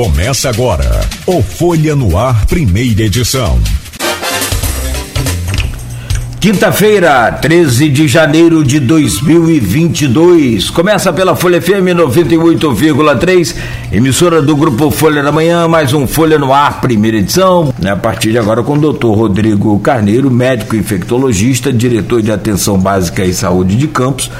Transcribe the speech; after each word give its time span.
Começa 0.00 0.48
agora 0.48 1.02
o 1.26 1.42
Folha 1.42 1.94
no 1.94 2.16
Ar, 2.16 2.46
primeira 2.46 3.02
edição. 3.02 3.60
Quinta-feira, 6.40 7.30
13 7.32 7.90
de 7.90 8.08
janeiro 8.08 8.64
de 8.64 8.80
2022. 8.80 10.70
Começa 10.70 11.12
pela 11.12 11.36
Folha 11.36 11.60
FM 11.60 11.92
98,3, 11.94 13.54
emissora 13.92 14.40
do 14.40 14.56
grupo 14.56 14.90
Folha 14.90 15.22
da 15.22 15.30
Manhã, 15.30 15.68
mais 15.68 15.92
um 15.92 16.06
Folha 16.06 16.38
no 16.38 16.50
Ar, 16.50 16.80
primeira 16.80 17.18
edição. 17.18 17.70
A 17.86 17.94
partir 17.94 18.30
de 18.30 18.38
agora 18.38 18.62
com 18.62 18.78
o 18.78 18.80
doutor 18.80 19.14
Rodrigo 19.14 19.78
Carneiro, 19.80 20.30
médico 20.30 20.76
infectologista, 20.76 21.70
diretor 21.70 22.22
de 22.22 22.32
atenção 22.32 22.78
básica 22.78 23.22
e 23.22 23.34
saúde 23.34 23.76
de 23.76 23.86
Campos 23.86 24.30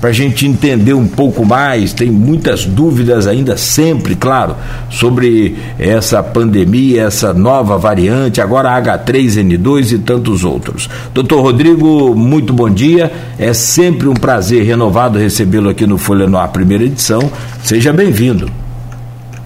para 0.00 0.10
a 0.10 0.12
gente 0.12 0.46
entender 0.46 0.94
um 0.94 1.06
pouco 1.06 1.44
mais. 1.44 1.92
Tem 1.92 2.10
muitas 2.10 2.64
dúvidas 2.64 3.26
ainda, 3.26 3.56
sempre, 3.56 4.14
claro, 4.14 4.56
sobre 4.90 5.56
essa 5.78 6.22
pandemia, 6.22 7.02
essa 7.02 7.32
nova 7.32 7.78
variante, 7.78 8.40
agora 8.40 8.70
H3N2 8.80 9.92
e 9.92 9.98
tantos 9.98 10.44
outros. 10.44 10.88
Doutor 11.12 11.40
Rodrigo, 11.40 12.14
muito 12.14 12.52
bom 12.52 12.68
dia. 12.68 13.12
É 13.38 13.52
sempre 13.52 14.08
um 14.08 14.14
prazer 14.14 14.64
renovado 14.64 15.18
recebê-lo 15.18 15.68
aqui 15.68 15.86
no 15.86 15.98
Folha 15.98 16.26
Noir, 16.26 16.48
primeira 16.48 16.84
edição. 16.84 17.30
Seja 17.62 17.92
bem-vindo. 17.92 18.50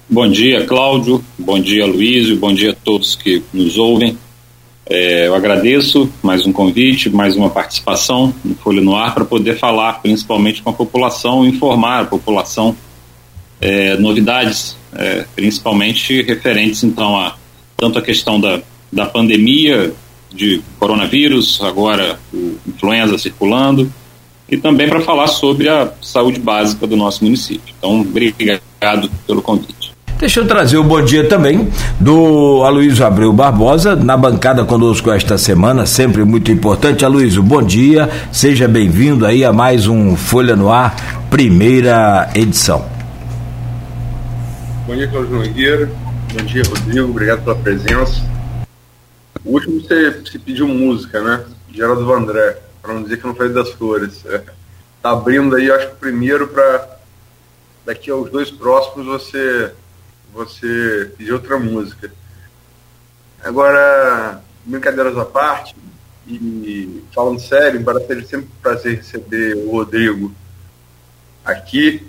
Bom 0.09 0.27
dia, 0.27 0.65
Cláudio. 0.65 1.23
Bom 1.37 1.59
dia, 1.59 1.85
Luiz. 1.85 2.35
Bom 2.37 2.51
dia 2.51 2.71
a 2.71 2.75
todos 2.75 3.15
que 3.15 3.43
nos 3.53 3.77
ouvem. 3.77 4.17
É, 4.89 5.27
eu 5.27 5.35
agradeço 5.35 6.11
mais 6.23 6.47
um 6.47 6.51
convite, 6.51 7.11
mais 7.11 7.35
uma 7.35 7.51
participação 7.51 8.33
no 8.43 8.55
Folha 8.55 8.81
no 8.81 8.95
Ar 8.95 9.13
para 9.13 9.23
poder 9.23 9.55
falar 9.59 10.01
principalmente 10.01 10.63
com 10.63 10.71
a 10.71 10.73
população, 10.73 11.45
informar 11.45 12.01
a 12.01 12.05
população 12.05 12.75
é, 13.61 13.95
novidades, 13.97 14.75
é, 14.95 15.25
principalmente 15.35 16.23
referentes 16.23 16.83
então 16.83 17.15
a 17.15 17.35
tanto 17.77 17.99
a 17.99 18.01
questão 18.01 18.41
da, 18.41 18.61
da 18.91 19.05
pandemia 19.05 19.93
de 20.33 20.61
coronavírus, 20.79 21.61
agora 21.61 22.19
o 22.33 22.57
influenza 22.67 23.17
circulando, 23.17 23.91
e 24.49 24.57
também 24.57 24.89
para 24.89 25.01
falar 25.01 25.27
sobre 25.27 25.69
a 25.69 25.93
saúde 26.01 26.39
básica 26.39 26.85
do 26.87 26.97
nosso 26.97 27.23
município. 27.23 27.73
Então, 27.77 28.01
obrigado 28.01 29.09
pelo 29.25 29.41
convite. 29.41 29.78
Deixa 30.19 30.41
eu 30.41 30.45
trazer 30.45 30.75
o 30.75 30.83
bom 30.83 31.01
dia 31.01 31.29
também 31.29 31.71
do 31.97 32.61
Aloysio 32.65 33.05
Abreu 33.05 33.31
Barbosa, 33.31 33.95
na 33.95 34.17
bancada 34.17 34.65
conosco 34.65 35.09
esta 35.09 35.37
semana, 35.37 35.85
sempre 35.85 36.25
muito 36.25 36.51
importante. 36.51 37.05
Aloysio, 37.05 37.41
bom 37.41 37.63
dia, 37.63 38.09
seja 38.29 38.67
bem-vindo 38.67 39.25
aí 39.25 39.45
a 39.45 39.53
mais 39.53 39.87
um 39.87 40.17
Folha 40.17 40.57
no 40.57 40.69
Ar, 40.69 40.93
primeira 41.29 42.29
edição. 42.35 42.85
Bom 44.85 44.93
dia, 44.93 45.07
Cláudio 45.07 45.37
Nogueira, 45.37 45.89
bom 46.33 46.43
dia, 46.43 46.63
Rodrigo, 46.67 47.09
obrigado 47.09 47.43
pela 47.45 47.55
presença. 47.55 48.21
O 49.45 49.53
último 49.53 49.79
você, 49.79 50.11
você 50.11 50.37
pediu 50.37 50.67
música, 50.67 51.21
né? 51.21 51.45
Geraldo 51.73 52.05
Vandré, 52.05 52.57
para 52.81 52.93
não 52.93 53.03
dizer 53.03 53.21
que 53.21 53.25
não 53.25 53.35
fez 53.35 53.53
das 53.53 53.69
flores. 53.69 54.21
É. 54.25 54.41
Tá 55.01 55.11
abrindo 55.11 55.55
aí, 55.55 55.71
acho 55.71 55.87
que 55.87 55.95
primeiro 55.95 56.45
para 56.49 56.99
daqui 57.85 58.11
aos 58.11 58.29
dois 58.29 58.51
próximos 58.51 59.05
você 59.05 59.71
você 60.33 61.11
pedir 61.17 61.33
outra 61.33 61.57
música. 61.57 62.11
Agora, 63.43 64.41
brincadeiras 64.65 65.17
à 65.17 65.25
parte, 65.25 65.75
e 66.27 67.03
falando 67.13 67.39
sério, 67.39 67.79
embora 67.79 68.05
seja 68.05 68.25
sempre 68.25 68.47
um 68.47 68.61
prazer 68.61 68.97
receber 68.97 69.55
o 69.55 69.71
Rodrigo 69.71 70.33
aqui, 71.43 72.05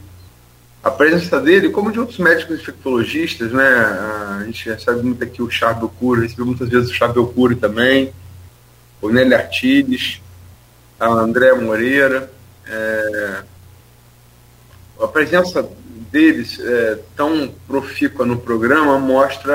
a 0.83 0.91
presença 0.91 1.41
dele, 1.41 1.71
como 1.71 1.93
de 1.93 2.01
outros 2.01 2.19
médicos 2.19 2.61
infectologistas, 2.61 3.53
né? 3.53 3.65
A 3.65 4.45
gente 4.47 4.69
recebe 4.69 5.03
muito 5.03 5.23
aqui 5.23 5.43
o 5.43 5.51
Charbel 5.51 5.89
Cury, 5.89 6.23
recebeu 6.23 6.47
muitas 6.47 6.69
vezes 6.69 6.91
o 6.91 6.95
Charbel 6.95 7.27
Cury 7.29 7.57
também, 7.57 8.12
o 9.00 9.11
Nelly 9.11 9.34
Artiles, 9.34 10.21
a 10.99 11.06
André 11.06 11.53
Moreira. 11.55 12.31
É, 12.67 13.43
a 15.00 15.09
presença 15.09 15.69
deles 16.10 16.59
é, 16.59 16.98
tão 17.16 17.53
profícua 17.66 18.26
no 18.26 18.37
programa 18.37 18.98
mostra 18.98 19.54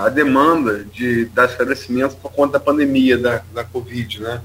a 0.00 0.08
demanda 0.08 0.84
de 0.84 1.26
dar 1.26 1.46
esclarecimentos 1.46 2.16
por 2.16 2.32
conta 2.32 2.54
da 2.54 2.60
pandemia 2.60 3.18
da, 3.18 3.42
da 3.52 3.62
Covid, 3.62 4.20
né? 4.20 4.40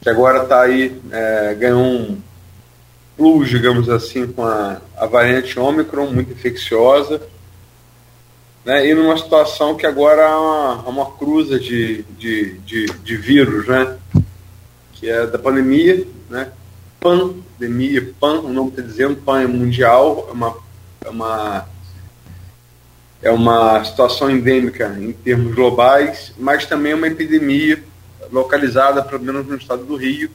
Que 0.00 0.10
agora 0.10 0.42
está 0.42 0.60
aí, 0.60 1.00
é, 1.10 1.54
ganhou 1.54 1.82
um 1.82 2.20
plus, 3.16 3.48
digamos 3.48 3.88
assim, 3.88 4.26
com 4.26 4.44
a, 4.44 4.80
a 4.96 5.06
variante 5.06 5.58
Ômicron, 5.58 6.06
muito 6.10 6.32
infecciosa, 6.32 7.22
né? 8.64 8.86
E 8.86 8.94
numa 8.94 9.16
situação 9.16 9.74
que 9.74 9.86
agora 9.86 10.26
há 10.26 10.40
uma, 10.40 10.82
há 10.84 10.88
uma 10.88 11.10
cruza 11.12 11.58
de, 11.58 12.02
de, 12.18 12.58
de, 12.58 12.86
de 12.86 13.16
vírus, 13.16 13.66
né? 13.66 13.96
Que 14.92 15.08
é 15.08 15.26
da 15.26 15.38
pandemia, 15.38 16.06
né? 16.28 16.52
Pandemia, 17.02 18.14
PAN, 18.20 18.40
o 18.40 18.52
nome 18.52 18.70
está 18.70 18.82
dizendo, 18.82 19.16
PAN 19.16 19.42
é 19.42 19.46
mundial, 19.46 20.28
é 20.28 20.32
uma, 20.32 20.56
é 21.04 21.10
uma, 21.10 21.68
é 23.22 23.30
uma 23.30 23.84
situação 23.84 24.30
endêmica 24.30 24.96
em 24.98 25.12
termos 25.12 25.52
globais, 25.54 26.32
mas 26.38 26.64
também 26.64 26.92
é 26.92 26.94
uma 26.94 27.08
epidemia 27.08 27.82
localizada, 28.30 29.02
pelo 29.02 29.22
menos 29.22 29.46
no 29.46 29.56
estado 29.56 29.84
do 29.84 29.96
Rio, 29.96 30.30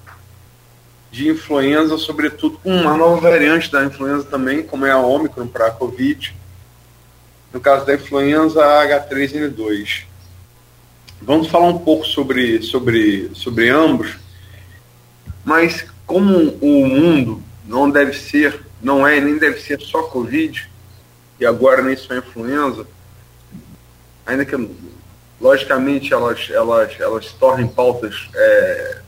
de 1.09 1.29
influenza, 1.29 1.97
sobretudo 1.97 2.57
com 2.57 2.69
uma 2.69 2.97
nova 2.97 3.21
variante 3.21 3.71
da 3.71 3.85
influenza 3.85 4.25
também, 4.25 4.61
como 4.61 4.85
é 4.85 4.91
a 4.91 4.97
Ômicron 4.97 5.47
para 5.47 5.67
a 5.67 5.71
Covid. 5.71 6.35
No 7.53 7.61
caso 7.61 7.85
da 7.85 7.95
influenza 7.95 8.61
H3N2. 8.61 10.03
Vamos 11.21 11.47
falar 11.47 11.67
um 11.67 11.79
pouco 11.79 12.05
sobre, 12.05 12.61
sobre, 12.61 13.31
sobre 13.33 13.69
ambos, 13.69 14.17
mas 15.43 15.87
como 16.07 16.57
o 16.61 16.87
mundo 16.87 17.43
não 17.65 17.91
deve 17.91 18.13
ser, 18.13 18.65
não 18.81 19.05
é 19.05 19.19
nem 19.19 19.37
deve 19.37 19.59
ser 19.59 19.81
só 19.81 20.03
Covid, 20.03 20.71
e 21.37 21.45
agora 21.45 21.81
nem 21.83 21.97
só 21.97 22.15
influenza, 22.15 22.87
ainda 24.25 24.45
que 24.45 24.55
logicamente 25.39 26.13
elas, 26.13 26.49
elas, 26.49 26.99
elas 26.99 27.31
tornem 27.33 27.67
pautas 27.67 28.29
é, 28.33 29.01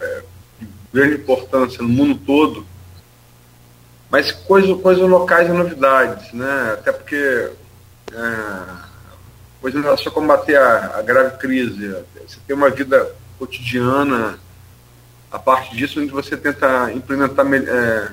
é, 0.00 0.22
de 0.60 0.68
grande 0.92 1.14
importância 1.16 1.82
no 1.82 1.88
mundo 1.88 2.20
todo, 2.24 2.66
mas 4.10 4.30
coisas, 4.30 4.80
coisas 4.82 5.08
locais 5.08 5.48
e 5.48 5.52
novidades, 5.52 6.32
né? 6.32 6.72
Até 6.74 6.92
porque 6.92 7.50
é, 8.12 8.90
coisas 9.60 9.82
relacionadas 9.82 10.06
a 10.06 10.10
combater 10.10 10.56
a, 10.56 10.98
a 10.98 11.02
grave 11.02 11.38
crise, 11.38 11.96
você 12.26 12.38
tem 12.46 12.54
uma 12.54 12.70
vida 12.70 13.14
cotidiana 13.38 14.38
a 15.30 15.38
parte 15.38 15.76
disso, 15.76 16.00
onde 16.00 16.10
você 16.10 16.36
tenta 16.36 16.90
implementar 16.92 17.46
é, 17.46 18.12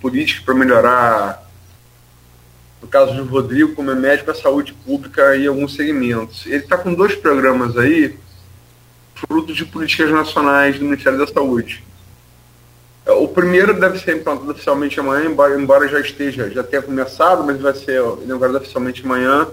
políticas 0.00 0.42
para 0.42 0.54
melhorar, 0.54 1.50
no 2.80 2.88
caso 2.88 3.14
do 3.14 3.24
Rodrigo, 3.24 3.74
como 3.74 3.90
é 3.90 3.94
médico, 3.94 4.30
a 4.30 4.34
saúde 4.34 4.72
pública 4.72 5.36
e 5.36 5.46
alguns 5.46 5.74
segmentos. 5.74 6.46
Ele 6.46 6.56
está 6.56 6.78
com 6.78 6.94
dois 6.94 7.14
programas 7.14 7.76
aí, 7.76 8.18
fruto 9.14 9.52
de 9.52 9.66
políticas 9.66 10.10
nacionais 10.10 10.78
do 10.78 10.86
Ministério 10.86 11.18
da 11.18 11.26
Saúde. 11.26 11.84
O 13.06 13.28
primeiro 13.28 13.78
deve 13.78 13.98
ser 13.98 14.16
implantado 14.16 14.50
oficialmente 14.50 14.98
amanhã, 14.98 15.26
embora, 15.26 15.60
embora 15.60 15.88
já 15.88 16.00
esteja, 16.00 16.48
já 16.48 16.62
tenha 16.62 16.80
começado, 16.80 17.44
mas 17.44 17.60
vai 17.60 17.74
ser 17.74 18.00
inaugurado 18.22 18.58
oficialmente 18.58 19.04
amanhã. 19.04 19.46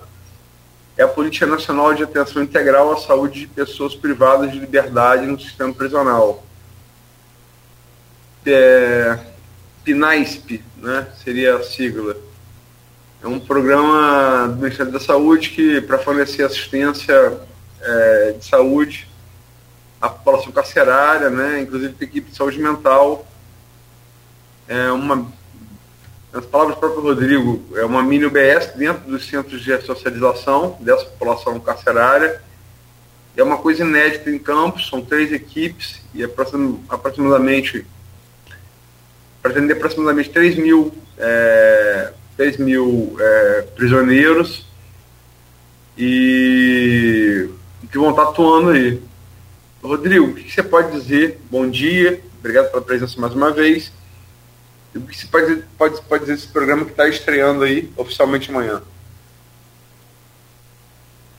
É 0.95 1.03
a 1.03 1.07
Política 1.07 1.45
Nacional 1.45 1.93
de 1.93 2.03
Atenção 2.03 2.41
Integral 2.41 2.93
à 2.93 2.97
Saúde 2.97 3.41
de 3.41 3.47
Pessoas 3.47 3.93
Privadas 3.93 4.51
de 4.51 4.59
Liberdade 4.59 5.25
no 5.25 5.39
Sistema 5.39 5.73
Prisional 5.73 6.47
é, 8.53 9.19
PNASP, 9.83 10.63
né, 10.77 11.07
seria 11.23 11.55
a 11.55 11.63
sigla. 11.63 12.15
É 13.23 13.27
um 13.27 13.39
programa 13.39 14.47
do 14.49 14.57
Ministério 14.57 14.91
da 14.91 14.99
Saúde 14.99 15.49
que 15.49 15.81
para 15.81 15.97
fornecer 15.97 16.43
assistência 16.43 17.39
é, 17.81 18.35
de 18.37 18.45
saúde 18.45 19.07
à 19.99 20.09
população 20.09 20.51
carcerária, 20.51 21.29
né, 21.29 21.61
inclusive 21.61 21.93
para 21.93 22.05
equipe 22.05 22.29
de 22.29 22.35
saúde 22.35 22.59
mental. 22.59 23.25
É 24.67 24.91
uma, 24.91 25.25
nas 26.33 26.45
palavras 26.45 26.75
do 26.75 26.79
próprio 26.79 27.01
Rodrigo, 27.01 27.63
é 27.75 27.85
uma 27.85 28.03
mini 28.03 28.25
UBS 28.25 28.73
dentro 28.75 29.09
dos 29.09 29.25
centros 29.25 29.63
de 29.63 29.81
socialização 29.81 30.77
dessa 30.81 31.05
população 31.05 31.59
carcerária. 31.59 32.41
É 33.35 33.43
uma 33.43 33.57
coisa 33.57 33.83
inédita 33.83 34.29
em 34.29 34.37
campos, 34.37 34.89
são 34.89 35.01
três 35.01 35.31
equipes 35.31 36.01
e 36.13 36.23
aproximadamente 36.23 37.85
para 39.41 39.51
atender 39.51 39.73
aproximadamente 39.73 40.29
3 40.29 40.55
mil, 40.57 40.93
é, 41.17 42.13
3 42.35 42.57
mil 42.57 43.15
é, 43.19 43.61
prisioneiros 43.75 44.65
e 45.97 47.49
que 47.91 47.97
vão 47.97 48.11
estar 48.11 48.23
atuando 48.23 48.71
aí. 48.71 49.01
Rodrigo, 49.81 50.25
o 50.27 50.33
que 50.33 50.51
você 50.51 50.63
pode 50.63 50.91
dizer? 50.91 51.39
Bom 51.49 51.69
dia, 51.69 52.21
obrigado 52.39 52.69
pela 52.71 52.81
presença 52.81 53.19
mais 53.19 53.33
uma 53.33 53.51
vez. 53.51 53.91
E 54.93 54.97
o 54.97 55.01
que 55.01 55.17
se 55.17 55.27
pode, 55.27 55.63
pode, 55.77 56.01
pode 56.03 56.21
dizer 56.21 56.35
desse 56.35 56.47
programa 56.47 56.85
que 56.85 56.91
está 56.91 57.07
estreando 57.07 57.63
aí 57.63 57.89
oficialmente 57.95 58.49
amanhã? 58.49 58.81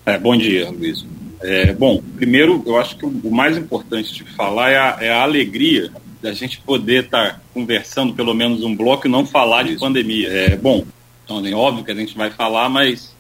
É, 0.06 0.18
bom 0.18 0.36
dia, 0.36 0.70
Luiz. 0.70 1.04
É, 1.40 1.72
bom, 1.72 2.02
primeiro, 2.16 2.62
eu 2.66 2.78
acho 2.78 2.96
que 2.96 3.04
o 3.04 3.30
mais 3.30 3.56
importante 3.56 4.12
de 4.12 4.24
falar 4.34 4.70
é 4.70 4.76
a, 4.76 4.98
é 5.00 5.12
a 5.12 5.22
alegria 5.22 5.92
da 6.20 6.32
gente 6.32 6.59
poder 6.61 7.05
estar 7.05 7.35
tá 7.35 7.41
conversando 7.55 8.15
pelo 8.15 8.35
menos 8.35 8.62
um 8.62 8.75
bloco 8.75 9.06
e 9.06 9.11
não 9.11 9.26
falar 9.26 9.65
de 9.65 9.79
pandemia. 9.79 10.29
É 10.29 10.56
bom, 10.56 10.85
então, 11.25 11.44
é 11.44 11.53
óbvio 11.53 11.85
que 11.85 11.91
a 11.91 11.94
gente 11.94 12.17
vai 12.17 12.31
falar, 12.31 12.69
mas 12.69 13.15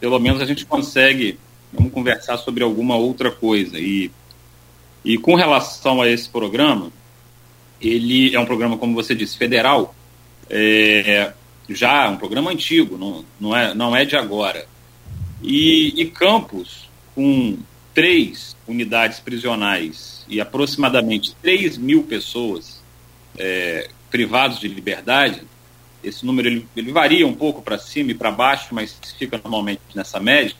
pelo 0.00 0.18
menos 0.18 0.40
a 0.40 0.44
gente 0.44 0.66
consegue 0.66 1.38
vamos 1.74 1.92
conversar 1.92 2.38
sobre 2.38 2.62
alguma 2.62 2.96
outra 2.96 3.30
coisa. 3.30 3.78
E, 3.78 4.10
e 5.04 5.18
com 5.18 5.34
relação 5.34 6.00
a 6.00 6.08
esse 6.08 6.28
programa, 6.28 6.90
ele 7.80 8.34
é 8.34 8.40
um 8.40 8.46
programa, 8.46 8.78
como 8.78 8.94
você 8.94 9.14
disse, 9.14 9.36
federal, 9.36 9.94
é, 10.48 11.32
já 11.68 12.08
um 12.08 12.16
programa 12.16 12.50
antigo, 12.50 12.96
não, 12.96 13.24
não, 13.40 13.56
é, 13.56 13.74
não 13.74 13.96
é 13.96 14.04
de 14.04 14.16
agora. 14.16 14.66
E, 15.42 16.00
e 16.00 16.06
Campos, 16.06 16.88
com 17.14 17.58
três 17.92 18.56
unidades 18.66 19.20
prisionais 19.20 20.13
e 20.28 20.40
aproximadamente 20.40 21.34
3 21.42 21.76
mil 21.78 22.02
pessoas 22.02 22.82
é, 23.36 23.88
privados 24.10 24.60
de 24.60 24.68
liberdade, 24.68 25.42
esse 26.02 26.24
número 26.24 26.48
ele, 26.48 26.68
ele 26.76 26.92
varia 26.92 27.26
um 27.26 27.34
pouco 27.34 27.62
para 27.62 27.78
cima 27.78 28.10
e 28.10 28.14
para 28.14 28.30
baixo, 28.30 28.74
mas 28.74 28.96
fica 29.18 29.40
normalmente 29.42 29.80
nessa 29.94 30.20
média. 30.20 30.54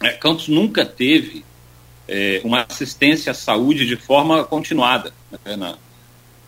É, 0.00 0.10
Campos 0.10 0.48
nunca 0.48 0.84
teve 0.84 1.44
é, 2.08 2.40
uma 2.44 2.66
assistência 2.68 3.30
à 3.30 3.34
saúde 3.34 3.86
de 3.86 3.96
forma 3.96 4.44
continuada 4.44 5.12
né, 5.30 5.56
na, 5.56 5.78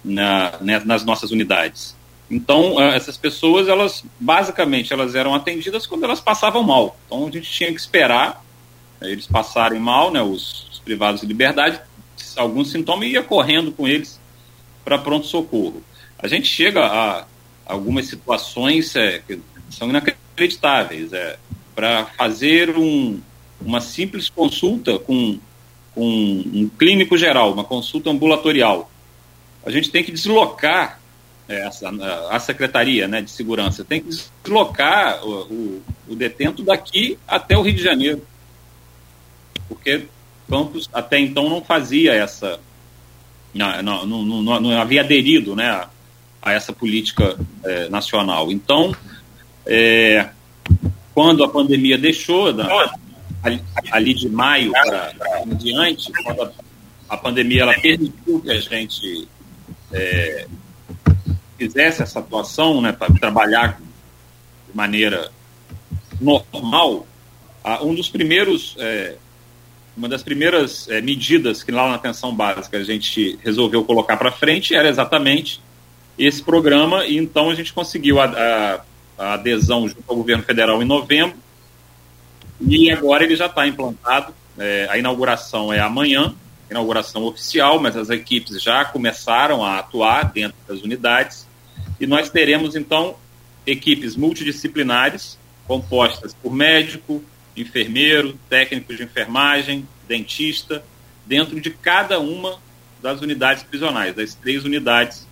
na, 0.05 0.59
né, 0.61 0.83
nas 0.85 1.05
nossas 1.05 1.31
unidades. 1.31 1.97
Então, 2.31 2.81
é, 2.81 2.97
essas 2.97 3.17
pessoas, 3.17 3.69
elas 3.69 4.05
basicamente 4.19 4.93
elas 4.93 5.15
eram 5.15 5.35
atendidas 5.35 5.87
quando 5.87 6.05
elas 6.05 6.21
passavam 6.21 6.63
mal. 6.63 6.99
Então, 7.07 7.27
a 7.27 7.31
gente 7.31 7.51
tinha 7.51 7.71
que 7.71 7.81
esperar 7.81 8.45
né, 9.01 9.11
eles 9.11 9.27
passarem 9.27 9.81
mal, 9.81 10.11
né, 10.11 10.21
os, 10.21 10.69
os 10.71 10.79
privados 10.81 11.21
de 11.21 11.27
liberdade, 11.27 11.81
algum 12.37 12.65
sintoma 12.65 13.05
e 13.05 13.13
ia 13.13 13.23
correndo 13.23 13.73
com 13.73 13.87
eles 13.87 14.21
para 14.85 14.99
pronto-socorro. 14.99 15.83
A 16.19 16.29
gente 16.29 16.47
chega 16.47 16.85
a 16.85 17.27
algumas 17.65 18.07
situações 18.07 18.95
é, 18.95 19.21
que 19.27 19.41
são 19.71 19.89
inacreditáveis. 19.89 21.13
É, 21.13 21.39
para 21.75 22.07
fazer 22.07 22.77
um, 22.77 23.21
uma 23.61 23.83
simples 23.83 24.31
consulta 24.31 24.99
com, 24.99 25.39
com 25.95 26.03
um 26.03 26.71
clínico 26.79 27.19
geral, 27.19 27.53
uma 27.53 27.65
consulta 27.65 28.09
ambulatorial, 28.09 28.91
a 29.65 29.71
gente 29.71 29.91
tem 29.91 30.03
que 30.03 30.11
deslocar 30.11 30.99
é, 31.47 31.67
essa, 31.67 31.91
a 32.31 32.41
secretaria 32.41 33.07
né, 33.07 33.21
de 33.21 33.31
segurança, 33.31 33.85
tem 33.85 34.01
que 34.01 34.09
deslocar 34.43 35.23
o, 35.23 35.43
o, 35.43 35.83
o 36.09 36.17
detento 36.17 36.63
daqui 36.63 37.19
até 37.29 37.59
o 37.59 37.63
Rio 37.63 37.75
de 37.75 37.83
Janeiro. 37.83 38.23
Porque 39.69 40.07
Campos 40.49 40.89
até 40.93 41.19
então 41.19 41.49
não 41.49 41.63
fazia 41.63 42.13
essa. 42.15 42.61
Não, 43.53 43.83
não, 43.83 44.07
não, 44.07 44.61
não, 44.61 44.81
havia 44.81 45.01
aderido 45.01 45.57
né, 45.57 45.69
a, 45.71 45.89
a 46.43 46.53
essa 46.53 46.73
política 46.73 47.37
é, 47.65 47.89
nacional. 47.89 48.53
Então, 48.53 48.95
é, 49.65 50.29
quando 51.15 51.43
a 51.43 51.49
pandemia 51.49 51.97
deixou, 51.97 52.53
da, 52.53 52.67
ali, 53.43 53.63
ali, 53.91 54.15
de 54.15 54.29
maio 54.29 54.71
para 54.73 55.13
diante, 55.55 56.13
quando 56.23 56.43
a, 56.43 56.53
a, 57.09 57.17
pandemia 57.17 57.63
ela 57.63 57.75
permitiu 57.81 58.41
que 58.41 58.51
a 58.51 58.61
gente 58.61 59.27
é, 59.91 60.47
fizesse 61.59 62.03
essa 62.03 62.19
atuação 62.19 62.81
né, 62.83 62.93
para 62.93 63.13
trabalhar 63.15 63.81
de 64.69 64.77
maneira 64.77 65.31
normal, 66.21 67.07
um 67.83 67.95
dos 67.95 68.09
primeiros 68.09 68.77
é, 68.79 69.17
uma 69.97 70.09
das 70.09 70.23
primeiras 70.23 70.89
é, 70.89 71.01
medidas 71.01 71.63
que 71.63 71.73
lá 71.73 71.89
na 71.89 71.95
atenção 71.95 72.35
básica 72.35 72.77
a 72.77 72.85
gente 72.85 73.39
resolveu 73.43 73.83
colocar 73.85 74.17
para 74.17 74.31
frente 74.31 74.75
era 74.75 74.89
exatamente 74.89 75.61
esse 76.19 76.43
programa, 76.43 77.05
e 77.07 77.17
então 77.17 77.51
a 77.51 77.55
gente 77.55 77.73
conseguiu 77.73 78.21
a, 78.21 78.25
a, 78.25 78.81
a 79.19 79.35
adesão 79.35 79.89
junto 79.89 80.05
ao 80.07 80.17
governo 80.17 80.43
federal 80.43 80.83
em 80.83 80.87
novembro, 80.87 81.37
e 82.61 82.91
agora 82.91 83.25
ele 83.25 83.37
já 83.37 83.47
está 83.47 83.67
implantado. 83.67 84.35
É, 84.59 84.87
a 84.91 84.97
inauguração 84.97 85.71
é 85.71 85.79
amanhã, 85.81 86.35
inauguração 86.71 87.25
oficial, 87.25 87.79
mas 87.79 87.97
as 87.97 88.09
equipes 88.09 88.63
já 88.63 88.85
começaram 88.85 89.63
a 89.63 89.79
atuar 89.79 90.33
dentro 90.33 90.57
das 90.67 90.81
unidades, 90.81 91.47
e 92.01 92.07
nós 92.07 92.31
teremos 92.31 92.75
então 92.75 93.17
equipes 93.67 94.17
multidisciplinares, 94.17 95.39
compostas 95.67 96.35
por 96.35 96.53
médico, 96.53 97.23
enfermeiro, 97.57 98.39
técnicos 98.49 98.97
de 98.97 99.05
enfermagem, 99.05 99.87
dentista, 100.07 100.85
dentro 101.25 101.61
de 101.61 101.71
cada 101.71 102.21
uma 102.21 102.59
das 103.03 103.21
unidades 103.21 103.63
prisionais, 103.63 104.15
das 104.15 104.35
três 104.35 104.65
unidades 104.65 105.27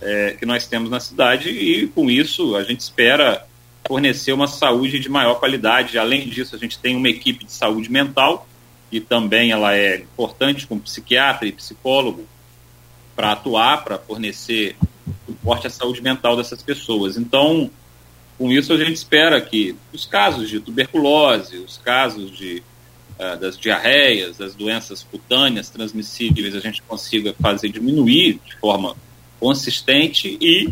é, 0.00 0.36
que 0.38 0.46
nós 0.46 0.66
temos 0.66 0.90
na 0.90 1.00
cidade, 1.00 1.50
e 1.50 1.86
com 1.88 2.10
isso 2.10 2.56
a 2.56 2.62
gente 2.62 2.80
espera 2.80 3.46
fornecer 3.86 4.32
uma 4.32 4.46
saúde 4.46 4.98
de 4.98 5.08
maior 5.08 5.34
qualidade. 5.34 5.98
Além 5.98 6.28
disso, 6.28 6.56
a 6.56 6.58
gente 6.58 6.78
tem 6.78 6.96
uma 6.96 7.08
equipe 7.08 7.44
de 7.44 7.52
saúde 7.52 7.90
mental, 7.90 8.48
e 8.90 9.00
também 9.00 9.50
ela 9.50 9.76
é 9.76 9.96
importante 9.96 10.66
com 10.66 10.78
psiquiatra 10.78 11.48
e 11.48 11.52
psicólogo 11.52 12.26
para 13.16 13.32
atuar, 13.32 13.84
para 13.84 13.98
fornecer 13.98 14.76
suporte 15.26 15.66
à 15.66 15.70
saúde 15.70 16.02
mental 16.02 16.36
dessas 16.36 16.62
pessoas. 16.62 17.16
Então, 17.16 17.70
com 18.44 18.52
isso, 18.52 18.74
a 18.74 18.76
gente 18.76 18.92
espera 18.92 19.40
que 19.40 19.74
os 19.90 20.04
casos 20.04 20.50
de 20.50 20.60
tuberculose, 20.60 21.56
os 21.56 21.78
casos 21.78 22.30
de, 22.30 22.62
uh, 23.18 23.40
das 23.40 23.56
diarreias, 23.56 24.36
das 24.36 24.54
doenças 24.54 25.02
cutâneas 25.02 25.70
transmissíveis, 25.70 26.54
a 26.54 26.60
gente 26.60 26.82
consiga 26.82 27.34
fazer 27.40 27.70
diminuir 27.70 28.38
de 28.44 28.54
forma 28.56 28.94
consistente 29.40 30.36
e 30.38 30.68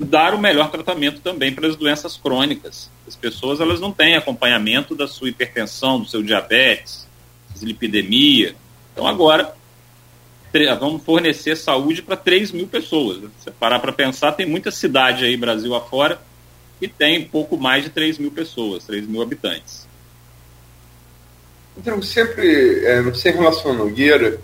dar 0.00 0.34
o 0.34 0.38
melhor 0.38 0.68
tratamento 0.68 1.20
também 1.20 1.54
para 1.54 1.68
as 1.68 1.76
doenças 1.76 2.16
crônicas. 2.16 2.90
As 3.06 3.14
pessoas 3.14 3.60
elas 3.60 3.78
não 3.78 3.92
têm 3.92 4.16
acompanhamento 4.16 4.92
da 4.92 5.06
sua 5.06 5.28
hipertensão, 5.28 6.00
do 6.00 6.08
seu 6.08 6.24
diabetes, 6.24 7.06
dislipidemia. 7.54 8.56
Então 8.92 9.06
agora 9.06 9.54
vamos 10.80 11.04
fornecer 11.04 11.56
saúde 11.56 12.02
para 12.02 12.16
3 12.16 12.50
mil 12.50 12.66
pessoas. 12.66 13.20
Se 13.38 13.48
parar 13.52 13.78
para 13.78 13.92
pensar, 13.92 14.32
tem 14.32 14.44
muita 14.44 14.72
cidade 14.72 15.24
aí, 15.24 15.36
Brasil 15.36 15.72
afora, 15.72 16.20
que 16.82 16.88
tem 16.88 17.24
pouco 17.24 17.56
mais 17.56 17.84
de 17.84 17.90
3 17.90 18.18
mil 18.18 18.32
pessoas, 18.32 18.84
3 18.84 19.06
mil 19.06 19.22
habitantes. 19.22 19.86
Então, 21.76 22.02
sempre, 22.02 22.84
é, 22.84 23.00
não 23.00 23.14
sei 23.14 23.30
em 23.30 23.36
relação 23.36 23.70
a 23.70 23.74
Nogueira, 23.74 24.40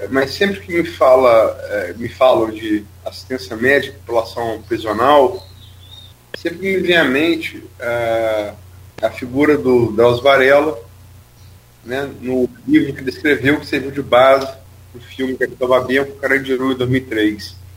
é, 0.00 0.08
mas 0.08 0.32
sempre 0.32 0.58
que 0.58 0.72
me, 0.72 0.84
fala, 0.84 1.56
é, 1.70 1.92
me 1.92 2.08
falam 2.08 2.50
de 2.50 2.84
assistência 3.04 3.56
médica, 3.56 3.96
população 4.04 4.60
prisional, 4.66 5.46
sempre 6.36 6.58
me 6.58 6.76
vem 6.78 6.96
à 6.96 7.04
mente 7.04 7.62
é, 7.78 8.52
a 9.00 9.10
figura 9.10 9.56
do 9.56 9.92
Drauzio 9.92 10.24
Varela, 10.24 10.76
né, 11.84 12.10
no 12.20 12.50
livro 12.66 12.92
que 12.92 13.00
ele 13.00 13.10
escreveu, 13.10 13.60
que 13.60 13.66
serviu 13.66 13.92
de 13.92 14.02
base 14.02 14.52
no 14.92 15.00
filme 15.00 15.36
Capitão 15.36 15.68
Babenco, 15.68 16.16
Carandiru, 16.16 16.72
em 16.72 16.76
2003. 16.76 17.67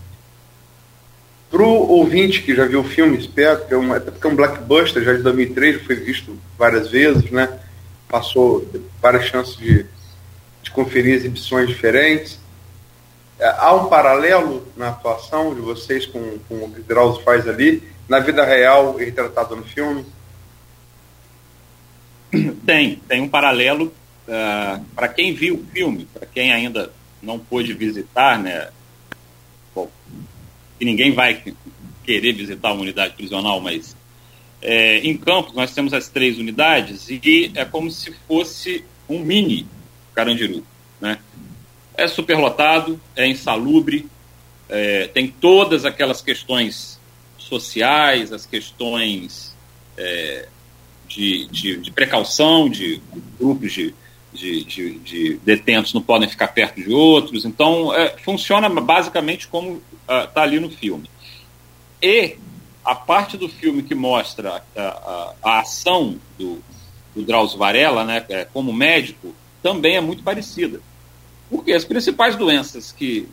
Para 1.52 1.64
o 1.64 1.90
ouvinte 1.90 2.42
que 2.42 2.56
já 2.56 2.66
viu 2.66 2.80
o 2.80 2.84
filme, 2.86 3.18
espero, 3.18 3.68
que 3.68 3.74
é 3.74 3.78
um, 3.78 3.92
até 3.92 4.10
porque 4.10 4.26
é 4.26 4.30
um 4.30 4.36
blockbuster, 4.38 5.04
já 5.04 5.12
de 5.12 5.22
2003, 5.22 5.82
foi 5.82 5.98
visto 5.98 6.40
várias 6.58 6.90
vezes, 6.90 7.30
né? 7.30 7.60
Passou 8.08 8.66
várias 9.02 9.26
chances 9.26 9.58
de, 9.58 9.86
de 10.64 10.72
conferir 10.72 11.14
exibições 11.14 11.68
diferentes. 11.68 12.40
É, 13.38 13.50
há 13.58 13.76
um 13.76 13.88
paralelo 13.88 14.66
na 14.78 14.90
atuação 14.90 15.54
de 15.54 15.60
vocês 15.60 16.06
com, 16.06 16.38
com 16.48 16.56
o 16.64 16.72
que 16.72 16.82
Drauzio 16.84 17.22
faz 17.22 17.46
ali, 17.46 17.84
na 18.08 18.20
vida 18.20 18.46
real 18.46 18.96
e 19.02 19.04
retratado 19.04 19.54
no 19.54 19.64
filme? 19.66 20.06
Tem, 22.66 22.96
tem 22.96 23.22
um 23.22 23.28
paralelo. 23.28 23.88
Uh, 24.26 24.32
é, 24.32 24.82
para 24.96 25.10
quem 25.10 25.34
viu 25.34 25.56
o 25.56 25.66
filme, 25.74 26.08
para 26.14 26.26
quem 26.26 26.54
ainda 26.54 26.94
não 27.22 27.38
pôde 27.38 27.74
visitar, 27.74 28.40
né? 28.40 28.70
Que 30.82 30.86
ninguém 30.86 31.12
vai 31.12 31.44
querer 32.04 32.34
visitar 32.34 32.72
uma 32.72 32.82
unidade 32.82 33.14
prisional, 33.14 33.62
mas 33.62 33.96
é, 34.60 34.98
em 34.98 35.16
Campos 35.16 35.54
nós 35.54 35.76
temos 35.76 35.94
as 35.94 36.10
três 36.10 36.40
unidades 36.40 37.08
e 37.08 37.52
é 37.54 37.64
como 37.64 37.92
se 37.92 38.12
fosse 38.28 38.84
um 39.08 39.20
mini 39.20 39.68
Carandiru, 40.16 40.66
né? 41.00 41.20
É 41.96 42.08
superlotado, 42.08 43.00
é 43.16 43.28
insalubre, 43.28 44.08
é, 44.68 45.06
tem 45.06 45.28
todas 45.28 45.86
aquelas 45.86 46.20
questões 46.20 47.00
sociais, 47.38 48.34
as 48.34 48.48
questões 48.48 49.56
é, 49.96 50.48
de, 51.08 51.46
de, 51.52 51.78
de, 51.78 51.92
precaução, 51.92 52.68
de 52.68 53.00
grupos 53.40 53.72
de, 53.72 53.94
de, 54.34 54.64
de, 54.64 55.00
de, 55.00 55.40
detentos 55.44 55.94
não 55.94 56.02
podem 56.02 56.28
ficar 56.28 56.48
perto 56.50 56.82
de 56.82 56.92
outros. 56.92 57.46
Então, 57.46 57.94
é, 57.94 58.16
funciona 58.18 58.70
basicamente 58.70 59.48
como 59.48 59.82
está 60.02 60.42
uh, 60.42 60.44
ali 60.44 60.60
no 60.60 60.70
filme. 60.70 61.10
E 62.02 62.36
a 62.84 62.96
parte 62.96 63.38
do 63.38 63.48
filme 63.48 63.84
que 63.84 63.94
mostra 63.94 64.64
a, 64.76 64.82
a, 64.82 65.34
a 65.44 65.60
ação 65.60 66.18
do, 66.38 66.64
do 67.16 67.24
Drauzio 67.24 67.58
Varela, 67.58 68.04
né, 68.04 68.26
é, 68.30 68.46
como 68.46 68.74
médico, 68.74 69.36
também 69.62 69.98
é 69.98 70.02
muito 70.02 70.24
parecida. 70.24 70.82
Porque 71.50 71.74
as 71.74 71.84
principais 71.84 72.36
doenças 72.36 72.92
que, 72.92 73.28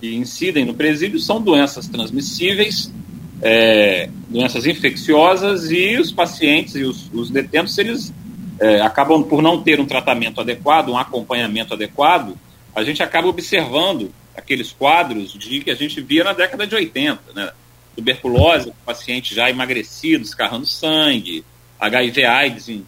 que 0.00 0.14
incidem 0.14 0.64
no 0.64 0.74
presídio 0.74 1.18
são 1.20 1.40
doenças 1.40 1.86
transmissíveis, 1.86 2.92
é, 3.40 4.10
doenças 4.28 4.66
infecciosas, 4.66 5.70
e 5.70 5.96
os 5.96 6.10
pacientes 6.10 6.74
e 6.74 6.82
os, 6.82 7.10
os 7.12 7.30
detentos, 7.30 7.78
eles 7.78 8.12
é, 8.60 8.80
acabam 8.80 9.22
por 9.22 9.42
não 9.42 9.62
ter 9.62 9.80
um 9.80 9.86
tratamento 9.86 10.40
adequado, 10.40 10.90
um 10.90 10.98
acompanhamento 10.98 11.74
adequado, 11.74 12.36
a 12.74 12.82
gente 12.82 13.02
acaba 13.02 13.28
observando 13.28 14.12
aqueles 14.36 14.72
quadros 14.72 15.32
de 15.32 15.60
que 15.60 15.70
a 15.70 15.74
gente 15.74 16.00
via 16.00 16.24
na 16.24 16.32
década 16.32 16.66
de 16.66 16.74
80, 16.74 17.20
né? 17.34 17.52
Tuberculose, 17.94 18.72
paciente 18.84 19.34
já 19.34 19.48
emagrecido, 19.48 20.24
escarrando 20.24 20.66
sangue, 20.66 21.44
HIV 21.78 22.24
AIDS 22.24 22.68
em, 22.68 22.84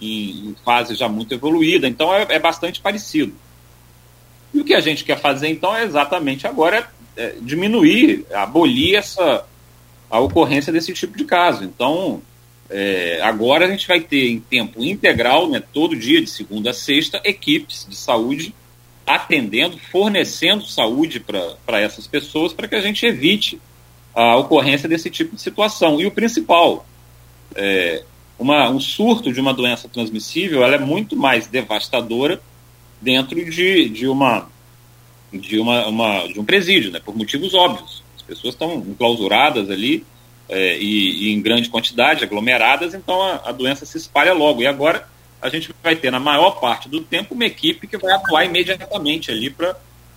em, 0.00 0.48
em 0.48 0.56
fase 0.64 0.96
já 0.96 1.08
muito 1.08 1.32
evoluída, 1.32 1.86
então 1.86 2.12
é, 2.12 2.26
é, 2.30 2.38
bastante 2.38 2.80
parecido. 2.80 3.32
E 4.52 4.60
o 4.60 4.64
que 4.64 4.74
a 4.74 4.80
gente 4.80 5.04
quer 5.04 5.20
fazer 5.20 5.48
então 5.48 5.76
é 5.76 5.84
exatamente 5.84 6.46
agora 6.46 6.90
é, 7.16 7.22
é 7.22 7.36
diminuir, 7.40 8.26
abolir 8.32 8.96
essa 8.96 9.44
a 10.10 10.18
ocorrência 10.18 10.72
desse 10.72 10.92
tipo 10.94 11.16
de 11.16 11.24
caso. 11.24 11.64
Então, 11.64 12.22
é, 12.70 13.20
agora 13.22 13.66
a 13.66 13.70
gente 13.70 13.86
vai 13.88 14.00
ter 14.00 14.28
em 14.28 14.40
tempo 14.40 14.82
integral, 14.82 15.48
né, 15.48 15.62
todo 15.72 15.96
dia, 15.96 16.20
de 16.20 16.28
segunda 16.28 16.70
a 16.70 16.74
sexta, 16.74 17.20
equipes 17.24 17.86
de 17.88 17.96
saúde 17.96 18.54
atendendo, 19.06 19.78
fornecendo 19.90 20.66
saúde 20.66 21.18
para 21.18 21.80
essas 21.80 22.06
pessoas 22.06 22.52
para 22.52 22.68
que 22.68 22.74
a 22.74 22.80
gente 22.80 23.06
evite 23.06 23.58
a 24.14 24.36
ocorrência 24.36 24.88
desse 24.88 25.08
tipo 25.08 25.34
de 25.34 25.40
situação. 25.40 25.98
E 25.98 26.06
o 26.06 26.10
principal, 26.10 26.86
é, 27.54 28.04
uma, 28.38 28.68
um 28.68 28.78
surto 28.78 29.32
de 29.32 29.40
uma 29.40 29.54
doença 29.54 29.88
transmissível 29.88 30.62
ela 30.62 30.74
é 30.74 30.78
muito 30.78 31.16
mais 31.16 31.46
devastadora 31.46 32.40
dentro 33.00 33.42
de, 33.50 33.88
de, 33.88 34.06
uma, 34.06 34.46
de, 35.32 35.58
uma, 35.58 35.86
uma, 35.86 36.26
de 36.26 36.38
um 36.38 36.44
presídio, 36.44 36.90
né, 36.90 37.00
por 37.02 37.16
motivos 37.16 37.54
óbvios. 37.54 38.02
As 38.16 38.22
pessoas 38.22 38.54
estão 38.54 38.74
enclausuradas 38.74 39.70
ali, 39.70 40.04
é, 40.48 40.78
e, 40.78 41.28
e, 41.28 41.32
em 41.32 41.42
grande 41.42 41.68
quantidade, 41.68 42.24
aglomeradas, 42.24 42.94
então 42.94 43.22
a, 43.22 43.48
a, 43.50 43.52
doença 43.52 43.84
se 43.84 43.98
espalha 43.98 44.32
logo. 44.32 44.62
E 44.62 44.66
agora 44.66 45.06
a 45.40 45.48
gente 45.48 45.70
vai 45.82 45.94
ter, 45.94 46.10
na 46.10 46.18
maior 46.18 46.58
parte 46.60 46.88
do 46.88 47.00
tempo, 47.00 47.34
uma 47.34 47.44
equipe 47.44 47.86
que 47.86 47.98
vai 47.98 48.14
atuar 48.14 48.44
imediatamente 48.44 49.30
ali 49.30 49.54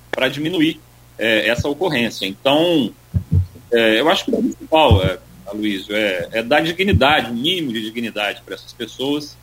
para 0.09 0.29
diminuir 0.29 0.79
é, 1.17 1.47
essa 1.47 1.67
ocorrência. 1.67 2.25
Então, 2.25 2.93
é, 3.71 3.99
eu 3.99 4.09
acho 4.09 4.25
que 4.25 4.31
o 4.31 4.37
principal, 4.37 5.03
é, 5.03 5.19
Aloysio, 5.45 5.95
é, 5.95 6.29
é 6.31 6.43
dar 6.43 6.61
dignidade, 6.61 7.29
um 7.29 7.35
mínimo 7.35 7.73
de 7.73 7.81
dignidade 7.81 8.41
para 8.45 8.55
essas 8.55 8.73
pessoas. 8.73 9.37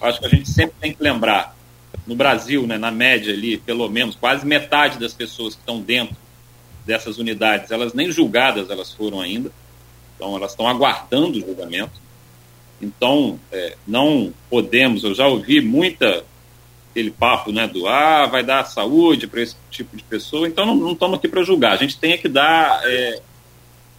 Acho 0.00 0.20
que 0.20 0.26
a 0.26 0.28
gente 0.28 0.50
sempre 0.50 0.74
tem 0.80 0.92
que 0.92 1.02
lembrar, 1.02 1.56
no 2.06 2.16
Brasil, 2.16 2.66
né, 2.66 2.78
na 2.78 2.90
média 2.90 3.32
ali, 3.32 3.56
pelo 3.56 3.88
menos, 3.88 4.16
quase 4.16 4.44
metade 4.44 4.98
das 4.98 5.14
pessoas 5.14 5.54
que 5.54 5.60
estão 5.60 5.80
dentro 5.80 6.16
dessas 6.84 7.18
unidades, 7.18 7.70
elas 7.70 7.94
nem 7.94 8.10
julgadas 8.10 8.68
elas 8.70 8.92
foram 8.92 9.20
ainda. 9.20 9.52
Então, 10.22 10.36
elas 10.36 10.52
estão 10.52 10.68
aguardando 10.68 11.36
o 11.36 11.40
julgamento. 11.40 12.00
Então, 12.80 13.40
é, 13.50 13.76
não 13.84 14.32
podemos, 14.48 15.02
eu 15.02 15.14
já 15.14 15.26
ouvi 15.26 15.60
muita 15.60 16.24
aquele 16.90 17.10
papo 17.10 17.50
né, 17.50 17.66
do 17.66 17.88
ah, 17.88 18.26
vai 18.26 18.44
dar 18.44 18.64
saúde 18.66 19.26
para 19.26 19.40
esse 19.40 19.56
tipo 19.70 19.96
de 19.96 20.02
pessoa, 20.04 20.46
então 20.46 20.66
não, 20.66 20.74
não 20.74 20.92
estamos 20.92 21.18
aqui 21.18 21.26
para 21.26 21.42
julgar. 21.42 21.72
A 21.72 21.76
gente 21.76 21.98
tem 21.98 22.16
que 22.18 22.28
dar 22.28 22.82
é, 22.84 23.20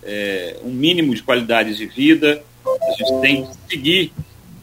é, 0.04 0.60
um 0.64 0.70
mínimo 0.70 1.14
de 1.14 1.24
qualidade 1.24 1.76
de 1.76 1.88
vida, 1.88 2.42
a 2.66 2.92
gente 2.92 3.20
tem 3.20 3.46
que 3.46 3.54
seguir 3.68 4.14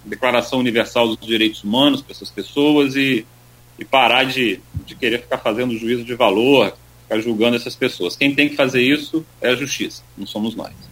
a 0.06 0.08
Declaração 0.08 0.60
Universal 0.60 1.08
dos 1.08 1.26
Direitos 1.26 1.64
Humanos 1.64 2.00
para 2.00 2.12
essas 2.12 2.30
pessoas 2.30 2.94
e, 2.94 3.26
e 3.78 3.84
parar 3.84 4.24
de, 4.24 4.60
de 4.86 4.94
querer 4.94 5.22
ficar 5.22 5.38
fazendo 5.38 5.76
juízo 5.76 6.04
de 6.04 6.14
valor, 6.14 6.72
ficar 7.02 7.20
julgando 7.20 7.56
essas 7.56 7.74
pessoas. 7.74 8.16
Quem 8.16 8.34
tem 8.34 8.48
que 8.48 8.56
fazer 8.56 8.80
isso 8.80 9.26
é 9.42 9.48
a 9.48 9.56
justiça, 9.56 10.04
não 10.16 10.26
somos 10.26 10.54
nós. 10.54 10.89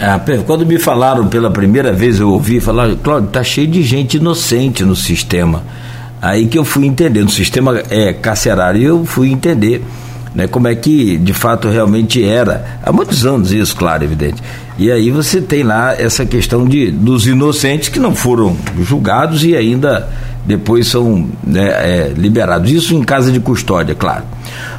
Ah, 0.00 0.20
quando 0.46 0.64
me 0.64 0.78
falaram 0.78 1.26
pela 1.26 1.50
primeira 1.50 1.92
vez, 1.92 2.20
eu 2.20 2.30
ouvi 2.30 2.60
falar, 2.60 2.94
Cláudio, 2.96 3.30
tá 3.30 3.42
cheio 3.42 3.66
de 3.66 3.82
gente 3.82 4.16
inocente 4.16 4.84
no 4.84 4.94
sistema. 4.94 5.64
Aí 6.22 6.46
que 6.46 6.56
eu 6.56 6.64
fui 6.64 6.86
entender, 6.86 7.24
no 7.24 7.30
sistema 7.30 7.82
é, 7.90 8.12
carcerário, 8.12 8.80
eu 8.80 9.04
fui 9.04 9.30
entender 9.30 9.82
né, 10.34 10.46
como 10.46 10.68
é 10.68 10.74
que 10.76 11.16
de 11.16 11.32
fato 11.32 11.68
realmente 11.68 12.24
era. 12.24 12.78
Há 12.84 12.92
muitos 12.92 13.26
anos 13.26 13.50
isso, 13.50 13.74
claro, 13.74 14.04
evidente. 14.04 14.40
E 14.78 14.90
aí 14.90 15.10
você 15.10 15.40
tem 15.40 15.64
lá 15.64 16.00
essa 16.00 16.24
questão 16.24 16.64
de, 16.64 16.92
dos 16.92 17.26
inocentes 17.26 17.88
que 17.88 17.98
não 17.98 18.14
foram 18.14 18.56
julgados 18.80 19.44
e 19.44 19.56
ainda 19.56 20.08
depois 20.46 20.86
são 20.86 21.26
né, 21.44 21.66
é, 21.66 22.12
liberados. 22.16 22.70
Isso 22.70 22.94
em 22.94 23.02
casa 23.02 23.32
de 23.32 23.40
custódia, 23.40 23.96
claro. 23.96 24.22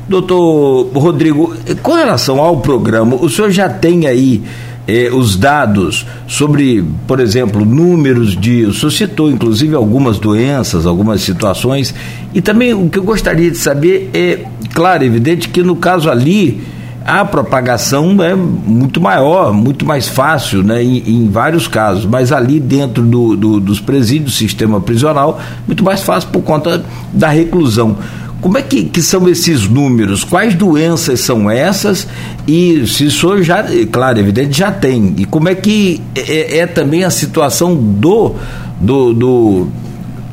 Doutor 0.08 0.90
Rodrigo, 0.94 1.54
com 1.84 1.94
relação 1.94 2.40
ao 2.40 2.62
programa, 2.62 3.18
o 3.18 3.30
senhor 3.30 3.52
já 3.52 3.68
tem 3.68 4.08
aí 4.08 4.42
eh, 4.89 5.12
os 5.13 5.36
dados 5.36 6.05
sobre, 6.27 6.84
por 7.08 7.19
exemplo, 7.19 7.63
números 7.63 8.36
de. 8.36 8.65
O 8.65 8.74
senhor 8.74 8.91
citou, 8.91 9.29
inclusive, 9.29 9.75
algumas 9.75 10.17
doenças, 10.17 10.86
algumas 10.86 11.22
situações. 11.22 11.93
E 12.34 12.41
também 12.41 12.74
o 12.74 12.89
que 12.89 12.98
eu 12.98 13.03
gostaria 13.03 13.51
de 13.51 13.58
saber 13.58 14.10
é, 14.13 14.46
claro, 14.74 15.03
evidente 15.03 15.50
que 15.50 15.62
no 15.62 15.75
caso 15.75 16.10
ali 16.10 16.62
a 17.05 17.24
propagação 17.24 18.22
é 18.22 18.36
muito 18.36 19.00
maior, 19.00 19.53
muito 19.53 19.86
mais 19.86 20.08
fácil, 20.08 20.63
né, 20.63 20.84
em, 20.84 20.98
em 21.08 21.29
vários 21.29 21.67
casos, 21.67 22.05
mas 22.05 22.31
ali 22.31 22.60
dentro 22.60 23.03
do, 23.03 23.36
do, 23.36 23.60
dos 23.60 23.79
presídios, 23.79 24.38
sistema 24.38 24.79
prisional, 24.81 25.39
muito 25.65 25.84
mais 25.84 26.01
fácil 26.01 26.29
por 26.29 26.41
conta 26.41 26.84
da 27.13 27.29
reclusão. 27.29 27.98
Como 28.41 28.58
é 28.58 28.62
que, 28.62 28.86
que, 28.86 29.01
são 29.01 29.27
esses 29.27 29.67
números? 29.67 30.24
Quais 30.24 30.55
doenças 30.55 31.19
são 31.19 31.51
essas? 31.51 32.08
E 32.48 32.88
se 32.88 33.05
o 33.05 33.12
senhor 33.12 33.43
já, 33.43 33.65
claro, 33.91 34.17
evidente, 34.17 34.58
já 34.58 34.72
tem. 34.72 35.13
E 35.17 35.25
como 35.25 35.50
é 35.50 35.55
que 35.55 36.01
é, 36.15 36.22
é, 36.22 36.58
é 36.60 36.67
também 36.67 37.03
a 37.03 37.10
situação 37.10 37.75
do, 37.75 38.36
do, 38.79 39.13
do, 39.13 39.67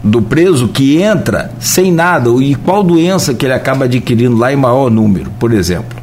do, 0.05 0.23
preso 0.23 0.69
que 0.69 1.03
entra 1.03 1.51
sem 1.59 1.91
nada? 1.91 2.31
E 2.41 2.55
qual 2.55 2.85
doença 2.85 3.35
que 3.35 3.45
ele 3.45 3.55
acaba 3.55 3.87
adquirindo 3.87 4.37
lá 4.37 4.53
em 4.53 4.57
maior 4.57 4.89
número, 4.89 5.31
por 5.41 5.53
exemplo? 5.53 6.01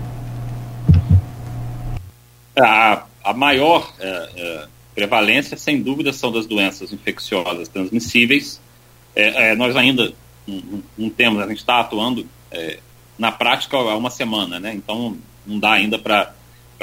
A, 2.59 3.03
a 3.23 3.33
maior 3.33 3.93
é, 4.01 4.29
é, 4.35 4.65
prevalência, 4.93 5.55
sem 5.55 5.81
dúvida, 5.81 6.11
são 6.11 6.33
das 6.33 6.45
doenças 6.45 6.91
infecciosas 6.91 7.69
transmissíveis. 7.69 8.59
É, 9.15 9.51
é, 9.51 9.55
nós 9.55 9.75
ainda 9.77 10.11
não, 10.47 10.83
não 10.97 11.09
temos, 11.09 11.41
a 11.41 11.47
gente 11.47 11.57
está 11.57 11.79
atuando 11.79 12.27
é, 12.51 12.79
na 13.17 13.31
prática 13.31 13.77
há 13.77 13.95
uma 13.95 14.09
semana, 14.09 14.59
né? 14.59 14.73
Então 14.73 15.17
não 15.45 15.59
dá 15.59 15.73
ainda 15.73 15.97
para 15.97 16.33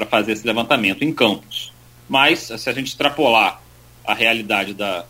fazer 0.08 0.32
esse 0.32 0.46
levantamento 0.46 1.02
em 1.02 1.12
campos. 1.12 1.72
Mas 2.08 2.40
se 2.40 2.68
a 2.68 2.72
gente 2.72 2.88
extrapolar 2.88 3.62
a 4.04 4.14
realidade 4.14 4.74
da, 4.74 5.04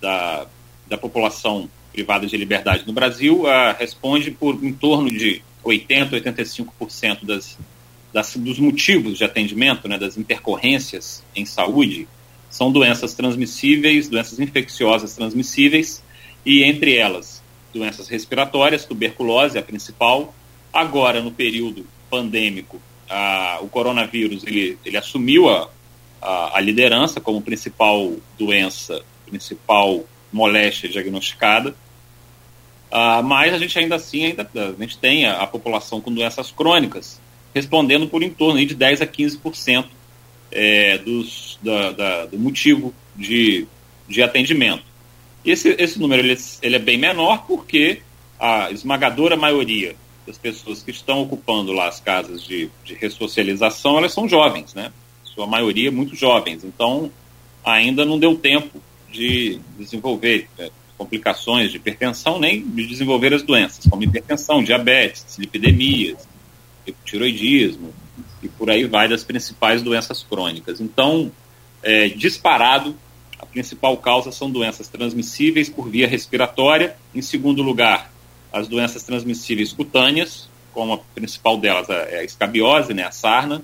da, 0.00 0.46
da 0.88 0.98
população 0.98 1.68
privada 1.92 2.26
de 2.26 2.36
liberdade 2.36 2.86
no 2.86 2.92
Brasil, 2.92 3.42
uh, 3.42 3.76
responde 3.78 4.30
por 4.30 4.62
em 4.64 4.72
torno 4.72 5.10
de 5.10 5.42
80, 5.64 6.20
85% 6.20 7.24
das, 7.24 7.58
das, 8.12 8.36
dos 8.36 8.58
motivos 8.58 9.18
de 9.18 9.24
atendimento, 9.24 9.88
né, 9.88 9.98
das 9.98 10.16
intercorrências 10.16 11.24
em 11.34 11.44
saúde, 11.44 12.06
são 12.48 12.70
doenças 12.70 13.14
transmissíveis, 13.14 14.08
doenças 14.08 14.38
infecciosas 14.38 15.14
transmissíveis, 15.14 16.02
e 16.44 16.62
entre 16.62 16.96
elas 16.96 17.39
doenças 17.72 18.08
respiratórias, 18.08 18.84
tuberculose 18.84 19.58
a 19.58 19.62
principal. 19.62 20.34
Agora, 20.72 21.20
no 21.20 21.30
período 21.30 21.86
pandêmico, 22.08 22.80
a, 23.08 23.58
o 23.60 23.68
coronavírus 23.68 24.44
ele, 24.46 24.78
ele 24.84 24.96
assumiu 24.96 25.48
a, 25.48 25.68
a, 26.20 26.58
a, 26.58 26.60
liderança 26.60 27.20
como 27.20 27.40
principal 27.40 28.12
doença, 28.38 29.02
principal 29.26 30.04
moléstia 30.32 30.88
diagnosticada. 30.88 31.74
Uh, 32.90 33.22
mas 33.22 33.54
a 33.54 33.58
gente 33.58 33.78
ainda 33.78 33.94
assim 33.94 34.24
ainda, 34.26 34.48
a 34.54 34.82
gente 34.82 34.98
tem 34.98 35.24
a, 35.24 35.42
a, 35.42 35.46
população 35.46 36.00
com 36.00 36.12
doenças 36.12 36.50
crônicas 36.50 37.20
respondendo 37.54 38.08
por 38.08 38.22
em 38.22 38.30
torno 38.30 38.64
de 38.64 38.74
10 38.74 39.02
a 39.02 39.06
15% 39.06 39.86
é, 40.52 40.98
dos, 40.98 41.58
da, 41.62 41.92
da, 41.92 42.26
do 42.26 42.38
motivo 42.38 42.94
de, 43.16 43.66
de 44.08 44.22
atendimento. 44.22 44.84
Esse, 45.44 45.74
esse 45.78 45.98
número 45.98 46.22
ele, 46.22 46.38
ele 46.62 46.76
é 46.76 46.78
bem 46.78 46.98
menor 46.98 47.46
porque 47.46 48.02
a 48.38 48.70
esmagadora 48.70 49.36
maioria 49.36 49.96
das 50.26 50.38
pessoas 50.38 50.82
que 50.82 50.90
estão 50.90 51.22
ocupando 51.22 51.72
lá 51.72 51.88
as 51.88 52.00
casas 52.00 52.42
de, 52.42 52.70
de 52.84 52.94
ressocialização, 52.94 53.98
elas 53.98 54.12
são 54.12 54.28
jovens, 54.28 54.74
né? 54.74 54.92
Sua 55.24 55.46
maioria 55.46 55.90
muito 55.90 56.14
jovens. 56.14 56.64
Então, 56.64 57.10
ainda 57.64 58.04
não 58.04 58.18
deu 58.18 58.36
tempo 58.36 58.80
de 59.10 59.60
desenvolver. 59.78 60.48
É, 60.58 60.70
complicações 61.00 61.70
de 61.70 61.78
hipertensão, 61.78 62.38
nem 62.38 62.60
de 62.62 62.86
desenvolver 62.86 63.32
as 63.32 63.42
doenças, 63.42 63.86
como 63.86 64.04
hipertensão, 64.04 64.62
diabetes, 64.62 65.38
lipidemias, 65.38 66.28
tiroidismo, 67.06 67.94
e 68.42 68.48
por 68.48 68.68
aí 68.68 68.84
vai 68.84 69.08
das 69.08 69.24
principais 69.24 69.80
doenças 69.82 70.22
crônicas. 70.22 70.78
Então, 70.78 71.32
é, 71.82 72.08
disparado, 72.10 72.94
a 73.40 73.46
principal 73.46 73.96
causa 73.96 74.30
são 74.30 74.50
doenças 74.50 74.88
transmissíveis 74.88 75.68
por 75.68 75.88
via 75.88 76.06
respiratória. 76.06 76.94
Em 77.14 77.22
segundo 77.22 77.62
lugar, 77.62 78.12
as 78.52 78.68
doenças 78.68 79.02
transmissíveis 79.02 79.72
cutâneas, 79.72 80.48
como 80.74 80.92
a 80.92 80.98
principal 81.14 81.56
delas 81.56 81.88
é 81.88 82.18
a 82.18 82.24
escabiose, 82.24 82.92
né, 82.92 83.04
a 83.04 83.10
sarna, 83.10 83.62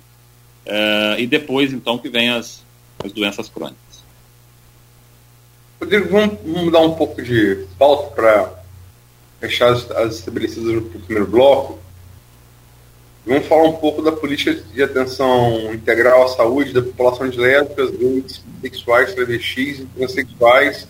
uh, 0.66 1.18
e 1.18 1.26
depois, 1.26 1.72
então, 1.72 1.98
que 1.98 2.08
vem 2.08 2.30
as, 2.30 2.64
as 3.04 3.12
doenças 3.12 3.48
crônicas. 3.48 4.02
Rodrigo, 5.78 6.08
vamos, 6.08 6.38
mudar 6.42 6.80
um 6.80 6.94
pouco 6.94 7.22
de 7.22 7.66
pauta 7.78 8.14
para 8.14 8.54
fechar 9.40 9.72
as, 9.72 9.90
as 9.90 10.14
estabelecidas 10.16 10.72
no 10.72 10.82
primeiro 10.82 11.26
bloco. 11.26 11.78
Vamos 13.26 13.48
falar 13.48 13.64
um 13.64 13.72
pouco 13.72 14.00
da 14.00 14.12
política 14.12 14.54
de 14.54 14.80
atenção 14.80 15.74
integral 15.74 16.22
à 16.22 16.28
saúde 16.28 16.72
da 16.72 16.80
população 16.80 17.28
de 17.28 17.36
lésbicas, 17.36 17.90
gays, 17.90 18.44
sexuais, 18.60 19.14
travestis 19.14 19.80
e 19.80 19.86
transexuais. 19.86 20.86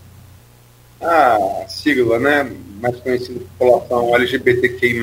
A 1.00 1.64
sigla, 1.66 2.18
né, 2.18 2.52
mais 2.78 3.00
conhecida 3.00 3.40
população 3.58 4.14
LGBTQI+, 4.14 5.00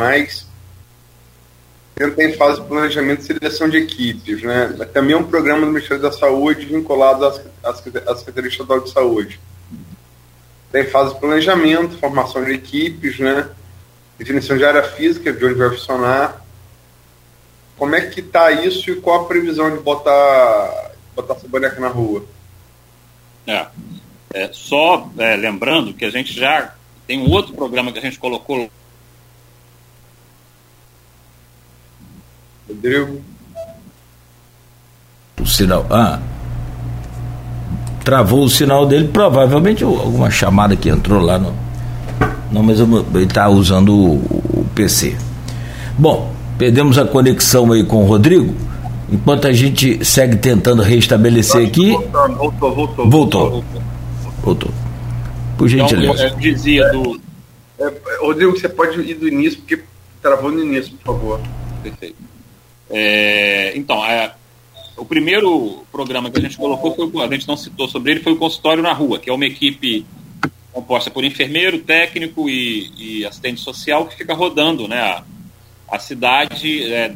tenta 1.95 2.23
em 2.23 2.33
fase 2.33 2.61
de 2.61 2.67
planejamento 2.67 3.21
e 3.21 3.25
seleção 3.25 3.67
de 3.67 3.77
equipes. 3.77 4.43
Né? 4.43 4.67
Também 4.93 5.15
é 5.15 5.17
um 5.17 5.23
programa 5.23 5.65
do 5.65 5.71
Ministério 5.71 6.03
da 6.03 6.11
Saúde 6.11 6.67
vinculado 6.67 7.25
às, 7.25 7.41
às, 7.63 7.81
à 8.07 8.15
Secretaria 8.15 8.49
Estadual 8.51 8.81
de 8.81 8.91
Saúde. 8.91 9.39
Tem 10.71 10.85
fase 10.85 11.15
de 11.15 11.19
planejamento, 11.19 11.97
formação 11.97 12.43
de 12.43 12.51
equipes, 12.51 13.17
né? 13.17 13.49
definição 14.19 14.55
de 14.55 14.63
área 14.63 14.83
física, 14.83 15.33
de 15.33 15.43
onde 15.43 15.55
vai 15.55 15.71
funcionar, 15.71 16.42
como 17.77 17.95
é 17.95 18.01
que 18.01 18.19
está 18.19 18.51
isso 18.51 18.91
e 18.91 18.95
qual 18.95 19.21
a 19.23 19.27
previsão 19.27 19.75
de 19.75 19.81
botar, 19.81 20.91
botar 21.15 21.33
essa 21.33 21.47
boneca 21.47 21.79
na 21.79 21.87
rua? 21.87 22.23
É, 23.47 23.65
é 24.33 24.49
só 24.51 25.09
é, 25.17 25.35
lembrando 25.35 25.93
que 25.93 26.05
a 26.05 26.09
gente 26.09 26.33
já 26.33 26.73
tem 27.05 27.19
um 27.19 27.29
outro 27.31 27.53
programa 27.53 27.91
que 27.91 27.99
a 27.99 28.01
gente 28.01 28.19
colocou. 28.19 28.69
Rodrigo. 32.67 33.21
O 35.41 35.45
sinal. 35.45 35.85
Ah. 35.89 36.19
Travou 38.03 38.43
o 38.43 38.49
sinal 38.49 38.85
dele, 38.85 39.07
provavelmente 39.07 39.83
alguma 39.83 40.29
chamada 40.29 40.75
que 40.75 40.89
entrou 40.89 41.21
lá 41.21 41.37
no. 41.37 41.53
Não, 42.51 42.61
mas 42.61 42.79
ele 42.79 43.23
está 43.23 43.49
usando 43.49 43.93
o, 43.93 44.15
o 44.15 44.67
PC. 44.75 45.17
Bom, 45.97 46.32
Perdemos 46.57 46.97
a 46.97 47.05
conexão 47.05 47.71
aí 47.71 47.83
com 47.83 48.03
o 48.03 48.05
Rodrigo. 48.05 48.55
Enquanto 49.11 49.47
a 49.47 49.53
gente 49.53 50.03
segue 50.03 50.37
tentando 50.37 50.81
restabelecer 50.81 51.67
aqui. 51.67 51.91
Voltou, 51.91 52.75
voltou, 52.75 53.09
voltou. 53.09 53.63
Voltou. 54.43 54.71
Por 55.57 55.67
gentileza. 55.67 56.25
Então, 56.25 56.29
eu 56.29 56.39
dizia 56.39 56.89
do. 56.89 57.21
É, 57.79 57.91
Rodrigo, 58.19 58.51
você 58.51 58.69
pode 58.69 58.99
ir 59.01 59.15
do 59.15 59.27
início, 59.27 59.59
porque 59.59 59.83
travou 60.21 60.51
no 60.51 60.63
início, 60.63 60.93
por 60.97 61.15
favor. 61.15 61.41
Perfeito. 61.81 62.15
É, 62.89 63.73
então, 63.75 64.03
é, 64.05 64.33
o 64.97 65.05
primeiro 65.05 65.83
programa 65.91 66.29
que 66.29 66.39
a 66.39 66.41
gente 66.41 66.57
colocou, 66.57 66.95
foi, 66.95 67.23
a 67.23 67.27
gente 67.29 67.47
não 67.47 67.57
citou 67.57 67.87
sobre 67.87 68.11
ele, 68.11 68.21
foi 68.21 68.33
o 68.33 68.37
Consultório 68.37 68.83
na 68.83 68.93
Rua, 68.93 69.19
que 69.19 69.29
é 69.29 69.33
uma 69.33 69.45
equipe 69.45 70.05
composta 70.71 71.11
por 71.11 71.23
enfermeiro, 71.23 71.79
técnico 71.79 72.49
e, 72.49 72.91
e 72.97 73.25
assistente 73.25 73.61
social 73.61 74.07
que 74.07 74.15
fica 74.15 74.33
rodando 74.33 74.87
né, 74.87 74.99
a, 74.99 75.23
a 75.93 75.99
cidade, 75.99 76.91
é, 76.91 77.13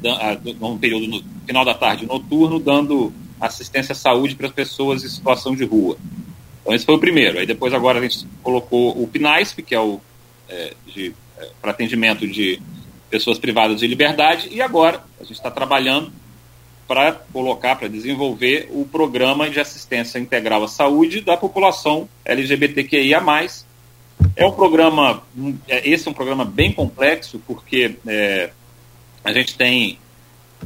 num 0.60 0.78
período 0.78 1.08
no 1.08 1.24
final 1.48 1.66
da 1.66 1.74
tarde 1.74 2.06
noturno, 2.06 2.60
dando 2.60 3.12
assistência 3.42 3.94
à 3.94 3.96
saúde 3.96 4.36
para 4.36 4.46
as 4.46 4.54
pessoas 4.54 5.04
em 5.04 5.10
situação 5.10 5.56
de 5.56 5.66
rua. 5.66 5.98
Então, 6.62 6.76
esse 6.76 6.86
foi 6.86 6.94
o 6.94 7.00
primeiro. 7.00 7.40
Aí 7.40 7.46
depois, 7.48 7.74
agora, 7.74 7.98
a 7.98 8.02
gente 8.04 8.28
colocou 8.44 9.02
o 9.02 9.08
PNAISP, 9.08 9.64
que 9.64 9.74
é 9.74 9.80
o 9.80 10.00
é, 10.48 10.74
é, 10.96 11.12
para 11.60 11.72
atendimento 11.72 12.28
de 12.28 12.62
pessoas 13.10 13.40
privadas 13.40 13.80
de 13.80 13.88
liberdade, 13.88 14.48
e 14.52 14.62
agora 14.62 15.04
a 15.20 15.24
gente 15.24 15.34
está 15.38 15.50
trabalhando 15.50 16.12
para 16.88 17.14
colocar, 17.34 17.78
para 17.78 17.88
desenvolver 17.88 18.70
o 18.72 18.86
programa 18.86 19.50
de 19.50 19.60
assistência 19.60 20.20
integral 20.20 20.64
à 20.64 20.68
saúde 20.68 21.22
da 21.22 21.36
população 21.36 22.08
LGBTQIA+. 22.24 23.24
É 24.36 24.46
um 24.46 24.52
programa, 24.52 25.24
é, 25.68 25.90
esse 25.90 26.08
é 26.08 26.12
um 26.12 26.14
programa 26.14 26.46
bem 26.46 26.72
complexo, 26.72 27.42
porque 27.48 27.96
é, 28.06 28.52
a 29.24 29.34
gente 29.34 29.56
tem 29.56 30.00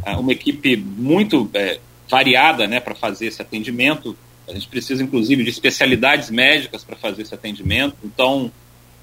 uh, 0.06 0.20
uma 0.20 0.32
equipe 0.32 0.76
muito 0.76 1.50
é, 1.54 1.80
variada 2.10 2.68
né, 2.68 2.80
para 2.80 2.94
fazer 2.94 3.28
esse 3.28 3.42
atendimento. 3.42 4.18
A 4.48 4.54
gente 4.54 4.68
precisa, 4.68 5.02
inclusive, 5.04 5.44
de 5.44 5.50
especialidades 5.50 6.30
médicas 6.30 6.84
para 6.84 6.96
fazer 6.96 7.22
esse 7.22 7.34
atendimento. 7.34 7.96
Então, 8.04 8.52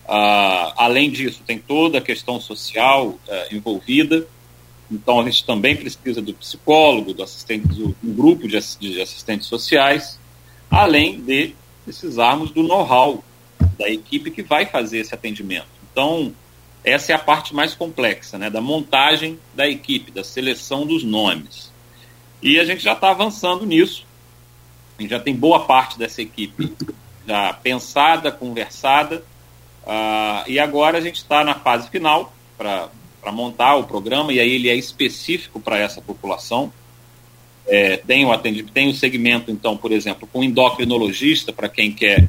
uh, 0.04 0.72
além 0.76 1.11
disso, 1.11 1.42
tem 1.46 1.58
toda 1.58 1.98
a 1.98 2.00
questão 2.00 2.40
social 2.40 3.08
uh, 3.08 3.18
envolvida. 3.54 4.26
Então, 4.90 5.20
a 5.20 5.24
gente 5.24 5.44
também 5.44 5.76
precisa 5.76 6.20
do 6.20 6.34
psicólogo, 6.34 7.14
do 7.14 7.22
assistente, 7.22 7.66
do, 7.68 7.96
um 8.02 8.12
grupo 8.12 8.46
de, 8.46 8.58
de 8.78 9.00
assistentes 9.00 9.46
sociais, 9.46 10.18
além 10.70 11.20
de 11.20 11.54
precisarmos 11.84 12.50
do 12.50 12.62
know-how 12.62 13.24
da 13.78 13.88
equipe 13.88 14.30
que 14.30 14.42
vai 14.42 14.66
fazer 14.66 14.98
esse 14.98 15.14
atendimento. 15.14 15.68
Então, 15.90 16.32
essa 16.84 17.12
é 17.12 17.14
a 17.14 17.18
parte 17.18 17.54
mais 17.54 17.74
complexa, 17.74 18.38
né, 18.38 18.48
da 18.48 18.60
montagem 18.60 19.38
da 19.54 19.68
equipe, 19.68 20.10
da 20.10 20.24
seleção 20.24 20.86
dos 20.86 21.02
nomes. 21.02 21.72
E 22.42 22.58
a 22.58 22.64
gente 22.64 22.82
já 22.82 22.92
está 22.92 23.10
avançando 23.10 23.66
nisso. 23.66 24.06
A 24.98 25.02
gente 25.02 25.10
já 25.10 25.20
tem 25.20 25.34
boa 25.34 25.64
parte 25.64 25.98
dessa 25.98 26.22
equipe 26.22 26.72
já 27.26 27.52
pensada, 27.52 28.32
conversada. 28.32 29.22
Uh, 29.84 30.48
e 30.48 30.58
agora 30.58 30.98
a 30.98 31.00
gente 31.00 31.16
está 31.16 31.44
na 31.44 31.54
fase 31.54 31.88
final 31.90 32.32
para 32.56 32.90
montar 33.32 33.76
o 33.76 33.84
programa, 33.84 34.32
e 34.32 34.40
aí 34.40 34.50
ele 34.50 34.68
é 34.68 34.74
específico 34.74 35.60
para 35.60 35.78
essa 35.78 36.00
população. 36.00 36.72
É, 37.66 37.98
tem, 37.98 38.24
o 38.24 38.32
atendimento, 38.32 38.72
tem 38.72 38.88
o 38.88 38.94
segmento, 38.94 39.50
então, 39.50 39.76
por 39.76 39.92
exemplo, 39.92 40.26
com 40.32 40.42
endocrinologista, 40.42 41.52
para 41.52 41.68
quem 41.68 41.92
quer 41.92 42.24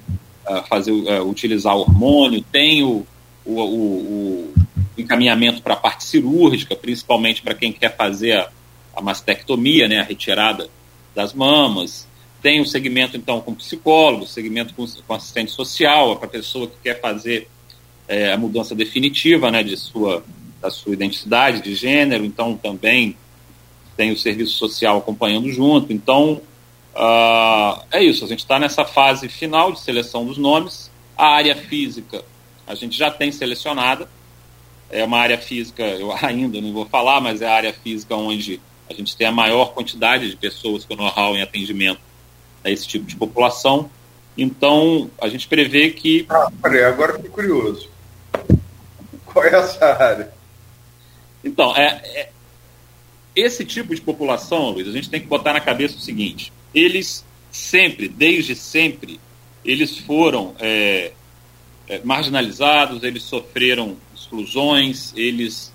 uh, 0.45 0.67
fazer, 0.67 0.91
uh, 0.91 1.27
utilizar 1.29 1.77
hormônio, 1.77 2.43
tem 2.51 2.83
o 2.83 3.05
o, 3.45 3.61
o, 3.61 4.53
o 4.53 4.53
encaminhamento 4.97 5.61
para 5.61 5.73
a 5.73 5.77
parte 5.77 6.03
cirúrgica, 6.03 6.75
principalmente 6.75 7.41
para 7.41 7.53
quem 7.53 7.71
quer 7.71 7.95
fazer 7.95 8.33
a, 8.33 8.49
a 8.95 9.01
mastectomia, 9.01 9.87
né, 9.87 9.99
a 9.99 10.03
retirada 10.03 10.69
das 11.15 11.33
mamas. 11.33 12.07
Tem 12.41 12.61
o 12.61 12.65
segmento, 12.65 13.17
então, 13.17 13.41
com 13.41 13.53
psicólogo, 13.53 14.25
segmento 14.25 14.73
com, 14.73 14.85
com 14.85 15.13
assistente 15.13 15.51
social, 15.51 16.15
para 16.15 16.27
a 16.27 16.31
pessoa 16.31 16.67
que 16.67 16.75
quer 16.83 17.01
fazer 17.01 17.49
é, 18.07 18.31
a 18.31 18.37
mudança 18.37 18.73
definitiva 18.73 19.51
né, 19.51 19.61
de 19.61 19.75
sua, 19.75 20.23
da 20.61 20.69
sua 20.69 20.93
identidade 20.93 21.61
de 21.61 21.75
gênero. 21.75 22.23
Então, 22.23 22.55
também 22.55 23.17
tem 23.97 24.11
o 24.11 24.17
serviço 24.17 24.53
social 24.53 24.99
acompanhando 24.99 25.51
junto. 25.51 25.91
Então, 25.91 26.41
uh, 26.95 27.83
é 27.91 28.01
isso. 28.01 28.23
A 28.23 28.27
gente 28.29 28.39
está 28.39 28.57
nessa 28.57 28.85
fase 28.85 29.27
final 29.27 29.73
de 29.73 29.81
seleção 29.81 30.25
dos 30.25 30.37
nomes. 30.37 30.89
A 31.17 31.35
área 31.35 31.53
física 31.53 32.23
a 32.69 32.75
gente 32.75 32.95
já 32.95 33.09
tem 33.09 33.31
selecionada. 33.31 34.07
É 34.91 35.03
uma 35.03 35.17
área 35.17 35.39
física, 35.39 35.83
eu 35.83 36.13
ainda 36.21 36.61
não 36.61 36.71
vou 36.71 36.85
falar, 36.85 37.19
mas 37.19 37.41
é 37.41 37.47
a 37.47 37.53
área 37.53 37.73
física 37.73 38.15
onde 38.15 38.61
a 38.87 38.93
gente 38.93 39.17
tem 39.17 39.27
a 39.27 39.31
maior 39.31 39.73
quantidade 39.73 40.29
de 40.29 40.37
pessoas 40.37 40.85
com 40.85 40.95
know-how 40.95 41.35
em 41.35 41.41
atendimento 41.41 41.99
a 42.63 42.69
esse 42.69 42.87
tipo 42.87 43.05
de 43.05 43.15
população. 43.15 43.89
Então, 44.37 45.09
a 45.19 45.27
gente 45.27 45.47
prevê 45.47 45.89
que. 45.89 46.25
Ah, 46.29 46.49
peraí, 46.61 46.83
agora 46.83 47.15
fiquei 47.15 47.29
curioso. 47.29 47.89
Qual 49.25 49.43
é 49.43 49.53
essa 49.53 49.85
área? 49.85 50.31
Então, 51.43 51.75
é, 51.75 52.01
é, 52.05 52.29
esse 53.35 53.65
tipo 53.65 53.93
de 53.93 54.01
população, 54.01 54.71
Luiz, 54.71 54.87
a 54.87 54.91
gente 54.91 55.09
tem 55.09 55.19
que 55.19 55.27
botar 55.27 55.53
na 55.53 55.59
cabeça 55.59 55.97
o 55.97 55.99
seguinte: 55.99 56.53
eles 56.73 57.25
sempre, 57.51 58.07
desde 58.07 58.55
sempre, 58.55 59.19
eles 59.63 59.97
foram 59.97 60.55
é, 60.59 61.11
é, 61.89 61.99
marginalizados, 62.03 63.03
eles 63.03 63.23
sofreram 63.23 63.97
exclusões, 64.15 65.11
eles 65.15 65.73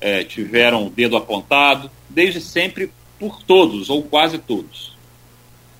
é, 0.00 0.22
tiveram 0.22 0.86
o 0.86 0.90
dedo 0.90 1.16
apontado, 1.16 1.90
desde 2.08 2.40
sempre 2.40 2.92
por 3.18 3.42
todos, 3.42 3.90
ou 3.90 4.02
quase 4.02 4.38
todos. 4.38 4.96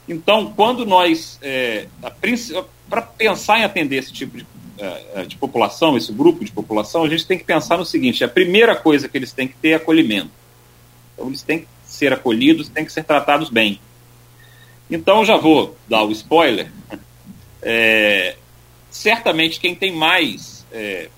Então, 0.08 0.52
quando 0.54 0.84
nós, 0.84 1.38
é, 1.40 1.86
para 2.88 3.02
pensar 3.02 3.60
em 3.60 3.64
atender 3.64 3.96
esse 3.96 4.12
tipo 4.12 4.38
de, 4.38 4.46
é, 4.78 5.24
de, 5.24 5.36
população, 5.36 5.96
esse 5.96 6.12
grupo 6.12 6.44
de 6.44 6.52
população, 6.52 7.04
a 7.04 7.08
gente 7.08 7.26
tem 7.26 7.38
que 7.38 7.44
pensar 7.44 7.76
no 7.76 7.84
seguinte: 7.84 8.24
a 8.24 8.28
primeira 8.28 8.74
coisa 8.74 9.08
que 9.08 9.16
eles 9.16 9.32
têm 9.32 9.48
que 9.48 9.56
ter 9.56 9.70
é 9.70 9.74
acolhimento. 9.74 10.30
Então, 11.14 11.28
eles 11.28 11.42
têm 11.42 11.60
que 11.60 11.68
ser 11.84 12.12
acolhidos, 12.12 12.68
têm 12.68 12.84
que 12.84 12.92
ser 12.92 13.04
tratados 13.04 13.50
bem. 13.50 13.80
Então, 14.90 15.24
já 15.24 15.36
vou 15.36 15.76
dar 15.88 16.02
o 16.02 16.10
spoiler. 16.10 16.70
É, 17.68 18.36
certamente 18.96 19.60
quem 19.60 19.74
tem 19.74 19.92
mais 19.92 20.66
é, 20.72 21.10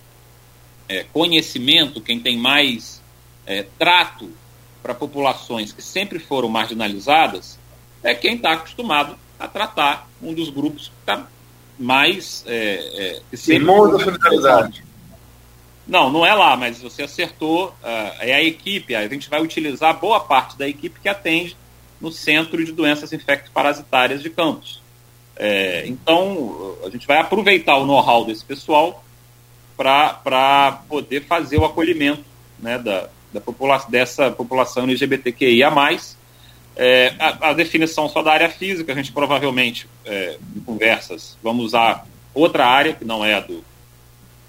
é, 0.88 1.04
conhecimento, 1.12 2.00
quem 2.00 2.18
tem 2.18 2.36
mais 2.36 3.00
é, 3.46 3.64
trato 3.78 4.30
para 4.82 4.94
populações 4.94 5.72
que 5.72 5.80
sempre 5.80 6.18
foram 6.18 6.48
marginalizadas, 6.48 7.58
é 8.02 8.14
quem 8.14 8.34
está 8.34 8.52
acostumado 8.52 9.16
a 9.38 9.46
tratar 9.46 10.08
um 10.20 10.34
dos 10.34 10.50
grupos 10.50 10.88
que 10.88 10.94
está 11.00 11.26
mais. 11.78 12.44
É, 12.46 13.20
é, 13.32 13.52
Irmão 13.52 13.90
da 13.90 14.02
solidariedade. 14.02 14.84
Não, 15.86 16.10
não 16.10 16.26
é 16.26 16.34
lá, 16.34 16.56
mas 16.56 16.82
você 16.82 17.04
acertou. 17.04 17.68
Uh, 17.68 18.18
é 18.20 18.34
a 18.34 18.42
equipe. 18.42 18.94
A 18.94 19.08
gente 19.08 19.30
vai 19.30 19.40
utilizar 19.40 19.98
boa 19.98 20.20
parte 20.20 20.58
da 20.58 20.68
equipe 20.68 21.00
que 21.00 21.08
atende 21.08 21.56
no 22.00 22.12
Centro 22.12 22.62
de 22.62 22.72
Doenças 22.72 23.12
Infecto-Parasitárias 23.12 24.22
de 24.22 24.28
Campos. 24.28 24.82
É, 25.38 25.86
então, 25.86 26.76
a 26.84 26.90
gente 26.90 27.06
vai 27.06 27.18
aproveitar 27.18 27.76
o 27.76 27.86
know-how 27.86 28.24
desse 28.24 28.44
pessoal 28.44 29.04
para 29.76 30.82
poder 30.88 31.24
fazer 31.24 31.58
o 31.58 31.64
acolhimento 31.64 32.24
né, 32.58 32.76
da, 32.76 33.08
da 33.32 33.40
popula 33.40 33.80
dessa 33.88 34.32
população 34.32 34.82
LGBTQIA. 34.82 35.70
É, 36.76 37.14
a, 37.18 37.50
a, 37.50 37.52
definição 37.52 38.08
só 38.08 38.22
da 38.22 38.32
área 38.32 38.48
física, 38.48 38.92
a 38.92 38.94
gente 38.94 39.12
provavelmente, 39.12 39.88
é, 40.04 40.38
em 40.56 40.60
conversas, 40.60 41.38
vamos 41.42 41.66
usar 41.66 42.04
outra 42.34 42.66
área, 42.66 42.94
que 42.94 43.04
não 43.04 43.24
é 43.24 43.34
a 43.34 43.40
do, 43.40 43.64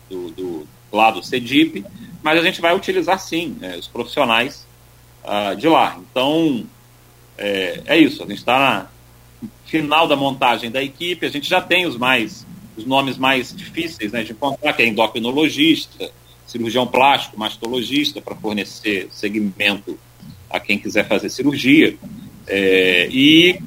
do, 0.09 0.31
do 0.31 0.67
lado 0.91 1.23
CEDIP, 1.23 1.85
mas 2.23 2.39
a 2.39 2.43
gente 2.43 2.61
vai 2.61 2.75
utilizar 2.75 3.19
sim 3.19 3.57
é, 3.61 3.77
os 3.77 3.87
profissionais 3.87 4.67
uh, 5.23 5.55
de 5.55 5.67
lá. 5.67 5.99
Então, 5.99 6.65
é, 7.37 7.81
é 7.85 7.97
isso, 7.97 8.23
a 8.23 8.27
gente 8.27 8.39
está 8.39 8.89
final 9.65 10.07
da 10.07 10.15
montagem 10.15 10.71
da 10.71 10.81
equipe, 10.81 11.25
a 11.25 11.29
gente 11.29 11.49
já 11.49 11.61
tem 11.61 11.85
os 11.85 11.97
mais 11.97 12.45
os 12.79 12.85
nomes 12.85 13.17
mais 13.17 13.53
difíceis 13.53 14.13
né, 14.13 14.23
de 14.23 14.31
encontrar, 14.31 14.73
que 14.73 14.81
é 14.81 14.87
endocrinologista, 14.87 16.09
cirurgião 16.47 16.87
plástico, 16.87 17.37
mastologista, 17.37 18.21
para 18.21 18.35
fornecer 18.35 19.07
segmento 19.11 19.99
a 20.49 20.59
quem 20.59 20.79
quiser 20.79 21.07
fazer 21.07 21.29
cirurgia. 21.29 21.95
É, 22.47 23.07
e, 23.11 23.59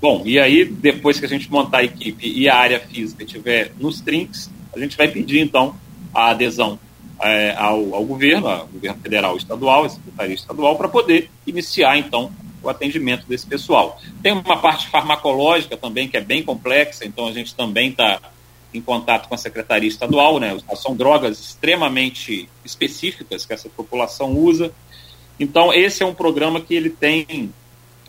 bom, 0.00 0.22
e 0.24 0.38
aí, 0.38 0.64
depois 0.64 1.18
que 1.18 1.26
a 1.26 1.28
gente 1.28 1.50
montar 1.50 1.78
a 1.78 1.84
equipe 1.84 2.26
e 2.26 2.48
a 2.48 2.56
área 2.56 2.80
física 2.80 3.24
estiver 3.24 3.72
nos 3.78 4.00
trinks, 4.00 4.48
a 4.74 4.78
gente 4.78 4.96
vai 4.96 5.08
pedir, 5.08 5.40
então, 5.40 5.76
a 6.14 6.30
adesão 6.30 6.78
é, 7.20 7.54
ao, 7.56 7.94
ao, 7.94 8.04
governo, 8.04 8.46
ao 8.48 8.66
governo 8.66 8.98
federal 9.02 9.36
estadual, 9.36 9.84
a 9.84 9.88
secretaria 9.90 10.34
estadual, 10.34 10.76
para 10.76 10.88
poder 10.88 11.30
iniciar, 11.46 11.98
então, 11.98 12.32
o 12.62 12.68
atendimento 12.68 13.26
desse 13.26 13.46
pessoal. 13.46 14.00
Tem 14.22 14.32
uma 14.32 14.58
parte 14.58 14.88
farmacológica 14.88 15.76
também 15.76 16.08
que 16.08 16.16
é 16.16 16.20
bem 16.20 16.42
complexa, 16.42 17.04
então 17.04 17.26
a 17.26 17.32
gente 17.32 17.54
também 17.54 17.90
está 17.90 18.20
em 18.72 18.80
contato 18.80 19.28
com 19.28 19.34
a 19.34 19.38
Secretaria 19.38 19.88
Estadual, 19.88 20.38
né? 20.38 20.56
São 20.76 20.96
drogas 20.96 21.38
extremamente 21.38 22.48
específicas 22.64 23.44
que 23.44 23.52
essa 23.52 23.68
população 23.68 24.32
usa. 24.32 24.72
Então, 25.38 25.72
esse 25.72 26.02
é 26.02 26.06
um 26.06 26.14
programa 26.14 26.60
que 26.60 26.74
ele 26.74 26.88
tem 26.88 27.52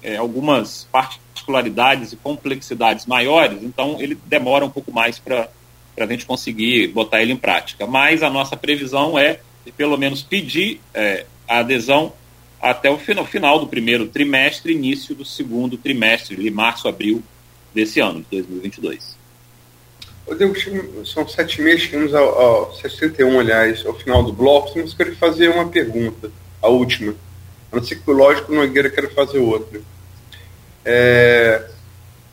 é, 0.01 0.15
algumas 0.17 0.87
particularidades 0.91 2.13
e 2.13 2.15
complexidades 2.15 3.05
maiores, 3.05 3.61
então 3.63 3.97
ele 3.99 4.17
demora 4.25 4.65
um 4.65 4.69
pouco 4.69 4.91
mais 4.91 5.19
para 5.19 5.49
a 5.97 6.05
gente 6.05 6.25
conseguir 6.25 6.87
botar 6.89 7.21
ele 7.21 7.33
em 7.33 7.37
prática. 7.37 7.85
Mas 7.85 8.23
a 8.23 8.29
nossa 8.29 8.55
previsão 8.55 9.17
é, 9.17 9.39
pelo 9.71 9.97
menos, 9.97 10.21
pedir 10.21 10.81
é, 10.93 11.25
a 11.47 11.59
adesão 11.59 12.13
até 12.63 12.89
o 12.89 12.97
final, 12.97 13.26
final 13.26 13.60
do 13.60 13.67
primeiro 13.67 14.08
trimestre, 14.08 14.71
início 14.71 15.13
do 15.13 15.26
segundo 15.26 15.78
trimestre, 15.78 16.38
de 16.38 16.49
março, 16.49 16.88
abril 16.88 17.21
desse 17.76 17.99
ano, 17.99 18.19
de 18.21 18.38
2022. 18.41 19.17
Rodrigo, 20.26 21.06
são 21.06 21.28
sete 21.28 21.62
meses, 21.62 21.82
chegamos 21.82 22.15
ao, 22.15 22.39
ao 22.39 22.76
61, 22.76 23.38
aliás, 23.38 23.86
ao 23.86 23.93
final 23.93 24.23
do 24.23 24.32
bloco. 24.32 24.71
Mas 24.80 24.93
queria 24.93 25.13
fazer 25.17 25.49
uma 25.49 25.67
pergunta, 25.67 26.32
a 26.62 26.69
última. 26.69 27.13
A 27.69 27.76
não 27.76 27.84
ser 27.84 27.95
que, 27.95 28.10
lógico, 28.10 28.54
Nogueira 28.54 28.89
quer 28.89 29.13
fazer 29.13 29.39
outra. 29.39 29.82
É, 30.86 31.67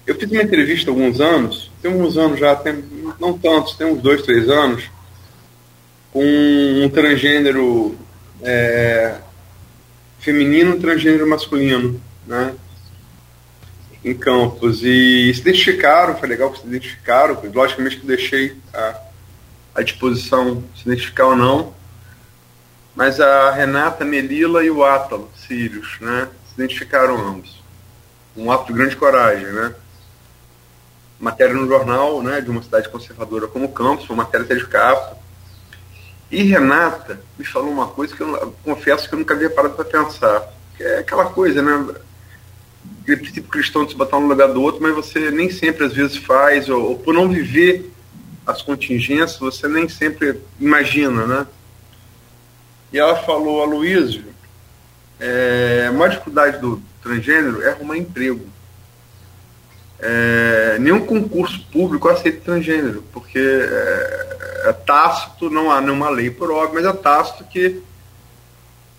eu 0.06 0.14
fiz 0.14 0.30
uma 0.30 0.42
entrevista 0.42 0.90
há 0.90 0.92
alguns 0.92 1.20
anos, 1.20 1.72
tem 1.82 1.90
alguns 1.90 2.16
anos 2.16 2.38
já, 2.38 2.54
tem, 2.54 2.84
não 3.18 3.36
tantos, 3.36 3.74
tem 3.74 3.88
uns 3.88 4.00
dois, 4.00 4.22
três 4.22 4.48
anos, 4.48 4.88
com 6.12 6.22
um 6.22 6.88
transgênero 6.88 7.98
é, 8.42 9.16
feminino 10.20 10.78
transgênero 10.78 11.28
masculino, 11.28 12.00
né? 12.26 12.54
em 14.04 14.14
Campos 14.14 14.82
e 14.82 15.32
se 15.34 15.40
identificaram, 15.40 16.16
foi 16.16 16.28
legal 16.28 16.50
que 16.50 16.60
se 16.60 16.66
identificaram, 16.66 17.38
logicamente 17.52 17.98
que 17.98 18.06
deixei 18.06 18.56
a, 18.72 18.98
à 19.74 19.82
disposição 19.82 20.64
se 20.74 20.88
identificar 20.88 21.26
ou 21.26 21.36
não, 21.36 21.74
mas 22.94 23.20
a 23.20 23.50
Renata 23.50 24.04
Melila 24.04 24.64
e 24.64 24.70
o 24.70 24.84
Átalo 24.84 25.30
Sírios, 25.36 25.98
né, 26.00 26.28
se 26.46 26.54
identificaram 26.54 27.16
ambos. 27.16 27.60
Um 28.36 28.50
ato 28.50 28.66
de 28.66 28.72
grande 28.72 28.96
coragem, 28.96 29.46
né? 29.46 29.74
Matéria 31.18 31.54
no 31.54 31.66
jornal, 31.66 32.22
né, 32.22 32.40
de 32.40 32.48
uma 32.48 32.62
cidade 32.62 32.88
conservadora 32.88 33.46
como 33.46 33.72
Campos, 33.72 34.08
uma 34.08 34.24
matéria 34.24 34.44
até 34.44 34.54
de 34.54 34.66
capa. 34.66 35.18
E 36.30 36.42
Renata 36.44 37.20
me 37.38 37.44
falou 37.44 37.70
uma 37.70 37.88
coisa 37.88 38.14
que 38.14 38.22
eu, 38.22 38.54
confesso 38.64 39.08
que 39.08 39.14
eu 39.14 39.18
nunca 39.18 39.34
havia 39.34 39.50
parado 39.50 39.74
para 39.74 39.84
pensar, 39.84 40.48
que 40.76 40.82
é 40.82 40.98
aquela 40.98 41.26
coisa, 41.26 41.60
né? 41.60 41.94
aquele 43.02 43.16
princípio 43.16 43.50
cristão 43.50 43.84
de 43.84 43.92
se 43.92 43.96
botar 43.96 44.18
um 44.18 44.22
no 44.22 44.28
lugar 44.28 44.48
do 44.48 44.62
outro, 44.62 44.80
mas 44.80 44.94
você 44.94 45.30
nem 45.30 45.50
sempre 45.50 45.84
às 45.84 45.92
vezes 45.92 46.16
faz, 46.16 46.68
ou, 46.68 46.90
ou 46.90 46.98
por 46.98 47.12
não 47.12 47.28
viver 47.28 47.90
as 48.46 48.62
contingências, 48.62 49.38
você 49.38 49.66
nem 49.66 49.88
sempre 49.88 50.40
imagina, 50.60 51.26
né? 51.26 51.46
E 52.92 52.98
ela 52.98 53.16
falou, 53.16 53.62
a 53.62 53.66
Luísio, 53.66 54.24
é, 55.18 55.86
a 55.88 55.92
maior 55.92 56.10
dificuldade 56.10 56.58
do 56.58 56.82
transgênero 57.02 57.62
é 57.62 57.70
arrumar 57.70 57.96
emprego. 57.96 58.44
É, 60.02 60.78
nenhum 60.78 61.04
concurso 61.04 61.60
público 61.70 62.08
aceita 62.08 62.40
transgênero, 62.40 63.04
porque 63.12 63.38
é, 63.38 64.68
é 64.68 64.72
tácito, 64.72 65.50
não 65.50 65.70
há 65.70 65.80
nenhuma 65.80 66.08
lei 66.08 66.30
por 66.30 66.50
óbvio, 66.50 66.82
mas 66.82 66.86
é 66.86 66.92
tácito 66.96 67.44
que 67.44 67.82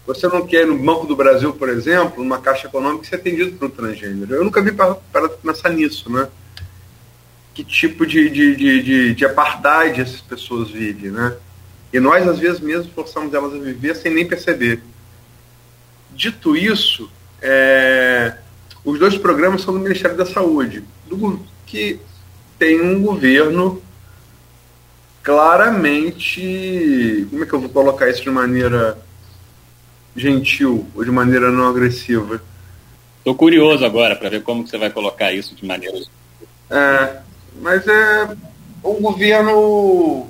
você 0.05 0.27
não 0.27 0.45
quer, 0.45 0.65
no 0.65 0.77
Banco 0.77 1.07
do 1.07 1.15
Brasil, 1.15 1.53
por 1.53 1.69
exemplo, 1.69 2.23
numa 2.23 2.39
caixa 2.39 2.67
econômica, 2.67 3.07
ser 3.07 3.15
atendido 3.15 3.53
por 3.53 3.65
um 3.65 3.69
transgênero. 3.69 4.33
Eu 4.33 4.43
nunca 4.43 4.61
vi 4.61 4.71
para, 4.71 4.95
para 4.95 5.29
pensar 5.29 5.69
nisso, 5.69 6.11
né? 6.11 6.27
Que 7.53 7.63
tipo 7.63 8.05
de, 8.05 8.29
de, 8.29 8.55
de, 8.55 8.83
de, 8.83 9.15
de 9.15 9.25
apartheid 9.25 10.01
essas 10.01 10.21
pessoas 10.21 10.69
vivem, 10.69 11.11
né? 11.11 11.35
E 11.93 11.99
nós, 11.99 12.27
às 12.27 12.39
vezes, 12.39 12.59
mesmo 12.59 12.91
forçamos 12.93 13.33
elas 13.33 13.53
a 13.53 13.57
viver 13.57 13.95
sem 13.95 14.13
nem 14.13 14.25
perceber. 14.25 14.81
Dito 16.11 16.55
isso, 16.55 17.09
é, 17.41 18.35
os 18.83 18.99
dois 18.99 19.17
programas 19.17 19.61
são 19.61 19.73
do 19.73 19.79
Ministério 19.79 20.17
da 20.17 20.25
Saúde, 20.25 20.83
do, 21.07 21.39
que 21.65 21.99
tem 22.57 22.81
um 22.81 23.01
governo 23.01 23.81
claramente. 25.23 27.27
Como 27.29 27.43
é 27.43 27.45
que 27.45 27.53
eu 27.53 27.59
vou 27.59 27.69
colocar 27.69 28.09
isso 28.09 28.23
de 28.23 28.29
maneira 28.29 28.97
gentil 30.15 30.85
ou 30.95 31.03
de 31.03 31.11
maneira 31.11 31.51
não 31.51 31.67
agressiva. 31.67 32.41
Estou 33.17 33.35
curioso 33.35 33.85
agora 33.85 34.15
para 34.15 34.29
ver 34.29 34.41
como 34.41 34.63
que 34.63 34.69
você 34.69 34.77
vai 34.77 34.89
colocar 34.89 35.31
isso 35.31 35.55
de 35.55 35.65
maneira. 35.65 35.97
É, 36.69 37.17
mas 37.61 37.87
é 37.87 38.35
um 38.83 39.01
governo, 39.01 40.27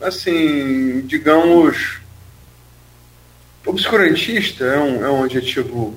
assim, 0.00 1.02
digamos, 1.02 2.00
obscurantista 3.64 4.64
é 4.64 4.78
um, 4.78 5.04
é 5.04 5.10
um 5.10 5.24
adjetivo 5.24 5.96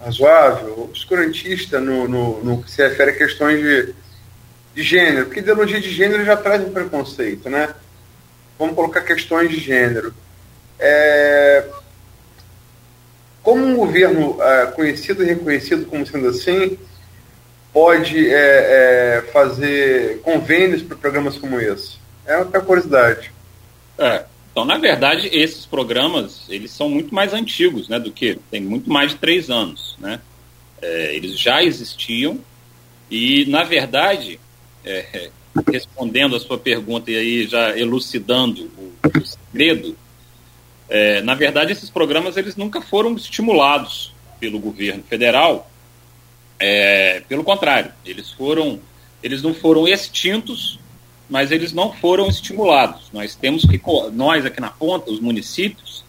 razoável, 0.00 0.82
obscurantista 0.84 1.80
no, 1.80 2.06
no, 2.06 2.44
no 2.44 2.62
que 2.62 2.70
se 2.70 2.86
refere 2.86 3.12
a 3.12 3.16
questões 3.16 3.60
de, 3.60 3.94
de 4.74 4.82
gênero, 4.82 5.26
porque 5.26 5.40
ideologia 5.40 5.80
de 5.80 5.90
gênero 5.90 6.24
já 6.24 6.36
traz 6.36 6.62
um 6.62 6.72
preconceito, 6.72 7.48
né? 7.48 7.74
Vamos 8.58 8.74
colocar 8.74 9.02
questões 9.02 9.50
de 9.50 9.58
gênero. 9.58 10.14
É, 10.78 11.64
como 13.42 13.64
um 13.64 13.76
governo 13.76 14.42
é, 14.42 14.66
conhecido 14.66 15.22
e 15.22 15.26
reconhecido 15.26 15.86
como 15.86 16.06
sendo 16.06 16.28
assim 16.28 16.78
pode 17.72 18.28
é, 18.28 19.18
é, 19.18 19.22
fazer 19.32 20.20
convênios 20.22 20.82
para 20.82 20.96
programas 20.96 21.38
como 21.38 21.60
esse? 21.60 21.98
É 22.26 22.38
uma 22.38 22.46
curiosidade. 22.60 23.30
É, 23.98 24.24
então, 24.56 24.64
na 24.64 24.78
verdade, 24.78 25.28
esses 25.34 25.66
programas 25.66 26.46
eles 26.48 26.70
são 26.70 26.88
muito 26.88 27.14
mais 27.14 27.34
antigos, 27.34 27.90
né, 27.90 28.00
do 28.00 28.10
que 28.10 28.38
tem 28.50 28.62
muito 28.62 28.88
mais 28.88 29.10
de 29.10 29.18
três 29.18 29.50
anos, 29.50 29.94
né? 29.98 30.18
É, 30.80 31.14
eles 31.14 31.38
já 31.38 31.62
existiam 31.62 32.40
e, 33.10 33.44
na 33.50 33.64
verdade, 33.64 34.40
é, 34.82 35.28
respondendo 35.70 36.34
a 36.34 36.40
sua 36.40 36.56
pergunta 36.56 37.10
e 37.10 37.16
aí 37.18 37.46
já 37.46 37.76
elucidando 37.78 38.70
o, 38.78 38.94
o 39.06 39.26
segredo, 39.26 39.94
é, 40.88 41.20
na 41.20 41.34
verdade, 41.34 41.72
esses 41.72 41.90
programas 41.90 42.38
eles 42.38 42.56
nunca 42.56 42.80
foram 42.80 43.14
estimulados 43.14 44.14
pelo 44.40 44.58
governo 44.58 45.02
federal. 45.02 45.70
É, 46.58 47.20
pelo 47.28 47.44
contrário, 47.44 47.92
eles 48.06 48.32
foram, 48.32 48.80
eles 49.22 49.42
não 49.42 49.52
foram 49.52 49.86
extintos 49.86 50.78
mas 51.28 51.50
eles 51.50 51.72
não 51.72 51.92
foram 51.92 52.28
estimulados. 52.28 53.10
Nós 53.12 53.34
temos 53.34 53.64
que, 53.64 53.80
nós 54.12 54.44
aqui 54.44 54.60
na 54.60 54.70
ponta, 54.70 55.10
os 55.10 55.20
municípios, 55.20 56.04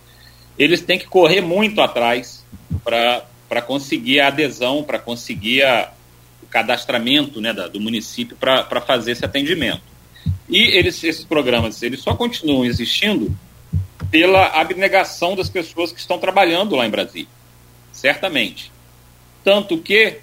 eles 0.57 0.81
têm 0.81 0.99
que 0.99 1.07
correr 1.07 1.41
muito 1.41 1.81
atrás 1.81 2.45
para 2.83 3.61
conseguir 3.61 4.19
a 4.19 4.27
adesão, 4.27 4.83
para 4.83 4.99
conseguir 4.99 5.63
a, 5.63 5.91
o 6.41 6.47
cadastramento 6.47 7.41
né, 7.41 7.53
da, 7.53 7.67
do 7.67 7.79
município 7.79 8.37
para 8.37 8.81
fazer 8.81 9.11
esse 9.11 9.25
atendimento. 9.25 9.81
E 10.49 10.77
eles, 10.77 11.03
esses 11.03 11.23
programas 11.23 11.81
eles 11.83 11.99
só 11.99 12.15
continuam 12.15 12.65
existindo 12.65 13.35
pela 14.09 14.47
abnegação 14.47 15.35
das 15.35 15.49
pessoas 15.49 15.91
que 15.91 15.99
estão 15.99 16.17
trabalhando 16.17 16.75
lá 16.75 16.85
em 16.85 16.89
Brasília, 16.89 17.27
certamente. 17.91 18.71
Tanto 19.43 19.77
que 19.77 20.19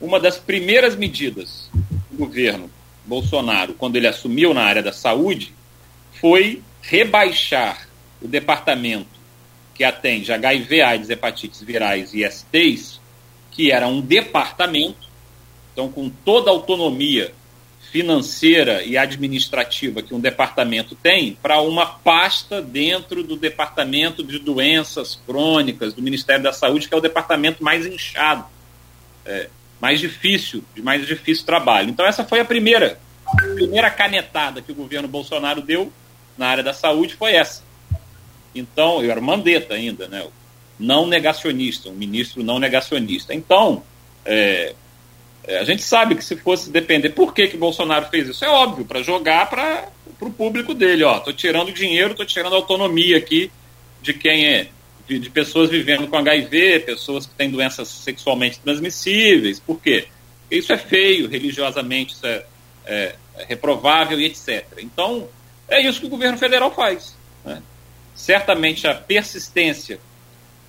uma 0.00 0.20
das 0.20 0.38
primeiras 0.38 0.94
medidas 0.94 1.68
do 2.10 2.18
governo 2.18 2.70
Bolsonaro, 3.08 3.72
quando 3.72 3.96
ele 3.96 4.06
assumiu 4.06 4.52
na 4.52 4.62
área 4.62 4.82
da 4.82 4.92
saúde, 4.92 5.54
foi 6.20 6.62
rebaixar 6.82 7.88
o 8.20 8.28
departamento 8.28 9.18
que 9.74 9.82
atende 9.82 10.30
HIV, 10.30 10.82
AIDS, 10.82 11.08
hepatites 11.08 11.62
virais 11.62 12.12
e 12.12 12.28
STs, 12.28 13.00
que 13.50 13.72
era 13.72 13.88
um 13.88 14.00
departamento, 14.00 15.08
então 15.72 15.90
com 15.90 16.10
toda 16.10 16.50
a 16.50 16.52
autonomia 16.52 17.32
financeira 17.90 18.82
e 18.82 18.98
administrativa 18.98 20.02
que 20.02 20.12
um 20.12 20.20
departamento 20.20 20.94
tem, 20.94 21.38
para 21.40 21.62
uma 21.62 21.86
pasta 21.86 22.60
dentro 22.60 23.22
do 23.22 23.36
departamento 23.36 24.22
de 24.22 24.38
doenças 24.38 25.18
crônicas 25.24 25.94
do 25.94 26.02
Ministério 26.02 26.42
da 26.42 26.52
Saúde, 26.52 26.86
que 26.86 26.94
é 26.94 26.96
o 26.98 27.00
departamento 27.00 27.64
mais 27.64 27.86
inchado. 27.86 28.44
É, 29.24 29.48
mais 29.80 30.00
difícil, 30.00 30.64
de 30.74 30.82
mais 30.82 31.06
difícil 31.06 31.46
trabalho. 31.46 31.90
Então 31.90 32.06
essa 32.06 32.24
foi 32.24 32.40
a 32.40 32.44
primeira, 32.44 32.98
a 33.26 33.54
primeira 33.54 33.90
canetada 33.90 34.60
que 34.62 34.72
o 34.72 34.74
governo 34.74 35.08
Bolsonaro 35.08 35.62
deu 35.62 35.92
na 36.36 36.48
área 36.48 36.62
da 36.62 36.72
saúde 36.72 37.14
foi 37.14 37.32
essa. 37.32 37.62
Então, 38.54 39.02
eu 39.02 39.10
era 39.10 39.20
Mandetta 39.20 39.74
ainda, 39.74 40.08
né? 40.08 40.26
Não 40.78 41.06
negacionista, 41.06 41.88
um 41.88 41.94
ministro 41.94 42.42
não 42.42 42.58
negacionista. 42.58 43.34
Então, 43.34 43.82
é, 44.24 44.74
é, 45.44 45.58
a 45.58 45.64
gente 45.64 45.82
sabe 45.82 46.14
que 46.14 46.24
se 46.24 46.36
fosse 46.36 46.70
depender, 46.70 47.10
por 47.10 47.34
que 47.34 47.48
que 47.48 47.56
Bolsonaro 47.56 48.06
fez 48.06 48.28
isso? 48.28 48.44
É 48.44 48.48
óbvio, 48.48 48.84
para 48.84 49.02
jogar 49.02 49.50
para 49.50 49.88
o 50.20 50.30
público 50.30 50.74
dele, 50.74 51.04
ó, 51.04 51.18
tô 51.18 51.32
tirando 51.32 51.72
dinheiro, 51.72 52.14
tô 52.14 52.24
tirando 52.24 52.54
autonomia 52.54 53.16
aqui 53.16 53.50
de 54.00 54.12
quem 54.14 54.46
é 54.46 54.68
de, 55.08 55.18
de, 55.18 55.30
pessoas 55.30 55.70
vivendo 55.70 56.06
com 56.06 56.16
HIV, 56.16 56.80
pessoas 56.80 57.26
que 57.26 57.34
têm 57.34 57.50
doenças 57.50 57.88
sexualmente 57.88 58.60
transmissíveis. 58.60 59.58
Por 59.58 59.80
quê? 59.80 60.08
Porque 60.42 60.56
isso 60.56 60.72
é 60.72 60.78
feio, 60.78 61.28
religiosamente 61.28 62.14
isso 62.14 62.26
é, 62.26 62.44
é, 62.86 63.14
é 63.36 63.44
reprovável 63.44 64.20
e 64.20 64.26
etc. 64.26 64.64
Então, 64.78 65.28
é 65.68 65.80
isso 65.80 66.00
que 66.00 66.06
o 66.06 66.10
governo 66.10 66.36
federal 66.36 66.74
faz. 66.74 67.16
Né? 67.44 67.62
Certamente 68.14 68.86
a 68.86 68.94
persistência 68.94 69.98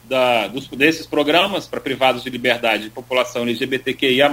da, 0.06 0.48
dos, 0.48 0.68
desses 0.70 1.06
programas 1.06 1.68
para 1.68 1.80
privados 1.80 2.24
de 2.24 2.30
liberdade 2.30 2.88
e 2.88 2.90
população 2.90 3.44
LGBTQIA, 3.44 4.30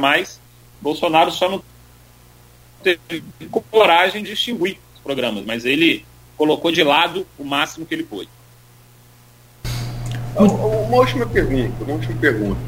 Bolsonaro 0.80 1.30
só 1.30 1.48
não 1.48 1.62
teve 2.82 3.22
coragem 3.70 4.22
de 4.22 4.32
extinguir 4.32 4.78
os 4.94 5.00
programas, 5.00 5.44
mas 5.44 5.64
ele 5.64 6.04
colocou 6.36 6.70
de 6.70 6.82
lado 6.82 7.26
o 7.38 7.44
máximo 7.44 7.86
que 7.86 7.94
ele 7.94 8.04
pôde. 8.04 8.28
Uma 10.38 10.98
última 10.98 11.26
pergunta, 11.26 11.84
uma 11.84 11.94
última 11.94 12.20
pergunta. 12.20 12.60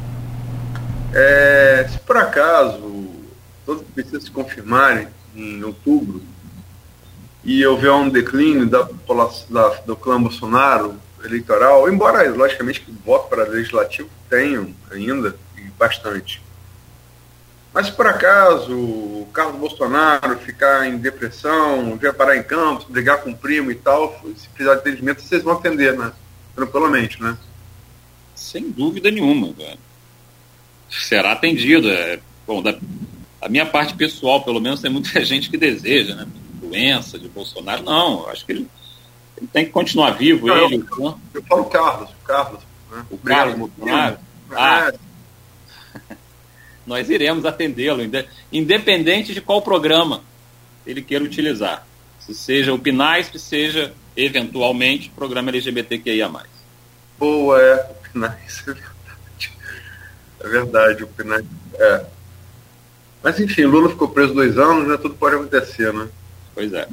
É, 1.13 1.87
se 1.89 1.99
por 1.99 2.17
acaso 2.17 3.07
todas 3.65 3.83
as 3.83 3.87
pesquisas 3.89 4.23
se 4.23 4.31
confirmarem 4.31 5.07
em 5.35 5.63
outubro 5.63 6.21
e 7.43 7.65
houver 7.65 7.91
um 7.91 8.09
declínio 8.09 8.65
da, 8.65 8.87
da, 9.49 9.67
do 9.85 9.95
clã 9.95 10.21
Bolsonaro 10.21 10.95
eleitoral, 11.23 11.87
embora 11.91 12.27
logicamente 12.31 12.81
que 12.81 12.91
voto 13.05 13.29
para 13.29 13.43
legislativo 13.43 14.09
tenham 14.29 14.73
ainda 14.91 15.35
bastante. 15.77 16.41
Mas 17.71 17.85
se 17.85 17.91
por 17.91 18.07
acaso 18.07 18.73
o 18.73 19.29
Carlos 19.31 19.57
Bolsonaro 19.57 20.37
ficar 20.39 20.87
em 20.87 20.97
depressão, 20.97 21.95
vier 21.97 22.13
parar 22.13 22.35
em 22.35 22.43
campos, 22.43 22.85
brigar 22.85 23.19
com 23.19 23.29
o 23.29 23.37
primo 23.37 23.69
e 23.71 23.75
tal, 23.75 24.19
se 24.35 24.49
de 24.57 24.69
atendimento, 24.69 25.21
vocês 25.21 25.43
vão 25.43 25.53
atender, 25.53 25.95
né? 25.95 26.11
Tranquilamente, 26.55 27.21
né? 27.21 27.37
Sem 28.39 28.71
dúvida 28.71 29.11
nenhuma, 29.11 29.51
velho. 29.51 29.77
Será 30.89 31.33
atendido. 31.33 31.91
É, 31.91 32.19
bom, 32.47 32.63
da, 32.63 32.79
a 33.41 33.49
minha 33.49 33.65
parte 33.65 33.93
pessoal, 33.93 34.41
pelo 34.41 34.61
menos, 34.61 34.79
tem 34.79 34.89
muita 34.89 35.19
gente 35.25 35.49
que 35.49 35.57
deseja, 35.57 36.15
né? 36.15 36.25
Doença 36.53 37.19
de 37.19 37.27
Bolsonaro. 37.27 37.83
Não, 37.83 38.27
acho 38.29 38.45
que 38.45 38.53
ele, 38.53 38.67
ele 39.37 39.47
tem 39.51 39.65
que 39.65 39.71
continuar 39.71 40.11
vivo. 40.11 40.47
Não, 40.47 40.65
ele, 40.65 40.75
eu, 40.77 40.97
eu, 40.97 41.19
eu 41.33 41.43
falo 41.43 41.63
o 41.63 41.65
Carlos, 41.65 42.09
o 42.09 42.25
Carlos. 42.25 42.61
Né? 42.89 43.05
O 43.11 43.17
Carlos 43.17 43.57
Bolsonaro? 43.57 44.17
Ah, 44.51 44.93
é. 46.09 46.15
nós 46.87 47.09
iremos 47.09 47.45
atendê-lo, 47.45 48.01
independente 48.51 49.33
de 49.33 49.41
qual 49.41 49.61
programa 49.61 50.23
ele 50.87 51.01
queira 51.01 51.23
utilizar. 51.23 51.85
Se 52.19 52.33
seja 52.33 52.73
o 52.73 52.79
PNAESP, 52.79 53.37
seja, 53.37 53.93
eventualmente, 54.15 55.09
o 55.09 55.11
programa 55.11 55.49
LGBTQIA+. 55.49 56.31
Boa, 57.19 57.61
é. 57.61 57.98
Pinais, 58.11 58.63
é 58.67 58.73
verdade. 58.73 59.51
É 60.41 60.47
verdade, 60.47 61.03
o 61.03 61.07
Pinais. 61.07 61.45
É. 61.75 62.05
Mas 63.23 63.39
enfim, 63.39 63.63
Lula 63.63 63.89
ficou 63.89 64.07
preso 64.07 64.33
dois 64.33 64.57
anos, 64.57 64.87
né? 64.87 64.97
Tudo 64.97 65.15
pode 65.15 65.35
acontecer, 65.35 65.93
né? 65.93 66.07
Pois 66.55 66.71
é. 66.73 66.87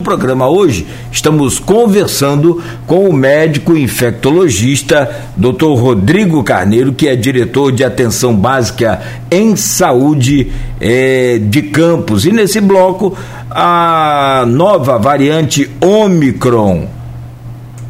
No 0.00 0.04
programa 0.04 0.48
hoje, 0.48 0.86
estamos 1.12 1.58
conversando 1.58 2.62
com 2.86 3.06
o 3.06 3.12
médico 3.12 3.76
infectologista 3.76 5.28
Dr. 5.36 5.74
Rodrigo 5.74 6.42
Carneiro, 6.42 6.94
que 6.94 7.06
é 7.06 7.14
diretor 7.14 7.70
de 7.70 7.84
atenção 7.84 8.34
básica 8.34 9.02
em 9.30 9.54
saúde 9.56 10.50
é, 10.80 11.38
de 11.38 11.64
Campos. 11.64 12.24
E 12.24 12.32
nesse 12.32 12.62
bloco, 12.62 13.14
a 13.50 14.44
nova 14.46 14.98
variante 14.98 15.70
Omicron, 15.82 16.88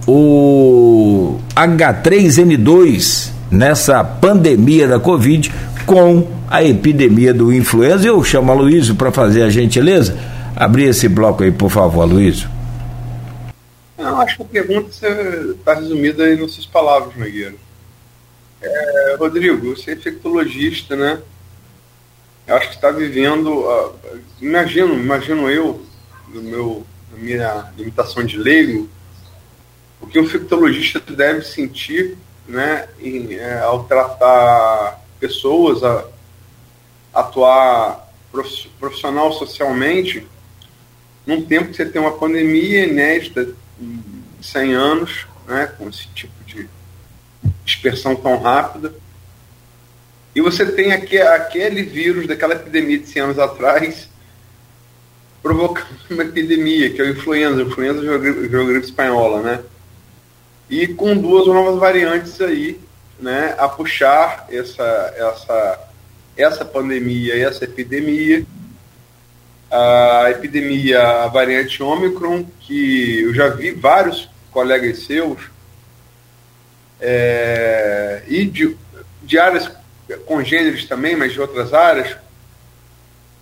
o 0.05 1.39
H3N2 1.61 3.33
nessa 3.51 4.03
pandemia 4.03 4.89
da 4.89 4.99
Covid 4.99 5.53
com 5.85 6.27
a 6.49 6.65
epidemia 6.65 7.35
do 7.35 7.53
influenza. 7.53 8.07
Eu 8.07 8.25
chamo 8.25 8.51
a 8.51 8.55
Luísio 8.55 8.95
para 8.95 9.13
fazer 9.13 9.43
a 9.43 9.51
gentileza. 9.51 10.17
Abrir 10.57 10.85
esse 10.89 11.07
bloco 11.07 11.43
aí, 11.43 11.53
por 11.53 11.71
favor, 11.71 12.07
Luísio. 12.07 12.49
Não, 13.99 14.23
acho 14.23 14.37
que 14.37 14.43
a 14.43 14.47
pergunta 14.47 14.89
está 15.51 15.75
resumida 15.75 16.25
aí 16.25 16.41
nas 16.41 16.53
suas 16.53 16.65
palavras, 16.65 17.15
Nogueira. 17.15 17.55
É, 18.63 19.17
Rodrigo, 19.19 19.77
você 19.77 19.91
é 19.91 19.95
infectologista, 19.95 20.97
né? 20.97 21.21
Eu 22.47 22.57
acho 22.57 22.69
que 22.69 22.75
está 22.77 22.91
vivendo. 22.91 23.51
Uh, 23.51 23.93
imagino, 24.41 24.95
imagino 24.95 25.51
eu, 25.51 25.85
no 26.33 26.43
meu, 26.43 26.87
na 27.13 27.19
minha 27.19 27.67
limitação 27.77 28.25
de 28.25 28.39
leigo, 28.39 28.89
o 30.01 30.07
que 30.07 30.19
um 30.19 30.25
infectologista 30.25 31.01
deve 31.01 31.43
sentir 31.43 32.17
né, 32.49 32.89
em, 33.01 33.35
é, 33.35 33.61
ao 33.61 33.85
tratar 33.85 35.01
pessoas, 35.19 35.83
a, 35.85 36.05
atuar 37.13 38.09
profissional 38.79 39.33
socialmente, 39.33 40.27
num 41.27 41.43
tempo 41.43 41.71
que 41.71 41.77
você 41.77 41.87
tem 41.87 42.01
uma 42.01 42.17
pandemia 42.17 42.87
inédita 42.87 43.45
de 43.79 44.47
100 44.47 44.75
anos, 44.75 45.27
né, 45.47 45.67
com 45.79 45.89
esse 45.89 46.07
tipo 46.09 46.33
de 46.45 46.69
dispersão 47.65 48.17
tão 48.17 48.39
rápida, 48.41 48.95
e 50.35 50.41
você 50.41 50.65
tem 50.65 50.93
aqui, 50.93 51.19
aquele 51.19 51.83
vírus 51.83 52.27
daquela 52.27 52.55
epidemia 52.55 52.99
de 52.99 53.07
100 53.09 53.23
anos 53.23 53.39
atrás 53.39 54.09
provocando 55.43 55.89
uma 56.11 56.23
epidemia, 56.23 56.91
que 56.91 57.01
é 57.01 57.07
a 57.07 57.11
influenza, 57.11 57.63
influenza 57.63 58.03
geogripe 58.03 58.85
espanhola, 58.85 59.43
né? 59.43 59.61
E 60.71 60.87
com 60.87 61.17
duas 61.17 61.49
novas 61.49 61.81
variantes 61.81 62.41
aí, 62.41 62.81
né, 63.19 63.57
a 63.59 63.69
puxar 63.69 64.47
essa, 64.49 65.15
essa, 65.17 65.81
essa 66.37 66.65
pandemia 66.65 67.37
essa 67.47 67.65
epidemia. 67.65 68.47
A 69.71 70.31
epidemia, 70.31 71.01
a 71.23 71.29
variante 71.29 71.81
Omicron, 71.81 72.45
que 72.59 73.21
eu 73.21 73.33
já 73.33 73.49
vi 73.51 73.71
vários 73.71 74.29
colegas 74.51 75.05
seus, 75.05 75.39
é, 77.01 78.23
e 78.27 78.45
de, 78.47 78.77
de 79.23 79.39
áreas 79.39 79.71
congêneres 80.27 80.87
também, 80.87 81.15
mas 81.15 81.33
de 81.33 81.41
outras 81.41 81.73
áreas, 81.73 82.17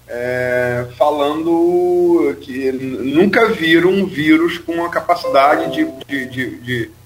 é, 0.07 0.87
falando 0.99 2.37
que 2.43 2.73
nunca 2.73 3.49
viram 3.49 3.91
um 3.91 4.07
vírus 4.07 4.59
com 4.59 4.85
a 4.85 4.91
capacidade 4.91 5.73
de, 5.73 5.87
de, 6.07 6.27
de, 6.27 6.59
de 6.59 6.98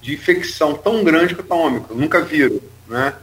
de 0.00 0.14
infecção 0.14 0.74
tão 0.74 1.02
grande 1.02 1.34
quanto 1.34 1.52
a 1.52 1.56
Ômicron, 1.56 1.96
nunca 1.96 2.20
viram, 2.20 2.60
né? 2.86 3.14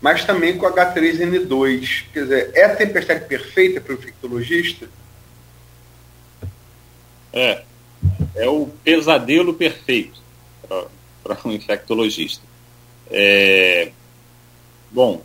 Mas 0.00 0.24
também 0.24 0.58
com 0.58 0.66
H3N2. 0.66 2.04
Quer 2.12 2.22
dizer, 2.22 2.50
é 2.54 2.64
a 2.64 2.76
tempestade 2.76 3.24
perfeita 3.26 3.80
para 3.80 3.94
o 3.94 3.98
infectologista? 3.98 4.88
É, 7.32 7.62
é 8.34 8.48
o 8.48 8.66
pesadelo 8.82 9.54
perfeito 9.54 10.20
para 11.22 11.38
um 11.44 11.52
infectologista. 11.52 12.44
É, 13.10 13.92
bom, 14.90 15.22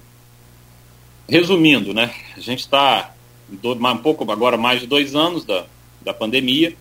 resumindo, 1.27 1.93
né? 1.93 2.13
A 2.35 2.39
gente 2.39 2.59
está 2.59 3.13
um 3.51 3.97
pouco 3.97 4.29
agora 4.31 4.57
mais 4.57 4.81
de 4.81 4.87
dois 4.87 5.15
anos 5.15 5.45
da, 5.45 5.65
da 6.01 6.13
pandemia, 6.13 6.75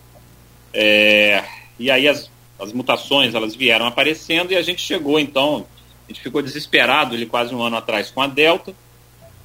é, 0.73 1.43
e 1.79 1.89
aí 1.89 2.07
as, 2.07 2.29
as 2.59 2.73
mutações 2.73 3.35
elas 3.35 3.55
vieram 3.55 3.85
aparecendo 3.85 4.51
e 4.51 4.55
a 4.55 4.61
gente 4.61 4.81
chegou 4.81 5.19
então, 5.19 5.65
a 6.05 6.11
gente 6.11 6.21
ficou 6.21 6.41
desesperado 6.41 7.15
ele 7.15 7.25
quase 7.25 7.53
um 7.53 7.61
ano 7.61 7.77
atrás 7.77 8.09
com 8.09 8.21
a 8.21 8.27
Delta, 8.27 8.73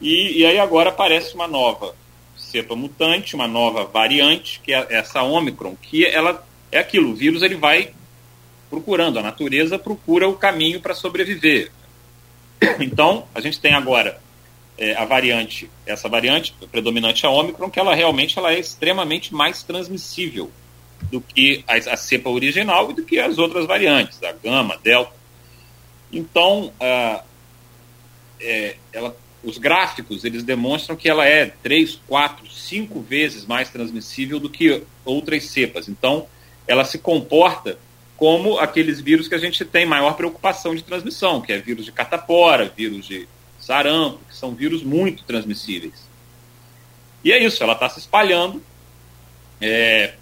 e, 0.00 0.40
e 0.40 0.46
aí 0.46 0.58
agora 0.58 0.90
aparece 0.90 1.34
uma 1.34 1.46
nova 1.46 1.94
cepa 2.36 2.74
mutante, 2.74 3.34
uma 3.34 3.46
nova 3.46 3.84
variante, 3.84 4.60
que 4.62 4.72
é 4.72 4.86
essa 4.90 5.22
Omicron, 5.22 5.76
que 5.80 6.04
ela 6.04 6.44
é 6.70 6.78
aquilo, 6.78 7.10
o 7.10 7.14
vírus 7.14 7.42
ele 7.42 7.54
vai 7.54 7.92
procurando, 8.68 9.18
a 9.18 9.22
natureza 9.22 9.78
procura 9.78 10.28
o 10.28 10.34
caminho 10.34 10.80
para 10.80 10.94
sobreviver. 10.94 11.70
Então, 12.80 13.26
a 13.34 13.40
gente 13.40 13.60
tem 13.60 13.74
agora 13.74 14.20
é, 14.78 14.94
a 14.94 15.04
variante, 15.04 15.68
essa 15.84 16.08
variante 16.08 16.54
predominante 16.70 17.26
a 17.26 17.30
Omicron, 17.30 17.68
que 17.68 17.78
ela 17.78 17.94
realmente 17.94 18.38
ela 18.38 18.52
é 18.52 18.58
extremamente 18.58 19.34
mais 19.34 19.62
transmissível 19.62 20.50
do 21.10 21.20
que 21.20 21.64
a, 21.66 21.74
a 21.74 21.96
cepa 21.96 22.30
original 22.30 22.90
e 22.90 22.94
do 22.94 23.04
que 23.04 23.18
as 23.18 23.38
outras 23.38 23.66
variantes, 23.66 24.22
a 24.22 24.32
Gama, 24.32 24.78
Delta. 24.82 25.12
Então, 26.12 26.72
uh, 26.80 27.22
é, 28.40 28.76
ela, 28.92 29.16
os 29.42 29.58
gráficos 29.58 30.24
eles 30.24 30.42
demonstram 30.42 30.96
que 30.96 31.08
ela 31.08 31.26
é 31.26 31.46
três, 31.46 32.00
quatro, 32.06 32.50
cinco 32.50 33.00
vezes 33.00 33.46
mais 33.46 33.70
transmissível 33.70 34.38
do 34.38 34.50
que 34.50 34.82
outras 35.04 35.44
cepas. 35.46 35.88
Então, 35.88 36.26
ela 36.66 36.84
se 36.84 36.98
comporta 36.98 37.78
como 38.16 38.58
aqueles 38.58 39.00
vírus 39.00 39.26
que 39.26 39.34
a 39.34 39.38
gente 39.38 39.64
tem 39.64 39.84
maior 39.84 40.14
preocupação 40.14 40.74
de 40.74 40.82
transmissão, 40.82 41.40
que 41.40 41.52
é 41.52 41.58
vírus 41.58 41.84
de 41.84 41.92
catapora, 41.92 42.72
vírus 42.76 43.04
de 43.04 43.26
sarampo, 43.58 44.20
que 44.28 44.36
são 44.36 44.54
vírus 44.54 44.82
muito 44.82 45.24
transmissíveis. 45.24 46.06
E 47.24 47.32
é 47.32 47.42
isso, 47.42 47.62
ela 47.62 47.72
está 47.72 47.88
se 47.88 47.98
espalhando. 47.98 48.62
É, 49.64 50.14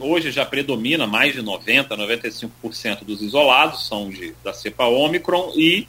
hoje 0.00 0.30
já 0.30 0.44
predomina 0.44 1.06
mais 1.06 1.32
de 1.32 1.42
90%, 1.42 1.88
95% 1.88 3.04
dos 3.04 3.22
isolados 3.22 3.88
são 3.88 4.10
de, 4.10 4.34
da 4.44 4.52
cepa 4.52 4.84
Omicron, 4.84 5.54
e 5.56 5.88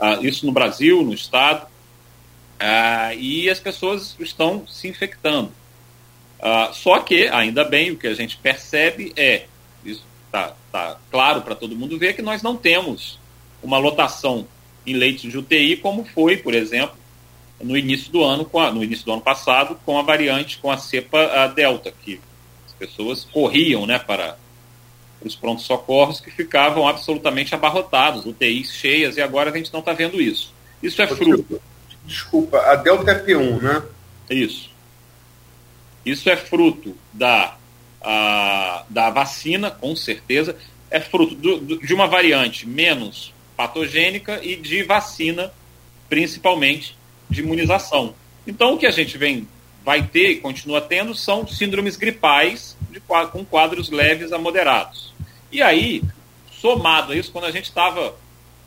uh, 0.00 0.24
isso 0.24 0.46
no 0.46 0.52
Brasil, 0.52 1.02
no 1.02 1.12
estado, 1.12 1.66
uh, 1.66 3.12
e 3.18 3.50
as 3.50 3.60
pessoas 3.60 4.16
estão 4.18 4.66
se 4.66 4.88
infectando. 4.88 5.52
Uh, 6.38 6.72
só 6.72 7.00
que, 7.00 7.28
ainda 7.28 7.64
bem, 7.64 7.90
o 7.90 7.98
que 7.98 8.06
a 8.06 8.14
gente 8.14 8.38
percebe 8.38 9.12
é, 9.14 9.44
isso 9.84 10.02
está 10.24 10.54
tá 10.72 10.96
claro 11.10 11.42
para 11.42 11.54
todo 11.54 11.76
mundo 11.76 11.98
ver, 11.98 12.14
que 12.14 12.22
nós 12.22 12.42
não 12.42 12.56
temos 12.56 13.20
uma 13.62 13.76
lotação 13.76 14.48
em 14.86 14.94
leitos 14.94 15.30
de 15.30 15.36
UTI, 15.36 15.76
como 15.76 16.02
foi, 16.02 16.38
por 16.38 16.54
exemplo, 16.54 16.96
no 17.60 17.76
início 17.76 18.10
do 18.10 18.24
ano, 18.24 18.48
a, 18.54 18.70
no 18.70 18.82
início 18.82 19.04
do 19.04 19.12
ano 19.12 19.20
passado, 19.20 19.78
com 19.84 19.98
a 19.98 20.02
variante, 20.02 20.56
com 20.56 20.70
a 20.70 20.78
cepa 20.78 21.44
a 21.44 21.46
Delta, 21.46 21.92
que 21.92 22.18
pessoas 22.78 23.24
corriam 23.24 23.86
né, 23.86 23.98
para 23.98 24.36
os 25.20 25.34
prontos 25.34 25.64
socorros 25.64 26.20
que 26.20 26.30
ficavam 26.30 26.86
absolutamente 26.86 27.54
abarrotados, 27.54 28.24
UTIs 28.24 28.72
cheias, 28.72 29.16
e 29.16 29.20
agora 29.20 29.50
a 29.50 29.56
gente 29.56 29.72
não 29.72 29.80
está 29.80 29.92
vendo 29.92 30.20
isso. 30.20 30.52
Isso 30.82 31.02
é 31.02 31.06
fruto. 31.06 31.60
Desculpa, 32.04 32.58
a 32.58 32.76
Delta 32.76 33.10
é 33.10 33.24
P1, 33.24 33.60
né? 33.60 33.82
Isso. 34.30 34.70
Isso 36.04 36.30
é 36.30 36.36
fruto 36.36 36.96
da, 37.12 37.56
a, 38.00 38.84
da 38.88 39.10
vacina, 39.10 39.70
com 39.70 39.94
certeza. 39.94 40.56
É 40.90 41.00
fruto 41.00 41.34
do, 41.34 41.58
do, 41.58 41.78
de 41.78 41.92
uma 41.92 42.06
variante 42.06 42.66
menos 42.66 43.34
patogênica 43.56 44.40
e 44.42 44.56
de 44.56 44.84
vacina, 44.84 45.52
principalmente 46.08 46.96
de 47.28 47.40
imunização. 47.40 48.14
Então, 48.46 48.74
o 48.74 48.78
que 48.78 48.86
a 48.86 48.90
gente 48.90 49.18
vem, 49.18 49.46
vai 49.88 50.02
ter 50.02 50.32
e 50.32 50.36
continua 50.36 50.82
tendo 50.82 51.14
são 51.14 51.48
síndromes 51.48 51.96
gripais 51.96 52.76
de, 52.90 53.00
com 53.32 53.42
quadros 53.42 53.88
leves 53.88 54.34
a 54.34 54.38
moderados. 54.38 55.14
E 55.50 55.62
aí, 55.62 56.02
somado 56.52 57.12
a 57.12 57.16
isso, 57.16 57.32
quando 57.32 57.46
a 57.46 57.50
gente 57.50 57.64
estava 57.64 58.14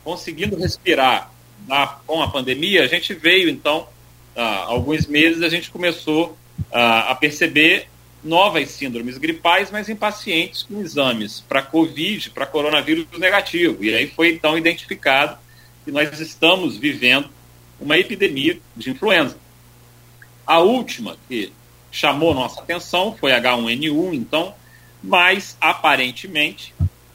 conseguindo 0.02 0.56
respirar 0.56 1.30
na, 1.68 1.86
com 1.86 2.20
a 2.20 2.28
pandemia, 2.28 2.82
a 2.82 2.88
gente 2.88 3.14
veio, 3.14 3.48
então, 3.48 3.86
há 4.34 4.64
alguns 4.64 5.06
meses, 5.06 5.42
a 5.42 5.48
gente 5.48 5.70
começou 5.70 6.36
a 6.72 7.14
perceber 7.14 7.86
novas 8.24 8.72
síndromes 8.72 9.16
gripais, 9.16 9.70
mas 9.70 9.88
em 9.88 9.94
pacientes 9.94 10.64
com 10.64 10.80
exames 10.80 11.38
para 11.48 11.62
Covid, 11.62 12.30
para 12.30 12.46
coronavírus 12.46 13.06
negativo. 13.16 13.84
E 13.84 13.94
aí 13.94 14.08
foi 14.08 14.30
então 14.30 14.58
identificado 14.58 15.38
que 15.84 15.92
nós 15.92 16.18
estamos 16.18 16.76
vivendo 16.76 17.30
uma 17.80 17.96
epidemia 17.96 18.58
de 18.76 18.90
influenza. 18.90 19.40
A 20.46 20.58
última 20.58 21.16
que 21.28 21.52
chamou 21.90 22.34
nossa 22.34 22.60
atenção 22.60 23.16
foi 23.18 23.32
H1N1, 23.32 24.14
então, 24.14 24.54
mas 25.02 25.56
aparentemente 25.60 26.74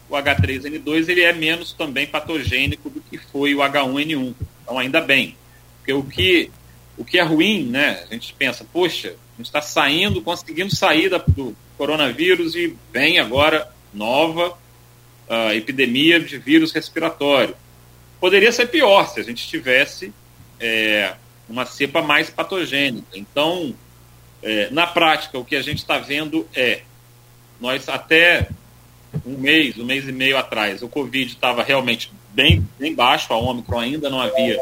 o 0.10 0.16
H3N2 0.16 1.10
ele 1.10 1.22
é 1.22 1.34
menos 1.34 1.74
também 1.74 2.08
patogênico 2.08 2.90
do 2.90 3.02
que 3.02 3.18
foi 3.18 3.54
o 3.56 3.60
H1N1. 3.60 4.34
Então, 4.64 4.80
ainda 4.80 5.02
bem. 5.02 5.36
Porque 5.78 5.94
o 5.94 6.04
que, 6.04 6.52
o 6.98 7.04
que 7.04 7.20
é 7.20 7.24
ruim, 7.24 7.64
né? 7.64 8.06
A 8.10 8.14
gente 8.14 8.34
pensa, 8.34 8.66
poxa, 8.72 9.10
a 9.10 9.38
gente 9.38 9.48
está 9.48 9.62
saindo, 9.62 10.22
conseguindo 10.22 10.74
sair 10.76 11.10
do 11.28 11.56
coronavírus 11.78 12.56
e 12.56 12.76
vem 12.92 13.20
agora 13.20 13.70
nova 13.94 14.50
uh, 14.50 15.52
epidemia 15.54 16.20
de 16.20 16.38
vírus 16.38 16.72
respiratório. 16.72 17.56
Poderia 18.20 18.52
ser 18.52 18.68
pior 18.68 19.08
se 19.08 19.20
a 19.20 19.24
gente 19.24 19.48
tivesse 19.48 20.12
é, 20.60 21.14
uma 21.50 21.66
cepa 21.66 22.02
mais 22.02 22.30
patogênica. 22.30 23.08
Então, 23.14 23.74
é, 24.42 24.70
na 24.70 24.88
prática, 24.88 25.38
o 25.38 25.46
que 25.46 25.56
a 25.56 25.62
gente 25.62 25.80
está 25.80 25.98
vendo 25.98 26.48
é, 26.56 26.82
nós 27.60 27.88
até 27.90 28.50
um 29.26 29.38
mês, 29.38 29.78
um 29.78 29.86
mês 29.86 30.08
e 30.08 30.12
meio 30.12 30.38
atrás, 30.38 30.82
o 30.82 30.90
Covid 30.90 31.32
estava 31.32 31.64
realmente 31.64 32.12
bem, 32.34 32.68
bem 32.78 32.94
baixo, 32.94 33.34
a 33.34 33.38
Ômicron 33.38 33.80
ainda 33.80 34.10
não 34.10 34.22
havia 34.22 34.58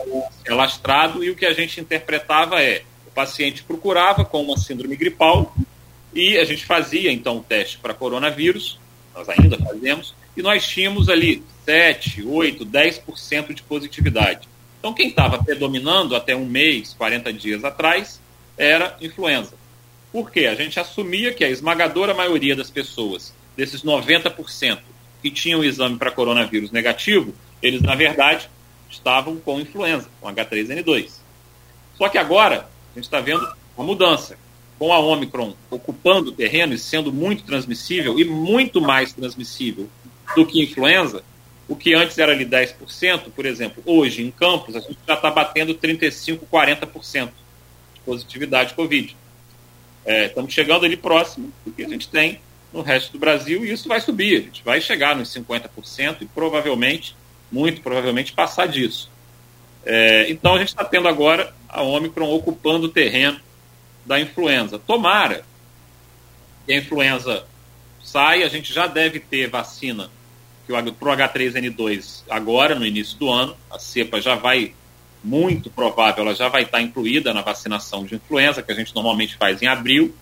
alastrado, 0.48 1.24
e 1.24 1.30
o 1.30 1.36
que 1.36 1.46
a 1.46 1.54
gente 1.54 1.82
interpretava 1.82 2.62
é, 2.62 2.84
paciente 3.16 3.64
procurava 3.64 4.26
com 4.26 4.44
uma 4.44 4.58
síndrome 4.58 4.98
gripal 4.98 5.56
e 6.14 6.38
a 6.38 6.44
gente 6.44 6.66
fazia 6.66 7.12
então 7.12 7.38
o 7.38 7.44
teste 7.44 7.78
para 7.78 7.94
coronavírus, 7.94 8.78
nós 9.16 9.28
ainda 9.30 9.58
fazemos, 9.58 10.14
e 10.36 10.42
nós 10.42 10.68
tínhamos 10.68 11.10
ali 11.10 11.42
7, 11.64 12.24
8, 12.24 12.66
10% 12.66 13.54
de 13.54 13.64
positividade. 13.64 14.48
Então, 14.86 14.94
quem 14.94 15.08
estava 15.08 15.44
predominando 15.44 16.16
até 16.16 16.36
um 16.36 16.46
mês, 16.46 16.94
40 16.94 17.34
dias 17.34 17.64
atrás, 17.64 18.22
era 18.56 18.96
influenza. 19.02 19.56
Por 20.12 20.30
quê? 20.30 20.46
A 20.46 20.54
gente 20.54 20.80
assumia 20.80 21.34
que 21.34 21.44
a 21.44 21.50
esmagadora 21.50 22.14
maioria 22.14 22.56
das 22.56 22.70
pessoas, 22.70 23.34
desses 23.58 23.82
90% 23.82 24.78
que 25.24 25.32
tinham 25.32 25.62
o 25.62 25.64
exame 25.64 25.98
para 25.98 26.12
coronavírus 26.12 26.70
negativo, 26.70 27.34
eles, 27.64 27.82
na 27.82 27.96
verdade, 27.96 28.48
estavam 28.88 29.38
com 29.38 29.60
influenza, 29.60 30.08
com 30.22 30.28
H3N2. 30.28 31.14
Só 31.98 32.08
que 32.08 32.20
agora, 32.20 32.70
a 32.92 32.94
gente 32.94 33.06
está 33.06 33.20
vendo 33.20 33.44
uma 33.76 33.88
mudança. 33.88 34.38
Com 34.78 34.94
a 34.94 35.00
Omicron 35.00 35.56
ocupando 35.72 36.30
o 36.30 36.34
terreno 36.34 36.76
e 36.76 36.78
sendo 36.78 37.12
muito 37.12 37.44
transmissível, 37.44 38.20
e 38.20 38.24
muito 38.24 38.80
mais 38.80 39.12
transmissível 39.14 39.90
do 40.36 40.46
que 40.46 40.62
influenza, 40.62 41.24
o 41.68 41.76
que 41.76 41.94
antes 41.94 42.18
era 42.18 42.32
ali 42.32 42.46
10%, 42.46 43.32
por 43.36 43.46
exemplo, 43.46 43.82
hoje 43.86 44.22
em 44.22 44.32
Campos, 44.32 44.76
a 44.76 44.80
gente 44.80 44.98
já 45.08 45.16
está 45.16 45.32
batendo 45.32 45.74
35%, 45.74 46.42
40% 46.52 47.30
de 47.94 48.00
positividade 48.02 48.70
de 48.70 48.76
Covid. 48.76 49.16
É, 50.06 50.26
estamos 50.26 50.54
chegando 50.54 50.86
ali 50.86 50.96
próximo 50.96 51.52
do 51.66 51.72
que 51.72 51.84
a 51.84 51.90
gente 51.90 52.08
tem 52.08 52.40
no 52.72 52.82
resto 52.82 53.14
do 53.14 53.20
Brasil 53.20 53.66
e 53.66 53.72
isso 53.72 53.88
vai 53.88 54.00
subir. 54.00 54.38
A 54.38 54.42
gente 54.42 54.64
vai 54.64 54.80
chegar 54.80 55.16
nos 55.16 55.34
50% 55.34 56.18
e 56.22 56.26
provavelmente, 56.26 57.16
muito 57.52 57.82
provavelmente, 57.82 58.34
passar 58.34 58.68
disso. 58.68 59.10
É, 59.84 60.30
então 60.30 60.56
a 60.56 60.60
gente 60.60 60.70
está 60.70 60.84
tendo 60.84 61.08
agora 61.08 61.54
a 61.68 61.82
Omicron 61.82 62.32
ocupando 62.32 62.86
o 62.86 62.90
terreno 62.90 63.40
da 64.06 64.20
influenza. 64.20 64.78
Tomara 64.78 65.44
que 66.66 66.74
a 66.74 66.78
influenza 66.78 67.46
saia, 68.04 68.46
a 68.46 68.50
gente 68.50 68.72
já 68.72 68.86
deve 68.86 69.20
ter 69.20 69.50
vacina 69.50 70.12
para 70.68 71.10
o 71.10 71.18
H3N2 71.18 72.24
agora, 72.30 72.76
no 72.76 72.86
início 72.86 73.18
do 73.18 73.30
ano. 73.30 73.56
A 73.72 73.80
cepa 73.80 74.20
já 74.20 74.36
vai, 74.36 74.74
muito 75.24 75.70
provável, 75.70 76.24
ela 76.24 76.36
já 76.36 76.50
vai 76.50 76.64
estar 76.64 76.82
incluída 76.82 77.34
na 77.34 77.42
vacinação 77.42 78.06
de 78.06 78.16
influenza, 78.16 78.62
que 78.62 78.72
a 78.72 78.76
gente 78.76 78.94
normalmente 78.94 79.38
faz 79.38 79.62
em 79.62 79.68
abril. 79.68 80.14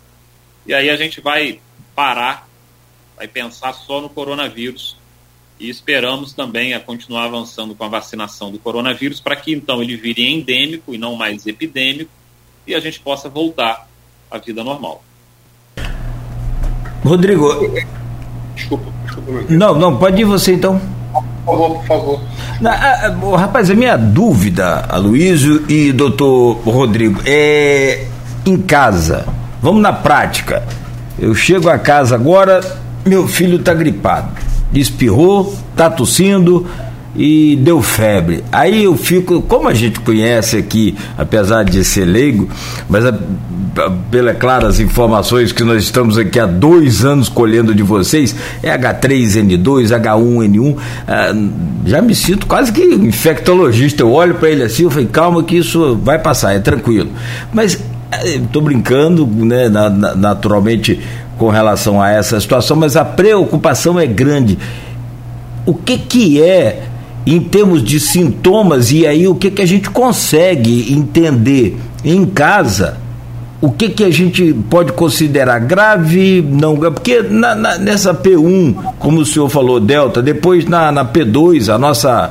E 0.65 0.73
aí 0.73 0.89
a 0.89 0.95
gente 0.95 1.19
vai 1.21 1.59
parar, 1.95 2.47
vai 3.15 3.27
pensar 3.27 3.73
só 3.73 4.01
no 4.01 4.09
coronavírus 4.09 4.97
e 5.59 5.69
esperamos 5.69 6.33
também 6.33 6.73
a 6.73 6.79
continuar 6.79 7.25
avançando 7.25 7.75
com 7.75 7.83
a 7.83 7.87
vacinação 7.87 8.51
do 8.51 8.59
coronavírus 8.59 9.19
para 9.19 9.35
que 9.35 9.53
então 9.53 9.81
ele 9.81 9.95
vire 9.95 10.25
endêmico 10.25 10.93
e 10.93 10.97
não 10.97 11.15
mais 11.15 11.45
epidêmico 11.45 12.11
e 12.65 12.73
a 12.73 12.79
gente 12.79 12.99
possa 12.99 13.29
voltar 13.29 13.87
à 14.31 14.37
vida 14.37 14.63
normal. 14.63 15.03
Rodrigo. 17.03 17.49
Desculpa, 18.55 18.85
desculpa. 19.05 19.31
Não, 19.49 19.75
não, 19.75 19.97
pode 19.97 20.21
ir 20.21 20.25
você 20.25 20.53
então. 20.53 20.79
Por 21.45 21.57
favor, 21.57 21.69
por 21.77 21.85
favor. 21.85 22.19
Na, 22.61 22.71
rapaz, 23.37 23.69
a 23.69 23.75
minha 23.75 23.97
dúvida, 23.97 24.85
Aloysio 24.89 25.65
e 25.69 25.91
doutor 25.91 26.59
Rodrigo, 26.65 27.21
é 27.25 28.07
em 28.45 28.57
casa. 28.57 29.25
Vamos 29.61 29.81
na 29.81 29.93
prática. 29.93 30.63
Eu 31.19 31.35
chego 31.35 31.69
a 31.69 31.77
casa 31.77 32.15
agora, 32.15 32.61
meu 33.05 33.27
filho 33.27 33.57
está 33.57 33.73
gripado. 33.73 34.29
Espirrou, 34.73 35.53
está 35.71 35.89
tossindo, 35.89 36.67
e 37.15 37.55
deu 37.57 37.81
febre. 37.81 38.43
Aí 38.51 38.83
eu 38.83 38.97
fico, 38.97 39.41
como 39.41 39.67
a 39.67 39.73
gente 39.73 39.99
conhece 39.99 40.57
aqui, 40.57 40.95
apesar 41.17 41.63
de 41.63 41.83
ser 41.83 42.05
leigo, 42.05 42.49
mas 42.89 43.05
a, 43.05 43.09
a, 43.09 43.91
pela 44.09 44.33
claras 44.33 44.79
informações 44.79 45.51
que 45.51 45.63
nós 45.63 45.83
estamos 45.83 46.17
aqui 46.17 46.39
há 46.39 46.45
dois 46.45 47.05
anos 47.05 47.29
colhendo 47.29 47.73
de 47.73 47.83
vocês, 47.83 48.35
é 48.63 48.75
H3N2, 48.75 49.89
H1N1, 49.89 50.77
ah, 51.07 51.35
já 51.85 52.01
me 52.01 52.15
sinto 52.15 52.47
quase 52.47 52.71
que 52.71 52.81
infectologista. 52.81 54.01
Eu 54.01 54.11
olho 54.11 54.35
para 54.35 54.49
ele 54.49 54.63
assim, 54.63 54.83
eu 54.83 54.91
falei, 54.91 55.07
calma 55.07 55.43
que 55.43 55.57
isso 55.57 55.95
vai 55.97 56.17
passar, 56.17 56.53
é 56.53 56.59
tranquilo. 56.59 57.11
Mas 57.53 57.79
estou 58.23 58.61
brincando, 58.61 59.25
né, 59.25 59.69
na, 59.69 59.89
na, 59.89 60.15
naturalmente 60.15 60.99
com 61.37 61.49
relação 61.49 62.01
a 62.01 62.11
essa 62.11 62.39
situação, 62.39 62.77
mas 62.77 62.95
a 62.95 63.03
preocupação 63.03 63.99
é 63.99 64.05
grande. 64.05 64.57
O 65.65 65.73
que 65.73 65.97
que 65.97 66.41
é 66.41 66.83
em 67.25 67.39
termos 67.39 67.83
de 67.83 67.99
sintomas, 67.99 68.91
e 68.91 69.07
aí 69.07 69.27
o 69.27 69.35
que, 69.35 69.49
que 69.49 69.61
a 69.61 69.65
gente 69.65 69.89
consegue 69.89 70.93
entender 70.93 71.77
em 72.03 72.25
casa, 72.25 72.97
o 73.61 73.71
que, 73.71 73.89
que 73.89 74.03
a 74.03 74.11
gente 74.11 74.53
pode 74.69 74.91
considerar 74.91 75.59
grave, 75.59 76.41
não 76.41 76.75
grave, 76.75 76.95
porque 76.95 77.21
na, 77.21 77.55
na, 77.55 77.77
nessa 77.77 78.13
P1, 78.13 78.75
como 78.99 79.21
o 79.21 79.25
senhor 79.25 79.47
falou, 79.47 79.79
Delta, 79.79 80.21
depois 80.21 80.65
na, 80.65 80.91
na 80.91 81.05
P2, 81.05 81.73
a 81.73 81.77
nossa 81.77 82.29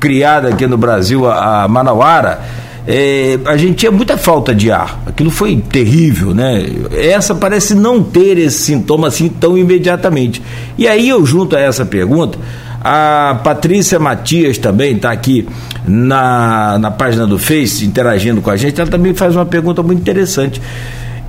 criada 0.00 0.48
aqui 0.48 0.66
no 0.66 0.78
Brasil, 0.78 1.28
a, 1.28 1.64
a 1.64 1.68
Manauara, 1.68 2.40
é, 2.86 3.38
a 3.46 3.56
gente 3.58 3.76
tinha 3.76 3.92
muita 3.92 4.16
falta 4.16 4.54
de 4.54 4.70
ar. 4.70 5.02
Aquilo 5.06 5.30
foi 5.30 5.56
terrível, 5.56 6.34
né? 6.34 6.66
Essa 6.92 7.34
parece 7.34 7.74
não 7.74 8.02
ter 8.02 8.36
esse 8.38 8.58
sintoma 8.58 9.08
assim 9.08 9.28
tão 9.28 9.56
imediatamente. 9.56 10.42
E 10.76 10.86
aí 10.86 11.08
eu 11.08 11.24
junto 11.24 11.56
a 11.56 11.60
essa 11.60 11.84
pergunta 11.84 12.38
a 12.84 13.40
Patrícia 13.42 13.98
Matias 13.98 14.58
também 14.58 14.96
está 14.96 15.10
aqui 15.10 15.48
na, 15.88 16.78
na 16.78 16.90
página 16.90 17.26
do 17.26 17.38
Face 17.38 17.86
interagindo 17.86 18.42
com 18.42 18.50
a 18.50 18.58
gente. 18.58 18.78
Ela 18.78 18.90
também 18.90 19.14
faz 19.14 19.34
uma 19.34 19.46
pergunta 19.46 19.82
muito 19.82 20.00
interessante. 20.00 20.60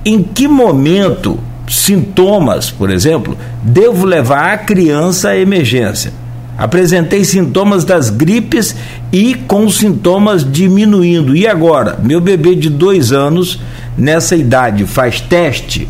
Em 0.04 0.22
que 0.22 0.46
momento, 0.46 1.40
sintomas, 1.66 2.70
por 2.70 2.90
exemplo, 2.90 3.38
devo 3.62 4.04
levar 4.04 4.52
a 4.52 4.58
criança 4.58 5.30
à 5.30 5.38
emergência? 5.38 6.12
Apresentei 6.58 7.24
sintomas 7.24 7.84
das 7.84 8.10
gripes 8.10 8.76
e 9.10 9.34
com 9.34 9.68
sintomas 9.70 10.44
diminuindo. 10.44 11.34
E 11.34 11.46
agora? 11.46 11.98
Meu 12.02 12.20
bebê 12.20 12.54
de 12.54 12.68
dois 12.68 13.12
anos, 13.12 13.58
nessa 13.96 14.36
idade, 14.36 14.84
faz 14.84 15.22
teste? 15.22 15.88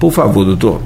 Por 0.00 0.10
favor, 0.12 0.44
doutor. 0.44 0.82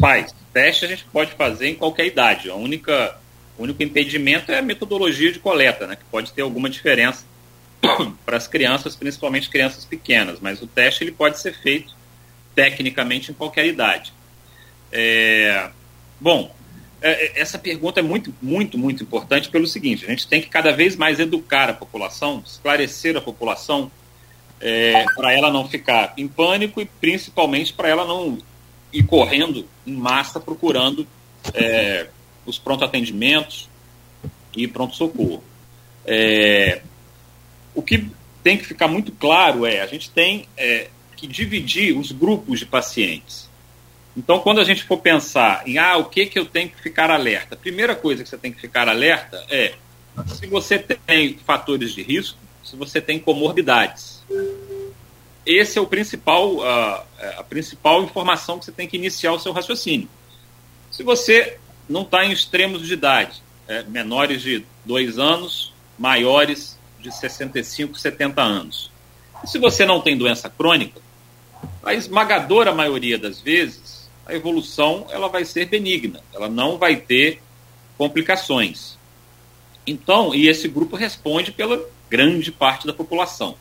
Faz 0.00 0.37
teste 0.52 0.84
a 0.84 0.88
gente 0.88 1.04
pode 1.04 1.32
fazer 1.32 1.68
em 1.68 1.74
qualquer 1.74 2.06
idade. 2.06 2.50
A 2.50 2.54
única, 2.54 3.16
o 3.56 3.62
único 3.62 3.82
impedimento 3.82 4.50
é 4.52 4.58
a 4.58 4.62
metodologia 4.62 5.32
de 5.32 5.38
coleta, 5.38 5.86
né, 5.86 5.96
que 5.96 6.04
pode 6.10 6.32
ter 6.32 6.42
alguma 6.42 6.68
diferença 6.68 7.24
para 8.24 8.36
as 8.36 8.46
crianças, 8.46 8.96
principalmente 8.96 9.48
crianças 9.48 9.84
pequenas, 9.84 10.38
mas 10.40 10.62
o 10.62 10.66
teste 10.66 11.04
ele 11.04 11.12
pode 11.12 11.38
ser 11.40 11.54
feito 11.54 11.96
tecnicamente 12.54 13.30
em 13.30 13.34
qualquer 13.34 13.66
idade. 13.66 14.12
É, 14.90 15.70
bom, 16.20 16.54
é, 17.00 17.26
é, 17.26 17.40
essa 17.40 17.58
pergunta 17.58 18.00
é 18.00 18.02
muito, 18.02 18.34
muito, 18.42 18.76
muito 18.76 19.02
importante 19.02 19.48
pelo 19.48 19.66
seguinte: 19.66 20.04
a 20.04 20.08
gente 20.08 20.26
tem 20.26 20.40
que 20.40 20.48
cada 20.48 20.72
vez 20.72 20.96
mais 20.96 21.20
educar 21.20 21.70
a 21.70 21.74
população, 21.74 22.42
esclarecer 22.44 23.16
a 23.16 23.20
população, 23.20 23.90
é, 24.60 25.04
para 25.14 25.32
ela 25.32 25.52
não 25.52 25.68
ficar 25.68 26.14
em 26.16 26.26
pânico 26.26 26.80
e 26.80 26.84
principalmente 26.84 27.72
para 27.72 27.88
ela 27.88 28.04
não 28.04 28.38
ir 28.92 29.02
correndo 29.04 29.66
em 29.86 29.92
massa 29.92 30.40
procurando 30.40 31.06
é, 31.54 32.08
os 32.46 32.58
pronto 32.58 32.84
atendimentos 32.84 33.68
e 34.56 34.66
pronto 34.66 34.96
socorro. 34.96 35.42
É, 36.06 36.82
o 37.74 37.82
que 37.82 38.06
tem 38.42 38.56
que 38.56 38.64
ficar 38.64 38.88
muito 38.88 39.12
claro 39.12 39.66
é 39.66 39.80
a 39.80 39.86
gente 39.86 40.10
tem 40.10 40.46
é, 40.56 40.88
que 41.16 41.26
dividir 41.26 41.96
os 41.96 42.12
grupos 42.12 42.58
de 42.58 42.66
pacientes. 42.66 43.48
Então, 44.16 44.40
quando 44.40 44.60
a 44.60 44.64
gente 44.64 44.82
for 44.82 44.98
pensar 44.98 45.62
em 45.68 45.78
ah, 45.78 45.96
o 45.96 46.06
que, 46.06 46.26
que 46.26 46.38
eu 46.38 46.46
tenho 46.46 46.70
que 46.70 46.80
ficar 46.82 47.10
alerta, 47.10 47.54
a 47.54 47.58
primeira 47.58 47.94
coisa 47.94 48.22
que 48.22 48.28
você 48.28 48.38
tem 48.38 48.52
que 48.52 48.60
ficar 48.60 48.88
alerta 48.88 49.44
é 49.48 49.74
se 50.34 50.46
você 50.46 50.78
tem 50.78 51.38
fatores 51.44 51.92
de 51.92 52.02
risco, 52.02 52.38
se 52.64 52.74
você 52.74 53.00
tem 53.00 53.18
comorbidades 53.20 54.18
esse 55.48 55.78
é 55.78 55.80
o 55.80 55.86
principal, 55.86 56.62
a, 56.62 57.04
a 57.38 57.44
principal 57.44 58.02
informação 58.02 58.58
que 58.58 58.66
você 58.66 58.72
tem 58.72 58.86
que 58.86 58.96
iniciar 58.96 59.32
o 59.32 59.38
seu 59.38 59.52
raciocínio. 59.52 60.08
Se 60.90 61.02
você 61.02 61.58
não 61.88 62.02
está 62.02 62.24
em 62.24 62.32
extremos 62.32 62.86
de 62.86 62.92
idade, 62.92 63.42
é, 63.66 63.82
menores 63.84 64.42
de 64.42 64.64
2 64.84 65.18
anos, 65.18 65.72
maiores 65.98 66.78
de 67.00 67.14
65, 67.14 67.98
70 67.98 68.42
anos. 68.42 68.90
E 69.42 69.48
se 69.48 69.58
você 69.58 69.86
não 69.86 70.00
tem 70.00 70.16
doença 70.16 70.50
crônica, 70.50 71.00
a 71.82 71.94
esmagadora 71.94 72.74
maioria 72.74 73.18
das 73.18 73.40
vezes, 73.40 74.08
a 74.26 74.34
evolução 74.34 75.06
ela 75.10 75.28
vai 75.28 75.44
ser 75.44 75.66
benigna, 75.66 76.20
ela 76.34 76.48
não 76.48 76.76
vai 76.76 76.96
ter 76.96 77.40
complicações. 77.96 78.98
Então, 79.86 80.34
e 80.34 80.48
esse 80.48 80.68
grupo 80.68 80.96
responde 80.96 81.50
pela 81.50 81.82
grande 82.10 82.52
parte 82.52 82.86
da 82.86 82.92
população. 82.92 83.56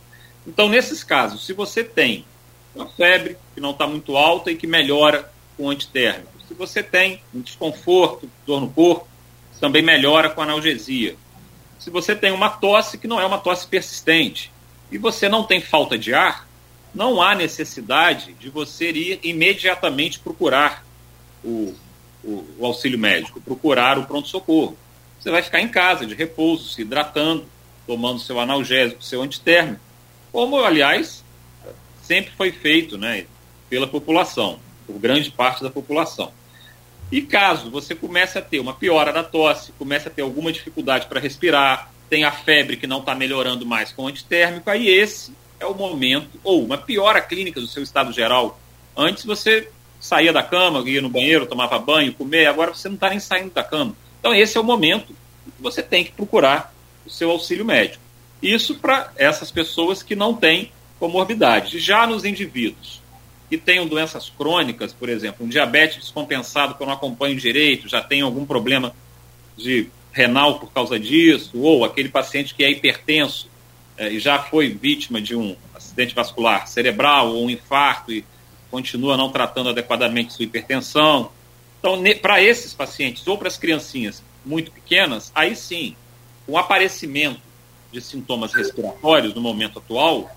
Então, 0.47 0.69
nesses 0.69 1.03
casos, 1.03 1.45
se 1.45 1.51
você 1.51 1.83
tem 1.83 2.25
uma 2.73 2.87
febre 2.87 3.37
que 3.53 3.59
não 3.59 3.71
está 3.71 3.85
muito 3.85 4.15
alta 4.15 4.49
e 4.49 4.55
que 4.55 4.65
melhora 4.65 5.29
com 5.57 5.69
antitérmico, 5.69 6.31
se 6.47 6.53
você 6.53 6.81
tem 6.81 7.21
um 7.35 7.41
desconforto, 7.41 8.29
dor 8.45 8.61
no 8.61 8.69
corpo, 8.69 9.05
também 9.59 9.81
melhora 9.81 10.29
com 10.29 10.41
analgesia. 10.41 11.17
Se 11.77 11.89
você 11.89 12.15
tem 12.15 12.31
uma 12.31 12.49
tosse 12.49 12.97
que 12.97 13.07
não 13.07 13.19
é 13.19 13.25
uma 13.25 13.39
tosse 13.39 13.67
persistente 13.67 14.51
e 14.89 14.97
você 14.97 15.27
não 15.27 15.43
tem 15.43 15.59
falta 15.59 15.97
de 15.97 16.13
ar, 16.13 16.47
não 16.95 17.21
há 17.21 17.35
necessidade 17.35 18.33
de 18.33 18.49
você 18.49 18.91
ir 18.91 19.19
imediatamente 19.23 20.19
procurar 20.19 20.85
o, 21.43 21.75
o, 22.23 22.45
o 22.57 22.65
auxílio 22.65 22.97
médico, 22.97 23.41
procurar 23.41 23.97
o 23.97 24.05
pronto-socorro. 24.05 24.77
Você 25.19 25.29
vai 25.29 25.41
ficar 25.41 25.59
em 25.59 25.67
casa, 25.67 26.05
de 26.05 26.15
repouso, 26.15 26.69
se 26.69 26.83
hidratando, 26.83 27.45
tomando 27.85 28.19
seu 28.19 28.39
analgésico, 28.39 29.03
seu 29.03 29.21
antitérmico 29.21 29.86
como, 30.37 30.63
aliás, 30.63 31.23
sempre 31.99 32.31
foi 32.37 32.51
feito 32.51 32.95
né, 32.95 33.25
pela 33.67 33.87
população, 33.87 34.59
por 34.85 34.99
grande 34.99 35.31
parte 35.31 35.63
da 35.63 35.69
população. 35.71 36.31
E 37.11 37.23
caso 37.23 37.71
você 37.71 37.95
comece 37.95 38.37
a 38.37 38.41
ter 38.43 38.59
uma 38.59 38.75
piora 38.75 39.11
da 39.11 39.23
tosse, 39.23 39.71
comece 39.79 40.07
a 40.07 40.11
ter 40.11 40.21
alguma 40.21 40.51
dificuldade 40.51 41.07
para 41.07 41.19
respirar, 41.19 41.91
tem 42.07 42.23
a 42.23 42.31
febre 42.31 42.77
que 42.77 42.85
não 42.85 42.99
está 42.99 43.15
melhorando 43.15 43.65
mais 43.65 43.91
com 43.91 44.03
o 44.03 44.07
antitérmico, 44.07 44.69
aí 44.69 44.87
esse 44.87 45.33
é 45.59 45.65
o 45.65 45.73
momento, 45.73 46.39
ou 46.43 46.63
uma 46.63 46.77
piora 46.77 47.19
clínica 47.19 47.59
do 47.59 47.65
seu 47.65 47.81
estado 47.81 48.13
geral. 48.13 48.59
Antes 48.95 49.25
você 49.25 49.71
saía 49.99 50.31
da 50.31 50.43
cama, 50.43 50.87
ia 50.87 51.01
no 51.01 51.09
banheiro, 51.09 51.47
tomava 51.47 51.79
banho, 51.79 52.13
comia, 52.13 52.47
agora 52.47 52.75
você 52.75 52.87
não 52.87 52.93
está 52.93 53.09
nem 53.09 53.19
saindo 53.19 53.55
da 53.55 53.63
cama. 53.63 53.95
Então 54.19 54.35
esse 54.35 54.55
é 54.55 54.61
o 54.61 54.63
momento 54.63 55.07
que 55.07 55.63
você 55.63 55.81
tem 55.81 56.03
que 56.03 56.11
procurar 56.11 56.71
o 57.07 57.09
seu 57.09 57.31
auxílio 57.31 57.65
médico. 57.65 58.05
Isso 58.41 58.75
para 58.75 59.11
essas 59.15 59.51
pessoas 59.51 60.03
que 60.03 60.15
não 60.15 60.33
têm 60.33 60.71
comorbidade. 60.99 61.79
Já 61.79 62.05
nos 62.05 62.25
indivíduos 62.25 63.01
que 63.49 63.57
tenham 63.57 63.87
doenças 63.87 64.29
crônicas, 64.29 64.93
por 64.93 65.09
exemplo, 65.09 65.45
um 65.45 65.49
diabetes 65.49 65.97
descompensado 65.97 66.75
que 66.75 66.83
eu 66.83 66.87
não 66.87 66.93
acompanho 66.93 67.35
direito, 67.35 67.87
já 67.87 68.01
tem 68.01 68.21
algum 68.21 68.45
problema 68.45 68.93
de 69.55 69.89
renal 70.11 70.59
por 70.59 70.71
causa 70.71 70.99
disso, 70.99 71.57
ou 71.59 71.85
aquele 71.85 72.09
paciente 72.09 72.53
que 72.53 72.63
é 72.63 72.71
hipertenso 72.71 73.49
é, 73.97 74.11
e 74.11 74.19
já 74.19 74.39
foi 74.39 74.69
vítima 74.69 75.21
de 75.21 75.35
um 75.35 75.55
acidente 75.73 76.13
vascular 76.13 76.67
cerebral 76.67 77.33
ou 77.33 77.45
um 77.45 77.49
infarto 77.49 78.11
e 78.11 78.25
continua 78.69 79.15
não 79.15 79.31
tratando 79.31 79.69
adequadamente 79.69 80.33
sua 80.33 80.43
hipertensão. 80.43 81.31
Então, 81.79 82.01
para 82.21 82.41
esses 82.41 82.73
pacientes 82.73 83.25
ou 83.27 83.37
para 83.37 83.47
as 83.47 83.57
criancinhas 83.57 84.21
muito 84.45 84.71
pequenas, 84.71 85.31
aí 85.33 85.55
sim, 85.55 85.95
o 86.45 86.57
aparecimento 86.57 87.39
de 87.91 88.01
sintomas 88.01 88.53
respiratórios 88.53 89.33
no 89.33 89.41
momento 89.41 89.79
atual, 89.79 90.29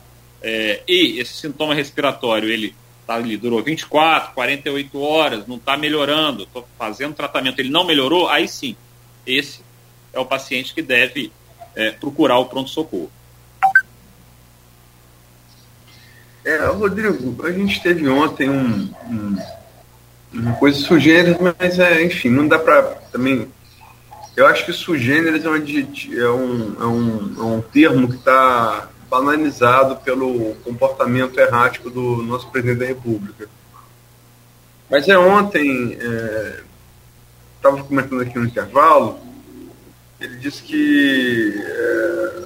é, 0.42 0.82
e 0.88 1.18
esse 1.20 1.34
sintoma 1.34 1.74
respiratório 1.74 2.48
ele 2.48 2.74
tá 3.06 3.16
ali, 3.16 3.36
durou 3.36 3.62
24, 3.62 4.32
48 4.34 5.00
horas, 5.00 5.46
não 5.46 5.56
está 5.56 5.76
melhorando, 5.76 6.44
estou 6.44 6.66
fazendo 6.78 7.14
tratamento, 7.14 7.58
ele 7.58 7.70
não 7.70 7.84
melhorou, 7.84 8.28
aí 8.28 8.46
sim, 8.46 8.76
esse 9.26 9.60
é 10.12 10.18
o 10.18 10.24
paciente 10.24 10.74
que 10.74 10.82
deve 10.82 11.32
é, 11.74 11.90
procurar 11.90 12.38
o 12.38 12.46
pronto-socorro. 12.46 13.10
É, 16.44 16.66
Rodrigo, 16.66 17.44
a 17.44 17.52
gente 17.52 17.82
teve 17.82 18.08
ontem 18.08 18.48
um, 18.48 18.90
um, 19.08 19.36
uma 20.32 20.54
coisa 20.54 20.78
sujeira, 20.78 21.36
mas 21.60 21.78
é, 21.78 22.02
enfim, 22.04 22.30
não 22.30 22.48
dá 22.48 22.58
para 22.58 22.82
também. 23.12 23.48
Eu 24.36 24.46
acho 24.46 24.64
que 24.64 24.72
sugêneres 24.72 25.44
é 25.44 25.48
é 25.48 26.30
um, 26.30 26.76
é 26.80 26.86
um, 26.86 27.34
é 27.36 27.42
um 27.42 27.60
termo 27.60 28.08
que 28.08 28.16
está 28.16 28.88
banalizado 29.08 29.96
pelo 29.96 30.54
comportamento 30.56 31.38
errático 31.38 31.90
do 31.90 32.22
nosso 32.22 32.48
presidente 32.50 32.78
da 32.78 32.86
República. 32.86 33.48
Mas 34.88 35.08
é 35.08 35.18
ontem, 35.18 35.98
estava 37.56 37.78
é, 37.78 37.82
comentando 37.82 38.22
aqui 38.22 38.38
no 38.38 38.46
intervalo, 38.46 39.18
ele 40.20 40.36
disse 40.36 40.62
que 40.62 41.54
é, 41.56 42.44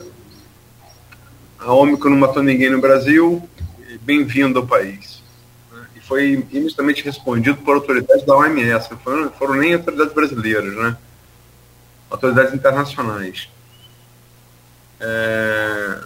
a 1.60 1.72
Ômicron 1.72 2.10
não 2.10 2.18
matou 2.18 2.42
ninguém 2.42 2.70
no 2.70 2.80
Brasil, 2.80 3.46
bem-vindo 4.02 4.58
ao 4.58 4.66
país. 4.66 5.22
E 5.96 6.00
foi 6.00 6.44
imediatamente 6.50 7.04
respondido 7.04 7.58
por 7.58 7.76
autoridades 7.76 8.24
da 8.24 8.36
OMS, 8.36 8.90
não 8.90 8.98
foram, 8.98 9.30
foram 9.32 9.54
nem 9.54 9.74
autoridades 9.74 10.12
brasileiras, 10.12 10.74
né? 10.74 10.96
Autoridades 12.10 12.54
internacionais. 12.54 13.48
É... 15.00 16.00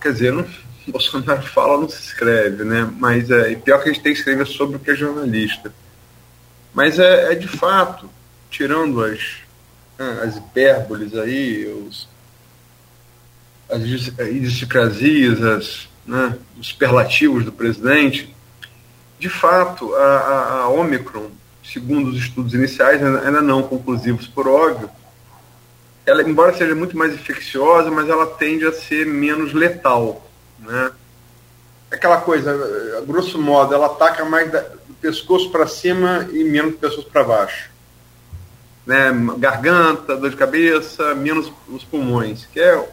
Quer 0.00 0.12
dizer, 0.12 0.32
não, 0.32 0.46
Bolsonaro 0.88 1.42
fala, 1.42 1.80
não 1.80 1.88
se 1.88 2.00
escreve, 2.00 2.64
né? 2.64 2.90
Mas 2.98 3.30
é 3.30 3.52
e 3.52 3.56
pior 3.56 3.82
que 3.82 3.88
a 3.88 3.92
gente 3.92 4.02
tem 4.02 4.12
que 4.12 4.18
escrever 4.18 4.46
sobre 4.46 4.76
o 4.76 4.80
que 4.80 4.90
é 4.90 4.94
jornalista. 4.94 5.72
Mas 6.72 6.98
é, 6.98 7.32
é 7.32 7.34
de 7.34 7.48
fato, 7.48 8.10
tirando 8.50 9.02
as, 9.02 9.36
né, 9.98 10.22
as 10.24 10.36
hipérboles 10.36 11.14
aí, 11.14 11.66
os, 11.66 12.08
as 13.70 13.80
idiosincrasias, 13.82 15.42
as, 15.42 15.88
né, 16.04 16.36
os 16.58 16.68
superlativos 16.68 17.44
do 17.44 17.52
presidente, 17.52 18.34
de 19.18 19.28
fato, 19.28 19.94
a, 19.94 20.04
a, 20.04 20.52
a 20.62 20.68
Omicron, 20.68 21.30
segundo 21.64 22.10
os 22.10 22.16
estudos 22.16 22.54
iniciais, 22.54 23.02
ainda 23.02 23.40
não 23.40 23.62
conclusivos 23.62 24.26
por 24.26 24.46
óbvio, 24.46 24.90
ela, 26.06 26.22
embora 26.22 26.54
seja 26.54 26.74
muito 26.74 26.96
mais 26.96 27.14
infecciosa, 27.14 27.90
mas 27.90 28.08
ela 28.08 28.26
tende 28.26 28.66
a 28.66 28.72
ser 28.72 29.06
menos 29.06 29.54
letal, 29.54 30.28
né? 30.58 30.92
Aquela 31.90 32.20
coisa, 32.20 32.50
a 32.98 33.00
grosso 33.02 33.40
modo, 33.40 33.72
ela 33.72 33.86
ataca 33.86 34.24
mais 34.24 34.50
da, 34.50 34.60
do 34.60 34.94
pescoço 35.00 35.50
para 35.50 35.66
cima 35.66 36.28
e 36.32 36.44
menos 36.44 36.72
do 36.72 36.78
pescoço 36.78 37.08
para 37.08 37.24
baixo. 37.24 37.70
Né? 38.84 39.12
Garganta, 39.38 40.16
dor 40.16 40.28
de 40.28 40.36
cabeça, 40.36 41.14
menos 41.14 41.50
os 41.68 41.84
pulmões, 41.84 42.46
que 42.46 42.60
é 42.60 42.88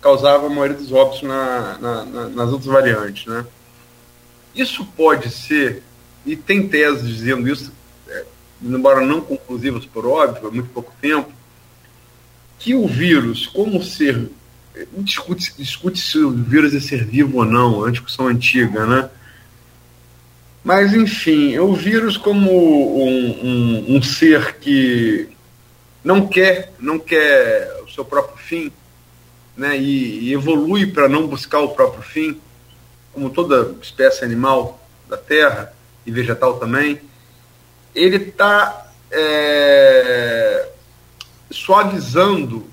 causava 0.00 0.46
a 0.46 0.50
maioria 0.50 0.76
dos 0.76 0.92
óbitos 0.92 1.22
na, 1.22 1.78
na, 1.78 2.04
na, 2.04 2.28
nas 2.28 2.52
outras 2.52 2.66
variantes. 2.66 3.26
Né? 3.26 3.44
Isso 4.54 4.84
pode 4.96 5.30
ser, 5.30 5.82
e 6.26 6.34
tem 6.34 6.66
teses 6.66 7.06
dizendo 7.06 7.48
isso, 7.48 7.72
é, 8.08 8.24
embora 8.60 9.06
não 9.06 9.20
conclusivas 9.20 9.86
por 9.86 10.04
óbvio, 10.04 10.48
há 10.48 10.50
muito 10.50 10.68
pouco 10.70 10.92
tempo, 11.00 11.30
que 12.58 12.74
o 12.74 12.86
vírus, 12.86 13.46
como 13.46 13.82
ser. 13.82 14.28
Discute, 14.98 15.54
discute 15.56 15.98
se 15.98 16.18
o 16.18 16.30
vírus 16.30 16.74
é 16.74 16.80
ser 16.80 17.04
vivo 17.04 17.38
ou 17.38 17.44
não, 17.44 17.86
é 17.86 17.90
discussão 17.90 18.26
antiga, 18.26 18.84
né? 18.84 19.08
Mas, 20.62 20.92
enfim, 20.92 21.56
o 21.58 21.72
vírus 21.74 22.16
como 22.16 22.50
um, 22.50 23.46
um, 23.46 23.96
um 23.96 24.02
ser 24.02 24.56
que 24.56 25.28
não 26.02 26.26
quer, 26.26 26.72
não 26.78 26.98
quer 26.98 27.72
o 27.86 27.90
seu 27.90 28.04
próprio 28.04 28.36
fim, 28.36 28.72
né, 29.56 29.78
e, 29.78 30.24
e 30.24 30.32
evolui 30.34 30.86
para 30.86 31.08
não 31.08 31.26
buscar 31.26 31.60
o 31.60 31.68
próprio 31.68 32.02
fim, 32.02 32.38
como 33.12 33.30
toda 33.30 33.74
espécie 33.80 34.24
animal 34.24 34.84
da 35.08 35.16
Terra 35.16 35.75
e 36.06 36.10
vegetal 36.10 36.58
também, 36.58 37.00
ele 37.94 38.16
está 38.16 38.92
é, 39.10 40.68
suavizando 41.50 42.66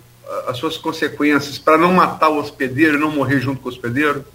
as 0.47 0.57
suas 0.57 0.77
consequências 0.77 1.57
para 1.57 1.77
não 1.77 1.93
matar 1.93 2.29
o 2.29 2.37
hospedeiro 2.37 2.97
e 2.97 2.99
não 2.99 3.11
morrer 3.11 3.39
junto 3.39 3.61
com 3.61 3.69
o 3.69 3.71
hospedeiro? 3.71 4.25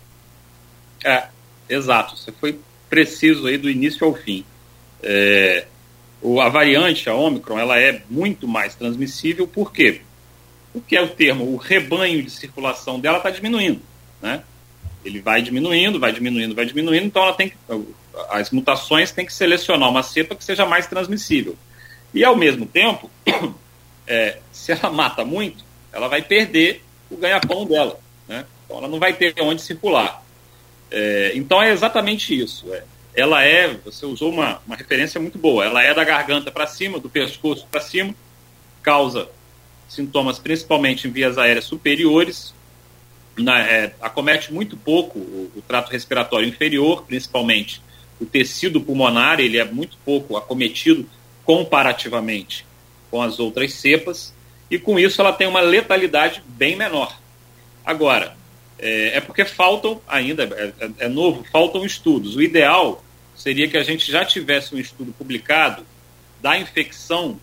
É, 1.04 1.28
exato. 1.68 2.16
Você 2.16 2.32
foi 2.32 2.58
preciso 2.88 3.46
aí 3.46 3.56
do 3.56 3.70
início 3.70 4.06
ao 4.06 4.14
fim. 4.14 4.44
É, 5.02 5.66
o, 6.20 6.40
a 6.40 6.48
variante, 6.48 7.08
a 7.08 7.14
Omicron, 7.14 7.58
ela 7.58 7.78
é 7.78 8.02
muito 8.10 8.48
mais 8.48 8.74
transmissível, 8.74 9.46
por 9.46 9.72
quê? 9.72 10.00
O 10.74 10.80
que 10.80 10.96
é 10.96 11.02
o 11.02 11.08
termo? 11.08 11.52
O 11.52 11.56
rebanho 11.56 12.22
de 12.22 12.30
circulação 12.30 12.98
dela 12.98 13.18
está 13.18 13.30
diminuindo, 13.30 13.80
né? 14.20 14.42
Ele 15.04 15.20
vai 15.20 15.40
diminuindo, 15.40 15.98
vai 15.98 16.12
diminuindo, 16.12 16.54
vai 16.54 16.64
diminuindo, 16.64 17.06
então 17.06 17.22
ela 17.22 17.34
tem 17.34 17.50
que, 17.50 17.56
as 18.30 18.50
mutações 18.50 19.12
têm 19.12 19.24
que 19.24 19.32
selecionar 19.32 19.88
uma 19.88 20.02
cepa 20.02 20.34
que 20.34 20.44
seja 20.44 20.66
mais 20.66 20.86
transmissível. 20.86 21.56
E 22.12 22.24
ao 22.24 22.36
mesmo 22.36 22.66
tempo, 22.66 23.10
é, 24.06 24.38
se 24.52 24.72
ela 24.72 24.90
mata 24.90 25.24
muito, 25.24 25.64
ela 25.92 26.08
vai 26.08 26.22
perder 26.22 26.82
o 27.10 27.16
ganha-pão 27.16 27.64
dela, 27.64 27.98
né? 28.26 28.44
Então 28.64 28.78
ela 28.78 28.88
não 28.88 28.98
vai 28.98 29.12
ter 29.12 29.34
onde 29.40 29.62
circular. 29.62 30.22
É, 30.90 31.32
então 31.34 31.62
é 31.62 31.70
exatamente 31.70 32.38
isso. 32.38 32.72
É, 32.72 32.82
ela 33.14 33.42
é, 33.42 33.74
você 33.84 34.04
usou 34.04 34.30
uma, 34.30 34.60
uma 34.66 34.76
referência 34.76 35.20
muito 35.20 35.38
boa, 35.38 35.64
ela 35.64 35.82
é 35.82 35.94
da 35.94 36.04
garganta 36.04 36.50
para 36.50 36.66
cima, 36.66 36.98
do 36.98 37.08
pescoço 37.08 37.66
para 37.70 37.80
cima, 37.80 38.14
causa 38.82 39.28
sintomas 39.88 40.38
principalmente 40.38 41.08
em 41.08 41.10
vias 41.10 41.38
aéreas 41.38 41.64
superiores, 41.64 42.54
na, 43.38 43.60
é, 43.60 43.94
acomete 44.00 44.52
muito 44.52 44.76
pouco 44.76 45.18
o, 45.18 45.52
o, 45.56 45.62
trato 45.62 45.90
respiratório 45.90 46.48
inferior, 46.48 47.04
principalmente 47.04 47.82
o 48.20 48.26
tecido 48.26 48.80
pulmonar, 48.80 49.40
ele 49.40 49.58
é 49.58 49.64
muito 49.64 49.96
pouco 50.04 50.36
acometido 50.36 51.08
comparativamente 51.44 52.66
com 53.10 53.22
as 53.22 53.38
outras 53.38 53.72
cepas, 53.72 54.34
e 54.70 54.78
com 54.78 54.98
isso 54.98 55.20
ela 55.20 55.32
tem 55.32 55.46
uma 55.46 55.60
letalidade 55.60 56.42
bem 56.46 56.76
menor. 56.76 57.18
Agora, 57.84 58.36
é, 58.78 59.16
é 59.16 59.20
porque 59.20 59.44
faltam 59.44 60.00
ainda, 60.06 60.44
é, 60.44 60.84
é, 60.84 60.90
é 61.06 61.08
novo, 61.08 61.44
faltam 61.50 61.84
estudos. 61.84 62.36
O 62.36 62.42
ideal 62.42 63.02
seria 63.34 63.68
que 63.68 63.76
a 63.76 63.82
gente 63.82 64.10
já 64.10 64.24
tivesse 64.24 64.74
um 64.74 64.78
estudo 64.78 65.12
publicado 65.12 65.86
da 66.40 66.58
infecção 66.58 67.40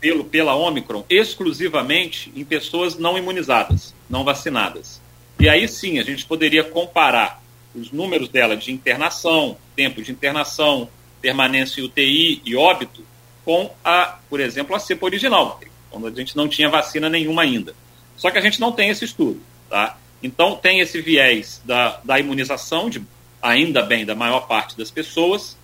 pelo, 0.00 0.24
pela 0.24 0.54
Omicron 0.56 1.04
exclusivamente 1.08 2.32
em 2.34 2.44
pessoas 2.44 2.96
não 2.98 3.16
imunizadas, 3.16 3.94
não 4.08 4.24
vacinadas. 4.24 5.00
E 5.40 5.48
aí 5.48 5.68
sim 5.68 5.98
a 5.98 6.02
gente 6.02 6.24
poderia 6.24 6.64
comparar 6.64 7.40
os 7.74 7.92
números 7.92 8.28
dela 8.28 8.56
de 8.56 8.72
internação, 8.72 9.56
tempo 9.76 10.02
de 10.02 10.10
internação, 10.10 10.88
permanência 11.20 11.80
em 11.80 11.84
UTI 11.84 12.42
e 12.44 12.56
óbito 12.56 13.04
com 13.44 13.70
a, 13.84 14.18
por 14.28 14.40
exemplo, 14.40 14.74
a 14.74 14.78
cepa 14.78 15.06
original, 15.06 15.60
quando 15.90 16.06
a 16.06 16.10
gente 16.10 16.36
não 16.36 16.48
tinha 16.48 16.68
vacina 16.68 17.08
nenhuma 17.08 17.42
ainda. 17.42 17.74
Só 18.16 18.30
que 18.30 18.38
a 18.38 18.40
gente 18.40 18.60
não 18.60 18.72
tem 18.72 18.90
esse 18.90 19.04
estudo, 19.04 19.40
tá? 19.70 19.96
Então 20.22 20.56
tem 20.56 20.80
esse 20.80 21.00
viés 21.00 21.62
da, 21.64 22.00
da 22.04 22.18
imunização, 22.18 22.90
de, 22.90 23.00
ainda 23.40 23.82
bem, 23.82 24.04
da 24.04 24.14
maior 24.14 24.46
parte 24.46 24.76
das 24.76 24.90
pessoas, 24.90 25.56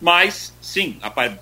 mas, 0.00 0.54
sim, 0.60 0.98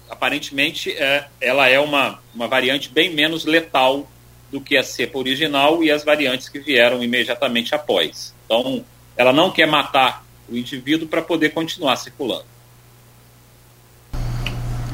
aparentemente 0.09 0.91
é, 0.93 1.27
ela 1.41 1.69
é 1.69 1.79
uma, 1.79 2.21
uma 2.35 2.47
variante 2.47 2.89
bem 2.89 3.13
menos 3.13 3.45
letal 3.45 4.09
do 4.55 4.61
que 4.61 4.77
a 4.77 4.85
cepa 4.85 5.19
original 5.19 5.83
e 5.83 5.91
as 5.91 6.05
variantes 6.05 6.49
que 6.49 6.61
vieram 6.61 7.03
imediatamente 7.03 7.75
após. 7.75 8.33
Então, 8.47 8.85
ela 9.17 9.33
não 9.33 9.51
quer 9.51 9.67
matar 9.67 10.25
o 10.49 10.57
indivíduo 10.57 11.09
para 11.09 11.21
poder 11.21 11.49
continuar 11.49 11.97
circulando. 11.97 12.45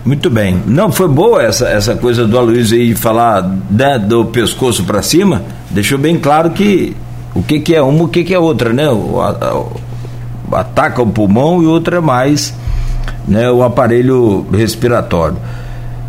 Muito 0.03 0.31
bem. 0.31 0.63
Não, 0.67 0.91
foi 0.91 1.09
boa 1.09 1.43
essa, 1.43 1.69
essa 1.69 1.95
coisa 1.95 2.27
do 2.27 2.39
Aloysio 2.39 2.79
aí 2.79 2.95
falar 2.95 3.43
né, 3.71 3.99
do 3.99 4.25
pescoço 4.25 4.83
para 4.85 5.03
cima. 5.03 5.45
Deixou 5.69 5.99
bem 5.99 6.19
claro 6.19 6.53
que 6.53 6.97
o 7.35 7.43
que, 7.43 7.61
que 7.61 7.75
é 7.75 7.83
uma, 7.83 8.05
o 8.05 8.09
que, 8.09 8.25
que 8.25 8.35
é 8.35 8.39
outra, 8.39 8.73
né? 8.73 8.89
O, 8.89 9.21
a, 9.21 10.59
ataca 10.59 11.03
o 11.03 11.07
pulmão 11.07 11.63
e 11.63 11.67
outra 11.67 11.99
é 11.99 12.01
mais 12.01 12.55
né, 13.29 13.51
o 13.51 13.63
aparelho 13.63 14.47
respiratório. 14.51 15.37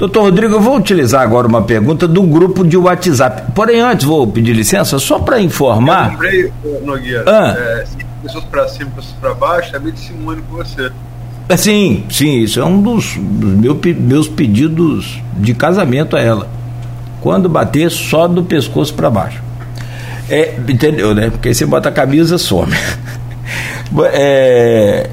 Doutor 0.02 0.24
Rodrigo, 0.24 0.56
eu 0.56 0.60
vou 0.60 0.78
utilizar 0.78 1.22
agora 1.22 1.48
uma 1.48 1.62
pergunta 1.62 2.08
do 2.08 2.24
grupo 2.24 2.64
de 2.64 2.76
WhatsApp. 2.76 3.52
Porém, 3.54 3.82
antes 3.82 4.04
vou 4.04 4.26
pedir 4.26 4.52
licença 4.52 4.98
só 4.98 5.20
para 5.20 5.40
informar. 5.40 6.06
Eu 6.06 6.12
lembrei, 6.14 6.54
Nogueira, 6.84 7.24
ah. 7.28 7.56
é, 7.56 7.86
pessoas 8.24 8.44
para 8.46 8.68
cima, 8.68 8.90
pessoas 8.96 9.16
para 9.22 9.36
baixo, 9.36 9.76
é 9.76 9.78
meio 9.78 9.92
de 9.92 10.00
simulando 10.00 10.42
com 10.50 10.56
você. 10.56 10.92
É, 11.48 11.56
sim, 11.56 12.04
sim, 12.10 12.40
isso 12.40 12.60
é 12.60 12.66
um 12.66 12.82
dos, 12.82 13.16
dos 13.16 13.52
meu, 13.52 13.80
meus 14.00 14.28
pedidos 14.28 15.22
de 15.38 15.54
casamento 15.54 16.16
a 16.16 16.20
ela. 16.20 16.50
Quando 17.22 17.48
bater, 17.48 17.92
só 17.92 18.28
do 18.28 18.42
pescoço 18.44 18.96
para 18.96 19.08
baixo. 19.08 19.40
É, 20.28 20.56
entendeu, 20.68 21.14
né? 21.14 21.30
Porque 21.30 21.50
aí 21.50 21.54
você 21.54 21.68
bota 21.68 21.90
a 21.90 21.92
camisa 21.92 22.40
some. 22.40 22.74
é, 24.14 25.12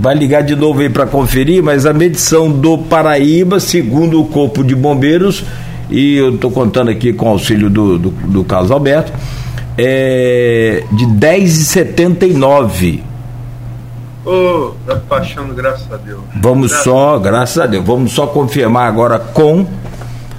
vai 0.00 0.14
ligar 0.14 0.42
de 0.42 0.56
novo 0.56 0.80
aí 0.80 0.88
para 0.88 1.06
conferir, 1.06 1.62
mas 1.62 1.84
a 1.84 1.92
medição 1.92 2.50
do 2.50 2.78
Paraíba, 2.78 3.60
segundo 3.60 4.18
o 4.18 4.24
Corpo 4.24 4.64
de 4.64 4.74
Bombeiros, 4.74 5.44
e 5.90 6.16
eu 6.16 6.34
estou 6.34 6.50
contando 6.50 6.90
aqui 6.90 7.12
com 7.12 7.26
o 7.26 7.28
auxílio 7.28 7.68
do, 7.68 7.98
do, 7.98 8.10
do 8.10 8.42
Carlos 8.42 8.70
Alberto, 8.70 9.12
é, 9.76 10.84
de 10.90 11.04
10,79. 11.04 13.02
Ô, 14.24 14.30
oh, 14.30 14.72
tá 14.86 14.94
baixando, 15.06 15.52
graças 15.52 15.92
a 15.92 15.98
Deus. 15.98 16.20
Vamos 16.34 16.68
graças 16.68 16.84
só, 16.84 17.18
graças 17.18 17.58
a 17.58 17.66
Deus, 17.66 17.84
vamos 17.84 18.12
só 18.12 18.26
confirmar 18.26 18.88
agora 18.88 19.18
com 19.18 19.66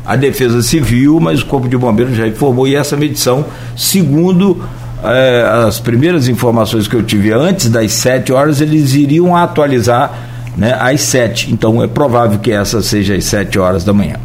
a 0.03 0.15
Defesa 0.15 0.63
Civil, 0.63 1.19
mas 1.19 1.43
o 1.43 1.45
Corpo 1.45 1.69
de 1.69 1.77
Bombeiros 1.77 2.15
já 2.15 2.27
informou 2.27 2.67
e 2.67 2.75
essa 2.75 2.97
medição, 2.97 3.45
segundo 3.77 4.63
é, 5.03 5.65
as 5.67 5.79
primeiras 5.79 6.27
informações 6.27 6.87
que 6.87 6.95
eu 6.95 7.03
tive 7.03 7.31
antes 7.31 7.69
das 7.69 7.91
7 7.93 8.31
horas, 8.31 8.61
eles 8.61 8.93
iriam 8.93 9.35
atualizar 9.35 10.11
né, 10.57 10.75
às 10.79 11.01
7. 11.01 11.51
Então 11.51 11.83
é 11.83 11.87
provável 11.87 12.39
que 12.39 12.51
essa 12.51 12.81
seja 12.81 13.15
às 13.15 13.25
7 13.25 13.57
horas 13.59 13.83
da 13.83 13.93
manhã. 13.93 14.15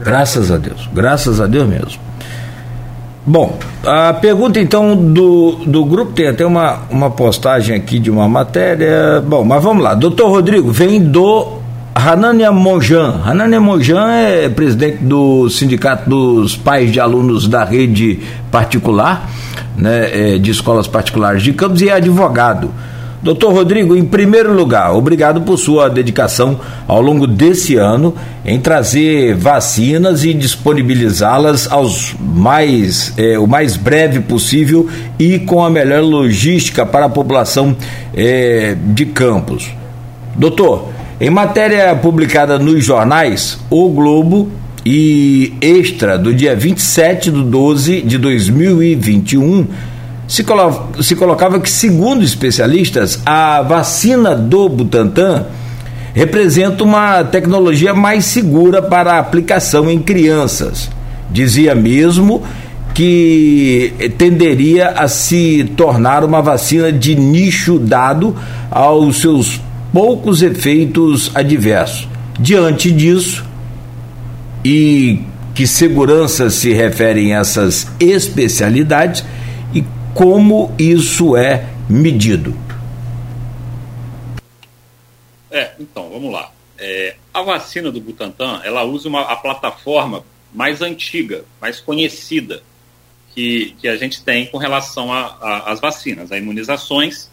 Graças 0.00 0.50
a 0.50 0.58
Deus, 0.58 0.88
graças 0.92 1.40
a 1.40 1.46
Deus 1.46 1.66
mesmo. 1.66 2.04
Bom, 3.26 3.58
a 3.86 4.12
pergunta 4.12 4.60
então 4.60 4.94
do, 4.94 5.52
do 5.66 5.84
grupo 5.86 6.12
tem 6.12 6.28
até 6.28 6.44
uma, 6.44 6.80
uma 6.90 7.10
postagem 7.10 7.74
aqui 7.74 7.98
de 7.98 8.10
uma 8.10 8.28
matéria. 8.28 9.22
Bom, 9.26 9.42
mas 9.44 9.62
vamos 9.62 9.82
lá. 9.82 9.94
Doutor 9.94 10.28
Rodrigo, 10.28 10.70
vem 10.70 11.02
do 11.02 11.63
Hanania 11.94 12.50
Mojan. 12.50 13.20
Hanania 13.24 13.60
Mojan 13.60 14.10
é 14.10 14.48
presidente 14.48 14.98
do 14.98 15.48
Sindicato 15.48 16.10
dos 16.10 16.56
Pais 16.56 16.90
de 16.90 16.98
Alunos 16.98 17.46
da 17.46 17.64
Rede 17.64 18.20
Particular, 18.50 19.30
né, 19.76 20.34
é, 20.34 20.38
de 20.38 20.50
escolas 20.50 20.88
particulares 20.88 21.42
de 21.42 21.52
Campos 21.52 21.80
e 21.80 21.88
é 21.88 21.92
advogado. 21.92 22.70
Doutor 23.22 23.54
Rodrigo, 23.54 23.96
em 23.96 24.04
primeiro 24.04 24.52
lugar, 24.52 24.94
obrigado 24.94 25.40
por 25.40 25.56
sua 25.56 25.88
dedicação 25.88 26.60
ao 26.86 27.00
longo 27.00 27.26
desse 27.26 27.74
ano 27.74 28.14
em 28.44 28.60
trazer 28.60 29.34
vacinas 29.34 30.24
e 30.24 30.34
disponibilizá-las 30.34 31.66
aos 31.72 32.14
mais 32.20 33.14
é, 33.16 33.38
o 33.38 33.46
mais 33.46 33.78
breve 33.78 34.20
possível 34.20 34.90
e 35.18 35.38
com 35.38 35.64
a 35.64 35.70
melhor 35.70 36.02
logística 36.02 36.84
para 36.84 37.06
a 37.06 37.08
população 37.08 37.74
é, 38.14 38.76
de 38.78 39.06
Campos. 39.06 39.70
Doutor, 40.36 40.90
em 41.20 41.30
matéria 41.30 41.94
publicada 41.94 42.58
nos 42.58 42.84
jornais, 42.84 43.58
O 43.70 43.88
Globo 43.90 44.48
e 44.84 45.54
Extra, 45.60 46.18
do 46.18 46.34
dia 46.34 46.56
27 46.56 47.30
de 47.30 47.42
12 47.42 48.02
de 48.02 48.18
2021, 48.18 49.66
se, 50.26 50.42
colo 50.42 50.88
se 51.00 51.14
colocava 51.14 51.60
que, 51.60 51.70
segundo 51.70 52.24
especialistas, 52.24 53.20
a 53.24 53.62
vacina 53.62 54.34
do 54.34 54.68
Butantan 54.68 55.46
representa 56.12 56.84
uma 56.84 57.22
tecnologia 57.24 57.94
mais 57.94 58.24
segura 58.24 58.82
para 58.82 59.18
aplicação 59.18 59.90
em 59.90 60.00
crianças. 60.00 60.90
Dizia 61.30 61.74
mesmo 61.74 62.42
que 62.92 63.92
tenderia 64.18 64.90
a 64.90 65.08
se 65.08 65.64
tornar 65.76 66.24
uma 66.24 66.40
vacina 66.40 66.92
de 66.92 67.16
nicho 67.16 67.78
dado 67.78 68.36
aos 68.70 69.20
seus 69.20 69.60
poucos 69.94 70.42
efeitos 70.42 71.34
adversos. 71.36 72.08
Diante 72.40 72.90
disso, 72.90 73.46
e 74.64 75.20
que 75.54 75.68
segurança 75.68 76.50
se 76.50 76.72
referem 76.72 77.32
essas 77.32 77.86
especialidades 78.00 79.24
e 79.72 79.84
como 80.12 80.74
isso 80.76 81.36
é 81.36 81.68
medido? 81.88 82.58
É, 85.48 85.70
então, 85.78 86.10
vamos 86.10 86.32
lá. 86.32 86.50
É, 86.76 87.14
a 87.32 87.42
vacina 87.42 87.92
do 87.92 88.00
Butantan, 88.00 88.60
ela 88.64 88.82
usa 88.82 89.08
uma, 89.08 89.20
a 89.20 89.36
plataforma 89.36 90.24
mais 90.52 90.82
antiga, 90.82 91.44
mais 91.60 91.78
conhecida 91.78 92.64
que, 93.32 93.76
que 93.78 93.86
a 93.86 93.96
gente 93.96 94.24
tem 94.24 94.46
com 94.46 94.58
relação 94.58 95.12
às 95.12 95.78
vacinas, 95.78 96.32
a 96.32 96.38
imunizações 96.38 97.30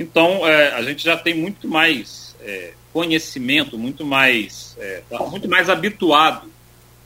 então, 0.00 0.48
é, 0.48 0.72
a 0.72 0.82
gente 0.82 1.04
já 1.04 1.14
tem 1.14 1.34
muito 1.34 1.68
mais 1.68 2.34
é, 2.40 2.72
conhecimento, 2.90 3.76
muito 3.76 4.02
mais, 4.02 4.74
é, 4.78 5.02
tá 5.10 5.18
muito 5.24 5.46
mais 5.46 5.68
habituado 5.68 6.50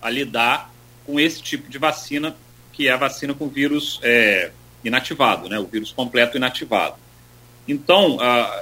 a 0.00 0.08
lidar 0.08 0.72
com 1.04 1.18
esse 1.18 1.42
tipo 1.42 1.68
de 1.68 1.76
vacina, 1.76 2.36
que 2.72 2.86
é 2.86 2.92
a 2.92 2.96
vacina 2.96 3.34
com 3.34 3.48
vírus 3.48 3.98
é, 4.00 4.52
inativado, 4.84 5.48
né, 5.48 5.58
o 5.58 5.66
vírus 5.66 5.90
completo 5.90 6.36
inativado. 6.36 6.94
Então, 7.66 8.18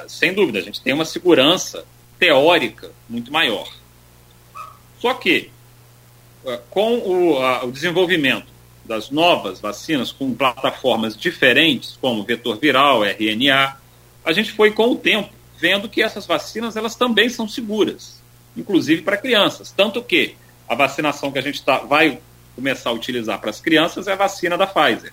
sem 0.06 0.32
dúvida, 0.32 0.60
a 0.60 0.62
gente 0.62 0.80
tem 0.80 0.94
uma 0.94 1.04
segurança 1.04 1.84
teórica 2.18 2.90
muito 3.10 3.30
maior. 3.32 3.68
Só 5.00 5.12
que, 5.12 5.50
ah, 6.46 6.60
com 6.70 6.98
o, 6.98 7.64
o 7.66 7.72
desenvolvimento 7.72 8.46
das 8.84 9.10
novas 9.10 9.60
vacinas 9.60 10.12
com 10.12 10.32
plataformas 10.32 11.16
diferentes, 11.16 11.98
como 12.00 12.22
vetor 12.22 12.56
viral, 12.58 13.04
RNA, 13.04 13.81
a 14.24 14.32
gente 14.32 14.52
foi 14.52 14.72
com 14.72 14.90
o 14.92 14.96
tempo 14.96 15.30
vendo 15.58 15.88
que 15.88 16.02
essas 16.02 16.26
vacinas 16.26 16.76
elas 16.76 16.96
também 16.96 17.28
são 17.28 17.46
seguras, 17.48 18.20
inclusive 18.56 19.02
para 19.02 19.16
crianças. 19.16 19.70
Tanto 19.70 20.02
que 20.02 20.34
a 20.68 20.74
vacinação 20.74 21.30
que 21.30 21.38
a 21.38 21.42
gente 21.42 21.62
tá, 21.62 21.78
vai 21.78 22.18
começar 22.56 22.90
a 22.90 22.92
utilizar 22.92 23.40
para 23.40 23.50
as 23.50 23.60
crianças 23.60 24.08
é 24.08 24.12
a 24.12 24.16
vacina 24.16 24.58
da 24.58 24.66
Pfizer. 24.66 25.12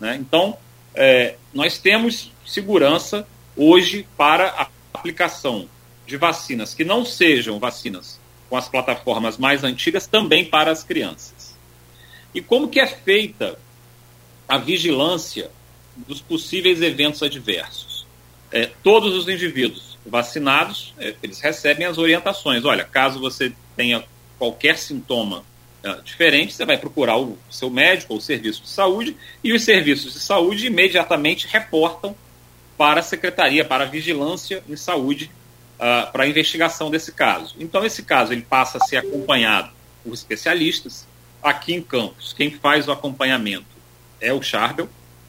Né? 0.00 0.16
Então, 0.20 0.58
é, 0.94 1.36
nós 1.52 1.78
temos 1.78 2.32
segurança 2.44 3.26
hoje 3.56 4.06
para 4.16 4.48
a 4.48 4.68
aplicação 4.92 5.68
de 6.06 6.16
vacinas 6.16 6.74
que 6.74 6.84
não 6.84 7.04
sejam 7.04 7.58
vacinas 7.58 8.20
com 8.50 8.56
as 8.56 8.68
plataformas 8.68 9.38
mais 9.38 9.64
antigas 9.64 10.06
também 10.06 10.44
para 10.44 10.70
as 10.70 10.82
crianças. 10.82 11.56
E 12.34 12.40
como 12.42 12.68
que 12.68 12.80
é 12.80 12.86
feita 12.86 13.58
a 14.48 14.58
vigilância 14.58 15.50
dos 15.96 16.20
possíveis 16.20 16.82
eventos 16.82 17.22
adversos? 17.22 17.93
É, 18.54 18.70
todos 18.84 19.12
os 19.14 19.28
indivíduos 19.28 19.98
vacinados, 20.06 20.94
é, 20.96 21.16
eles 21.20 21.40
recebem 21.40 21.86
as 21.86 21.98
orientações. 21.98 22.64
Olha, 22.64 22.84
caso 22.84 23.18
você 23.18 23.52
tenha 23.76 24.04
qualquer 24.38 24.78
sintoma 24.78 25.44
é, 25.82 25.92
diferente, 26.04 26.54
você 26.54 26.64
vai 26.64 26.78
procurar 26.78 27.18
o 27.18 27.36
seu 27.50 27.68
médico 27.68 28.12
ou 28.12 28.20
o 28.20 28.22
serviço 28.22 28.62
de 28.62 28.68
saúde, 28.68 29.16
e 29.42 29.52
os 29.52 29.64
serviços 29.64 30.12
de 30.12 30.20
saúde 30.20 30.68
imediatamente 30.68 31.48
reportam 31.48 32.14
para 32.78 33.00
a 33.00 33.02
Secretaria, 33.02 33.64
para 33.64 33.84
a 33.84 33.88
Vigilância 33.88 34.62
em 34.68 34.76
Saúde, 34.76 35.30
uh, 35.74 36.10
para 36.12 36.24
a 36.24 36.26
investigação 36.28 36.90
desse 36.90 37.12
caso. 37.12 37.54
Então, 37.58 37.84
esse 37.84 38.02
caso 38.02 38.32
ele 38.32 38.42
passa 38.42 38.78
a 38.78 38.80
ser 38.80 38.96
acompanhado 38.96 39.70
por 40.02 40.12
especialistas. 40.12 41.06
Aqui 41.40 41.72
em 41.72 41.80
Campos, 41.80 42.32
quem 42.32 42.50
faz 42.50 42.88
o 42.88 42.92
acompanhamento 42.92 43.66
é 44.20 44.32
o 44.32 44.42
Charbel, 44.42 44.88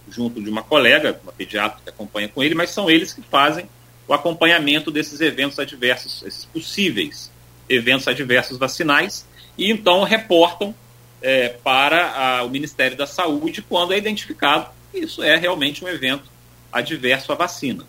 junto 0.10 0.42
de 0.42 0.50
uma 0.50 0.64
colega, 0.64 1.20
uma 1.24 1.32
pediatra 1.32 1.80
que 1.84 1.90
acompanha 1.90 2.28
com 2.28 2.44
ele, 2.44 2.56
mas 2.56 2.70
são 2.70 2.90
eles 2.90 3.14
que 3.14 3.22
fazem 3.22 3.68
o 4.08 4.14
acompanhamento 4.14 4.92
desses 4.92 5.20
eventos 5.22 5.60
adversos, 5.60 6.24
esses 6.24 6.46
possíveis 6.46 7.32
eventos 7.68 8.08
adversos 8.08 8.58
vacinais, 8.58 9.26
e 9.58 9.72
então 9.72 10.04
reportam 10.04 10.76
é, 11.22 11.50
para 11.50 12.12
a, 12.12 12.44
o 12.44 12.50
Ministério 12.50 12.96
da 12.96 13.08
Saúde 13.08 13.62
quando 13.62 13.94
é 13.94 13.98
identificado 13.98 14.70
que 14.92 15.00
isso 15.00 15.24
é 15.24 15.36
realmente 15.36 15.84
um 15.84 15.88
evento 15.88 16.30
adverso 16.72 17.32
à 17.32 17.36
vacina. 17.36 17.84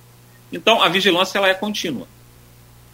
Então, 0.50 0.80
a 0.80 0.88
vigilância 0.88 1.38
ela 1.38 1.48
é 1.48 1.54
contínua. 1.54 2.06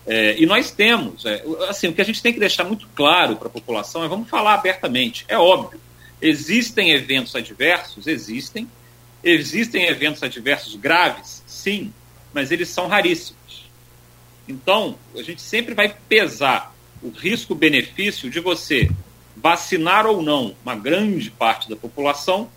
É, 0.04 0.36
e 0.36 0.46
nós 0.46 0.70
temos, 0.72 1.24
é, 1.24 1.44
assim, 1.68 1.88
o 1.88 1.92
que 1.92 2.00
a 2.00 2.04
gente 2.04 2.20
tem 2.20 2.32
que 2.32 2.40
deixar 2.40 2.64
muito 2.64 2.88
claro 2.94 3.36
para 3.36 3.46
a 3.46 3.50
população 3.50 4.02
é, 4.02 4.08
vamos 4.08 4.28
falar 4.28 4.54
abertamente, 4.54 5.24
é 5.28 5.38
óbvio, 5.38 5.80
existem 6.20 6.90
eventos 6.90 7.36
adversos, 7.36 8.06
existem, 8.06 8.68
Existem 9.22 9.86
eventos 9.86 10.22
adversos 10.22 10.74
graves? 10.74 11.42
Sim, 11.46 11.92
mas 12.32 12.50
eles 12.50 12.68
são 12.68 12.88
raríssimos. 12.88 13.70
Então, 14.48 14.96
a 15.16 15.22
gente 15.22 15.40
sempre 15.40 15.74
vai 15.74 15.94
pesar 16.08 16.74
o 17.00 17.10
risco-benefício 17.10 18.28
de 18.28 18.40
você 18.40 18.90
vacinar 19.36 20.06
ou 20.06 20.22
não 20.22 20.54
uma 20.62 20.74
grande 20.74 21.30
parte 21.30 21.68
da 21.68 21.76
população 21.76 22.50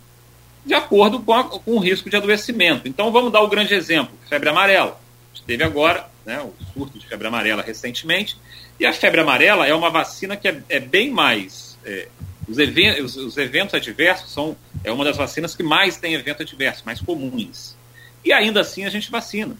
de 0.64 0.74
acordo 0.74 1.20
com, 1.20 1.32
a, 1.32 1.44
com 1.44 1.72
o 1.72 1.78
risco 1.78 2.10
de 2.10 2.16
adoecimento. 2.16 2.88
Então, 2.88 3.12
vamos 3.12 3.32
dar 3.32 3.40
o 3.40 3.48
grande 3.48 3.74
exemplo: 3.74 4.14
febre 4.28 4.48
amarela. 4.48 5.00
Teve 5.46 5.62
agora 5.62 6.08
né, 6.24 6.40
o 6.40 6.52
surto 6.72 6.98
de 6.98 7.06
febre 7.06 7.28
amarela 7.28 7.62
recentemente, 7.62 8.36
e 8.80 8.84
a 8.84 8.92
febre 8.92 9.20
amarela 9.20 9.66
é 9.66 9.74
uma 9.74 9.90
vacina 9.90 10.36
que 10.36 10.48
é, 10.48 10.60
é 10.68 10.80
bem 10.80 11.10
mais 11.10 11.78
é, 11.84 12.08
os, 12.48 12.58
eventos, 12.58 13.16
os, 13.16 13.36
eventos 13.36 13.74
adversos 13.74 14.32
são 14.32 14.56
é 14.86 14.92
uma 14.92 15.04
das 15.04 15.16
vacinas 15.16 15.54
que 15.54 15.64
mais 15.64 15.96
tem 15.96 16.14
evento 16.14 16.42
adverso, 16.42 16.84
mais 16.86 17.00
comuns. 17.00 17.76
E 18.24 18.32
ainda 18.32 18.60
assim 18.60 18.84
a 18.84 18.88
gente 18.88 19.10
vacina. 19.10 19.56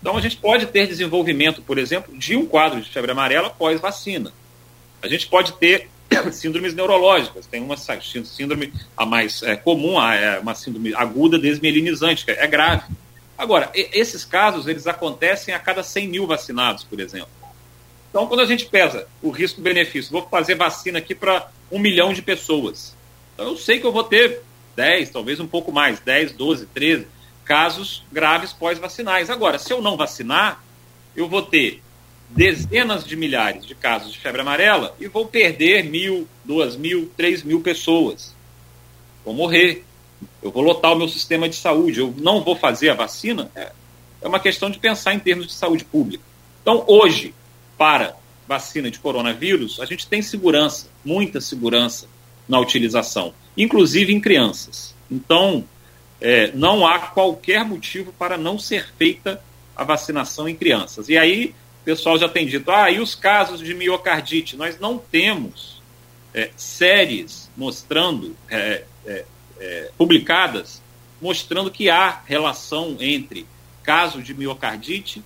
Então 0.00 0.16
a 0.16 0.20
gente 0.20 0.36
pode 0.36 0.66
ter 0.66 0.88
desenvolvimento, 0.88 1.62
por 1.62 1.78
exemplo, 1.78 2.18
de 2.18 2.36
um 2.36 2.44
quadro 2.44 2.80
de 2.80 2.90
febre 2.90 3.12
amarela 3.12 3.48
pós-vacina. 3.48 4.32
A 5.00 5.06
gente 5.06 5.28
pode 5.28 5.52
ter 5.52 5.88
síndromes 6.32 6.74
neurológicas. 6.74 7.46
Tem 7.46 7.62
uma 7.62 7.76
síndrome 7.76 8.72
a 8.96 9.06
mais 9.06 9.40
é, 9.44 9.54
comum, 9.54 10.02
é 10.02 10.40
uma 10.40 10.54
síndrome 10.56 10.92
aguda 10.96 11.38
desmielinizante, 11.38 12.24
que 12.24 12.32
é 12.32 12.46
grave. 12.48 12.82
Agora, 13.38 13.70
esses 13.72 14.24
casos 14.24 14.66
eles 14.66 14.88
acontecem 14.88 15.54
a 15.54 15.60
cada 15.60 15.84
100 15.84 16.08
mil 16.08 16.26
vacinados, 16.26 16.82
por 16.82 16.98
exemplo. 16.98 17.28
Então, 18.10 18.26
quando 18.26 18.40
a 18.40 18.46
gente 18.46 18.64
pesa 18.64 19.06
o 19.22 19.30
risco-benefício, 19.30 20.10
vou 20.10 20.26
fazer 20.26 20.56
vacina 20.56 20.98
aqui 20.98 21.14
para 21.14 21.50
um 21.70 21.78
milhão 21.78 22.12
de 22.12 22.22
pessoas. 22.22 22.96
Então, 23.34 23.48
eu 23.48 23.56
sei 23.56 23.78
que 23.78 23.86
eu 23.86 23.92
vou 23.92 24.02
ter 24.02 24.42
10, 24.76 25.10
talvez 25.10 25.40
um 25.40 25.46
pouco 25.46 25.72
mais, 25.72 25.98
10, 26.00 26.32
12, 26.32 26.66
13 26.66 27.06
casos 27.44 28.02
graves 28.12 28.52
pós-vacinais. 28.52 29.30
Agora, 29.30 29.58
se 29.58 29.72
eu 29.72 29.80
não 29.80 29.96
vacinar, 29.96 30.62
eu 31.14 31.28
vou 31.28 31.42
ter 31.42 31.82
dezenas 32.28 33.04
de 33.04 33.16
milhares 33.16 33.64
de 33.64 33.74
casos 33.74 34.12
de 34.12 34.18
febre 34.18 34.40
amarela 34.40 34.94
e 35.00 35.06
vou 35.06 35.26
perder 35.26 35.84
mil, 35.84 36.28
duas 36.44 36.76
mil, 36.76 37.10
três 37.16 37.42
mil 37.42 37.60
pessoas. 37.60 38.34
Vou 39.24 39.32
morrer. 39.32 39.84
Eu 40.42 40.50
vou 40.50 40.62
lotar 40.62 40.92
o 40.92 40.96
meu 40.96 41.08
sistema 41.08 41.48
de 41.48 41.56
saúde. 41.56 42.00
Eu 42.00 42.14
não 42.18 42.42
vou 42.42 42.56
fazer 42.56 42.90
a 42.90 42.94
vacina. 42.94 43.50
É, 43.54 43.72
é 44.22 44.28
uma 44.28 44.40
questão 44.40 44.68
de 44.70 44.78
pensar 44.78 45.14
em 45.14 45.18
termos 45.18 45.46
de 45.46 45.52
saúde 45.52 45.84
pública. 45.84 46.24
Então, 46.62 46.84
hoje, 46.86 47.34
para 47.78 48.16
vacina 48.46 48.90
de 48.90 48.98
coronavírus, 48.98 49.80
a 49.80 49.86
gente 49.86 50.06
tem 50.06 50.22
segurança, 50.22 50.88
muita 51.04 51.40
segurança 51.40 52.08
na 52.48 52.58
utilização, 52.58 53.34
inclusive 53.56 54.12
em 54.12 54.20
crianças. 54.20 54.94
Então, 55.10 55.64
é, 56.20 56.50
não 56.52 56.86
há 56.86 56.98
qualquer 56.98 57.64
motivo 57.64 58.12
para 58.12 58.36
não 58.36 58.58
ser 58.58 58.88
feita 58.96 59.42
a 59.74 59.84
vacinação 59.84 60.48
em 60.48 60.56
crianças. 60.56 61.08
E 61.08 61.18
aí, 61.18 61.54
o 61.82 61.84
pessoal 61.84 62.18
já 62.18 62.28
tem 62.28 62.46
dito, 62.46 62.70
ah, 62.70 62.90
e 62.90 62.98
os 62.98 63.14
casos 63.14 63.60
de 63.60 63.74
miocardite? 63.74 64.56
Nós 64.56 64.78
não 64.80 64.98
temos 64.98 65.82
é, 66.32 66.50
séries 66.56 67.50
mostrando, 67.56 68.36
é, 68.48 68.84
é, 69.04 69.24
é 69.58 69.90
publicadas, 69.96 70.82
mostrando 71.20 71.70
que 71.70 71.88
há 71.88 72.22
relação 72.26 72.96
entre 73.00 73.46
caso 73.82 74.22
de 74.22 74.34
miocardite 74.34 75.22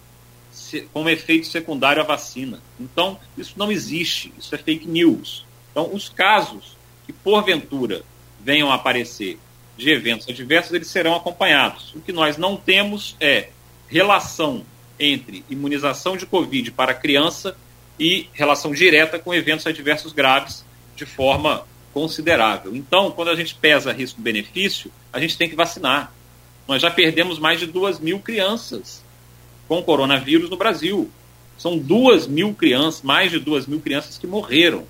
como 0.92 1.08
efeito 1.08 1.46
secundário 1.46 2.02
à 2.02 2.04
vacina. 2.04 2.60
Então, 2.78 3.18
isso 3.36 3.54
não 3.56 3.72
existe, 3.72 4.32
isso 4.38 4.54
é 4.54 4.58
fake 4.58 4.86
news. 4.86 5.44
Então, 5.70 5.92
os 5.92 6.08
casos 6.08 6.76
que 7.10 7.12
porventura 7.12 8.02
venham 8.40 8.70
a 8.70 8.76
aparecer 8.76 9.36
de 9.76 9.90
eventos 9.90 10.28
adversos, 10.28 10.72
eles 10.72 10.86
serão 10.86 11.16
acompanhados. 11.16 11.92
O 11.94 12.00
que 12.00 12.12
nós 12.12 12.36
não 12.36 12.56
temos 12.56 13.16
é 13.20 13.48
relação 13.88 14.64
entre 14.98 15.44
imunização 15.50 16.16
de 16.16 16.24
Covid 16.24 16.70
para 16.70 16.94
criança 16.94 17.56
e 17.98 18.28
relação 18.32 18.72
direta 18.72 19.18
com 19.18 19.34
eventos 19.34 19.66
adversos 19.66 20.12
graves 20.12 20.64
de 20.94 21.04
forma 21.04 21.66
considerável. 21.92 22.76
Então, 22.76 23.10
quando 23.10 23.30
a 23.30 23.34
gente 23.34 23.54
pesa 23.56 23.92
risco-benefício, 23.92 24.92
a 25.12 25.18
gente 25.18 25.36
tem 25.36 25.48
que 25.48 25.56
vacinar. 25.56 26.12
Nós 26.68 26.80
já 26.80 26.90
perdemos 26.90 27.40
mais 27.40 27.58
de 27.58 27.66
duas 27.66 27.98
mil 27.98 28.20
crianças 28.20 29.02
com 29.66 29.82
coronavírus 29.82 30.48
no 30.48 30.56
Brasil. 30.56 31.10
São 31.58 31.76
duas 31.76 32.28
mil 32.28 32.54
crianças, 32.54 33.02
mais 33.02 33.32
de 33.32 33.40
duas 33.40 33.66
mil 33.66 33.80
crianças 33.80 34.16
que 34.16 34.26
morreram 34.26 34.86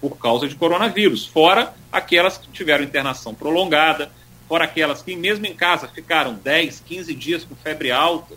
por 0.00 0.16
causa 0.16 0.48
de 0.48 0.54
coronavírus, 0.54 1.26
fora 1.26 1.74
aquelas 1.92 2.38
que 2.38 2.48
tiveram 2.48 2.84
internação 2.84 3.34
prolongada, 3.34 4.10
fora 4.48 4.64
aquelas 4.64 5.02
que, 5.02 5.14
mesmo 5.14 5.46
em 5.46 5.54
casa, 5.54 5.86
ficaram 5.88 6.34
10, 6.34 6.80
15 6.80 7.14
dias 7.14 7.44
com 7.44 7.54
febre 7.54 7.90
alta. 7.90 8.34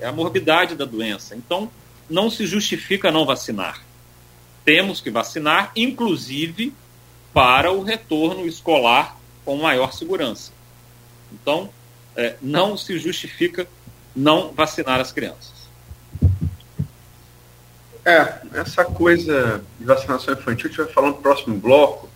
É 0.00 0.06
a 0.06 0.12
morbidade 0.12 0.74
da 0.74 0.84
doença. 0.84 1.36
Então, 1.36 1.70
não 2.10 2.28
se 2.28 2.46
justifica 2.46 3.10
não 3.10 3.24
vacinar. 3.24 3.82
Temos 4.64 5.00
que 5.00 5.10
vacinar, 5.10 5.70
inclusive 5.76 6.74
para 7.32 7.72
o 7.72 7.82
retorno 7.82 8.46
escolar 8.46 9.16
com 9.44 9.56
maior 9.56 9.92
segurança. 9.92 10.52
Então, 11.32 11.70
é, 12.16 12.36
não 12.40 12.76
se 12.76 12.98
justifica 12.98 13.66
não 14.14 14.52
vacinar 14.52 15.00
as 15.00 15.12
crianças. 15.12 15.53
É, 18.04 18.34
essa 18.52 18.84
coisa 18.84 19.62
de 19.78 19.86
vacinação 19.86 20.34
infantil, 20.34 20.66
a 20.66 20.68
gente 20.68 20.82
vai 20.82 20.92
falar 20.92 21.08
no 21.08 21.14
próximo 21.14 21.56
bloco. 21.56 22.08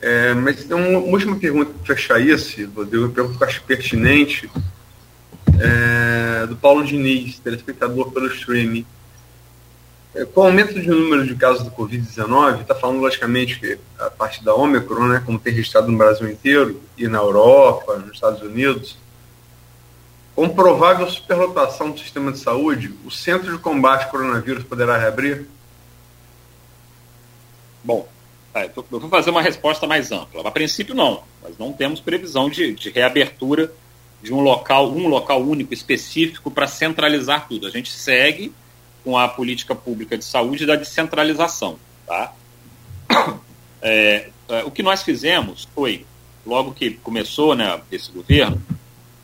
É, 0.00 0.34
mas 0.34 0.62
tem 0.62 0.76
uma 0.76 0.98
última 0.98 1.36
pergunta 1.36 1.72
para 1.72 1.96
fechar 1.96 2.20
isso, 2.20 2.68
Rodrigo, 2.74 3.06
uma 3.06 3.12
pergunta 3.12 3.38
que 3.38 3.44
eu 3.44 3.48
acho 3.48 3.62
pertinente, 3.62 4.50
é, 5.58 6.46
do 6.46 6.54
Paulo 6.54 6.84
Diniz, 6.84 7.38
telespectador 7.38 8.12
pelo 8.12 8.26
streaming. 8.26 8.84
É, 10.14 10.26
com 10.26 10.42
o 10.42 10.44
aumento 10.44 10.74
de 10.74 10.86
número 10.86 11.26
de 11.26 11.34
casos 11.34 11.62
do 11.62 11.70
Covid-19, 11.70 12.60
está 12.60 12.74
falando 12.74 13.00
logicamente 13.00 13.58
que 13.58 13.78
a 13.98 14.10
parte 14.10 14.44
da 14.44 14.54
Ômicron, 14.54 15.08
né, 15.08 15.22
como 15.24 15.38
tem 15.38 15.52
registrado 15.54 15.90
no 15.90 15.96
Brasil 15.96 16.30
inteiro, 16.30 16.80
e 16.96 17.08
na 17.08 17.18
Europa, 17.18 17.96
nos 17.96 18.14
Estados 18.14 18.42
Unidos, 18.42 18.98
com 20.36 20.50
provável 20.50 21.10
superlotação 21.10 21.90
do 21.90 21.98
sistema 21.98 22.30
de 22.30 22.38
saúde, 22.38 22.94
o 23.06 23.10
Centro 23.10 23.50
de 23.50 23.58
Combate 23.58 24.04
ao 24.04 24.10
Coronavírus 24.10 24.62
poderá 24.64 24.98
reabrir? 24.98 25.46
Bom, 27.82 28.06
é, 28.54 28.66
eu 28.66 28.84
vou 28.90 29.08
fazer 29.08 29.30
uma 29.30 29.40
resposta 29.40 29.86
mais 29.86 30.12
ampla. 30.12 30.46
A 30.46 30.50
princípio, 30.50 30.94
não. 30.94 31.22
Nós 31.42 31.56
não 31.58 31.72
temos 31.72 32.00
previsão 32.00 32.50
de, 32.50 32.74
de 32.74 32.90
reabertura 32.90 33.72
de 34.22 34.30
um 34.34 34.40
local, 34.40 34.90
um 34.90 35.08
local 35.08 35.40
único 35.40 35.72
específico 35.72 36.50
para 36.50 36.66
centralizar 36.66 37.48
tudo. 37.48 37.66
A 37.66 37.70
gente 37.70 37.90
segue 37.90 38.52
com 39.02 39.16
a 39.16 39.26
política 39.26 39.74
pública 39.74 40.18
de 40.18 40.24
saúde 40.24 40.66
da 40.66 40.76
descentralização. 40.76 41.78
Tá? 42.06 42.32
É, 43.82 44.30
é, 44.48 44.64
o 44.64 44.70
que 44.70 44.82
nós 44.82 45.02
fizemos 45.02 45.68
foi, 45.72 46.04
logo 46.44 46.72
que 46.72 46.92
começou 46.92 47.54
né, 47.54 47.78
esse 47.92 48.10
governo, 48.10 48.60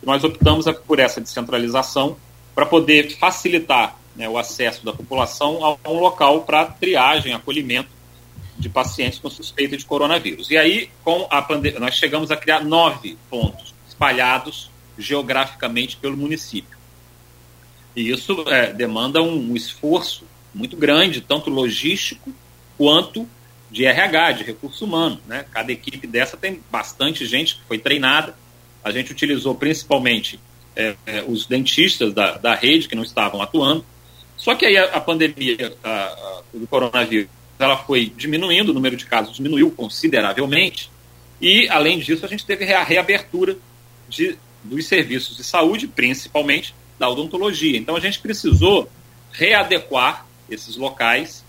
nós 0.03 0.25
optamos 0.25 0.67
por 0.87 0.99
essa 0.99 1.21
descentralização 1.21 2.17
para 2.55 2.67
poder 2.67 3.17
facilitar 3.17 3.97
né, 4.17 4.29
o 4.29 4.37
acesso 4.37 4.85
da 4.85 4.93
população 4.93 5.65
a 5.65 5.91
um 5.91 5.99
local 5.99 6.43
para 6.43 6.67
triagem, 6.67 7.33
acolhimento 7.33 7.89
de 8.59 8.69
pacientes 8.69 9.19
com 9.19 9.31
suspeita 9.31 9.77
de 9.77 9.85
coronavírus. 9.85 10.51
E 10.51 10.57
aí, 10.57 10.91
com 11.03 11.27
a 11.31 11.41
pandemia, 11.41 11.81
nós 11.81 11.95
chegamos 11.95 12.31
a 12.31 12.37
criar 12.37 12.63
nove 12.63 13.17
pontos 13.31 13.75
espalhados 13.89 14.71
geograficamente 14.99 15.97
pelo 15.97 16.17
município. 16.17 16.79
E 17.97 18.11
isso 18.11 18.45
é, 18.49 18.73
demanda 18.73 19.23
um, 19.23 19.53
um 19.53 19.57
esforço 19.57 20.25
muito 20.55 20.77
grande, 20.77 21.21
tanto 21.21 21.51
logístico 21.51 22.33
quanto 22.77 23.29
de 23.71 23.87
RH, 23.87 24.33
de 24.33 24.45
recurso 24.45 24.85
humano. 24.85 25.21
Né? 25.27 25.45
Cada 25.51 25.73
equipe 25.73 26.07
dessa 26.07 26.37
tem 26.37 26.61
bastante 26.71 27.25
gente 27.27 27.57
que 27.57 27.63
foi 27.65 27.79
treinada 27.79 28.37
a 28.85 28.91
gente 28.91 29.13
utilizou 29.13 29.55
principalmente 29.55 30.41
é, 30.75 30.95
é, 31.07 31.25
os 31.27 31.47
dentistas 31.47 32.13
da, 32.13 32.39
da 32.39 32.55
rede 32.55 32.89
que 32.89 32.95
não 32.95 33.03
estavam 33.03 33.41
atuando. 33.43 33.85
Só 34.37 34.55
que 34.55 34.67
aí 34.67 34.77
a, 34.77 34.85
a 34.97 35.01
pandemia 35.01 35.75
a, 35.85 35.91
a, 35.91 36.43
do 36.53 36.67
coronavírus 36.67 37.29
ela 37.59 37.77
foi 37.77 38.13
diminuindo, 38.17 38.71
o 38.71 38.75
número 38.75 38.97
de 38.97 39.07
casos 39.07 39.37
diminuiu 39.37 39.71
consideravelmente, 39.71 40.91
e 41.41 41.69
além 41.69 41.99
disso 41.99 42.27
a 42.27 42.29
gente 42.29 42.45
teve 42.45 42.73
a 42.73 42.83
reabertura 42.83 43.57
de, 44.09 44.37
dos 44.65 44.87
serviços 44.87 45.37
de 45.37 45.45
saúde, 45.45 45.87
principalmente 45.87 46.75
da 46.99 47.09
odontologia. 47.09 47.79
Então 47.79 47.97
a 47.97 48.01
gente 48.01 48.19
precisou 48.19 48.89
readequar 49.33 50.27
esses 50.51 50.77
locais. 50.77 51.45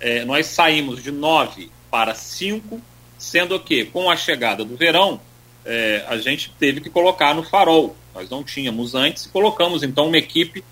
É, 0.00 0.24
nós 0.24 0.46
saímos 0.46 1.02
de 1.02 1.10
nove 1.10 1.70
para 1.90 2.14
cinco, 2.14 2.80
sendo 3.18 3.58
que 3.58 3.84
com 3.84 4.10
a 4.10 4.16
chegada 4.16 4.64
do 4.64 4.76
verão 4.76 5.20
é, 5.64 6.04
a 6.08 6.16
gente 6.16 6.52
teve 6.58 6.80
que 6.80 6.90
colocar 6.90 7.34
no 7.34 7.42
farol. 7.42 7.96
Nós 8.14 8.28
não 8.28 8.42
tínhamos 8.42 8.94
antes, 8.94 9.26
colocamos 9.26 9.82
então 9.82 10.08
uma 10.08 10.18
equipe, 10.18 10.64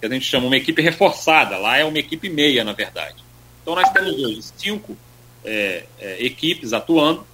que 0.00 0.06
a 0.06 0.08
gente 0.08 0.24
chama 0.24 0.46
uma 0.46 0.56
equipe 0.56 0.82
reforçada, 0.82 1.56
lá 1.56 1.78
é 1.78 1.84
uma 1.84 1.98
equipe 1.98 2.28
meia, 2.28 2.64
na 2.64 2.72
verdade. 2.72 3.16
Então 3.62 3.74
nós 3.74 3.88
temos 3.90 4.12
hoje 4.12 4.42
cinco 4.56 4.96
é, 5.44 5.84
é, 5.98 6.24
equipes 6.24 6.72
atuando, 6.72 7.26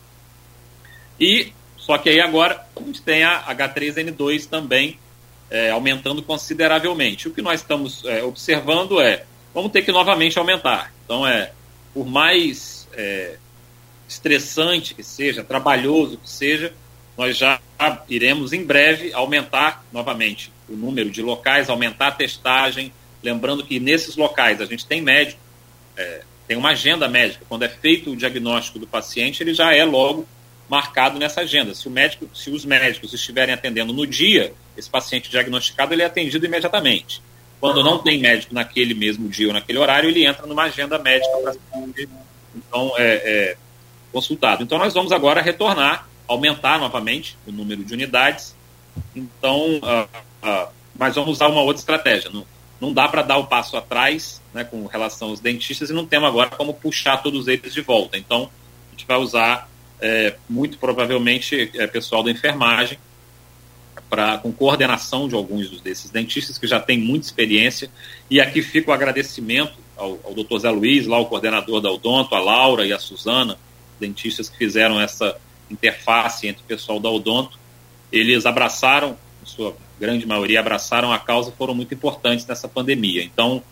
e 1.18 1.52
só 1.76 1.98
que 1.98 2.08
aí 2.08 2.20
agora 2.20 2.66
a 2.76 2.80
gente 2.80 3.02
tem 3.02 3.24
a 3.24 3.42
H3N2 3.54 4.46
também 4.46 4.98
é, 5.50 5.70
aumentando 5.70 6.22
consideravelmente. 6.22 7.28
O 7.28 7.32
que 7.32 7.42
nós 7.42 7.60
estamos 7.60 8.04
é, 8.04 8.22
observando 8.22 9.00
é, 9.00 9.24
vamos 9.54 9.72
ter 9.72 9.82
que 9.82 9.90
novamente 9.90 10.38
aumentar. 10.38 10.92
Então 11.04 11.26
é, 11.26 11.52
por 11.94 12.06
mais 12.06 12.86
é, 12.92 13.36
estressante 14.06 14.94
que 14.94 15.02
seja, 15.02 15.42
trabalhoso 15.42 16.18
que 16.18 16.28
seja, 16.28 16.72
nós 17.18 17.36
já 17.36 17.60
iremos 18.08 18.52
em 18.52 18.64
breve 18.64 19.12
aumentar 19.12 19.84
novamente 19.92 20.52
o 20.68 20.76
número 20.76 21.10
de 21.10 21.20
locais, 21.20 21.68
aumentar 21.68 22.06
a 22.06 22.12
testagem. 22.12 22.92
Lembrando 23.20 23.64
que 23.64 23.80
nesses 23.80 24.14
locais 24.14 24.60
a 24.60 24.66
gente 24.66 24.86
tem 24.86 25.02
médico, 25.02 25.40
é, 25.96 26.22
tem 26.46 26.56
uma 26.56 26.70
agenda 26.70 27.08
médica. 27.08 27.44
Quando 27.48 27.64
é 27.64 27.68
feito 27.68 28.12
o 28.12 28.16
diagnóstico 28.16 28.78
do 28.78 28.86
paciente, 28.86 29.42
ele 29.42 29.52
já 29.52 29.74
é 29.74 29.84
logo 29.84 30.28
marcado 30.68 31.18
nessa 31.18 31.40
agenda. 31.40 31.74
Se, 31.74 31.88
o 31.88 31.90
médico, 31.90 32.30
se 32.32 32.50
os 32.50 32.64
médicos 32.64 33.12
estiverem 33.12 33.52
atendendo 33.52 33.92
no 33.92 34.06
dia, 34.06 34.52
esse 34.76 34.88
paciente 34.88 35.28
diagnosticado 35.28 35.92
ele 35.92 36.02
é 36.02 36.06
atendido 36.06 36.46
imediatamente. 36.46 37.20
Quando 37.58 37.82
não 37.82 37.98
tem 37.98 38.20
médico 38.20 38.54
naquele 38.54 38.94
mesmo 38.94 39.28
dia 39.28 39.48
ou 39.48 39.52
naquele 39.52 39.78
horário, 39.78 40.08
ele 40.08 40.24
entra 40.24 40.46
numa 40.46 40.64
agenda 40.64 40.96
médica 41.00 41.36
para 41.42 41.52
ser 41.52 42.08
então, 42.54 42.92
é, 42.96 43.04
é, 43.04 43.56
consultado. 44.12 44.62
Então, 44.62 44.78
nós 44.78 44.94
vamos 44.94 45.10
agora 45.10 45.40
retornar 45.42 46.07
aumentar 46.28 46.78
novamente 46.78 47.36
o 47.46 47.50
número 47.50 47.82
de 47.82 47.94
unidades. 47.94 48.54
Então, 49.16 49.78
uh, 49.78 50.46
uh, 50.46 50.68
mas 50.96 51.14
vamos 51.14 51.30
usar 51.30 51.48
uma 51.48 51.62
outra 51.62 51.80
estratégia. 51.80 52.30
Não, 52.30 52.46
não 52.80 52.92
dá 52.92 53.08
para 53.08 53.22
dar 53.22 53.38
o 53.38 53.46
passo 53.46 53.76
atrás 53.76 54.40
né, 54.52 54.62
com 54.62 54.86
relação 54.86 55.30
aos 55.30 55.40
dentistas 55.40 55.90
e 55.90 55.92
não 55.92 56.06
temos 56.06 56.28
agora 56.28 56.50
como 56.50 56.74
puxar 56.74 57.16
todos 57.22 57.48
eles 57.48 57.72
de 57.72 57.80
volta. 57.80 58.18
Então, 58.18 58.50
a 58.88 58.90
gente 58.90 59.06
vai 59.06 59.16
usar 59.16 59.68
é, 60.00 60.36
muito 60.48 60.78
provavelmente 60.78 61.70
é, 61.74 61.86
pessoal 61.86 62.22
da 62.22 62.30
enfermagem, 62.30 62.98
pra, 64.08 64.38
com 64.38 64.52
coordenação 64.52 65.28
de 65.28 65.34
alguns 65.34 65.80
desses 65.80 66.10
dentistas 66.10 66.56
que 66.58 66.66
já 66.66 66.80
têm 66.80 66.98
muita 66.98 67.26
experiência. 67.26 67.90
E 68.30 68.40
aqui 68.40 68.62
fica 68.62 68.90
o 68.90 68.94
agradecimento 68.94 69.74
ao, 69.96 70.18
ao 70.24 70.34
Dr. 70.34 70.58
Zé 70.58 70.70
Luiz, 70.70 71.06
lá 71.06 71.18
o 71.18 71.26
coordenador 71.26 71.80
da 71.80 71.90
Odonto, 71.90 72.34
a 72.34 72.40
Laura 72.40 72.86
e 72.86 72.92
a 72.92 72.98
Suzana, 72.98 73.58
dentistas 74.00 74.48
que 74.48 74.56
fizeram 74.56 75.00
essa 75.00 75.36
interface 75.70 76.46
entre 76.46 76.62
o 76.62 76.66
pessoal 76.66 77.00
da 77.00 77.08
Odonto. 77.08 77.58
Eles 78.10 78.46
abraçaram, 78.46 79.16
em 79.42 79.46
sua 79.46 79.76
grande 79.98 80.26
maioria, 80.26 80.60
abraçaram 80.60 81.12
a 81.12 81.18
causa 81.18 81.50
e 81.50 81.52
foram 81.56 81.74
muito 81.74 81.92
importantes 81.94 82.46
nessa 82.46 82.68
pandemia. 82.68 83.22
Então, 83.22 83.62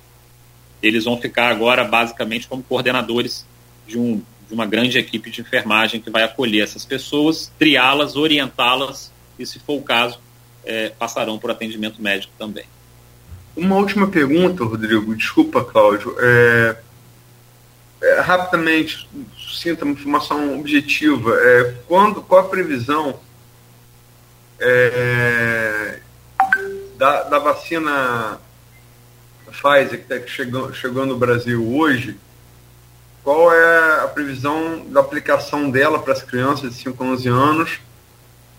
eles 0.83 1.05
vão 1.05 1.19
ficar 1.19 1.51
agora 1.51 1.85
basicamente 1.85 2.47
como 2.47 2.63
coordenadores 2.63 3.47
de, 3.87 3.99
um, 3.99 4.23
de 4.49 4.55
uma 4.55 4.67
grande 4.67 4.99
equipe 4.99 5.31
de 5.31 5.41
enfermagem 5.41 6.01
que 6.01 6.11
vai 6.11 6.23
acolher 6.23 6.63
essas 6.63 6.85
pessoas, 6.85 7.53
triá-las, 7.59 8.17
orientá-las 8.17 9.13
e, 9.39 9.47
se 9.47 9.59
for 9.59 9.75
o 9.79 9.83
caso, 9.83 10.21
é, 10.65 10.91
passarão 10.91 11.39
por 11.39 11.51
atendimento 11.51 12.03
médico 12.03 12.33
também. 12.39 12.65
Uma 13.57 13.77
última 13.77 14.09
pergunta, 14.09 14.65
Rodrigo. 14.65 15.15
Desculpa, 15.15 15.65
Cláudio. 15.65 16.15
É, 16.19 16.77
é, 18.03 18.21
rapidamente, 18.21 19.09
sinta 19.55 19.85
uma 19.85 19.95
informação 19.95 20.59
objetiva. 20.59 21.35
É, 21.39 21.75
quando, 21.87 22.23
qual 22.23 22.43
a 22.43 22.49
previsão 22.49 23.19
é, 24.59 26.01
da, 26.97 27.23
da 27.25 27.39
vacina 27.39 28.41
Pfizer 29.47 30.05
que 30.05 30.13
está 30.15 30.27
chegando, 30.27 30.75
chegando 30.75 31.07
no 31.07 31.19
Brasil 31.19 31.65
hoje? 31.75 32.17
Qual 33.23 33.53
é 33.53 34.05
a 34.05 34.09
previsão 34.09 34.87
da 34.87 35.01
aplicação 35.01 35.71
dela 35.71 35.99
para 35.99 36.13
as 36.13 36.23
crianças 36.23 36.71
de 36.71 36.77
5 36.83 37.03
a 37.03 37.07
11 37.09 37.29
anos? 37.29 37.81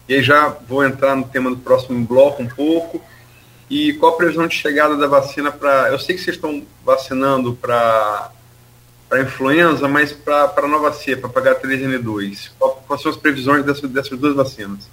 E 0.10 0.16
aí 0.16 0.24
já 0.24 0.50
vou 0.50 0.86
entrar 0.86 1.16
no 1.16 1.28
tema 1.28 1.50
do 1.50 1.58
próximo 1.58 2.06
bloco 2.06 2.42
um 2.42 2.48
pouco. 2.48 3.02
E 3.70 3.94
qual 3.94 4.14
a 4.14 4.18
previsão 4.18 4.48
de 4.48 4.56
chegada 4.56 4.96
da 4.96 5.08
vacina 5.08 5.52
para. 5.52 5.90
Eu 5.90 6.00
sei 6.00 6.16
que 6.16 6.22
vocês 6.22 6.36
estão 6.36 6.66
vacinando 6.84 7.54
para 7.54 8.32
para 9.10 9.22
influenza, 9.22 9.88
mas 9.88 10.12
para 10.12 10.54
a 10.56 10.68
nova 10.68 10.92
cepa, 10.92 11.30
para 11.30 11.56
H3N2. 11.56 12.52
Quais 12.88 13.02
são 13.02 13.12
as 13.12 13.18
previsões 13.18 13.66
dessas, 13.66 13.90
dessas 13.90 14.20
duas 14.20 14.36
vacinas? 14.36 14.90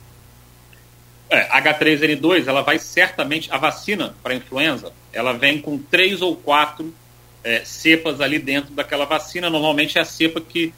É, 1.29 1.49
H3N2, 1.61 2.47
ela 2.47 2.63
vai 2.63 2.79
certamente, 2.79 3.51
a 3.53 3.59
vacina 3.59 4.15
para 4.23 4.35
influenza, 4.35 4.93
ela 5.13 5.33
vem 5.33 5.61
com 5.61 5.79
três 5.79 6.23
ou 6.23 6.37
quatro 6.37 6.95
é, 7.43 7.65
cepas 7.65 8.21
ali 8.21 8.39
dentro 8.39 8.73
daquela 8.73 9.05
vacina. 9.05 9.51
Normalmente 9.51 9.99
é 9.99 10.01
a 10.01 10.05
cepa 10.05 10.41
que 10.41 10.73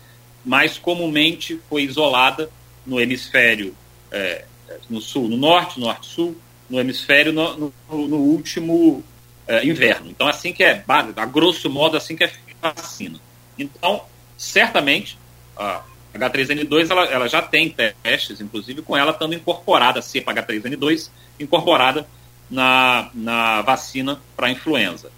mais 0.44 0.78
comumente 0.78 1.60
foi 1.68 1.82
isolada 1.82 2.48
no 2.86 3.00
hemisfério 3.00 3.74
é, 4.10 4.44
no 4.88 5.00
sul, 5.00 5.28
no 5.28 5.36
norte, 5.36 5.78
norte-sul, 5.78 6.36
no 6.70 6.80
hemisfério 6.80 7.32
no, 7.32 7.72
no, 7.90 8.08
no 8.08 8.16
último 8.16 9.04
é, 9.46 9.64
inverno. 9.64 10.08
Então, 10.10 10.26
assim 10.26 10.52
que 10.52 10.64
é, 10.64 10.82
a 10.88 11.26
grosso 11.26 11.68
modo, 11.68 11.96
assim 11.96 12.16
que 12.16 12.24
é 12.24 12.32
vacina. 12.60 13.25
Então, 13.58 14.02
certamente, 14.36 15.18
a 15.56 15.82
H3N2 16.14 16.90
ela, 16.90 17.04
ela 17.06 17.28
já 17.28 17.42
tem 17.42 17.74
testes, 18.02 18.40
inclusive 18.40 18.82
com 18.82 18.96
ela 18.96 19.12
estando 19.12 19.34
incorporada, 19.34 20.00
a 20.00 20.02
cepa 20.02 20.34
H3N2, 20.34 21.10
incorporada 21.38 22.06
na, 22.50 23.10
na 23.14 23.62
vacina 23.62 24.20
para 24.36 24.50
influenza. 24.50 25.10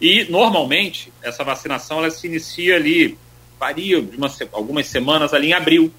E, 0.00 0.24
normalmente, 0.30 1.12
essa 1.22 1.44
vacinação 1.44 1.98
ela 1.98 2.10
se 2.10 2.26
inicia 2.26 2.76
ali, 2.76 3.18
varia 3.58 4.02
de 4.02 4.16
uma, 4.16 4.30
algumas 4.52 4.86
semanas 4.86 5.32
ali 5.32 5.48
em 5.48 5.52
abril. 5.52 5.92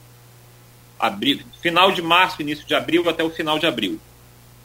abril. 1.00 1.39
Final 1.62 1.91
de 1.91 2.02
março, 2.02 2.41
início 2.41 2.66
de 2.66 2.76
abril 2.76 3.08
até 3.10 3.24
o 3.24 3.30
final 3.30 3.58
de 3.58 3.66
abril. 3.66 4.00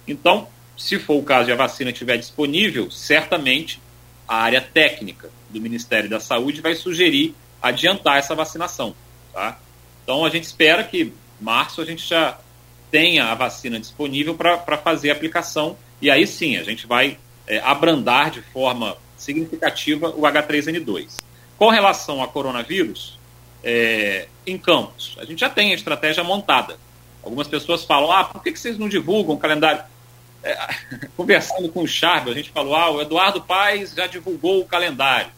Então, 0.07 0.49
se 0.77 0.99
for 0.99 1.15
o 1.15 1.23
caso 1.23 1.49
e 1.49 1.53
a 1.53 1.57
vacina 1.57 1.91
estiver 1.91 2.17
disponível, 2.17 2.91
certamente 2.91 3.81
a 4.27 4.37
área 4.37 4.61
técnica 4.61 5.31
do 5.51 5.61
Ministério 5.61 6.09
da 6.09 6.21
Saúde 6.21 6.61
vai 6.61 6.75
sugerir 6.75 7.35
adiantar 7.63 8.19
essa 8.19 8.35
vacinação. 8.35 8.95
Tá? 9.33 9.59
Então 10.03 10.25
a 10.25 10.31
gente 10.31 10.45
espera 10.45 10.83
que 10.83 11.13
março 11.41 11.81
a 11.81 11.85
gente 11.85 12.07
já 12.07 12.39
tenha 12.91 13.27
a 13.27 13.35
vacina 13.35 13.79
disponível 13.79 14.35
para 14.35 14.77
fazer 14.79 15.11
a 15.11 15.13
aplicação 15.13 15.77
e 16.03 16.11
aí 16.11 16.27
sim 16.27 16.57
a 16.57 16.63
gente 16.63 16.87
vai 16.87 17.19
é, 17.47 17.59
abrandar 17.61 18.31
de 18.31 18.43
forma 18.43 18.97
significativa 19.17 20.09
o 20.11 20.23
H3N2. 20.23 21.19
Com 21.57 21.69
relação 21.69 22.23
a 22.23 22.29
coronavírus, 22.29 23.19
é, 23.63 24.29
em 24.47 24.57
campos, 24.57 25.17
a 25.19 25.25
gente 25.25 25.41
já 25.41 25.51
tem 25.51 25.73
a 25.73 25.75
estratégia 25.75 26.25
montada. 26.25 26.79
Algumas 27.23 27.47
pessoas 27.47 27.85
falam, 27.85 28.11
ah, 28.11 28.25
por 28.25 28.43
que, 28.43 28.51
que 28.51 28.59
vocês 28.59 28.79
não 28.79 28.89
divulgam 28.89 29.35
o 29.35 29.39
calendário? 29.39 29.83
É, 30.43 30.57
conversando 31.15 31.69
com 31.69 31.83
o 31.83 31.87
Charles, 31.87 32.33
a 32.33 32.37
gente 32.37 32.51
falou, 32.51 32.75
ah, 32.75 32.91
o 32.91 33.03
Eduardo 33.03 33.43
Paes 33.43 33.93
já 33.93 34.07
divulgou 34.07 34.61
o 34.61 34.65
calendário 34.65 35.31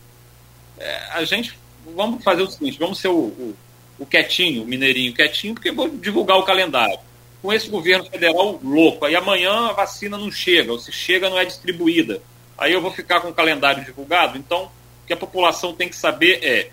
é, 0.78 0.96
a 1.12 1.24
gente 1.24 1.58
vamos 1.94 2.22
fazer 2.22 2.42
o 2.42 2.50
seguinte, 2.50 2.78
vamos 2.78 2.98
ser 2.98 3.08
o, 3.08 3.18
o, 3.18 3.56
o, 3.98 4.06
quietinho, 4.06 4.62
o 4.62 4.66
mineirinho 4.66 5.14
quietinho, 5.14 5.54
porque 5.54 5.72
vou 5.72 5.88
divulgar 5.88 6.38
o 6.38 6.44
calendário. 6.44 6.98
Com 7.40 7.52
esse 7.52 7.68
governo 7.68 8.04
federal 8.04 8.60
louco, 8.62 9.04
aí 9.04 9.16
amanhã 9.16 9.68
a 9.68 9.72
vacina 9.72 10.16
não 10.16 10.30
chega, 10.30 10.70
ou 10.70 10.78
se 10.78 10.92
chega 10.92 11.28
não 11.28 11.38
é 11.38 11.44
distribuída. 11.44 12.22
Aí 12.56 12.72
eu 12.72 12.80
vou 12.80 12.92
ficar 12.92 13.20
com 13.20 13.28
o 13.28 13.34
calendário 13.34 13.84
divulgado. 13.84 14.38
Então, 14.38 14.66
o 15.02 15.06
que 15.06 15.12
a 15.12 15.16
população 15.16 15.74
tem 15.74 15.88
que 15.88 15.96
saber 15.96 16.38
é 16.44 16.70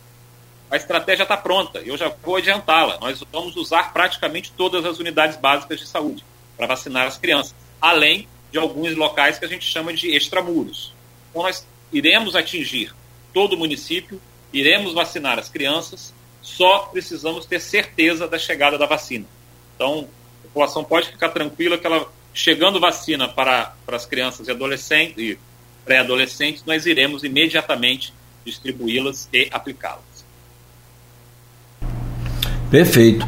a 0.70 0.76
estratégia 0.76 1.24
está 1.24 1.36
pronta, 1.36 1.80
eu 1.80 1.98
já 1.98 2.10
vou 2.24 2.36
adiantá-la. 2.36 3.00
Nós 3.00 3.24
vamos 3.32 3.56
usar 3.56 3.92
praticamente 3.92 4.52
todas 4.56 4.86
as 4.86 5.00
unidades 5.00 5.36
básicas 5.38 5.80
de 5.80 5.88
saúde 5.88 6.24
para 6.56 6.68
vacinar 6.68 7.08
as 7.08 7.18
crianças, 7.18 7.56
além 7.82 8.28
de 8.52 8.60
alguns 8.60 8.96
locais 8.96 9.40
que 9.40 9.46
a 9.46 9.48
gente 9.48 9.66
chama 9.66 9.92
de 9.92 10.16
extramuros. 10.16 10.94
Então, 11.32 11.42
nós 11.42 11.66
iremos 11.92 12.36
atingir 12.36 12.94
todo 13.34 13.54
o 13.54 13.58
município, 13.58 14.20
iremos 14.52 14.94
vacinar 14.94 15.38
as 15.38 15.50
crianças, 15.50 16.14
só 16.42 16.80
precisamos 16.92 17.46
ter 17.46 17.60
certeza 17.60 18.28
da 18.28 18.38
chegada 18.40 18.78
da 18.78 18.86
vacina. 18.86 19.26
Então, 19.76 20.08
a 20.44 20.48
população 20.48 20.84
pode 20.84 21.10
ficar 21.10 21.30
tranquila 21.30 21.78
que 21.78 21.86
ela, 21.86 22.08
chegando 22.34 22.80
vacina 22.80 23.28
para, 23.28 23.74
para 23.86 23.96
as 23.96 24.06
crianças 24.06 24.48
e 24.48 24.52
adolescentes 24.52 25.18
e 25.18 25.40
pré-adolescentes, 25.86 26.64
nós 26.66 26.86
iremos 26.86 27.24
imediatamente 27.24 28.14
distribuí-las 28.46 29.28
e 29.34 29.48
aplicá-las. 29.52 30.26
Perfeito. 32.70 33.28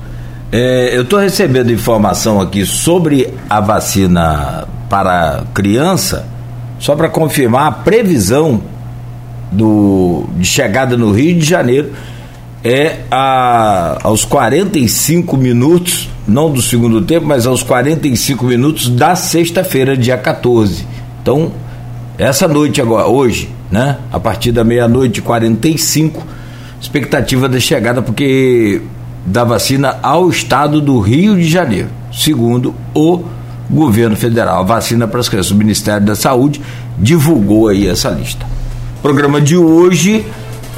É, 0.52 0.96
eu 0.96 1.04
estou 1.04 1.18
recebendo 1.18 1.72
informação 1.72 2.42
aqui 2.42 2.66
sobre 2.66 3.34
a 3.50 3.60
vacina 3.60 4.68
para 4.90 5.46
criança, 5.54 6.28
só 6.80 6.96
para 6.96 7.10
confirmar 7.10 7.68
a 7.68 7.72
previsão 7.72 8.62
do, 9.52 10.26
de 10.38 10.46
chegada 10.46 10.96
no 10.96 11.12
Rio 11.12 11.38
de 11.38 11.46
Janeiro 11.46 11.92
é 12.64 13.00
a, 13.10 13.98
aos 14.04 14.24
45 14.24 15.36
minutos, 15.36 16.10
não 16.28 16.52
do 16.52 16.62
segundo 16.62 17.02
tempo, 17.02 17.26
mas 17.26 17.48
aos 17.48 17.64
45 17.64 18.46
minutos 18.46 18.88
da 18.90 19.16
sexta-feira, 19.16 19.98
dia 19.98 20.18
14. 20.18 20.86
Então, 21.22 21.52
essa 22.18 22.48
noite 22.48 22.80
agora, 22.80 23.08
hoje, 23.08 23.50
né? 23.72 23.98
A 24.12 24.20
partir 24.20 24.52
da 24.52 24.64
meia-noite 24.64 25.20
e 25.20 25.22
45, 25.24 26.24
expectativa 26.80 27.50
da 27.50 27.60
chegada, 27.60 28.02
porque 28.02 28.82
da 29.26 29.44
vacina 29.44 29.98
ao 30.02 30.30
estado 30.30 30.82
do 30.82 31.00
Rio 31.00 31.36
de 31.36 31.48
Janeiro, 31.48 31.90
segundo 32.12 32.76
o 32.94 33.24
governo 33.70 34.16
federal. 34.16 34.60
A 34.60 34.64
vacina 34.64 35.08
para 35.08 35.20
as 35.20 35.30
crianças, 35.30 35.52
o 35.52 35.56
Ministério 35.56 36.06
da 36.06 36.16
Saúde 36.16 36.62
divulgou 36.98 37.70
aí 37.70 37.88
essa 37.88 38.10
lista. 38.10 38.46
Programa 39.02 39.42
de 39.42 39.58
hoje, 39.58 40.24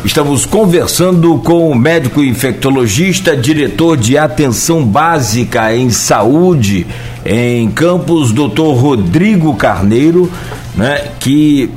estamos 0.06 0.46
conversando 0.46 1.40
com 1.40 1.70
o 1.70 1.76
médico 1.76 2.24
infectologista, 2.24 3.36
diretor 3.36 3.98
de 3.98 4.18
atenção 4.18 4.82
básica 4.86 5.76
em 5.76 5.90
saúde 5.90 6.88
em 7.26 7.70
Campos, 7.70 8.32
doutor 8.32 8.76
Rodrigo 8.78 9.54
Carneiro, 9.56 10.32
né, 10.74 11.10
que 11.20 11.70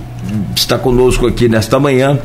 está 0.54 0.78
conosco 0.78 1.26
aqui 1.26 1.48
nesta 1.48 1.80
manhã, 1.80 2.16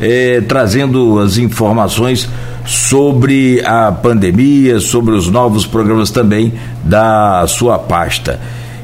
eh, 0.00 0.42
trazendo 0.48 1.18
as 1.18 1.36
informações 1.36 2.26
sobre 2.64 3.62
a 3.66 3.92
pandemia, 3.92 4.80
sobre 4.80 5.14
os 5.14 5.28
novos 5.28 5.66
programas 5.66 6.10
também 6.10 6.54
da 6.82 7.44
sua 7.46 7.78
pasta. 7.78 8.40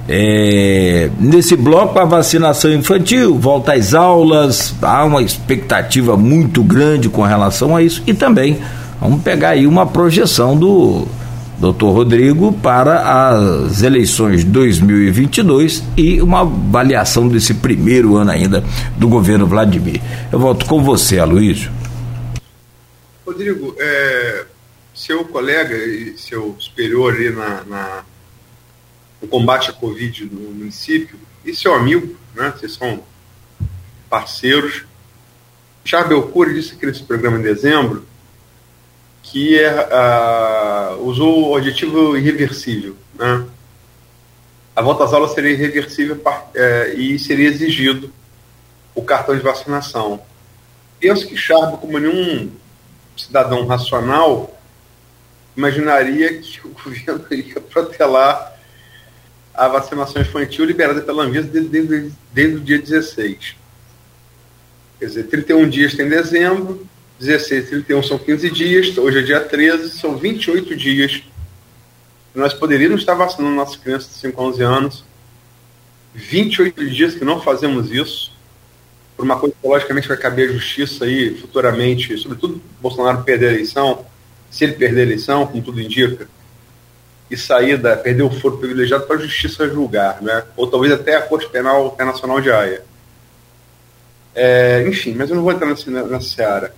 É, 0.06 1.10
nesse 1.18 1.56
bloco, 1.56 1.98
a 1.98 2.04
vacinação 2.04 2.72
infantil 2.72 3.38
volta 3.38 3.72
às 3.72 3.94
aulas, 3.94 4.74
há 4.82 5.04
uma 5.04 5.22
expectativa 5.22 6.16
muito 6.16 6.62
grande 6.62 7.08
com 7.08 7.22
relação 7.22 7.74
a 7.74 7.82
isso 7.82 8.02
e 8.06 8.12
também 8.12 8.58
vamos 9.00 9.22
pegar 9.22 9.50
aí 9.50 9.66
uma 9.66 9.86
projeção 9.86 10.56
do 10.56 11.06
Dr. 11.58 11.86
Rodrigo 11.86 12.52
para 12.52 13.30
as 13.30 13.82
eleições 13.82 14.44
de 14.44 14.50
2022 14.50 15.82
e 15.96 16.20
uma 16.20 16.40
avaliação 16.40 17.26
desse 17.26 17.54
primeiro 17.54 18.16
ano 18.16 18.30
ainda 18.30 18.62
do 18.98 19.08
governo 19.08 19.46
Vladimir. 19.46 20.02
Eu 20.30 20.38
volto 20.38 20.66
com 20.66 20.82
você, 20.82 21.18
Aloysio. 21.18 21.70
Rodrigo, 23.24 23.74
é, 23.78 24.44
seu 24.94 25.24
colega 25.24 25.74
e 25.74 26.14
seu 26.18 26.54
superior 26.58 27.14
ali 27.14 27.30
na, 27.30 27.62
na 27.66 28.04
no 29.24 29.28
combate 29.28 29.70
à 29.70 29.72
Covid 29.72 30.26
no 30.26 30.50
município, 30.52 31.18
e 31.44 31.54
seu 31.54 31.74
amigo, 31.74 32.16
né? 32.34 32.52
Vocês 32.56 32.74
são 32.74 33.02
parceiros. 34.08 34.84
Charles 35.84 36.08
Belcourt 36.08 36.52
disse 36.52 36.74
aqui 36.74 36.86
nesse 36.86 37.02
programa 37.02 37.38
em 37.38 37.42
dezembro 37.42 38.06
que 39.22 39.58
é, 39.58 39.72
uh, 39.72 41.02
usou 41.02 41.50
o 41.50 41.56
adjetivo 41.56 42.16
irreversível. 42.16 42.94
Né? 43.14 43.46
A 44.76 44.82
volta 44.82 45.04
às 45.04 45.12
aulas 45.14 45.32
seria 45.32 45.50
irreversível 45.50 46.16
uh, 46.16 46.98
e 46.98 47.18
seria 47.18 47.48
exigido 47.48 48.12
o 48.94 49.02
cartão 49.02 49.34
de 49.34 49.42
vacinação. 49.42 50.20
Penso 51.00 51.26
que 51.26 51.36
Charbo, 51.36 51.78
como 51.78 51.98
nenhum 51.98 52.50
cidadão 53.16 53.66
racional, 53.66 54.58
imaginaria 55.56 56.38
que 56.38 56.60
o 56.66 56.70
governo 56.70 57.24
iria 57.32 57.60
protelar 57.60 58.53
a 59.54 59.68
vacinação 59.68 60.20
infantil 60.20 60.64
liberada 60.64 61.00
pela 61.00 61.22
Anvisa 61.22 61.46
desde, 61.46 61.70
desde, 61.70 62.12
desde 62.32 62.56
o 62.56 62.60
dia 62.60 62.78
16. 62.78 63.56
Quer 64.98 65.06
dizer, 65.06 65.24
31 65.24 65.68
dias 65.68 65.94
tem 65.94 66.08
dezembro, 66.08 66.86
16 67.20 67.68
31 67.68 68.02
são 68.02 68.18
15 68.18 68.50
dias, 68.50 68.98
hoje 68.98 69.18
é 69.20 69.22
dia 69.22 69.40
13, 69.40 69.90
são 69.98 70.16
28 70.16 70.76
dias. 70.76 71.22
Nós 72.34 72.52
poderíamos 72.52 73.00
estar 73.00 73.14
vacinando 73.14 73.54
nossas 73.54 73.76
crianças 73.76 74.08
de 74.08 74.16
5 74.16 74.40
a 74.40 74.44
11 74.44 74.62
anos. 74.62 75.04
28 76.14 76.90
dias 76.90 77.14
que 77.14 77.24
não 77.24 77.40
fazemos 77.40 77.90
isso, 77.90 78.32
por 79.16 79.24
uma 79.24 79.38
coisa 79.38 79.54
que 79.60 79.68
logicamente 79.68 80.08
vai 80.08 80.16
caber 80.16 80.48
à 80.48 80.52
justiça 80.52 81.04
aí 81.04 81.36
futuramente, 81.36 82.16
sobretudo 82.18 82.60
Bolsonaro 82.80 83.22
perder 83.22 83.48
a 83.48 83.52
eleição, 83.52 84.04
se 84.50 84.64
ele 84.64 84.74
perder 84.74 85.00
a 85.00 85.04
eleição, 85.04 85.46
como 85.46 85.62
tudo 85.62 85.80
indica, 85.80 86.28
e 87.34 87.36
sair 87.36 87.76
da, 87.76 87.96
perder 87.96 88.22
o 88.22 88.30
foro 88.30 88.58
privilegiado 88.58 89.06
para 89.06 89.16
a 89.16 89.20
justiça 89.20 89.68
julgar, 89.68 90.22
né? 90.22 90.44
ou 90.56 90.66
talvez 90.66 90.92
até 90.92 91.16
a 91.16 91.22
Corte 91.22 91.48
Penal 91.48 91.88
Internacional 91.88 92.40
de 92.40 92.50
Haia. 92.50 92.82
É, 94.34 94.84
enfim, 94.88 95.14
mas 95.14 95.30
eu 95.30 95.36
não 95.36 95.42
vou 95.42 95.52
entrar 95.52 95.66
nessa, 95.66 95.90
nessa 95.90 96.28
seara. 96.28 96.74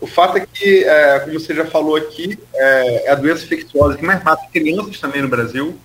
O 0.00 0.06
fato 0.06 0.36
é 0.36 0.46
que, 0.46 0.84
é, 0.84 1.20
como 1.20 1.38
você 1.38 1.54
já 1.54 1.64
falou 1.64 1.96
aqui, 1.96 2.38
é, 2.54 3.06
é, 3.06 3.10
a 3.10 3.14
doença 3.14 3.44
infecciosa 3.44 3.96
que 3.96 4.04
mais 4.04 4.22
mata 4.22 4.46
crianças 4.52 5.00
também 5.00 5.22
no 5.22 5.28
Brasil. 5.28 5.78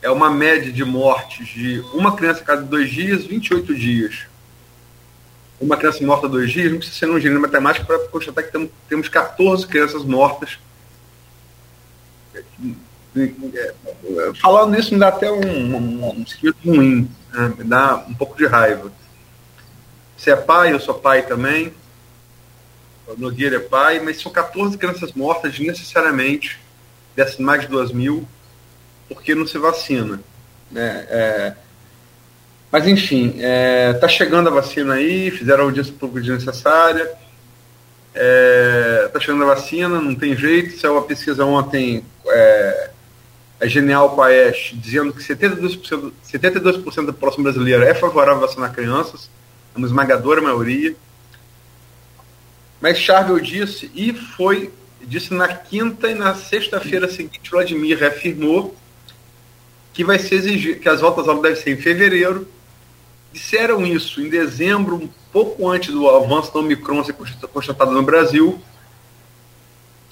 É 0.00 0.10
uma 0.10 0.30
média 0.30 0.70
de 0.70 0.84
mortes 0.84 1.48
de 1.48 1.80
uma 1.94 2.14
criança 2.14 2.40
a 2.40 2.44
cada 2.44 2.62
dois 2.62 2.90
dias, 2.90 3.24
28 3.24 3.74
dias. 3.74 4.26
Uma 5.60 5.76
criança 5.76 6.04
morta 6.04 6.28
dois 6.28 6.52
dias, 6.52 6.70
não 6.70 6.78
precisa 6.78 6.98
ser 6.98 7.10
um 7.10 7.18
gênero 7.18 7.40
matemático 7.40 7.86
para 7.86 7.98
constatar 8.08 8.44
que 8.44 8.70
temos 8.88 9.08
14 9.08 9.66
crianças 9.66 10.04
mortas. 10.04 10.58
Falando 14.40 14.76
nisso, 14.76 14.92
me 14.92 15.00
dá 15.00 15.08
até 15.08 15.30
um, 15.30 15.76
um, 15.76 16.18
um 16.18 16.22
espírito 16.22 16.58
ruim, 16.64 17.08
né? 17.32 17.52
me 17.56 17.64
dá 17.64 18.04
um 18.08 18.14
pouco 18.14 18.36
de 18.36 18.46
raiva. 18.46 18.92
Você 20.16 20.30
é 20.30 20.36
pai, 20.36 20.72
eu 20.72 20.80
sou 20.80 20.94
pai 20.94 21.22
também 21.22 21.72
o 23.06 23.16
Nogueira 23.18 23.56
é 23.56 23.60
pai, 23.60 24.00
mas 24.00 24.20
são 24.20 24.32
14 24.32 24.78
crianças 24.78 25.12
mortas 25.12 25.58
necessariamente, 25.58 26.58
dessas 27.14 27.38
mais 27.38 27.62
de 27.62 27.68
2 27.68 27.92
mil, 27.92 28.26
porque 29.08 29.34
não 29.34 29.46
se 29.46 29.58
vacina. 29.58 30.20
Né? 30.70 31.06
É, 31.08 31.54
mas 32.70 32.86
enfim, 32.86 33.36
é, 33.38 33.92
tá 33.94 34.08
chegando 34.08 34.48
a 34.48 34.52
vacina 34.52 34.94
aí, 34.94 35.30
fizeram 35.30 35.64
a 35.64 35.66
audiência 35.66 35.92
pública 35.92 36.26
desnecessária, 36.26 37.02
está 37.02 37.20
é, 38.14 39.10
tá 39.12 39.20
chegando 39.20 39.44
a 39.44 39.54
vacina, 39.54 40.00
não 40.00 40.14
tem 40.14 40.34
jeito, 40.34 40.78
saiu 40.78 40.94
uma 40.94 41.02
pesquisa 41.02 41.44
ontem, 41.44 42.04
é, 42.34 42.90
é 43.60 43.68
genial 43.68 44.16
ESH, 44.30 44.72
dizendo 44.74 45.12
que 45.12 45.22
72%, 45.22 46.12
72 46.22 46.76
da 47.06 47.12
população 47.12 47.42
brasileira 47.42 47.84
é 47.84 47.94
favorável 47.94 48.42
a 48.42 48.46
vacinar 48.46 48.72
crianças, 48.72 49.30
é 49.74 49.78
uma 49.78 49.86
esmagadora 49.86 50.40
maioria, 50.40 50.94
mas 52.80 52.98
Charvel 52.98 53.40
disse, 53.40 53.90
e 53.94 54.12
foi, 54.12 54.70
disse 55.02 55.32
na 55.32 55.48
quinta 55.48 56.10
e 56.10 56.14
na 56.14 56.34
sexta-feira 56.34 57.08
seguinte, 57.08 57.50
Vladimir 57.50 57.98
reafirmou 57.98 58.76
que 59.94 60.04
vai 60.04 60.18
ser 60.18 60.34
exigido, 60.34 60.80
que 60.80 60.88
as 60.88 61.00
voltas 61.00 61.28
aulas 61.28 61.42
devem 61.42 61.62
ser 61.62 61.70
em 61.70 61.80
fevereiro. 61.80 62.46
Disseram 63.32 63.86
isso 63.86 64.20
em 64.20 64.28
dezembro, 64.28 64.96
um 64.96 65.08
pouco 65.32 65.68
antes 65.68 65.94
do 65.94 66.08
avanço 66.10 66.52
da 66.52 66.60
Omicron 66.60 67.02
ser 67.04 67.14
constatado 67.52 67.92
no 67.92 68.02
Brasil, 68.02 68.60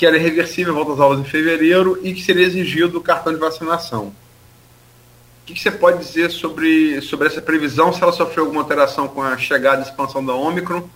que 0.03 0.07
era 0.07 0.17
irreversível 0.17 0.75
voltas 0.75 0.95
às 0.95 1.01
aulas 1.01 1.21
em 1.21 1.25
fevereiro 1.25 1.97
e 2.03 2.13
que 2.13 2.23
seria 2.23 2.45
exigido 2.45 2.99
o 2.99 3.01
cartão 3.01 3.33
de 3.33 3.39
vacinação. 3.39 4.07
O 4.09 5.45
que, 5.47 5.57
você 5.57 5.71
pode 5.71 5.99
dizer 5.99 6.29
sobre, 6.29 7.01
sobre 7.03 7.29
essa 7.29 7.41
previsão, 7.41 7.93
se 7.93 8.03
ela 8.03 8.11
sofreu 8.11 8.43
alguma 8.43 8.63
alteração 8.63 9.07
com 9.07 9.23
a 9.23 9.39
chegada 9.39 9.81
e 9.81 9.85
expansão 9.85 10.27
da 10.27 10.35
Omicron? 10.35 10.89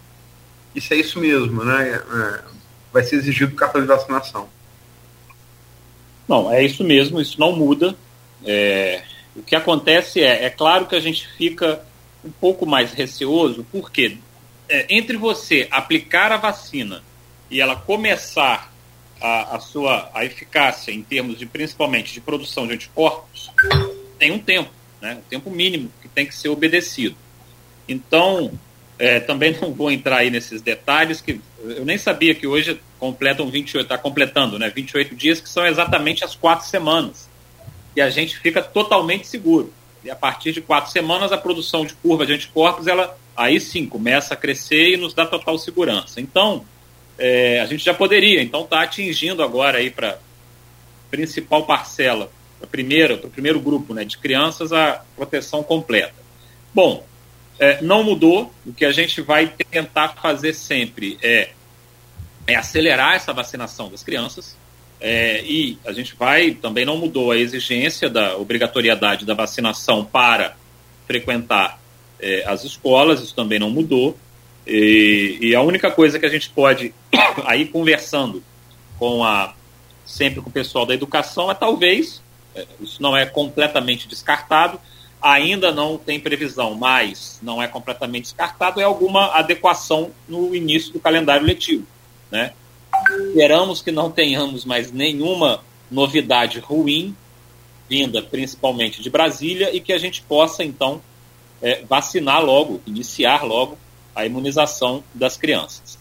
isso 0.74 0.92
é 0.92 0.96
isso 0.96 1.20
mesmo, 1.20 1.62
né? 1.62 1.88
É, 1.88 2.40
vai 2.92 3.04
ser 3.04 3.14
exigido 3.14 3.52
o 3.52 3.56
cartão 3.56 3.80
de 3.80 3.86
vacinação. 3.86 4.48
Não, 6.26 6.52
é 6.52 6.64
isso 6.64 6.82
mesmo, 6.82 7.20
isso 7.20 7.38
não 7.38 7.52
muda. 7.52 7.94
É, 8.44 9.04
o 9.36 9.42
que 9.44 9.54
acontece 9.54 10.20
é, 10.20 10.46
é 10.46 10.50
claro 10.50 10.86
que 10.86 10.96
a 10.96 11.00
gente 11.00 11.28
fica 11.38 11.80
um 12.24 12.30
pouco 12.32 12.66
mais 12.66 12.90
receoso, 12.90 13.64
porque 13.70 14.18
é, 14.68 14.84
entre 14.90 15.16
você 15.16 15.68
aplicar 15.70 16.32
a 16.32 16.38
vacina 16.38 17.04
e 17.48 17.60
ela 17.60 17.76
começar 17.76 18.74
a, 19.20 19.56
a, 19.56 19.60
sua 19.60 20.10
a 20.14 20.24
eficácia 20.24 20.92
em 20.92 21.02
termos 21.02 21.38
de 21.38 21.46
principalmente 21.46 22.12
de 22.12 22.20
produção 22.20 22.66
de 22.66 22.74
anticorpos, 22.74 23.50
tem 24.18 24.32
um 24.32 24.38
tempo, 24.38 24.70
né? 25.00 25.14
um 25.14 25.28
tempo 25.28 25.50
mínimo 25.50 25.90
que 26.02 26.08
tem 26.08 26.26
que 26.26 26.34
ser 26.34 26.48
obedecido. 26.48 27.16
Então, 27.88 28.52
é, 28.98 29.20
também 29.20 29.56
não 29.60 29.72
vou 29.72 29.90
entrar 29.90 30.18
aí 30.18 30.30
nesses 30.30 30.62
detalhes, 30.62 31.20
que 31.20 31.40
eu 31.62 31.84
nem 31.84 31.98
sabia 31.98 32.34
que 32.34 32.46
hoje 32.46 32.80
completam 32.98 33.48
28, 33.50 33.84
está 33.84 33.98
completando, 33.98 34.58
né? 34.58 34.70
28 34.70 35.14
dias, 35.14 35.40
que 35.40 35.48
são 35.48 35.66
exatamente 35.66 36.24
as 36.24 36.34
quatro 36.34 36.66
semanas. 36.66 37.28
E 37.94 38.00
a 38.00 38.10
gente 38.10 38.38
fica 38.38 38.62
totalmente 38.62 39.26
seguro. 39.26 39.72
E 40.02 40.10
a 40.10 40.16
partir 40.16 40.52
de 40.52 40.60
quatro 40.60 40.90
semanas, 40.90 41.32
a 41.32 41.38
produção 41.38 41.84
de 41.84 41.94
curva 41.94 42.24
de 42.24 42.32
anticorpos, 42.32 42.86
ela 42.86 43.16
aí 43.36 43.60
sim 43.60 43.86
começa 43.86 44.34
a 44.34 44.36
crescer 44.36 44.94
e 44.94 44.96
nos 44.96 45.12
dá 45.12 45.26
total 45.26 45.58
segurança. 45.58 46.20
Então, 46.20 46.64
é, 47.18 47.60
a 47.60 47.66
gente 47.66 47.84
já 47.84 47.94
poderia, 47.94 48.42
então 48.42 48.62
está 48.62 48.82
atingindo 48.82 49.42
agora 49.42 49.78
aí 49.78 49.90
para 49.90 50.18
principal 51.10 51.64
parcela, 51.64 52.30
para 52.58 52.68
primeiro, 52.68 53.14
o 53.14 53.30
primeiro 53.30 53.60
grupo 53.60 53.94
né, 53.94 54.04
de 54.04 54.18
crianças, 54.18 54.72
a 54.72 55.04
proteção 55.14 55.62
completa. 55.62 56.14
Bom, 56.74 57.06
é, 57.58 57.80
não 57.82 58.02
mudou. 58.02 58.52
O 58.64 58.72
que 58.72 58.84
a 58.84 58.92
gente 58.92 59.20
vai 59.20 59.52
tentar 59.70 60.08
fazer 60.20 60.52
sempre 60.52 61.18
é, 61.22 61.50
é 62.46 62.54
acelerar 62.54 63.14
essa 63.14 63.32
vacinação 63.32 63.90
das 63.90 64.02
crianças. 64.02 64.56
É, 65.00 65.42
e 65.42 65.78
a 65.84 65.92
gente 65.92 66.14
vai, 66.16 66.52
também 66.52 66.84
não 66.84 66.96
mudou 66.96 67.30
a 67.30 67.38
exigência 67.38 68.08
da 68.08 68.36
obrigatoriedade 68.36 69.26
da 69.26 69.34
vacinação 69.34 70.04
para 70.04 70.56
frequentar 71.06 71.78
é, 72.18 72.44
as 72.46 72.64
escolas, 72.64 73.20
isso 73.20 73.34
também 73.34 73.58
não 73.58 73.70
mudou. 73.70 74.16
E, 74.66 75.38
e, 75.40 75.54
a 75.54 75.62
única 75.62 75.90
coisa 75.90 76.18
que 76.18 76.26
a 76.26 76.28
gente 76.28 76.50
pode, 76.50 76.92
aí 77.46 77.66
conversando 77.66 78.42
com 78.98 79.22
a, 79.22 79.54
sempre 80.04 80.40
com 80.40 80.50
o 80.50 80.52
pessoal 80.52 80.84
da 80.84 80.92
educação, 80.92 81.50
é 81.50 81.54
talvez, 81.54 82.20
é, 82.54 82.66
isso 82.80 83.00
não 83.00 83.16
é 83.16 83.24
completamente 83.24 84.08
descartado, 84.08 84.80
ainda 85.22 85.70
não 85.70 85.96
tem 85.96 86.18
previsão, 86.18 86.74
mas 86.74 87.38
não 87.42 87.62
é 87.62 87.68
completamente 87.68 88.24
descartado, 88.24 88.80
é 88.80 88.84
alguma 88.84 89.36
adequação 89.36 90.10
no 90.28 90.54
início 90.54 90.92
do 90.92 91.00
calendário 91.00 91.46
letivo. 91.46 91.86
Né? 92.30 92.52
Esperamos 93.28 93.80
que 93.80 93.92
não 93.92 94.10
tenhamos 94.10 94.64
mais 94.64 94.90
nenhuma 94.90 95.60
novidade 95.88 96.58
ruim, 96.58 97.14
vinda 97.88 98.20
principalmente 98.20 99.00
de 99.00 99.08
Brasília, 99.08 99.74
e 99.74 99.80
que 99.80 99.92
a 99.92 99.98
gente 99.98 100.22
possa, 100.22 100.64
então, 100.64 101.00
é, 101.62 101.82
vacinar 101.84 102.44
logo, 102.44 102.80
iniciar 102.84 103.44
logo 103.44 103.78
a 104.16 104.24
imunização 104.24 105.04
das 105.14 105.36
crianças. 105.36 105.98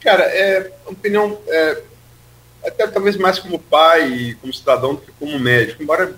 Cara, 0.00 0.22
é, 0.22 0.72
opinião 0.86 1.40
é, 1.48 1.82
até 2.64 2.86
talvez 2.86 3.16
mais 3.16 3.40
como 3.40 3.58
pai, 3.58 4.36
como 4.40 4.54
cidadão, 4.54 4.94
do 4.94 5.00
que 5.00 5.10
como 5.18 5.36
médico, 5.40 5.82
embora 5.82 6.16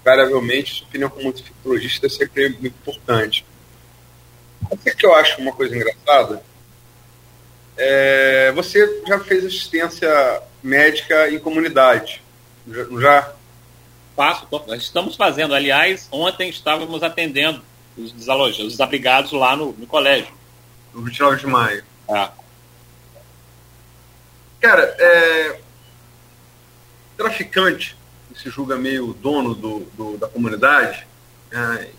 invariavelmente 0.00 0.74
sua 0.74 0.88
opinião 0.88 1.08
como 1.08 1.28
infectologista 1.28 2.06
é 2.06 2.10
sempre 2.10 2.48
muito 2.48 2.66
importante. 2.66 3.46
O 4.68 4.76
que 4.76 5.06
eu 5.06 5.14
acho 5.14 5.40
uma 5.40 5.52
coisa 5.52 5.76
engraçada? 5.76 6.42
É, 7.76 8.50
você 8.52 9.02
já 9.06 9.20
fez 9.20 9.46
assistência 9.46 10.42
médica 10.60 11.30
em 11.30 11.38
comunidade, 11.38 12.20
já? 12.66 12.84
já? 13.00 13.32
Faço, 14.16 14.48
estamos 14.76 15.14
fazendo. 15.14 15.54
Aliás, 15.54 16.08
ontem 16.10 16.48
estávamos 16.48 17.04
atendendo 17.04 17.62
os 17.98 18.12
desalojados, 18.12 18.66
os 18.66 18.72
desabrigados 18.72 19.32
lá 19.32 19.56
no, 19.56 19.72
no 19.72 19.86
colégio. 19.86 20.32
No 20.94 21.02
29 21.02 21.36
de 21.36 21.46
maio. 21.46 21.84
É. 22.08 22.30
Cara, 24.60 24.82
é, 24.98 25.60
traficante 27.16 27.96
que 28.32 28.40
se 28.40 28.50
julga 28.50 28.76
meio 28.76 29.12
dono 29.14 29.54
do, 29.54 29.80
do 29.96 30.16
da 30.16 30.28
comunidade, 30.28 31.06
é, 31.50 31.90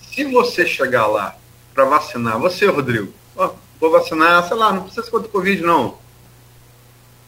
se 0.00 0.24
você 0.24 0.66
chegar 0.66 1.06
lá 1.06 1.36
para 1.74 1.84
vacinar, 1.84 2.38
você, 2.38 2.66
Rodrigo, 2.66 3.12
ó, 3.36 3.52
vou 3.78 3.90
vacinar, 3.90 4.46
sei 4.48 4.56
lá, 4.56 4.72
não 4.72 4.82
precisa 4.82 5.04
ser 5.04 5.10
contra 5.10 5.28
o 5.28 5.30
Covid, 5.30 5.62
não. 5.62 5.98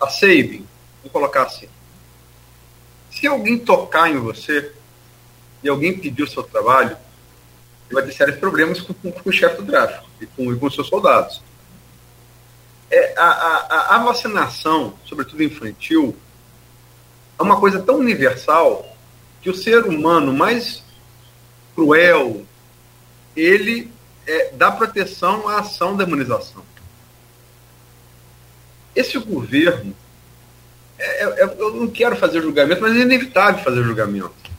A 0.01 0.09
saving, 0.09 0.67
vou 1.03 1.11
colocar 1.11 1.45
assim. 1.45 1.69
Se 3.11 3.27
alguém 3.27 3.59
tocar 3.59 4.11
em 4.11 4.19
você 4.19 4.73
e 5.63 5.69
alguém 5.69 5.99
pedir 5.99 6.23
o 6.23 6.31
seu 6.31 6.43
trabalho, 6.43 6.97
vai 7.95 8.05
ter 8.05 8.13
sérios 8.13 8.39
problemas 8.39 8.81
com, 8.81 8.95
com, 8.95 9.11
com 9.11 9.29
o 9.29 9.33
chefe 9.33 9.57
do 9.57 9.67
tráfico 9.67 10.09
e 10.21 10.27
com, 10.27 10.57
com 10.57 10.67
os 10.67 10.75
seus 10.75 10.89
soldados. 10.89 11.43
É, 12.91 13.15
a, 13.17 13.25
a, 13.25 13.97
a 13.97 13.99
vacinação, 14.05 14.95
sobretudo 15.05 15.43
infantil, 15.43 16.17
é 17.39 17.43
uma 17.43 17.59
coisa 17.59 17.81
tão 17.81 17.97
universal 17.97 18.97
que 19.41 19.51
o 19.51 19.55
ser 19.55 19.85
humano 19.85 20.33
mais 20.33 20.85
cruel, 21.75 22.45
ele 23.37 23.91
é, 24.27 24.51
dá 24.53 24.71
proteção 24.71 25.49
à 25.49 25.61
ação 25.61 25.97
da 25.97 26.05
imunização. 26.05 26.63
Esse 28.95 29.19
governo, 29.19 29.95
é, 30.99 31.25
é, 31.25 31.57
eu 31.59 31.75
não 31.75 31.89
quero 31.89 32.17
fazer 32.17 32.43
julgamento, 32.43 32.83
mas 32.83 32.97
é 32.97 33.01
inevitável 33.01 33.65
fazer 33.65 33.83
julgamento 33.83 34.50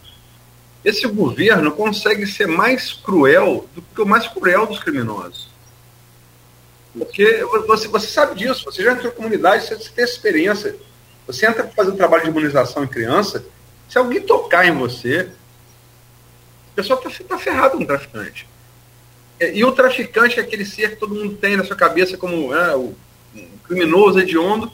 esse 0.84 1.08
governo 1.08 1.72
consegue 1.72 2.26
ser 2.26 2.48
mais 2.48 2.92
cruel 2.94 3.68
do 3.76 3.82
que 3.82 4.02
o 4.02 4.06
mais 4.06 4.28
cruel 4.28 4.66
dos 4.66 4.80
criminosos. 4.80 5.50
Porque 6.98 7.46
você, 7.68 7.88
você 7.88 8.08
sabe 8.08 8.36
disso, 8.36 8.66
você 8.66 8.84
já 8.84 8.94
entrou 8.94 9.12
em 9.12 9.16
comunidade, 9.16 9.66
você, 9.66 9.78
tem 9.78 10.04
experiência. 10.04 10.76
Você 11.28 11.46
entra 11.46 11.64
para 11.64 11.72
fazer 11.72 11.92
um 11.92 11.96
trabalho 11.96 12.24
de 12.24 12.30
imunização 12.30 12.84
em 12.84 12.88
criança, 12.88 13.46
se 13.88 13.98
alguém 13.98 14.22
tocar 14.22 14.66
em 14.66 14.76
você, 14.76 15.30
a 16.72 16.76
pessoa 16.76 17.02
está 17.06 17.24
tá 17.24 17.38
ferrada 17.38 17.78
com 17.78 17.84
o 17.84 17.88
traficante. 17.88 18.48
E 19.40 19.64
o 19.66 19.72
traficante 19.72 20.40
é 20.40 20.44
aquele 20.44 20.66
ser 20.66 20.92
que 20.92 20.96
todo 20.98 21.16
mundo 21.16 21.36
tem 21.36 21.58
na 21.58 21.64
sua 21.64 21.76
cabeça 21.76 22.18
como 22.18 22.54
é, 22.54 22.76
o 22.76 22.96
um 23.36 23.48
criminoso, 23.66 24.20
hediondo. 24.20 24.72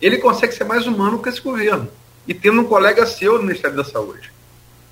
Ele 0.00 0.18
consegue 0.18 0.54
ser 0.54 0.64
mais 0.64 0.86
humano 0.86 1.22
que 1.22 1.28
esse 1.28 1.40
governo. 1.40 1.88
E 2.26 2.34
tendo 2.34 2.60
um 2.60 2.64
colega 2.64 3.06
seu 3.06 3.38
no 3.38 3.44
Ministério 3.44 3.76
da 3.76 3.84
Saúde. 3.84 4.33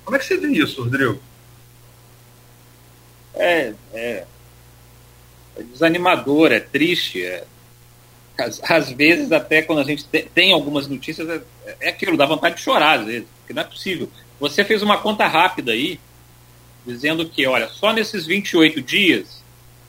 Como 0.03 0.15
é 0.15 0.19
que 0.19 0.25
você 0.25 0.37
vê 0.37 0.47
isso, 0.47 0.83
Rodrigo? 0.83 1.19
É, 3.33 3.73
é, 3.93 4.25
é 5.55 5.63
desanimador, 5.63 6.51
é 6.51 6.59
triste. 6.59 7.23
É, 7.23 7.45
às, 8.37 8.61
às, 8.63 8.91
vezes, 8.91 9.31
até 9.31 9.61
quando 9.61 9.79
a 9.79 9.83
gente 9.83 10.05
te, 10.05 10.23
tem 10.23 10.53
algumas 10.53 10.87
notícias, 10.87 11.29
é, 11.29 11.41
é, 11.79 11.89
aquilo, 11.89 12.17
dá 12.17 12.25
vontade 12.25 12.55
de 12.55 12.61
chorar, 12.61 12.99
às 12.99 13.05
vezes, 13.05 13.27
porque 13.39 13.53
não 13.53 13.61
é 13.61 13.65
possível. 13.65 14.09
Você 14.39 14.63
fez 14.63 14.81
uma 14.81 14.97
conta 14.97 15.27
rápida 15.27 15.71
aí, 15.71 15.99
dizendo 16.85 17.27
que, 17.27 17.45
olha, 17.47 17.69
só 17.69 17.93
nesses 17.93 18.25
28 18.25 18.81
dias, 18.81 19.43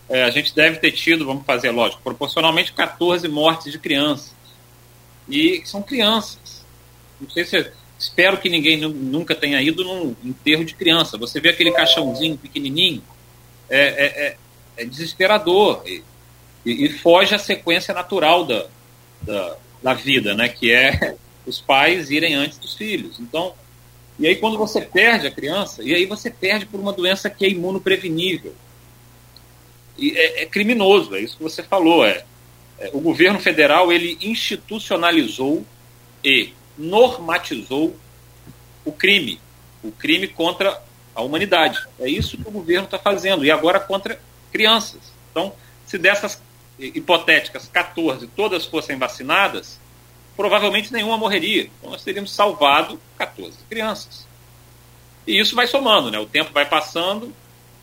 é, 0.08 0.24
a 0.24 0.30
gente 0.30 0.54
deve 0.54 0.78
ter 0.78 0.92
tido, 0.92 1.24
vamos 1.24 1.44
fazer, 1.44 1.70
lógico, 1.70 2.02
proporcionalmente 2.02 2.72
14 2.72 3.26
mortes 3.28 3.72
de 3.72 3.78
crianças. 3.78 4.34
E 5.28 5.62
são 5.64 5.82
crianças. 5.82 6.64
Não 7.20 7.30
sei 7.30 7.44
se 7.44 7.72
Espero 8.04 8.36
que 8.36 8.50
ninguém 8.50 8.76
nunca 8.76 9.34
tenha 9.34 9.62
ido 9.62 9.82
num 9.82 10.14
enterro 10.22 10.62
de 10.62 10.74
criança. 10.74 11.16
Você 11.16 11.40
vê 11.40 11.48
aquele 11.48 11.72
caixãozinho 11.72 12.36
pequenininho, 12.36 13.02
é, 13.70 13.78
é, 13.80 14.26
é, 14.26 14.36
é 14.76 14.84
desesperador 14.84 15.82
e, 15.86 16.02
e, 16.66 16.90
foge 16.90 17.34
à 17.34 17.38
sequência 17.38 17.94
natural 17.94 18.44
da, 18.44 18.66
da, 19.22 19.56
da, 19.82 19.94
vida, 19.94 20.34
né? 20.34 20.50
Que 20.50 20.70
é 20.70 21.16
os 21.46 21.62
pais 21.62 22.10
irem 22.10 22.34
antes 22.34 22.58
dos 22.58 22.74
filhos. 22.74 23.18
Então, 23.18 23.54
e 24.18 24.26
aí 24.26 24.36
quando 24.36 24.58
você 24.58 24.82
perde 24.82 25.26
a 25.26 25.30
criança, 25.30 25.82
e 25.82 25.94
aí 25.94 26.04
você 26.04 26.30
perde 26.30 26.66
por 26.66 26.78
uma 26.78 26.92
doença 26.92 27.30
que 27.30 27.46
é 27.46 27.48
imunoprevenível. 27.48 28.54
E 29.96 30.10
é, 30.10 30.42
é 30.42 30.46
criminoso, 30.46 31.16
é 31.16 31.20
isso 31.20 31.38
que 31.38 31.42
você 31.42 31.62
falou. 31.62 32.04
É, 32.04 32.22
é, 32.78 32.90
o 32.92 33.00
governo 33.00 33.40
federal 33.40 33.90
ele 33.90 34.18
institucionalizou 34.20 35.64
e 36.22 36.52
normatizou 36.76 37.96
o 38.84 38.92
crime, 38.92 39.40
o 39.82 39.90
crime 39.90 40.28
contra 40.28 40.82
a 41.14 41.22
humanidade. 41.22 41.78
É 41.98 42.08
isso 42.08 42.36
que 42.36 42.48
o 42.48 42.52
governo 42.52 42.84
está 42.84 42.98
fazendo, 42.98 43.44
e 43.44 43.50
agora 43.50 43.80
contra 43.80 44.20
crianças. 44.52 45.00
Então, 45.30 45.52
se 45.86 45.98
dessas 45.98 46.40
hipotéticas 46.78 47.68
14 47.68 48.26
todas 48.28 48.66
fossem 48.66 48.98
vacinadas, 48.98 49.78
provavelmente 50.36 50.92
nenhuma 50.92 51.16
morreria. 51.16 51.70
Então, 51.78 51.90
nós 51.90 52.02
teríamos 52.02 52.32
salvado 52.32 53.00
14 53.16 53.56
crianças. 53.68 54.26
E 55.26 55.38
isso 55.38 55.54
vai 55.54 55.66
somando, 55.66 56.10
né? 56.10 56.18
O 56.18 56.26
tempo 56.26 56.52
vai 56.52 56.66
passando, 56.66 57.32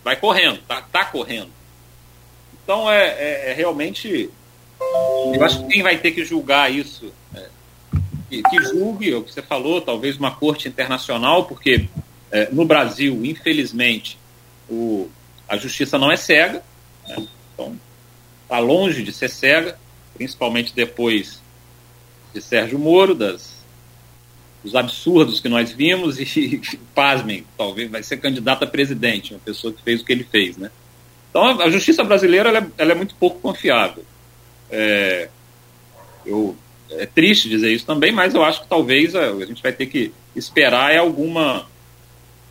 vai 0.04 0.16
correndo, 0.16 0.62
tá, 0.68 0.82
tá 0.82 1.06
correndo. 1.06 1.50
Então, 2.64 2.92
é, 2.92 3.08
é, 3.08 3.52
é 3.52 3.54
realmente. 3.54 4.30
Eu 5.34 5.44
acho 5.44 5.62
que 5.62 5.74
quem 5.74 5.84
vai 5.84 5.98
ter 5.98 6.12
que 6.12 6.26
julgar 6.26 6.72
isso 6.72 7.14
que, 8.32 8.42
que 8.42 8.64
julgue, 8.64 9.14
o 9.14 9.24
que 9.24 9.34
você 9.34 9.42
falou, 9.42 9.82
talvez 9.82 10.16
uma 10.16 10.32
corte 10.32 10.70
internacional, 10.70 11.46
porque 11.46 11.90
é, 12.32 12.48
no 12.50 12.64
Brasil, 12.64 13.26
infelizmente, 13.26 14.18
o, 14.70 15.10
a 15.50 15.58
justiça 15.58 15.98
não 15.98 16.10
é 16.10 16.16
cega, 16.16 16.64
né? 17.06 17.28
então 17.54 17.78
está 18.44 18.58
longe 18.60 19.04
de 19.04 19.12
ser 19.12 19.30
cega, 19.30 19.78
principalmente 20.14 20.74
depois 20.74 21.42
de 22.34 22.42
Sérgio 22.42 22.80
Moro, 22.80 23.14
das, 23.14 23.66
dos 24.64 24.76
absurdos 24.76 25.42
que 25.42 25.50
nós 25.50 25.74
vimos 25.74 26.18
e, 26.18 26.62
pasmem, 26.96 27.46
talvez 27.58 27.92
vai 27.92 28.02
ser 28.02 28.16
candidato 28.18 28.64
a 28.64 28.68
presidente, 28.68 29.34
uma 29.34 29.42
pessoa 29.42 29.74
que 29.74 29.82
fez 29.82 30.00
o 30.00 30.06
que 30.06 30.14
ele 30.14 30.24
fez, 30.24 30.56
né? 30.56 30.72
Então 31.30 31.62
a 31.62 31.70
justiça 31.70 32.04
brasileira 32.04 32.50
ela 32.50 32.60
é, 32.60 32.68
ela 32.78 32.92
é 32.94 32.96
muito 32.96 33.16
pouco 33.16 33.40
confiável. 33.40 34.06
É, 34.70 35.30
eu 36.26 36.56
é 36.92 37.06
triste 37.06 37.50
dizer 37.50 37.72
isso 37.72 37.86
também, 37.86 38.12
mas 38.12 38.34
eu 38.34 38.44
acho 38.44 38.62
que 38.62 38.68
talvez 38.68 39.16
a, 39.16 39.32
a 39.32 39.46
gente 39.46 39.62
vai 39.62 39.72
ter 39.72 39.86
que 39.86 40.14
esperar 40.36 40.94
é 40.94 40.98
alguma, 40.98 41.68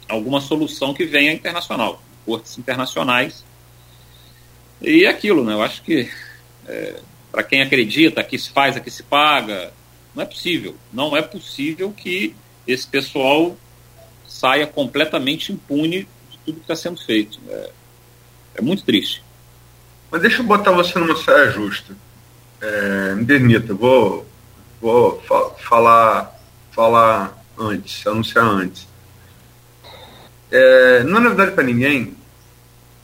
alguma 0.08 0.40
solução 0.40 0.94
que 0.94 1.04
venha 1.04 1.32
internacional, 1.32 2.02
cortes 2.24 2.58
internacionais. 2.58 3.44
E 4.80 5.04
é 5.04 5.08
aquilo, 5.08 5.44
né? 5.44 5.52
Eu 5.52 5.62
acho 5.62 5.82
que 5.82 6.10
é, 6.66 7.00
para 7.30 7.42
quem 7.42 7.62
acredita 7.62 8.24
que 8.24 8.38
se 8.38 8.50
faz, 8.50 8.78
que 8.78 8.90
se 8.90 9.02
paga, 9.02 9.72
não 10.14 10.22
é 10.22 10.26
possível. 10.26 10.76
Não 10.92 11.16
é 11.16 11.22
possível 11.22 11.92
que 11.92 12.34
esse 12.66 12.86
pessoal 12.86 13.56
saia 14.26 14.66
completamente 14.66 15.52
impune 15.52 16.08
de 16.30 16.38
tudo 16.44 16.56
que 16.56 16.62
está 16.62 16.76
sendo 16.76 17.02
feito. 17.04 17.38
É, 17.48 17.70
é, 18.56 18.62
muito 18.62 18.84
triste. 18.84 19.22
Mas 20.10 20.22
deixa 20.22 20.38
eu 20.38 20.46
botar 20.46 20.72
você 20.72 20.98
numa 20.98 21.16
saia 21.16 21.50
justa. 21.50 21.94
É, 22.60 23.14
me 23.14 23.24
permita, 23.24 23.74
vou 23.74 24.26
vou 24.80 25.20
fa 25.22 25.50
falar, 25.68 26.40
falar 26.70 27.44
antes, 27.58 28.06
anunciar 28.06 28.44
antes. 28.44 28.88
É, 30.50 31.04
não 31.04 31.18
é 31.18 31.20
novidade 31.20 31.52
para 31.52 31.62
ninguém 31.62 32.16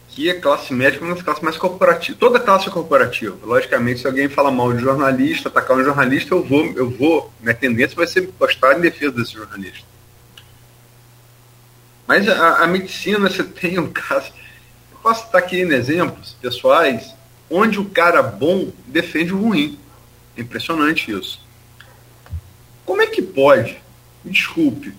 que 0.09 0.31
a 0.31 0.41
classe 0.41 0.73
médica 0.73 1.05
é 1.05 1.09
uma 1.09 1.15
das 1.15 1.23
classes 1.23 1.43
mais 1.43 1.59
corporativas. 1.59 2.19
Toda 2.19 2.41
classe 2.41 2.69
é 2.69 2.73
corporativa. 2.73 3.37
Logicamente, 3.45 4.01
se 4.01 4.07
alguém 4.07 4.31
fala 4.31 4.51
mal 4.51 4.73
de 4.73 4.83
jornalista, 4.83 5.51
atacar 5.51 5.77
um 5.77 5.85
jornalista, 5.85 6.35
eu 6.35 6.43
vou, 6.43 6.65
eu 6.75 6.89
vou, 6.89 7.31
minha 7.39 7.55
tendência 7.55 7.95
vai 7.95 8.07
ser 8.07 8.23
postar 8.39 8.79
em 8.79 8.81
defesa 8.81 9.13
desse 9.13 9.35
jornalista. 9.35 9.85
Mas 12.07 12.27
a, 12.29 12.63
a 12.63 12.67
medicina, 12.67 13.29
você 13.29 13.45
tem 13.45 13.79
um 13.79 13.93
caso. 13.93 14.33
Eu 14.91 14.99
posso 15.03 15.27
estar 15.27 15.39
aqui 15.39 15.61
em 15.61 15.71
exemplos 15.73 16.35
pessoais 16.41 17.15
onde 17.51 17.79
o 17.79 17.85
cara 17.85 18.23
bom 18.23 18.73
defende 18.87 19.35
o 19.35 19.39
ruim. 19.39 19.79
É 20.35 20.41
impressionante 20.41 21.11
isso. 21.11 21.46
Como 22.87 23.03
é 23.03 23.07
que 23.07 23.21
pode? 23.21 23.83
Desculpe. 24.25 24.95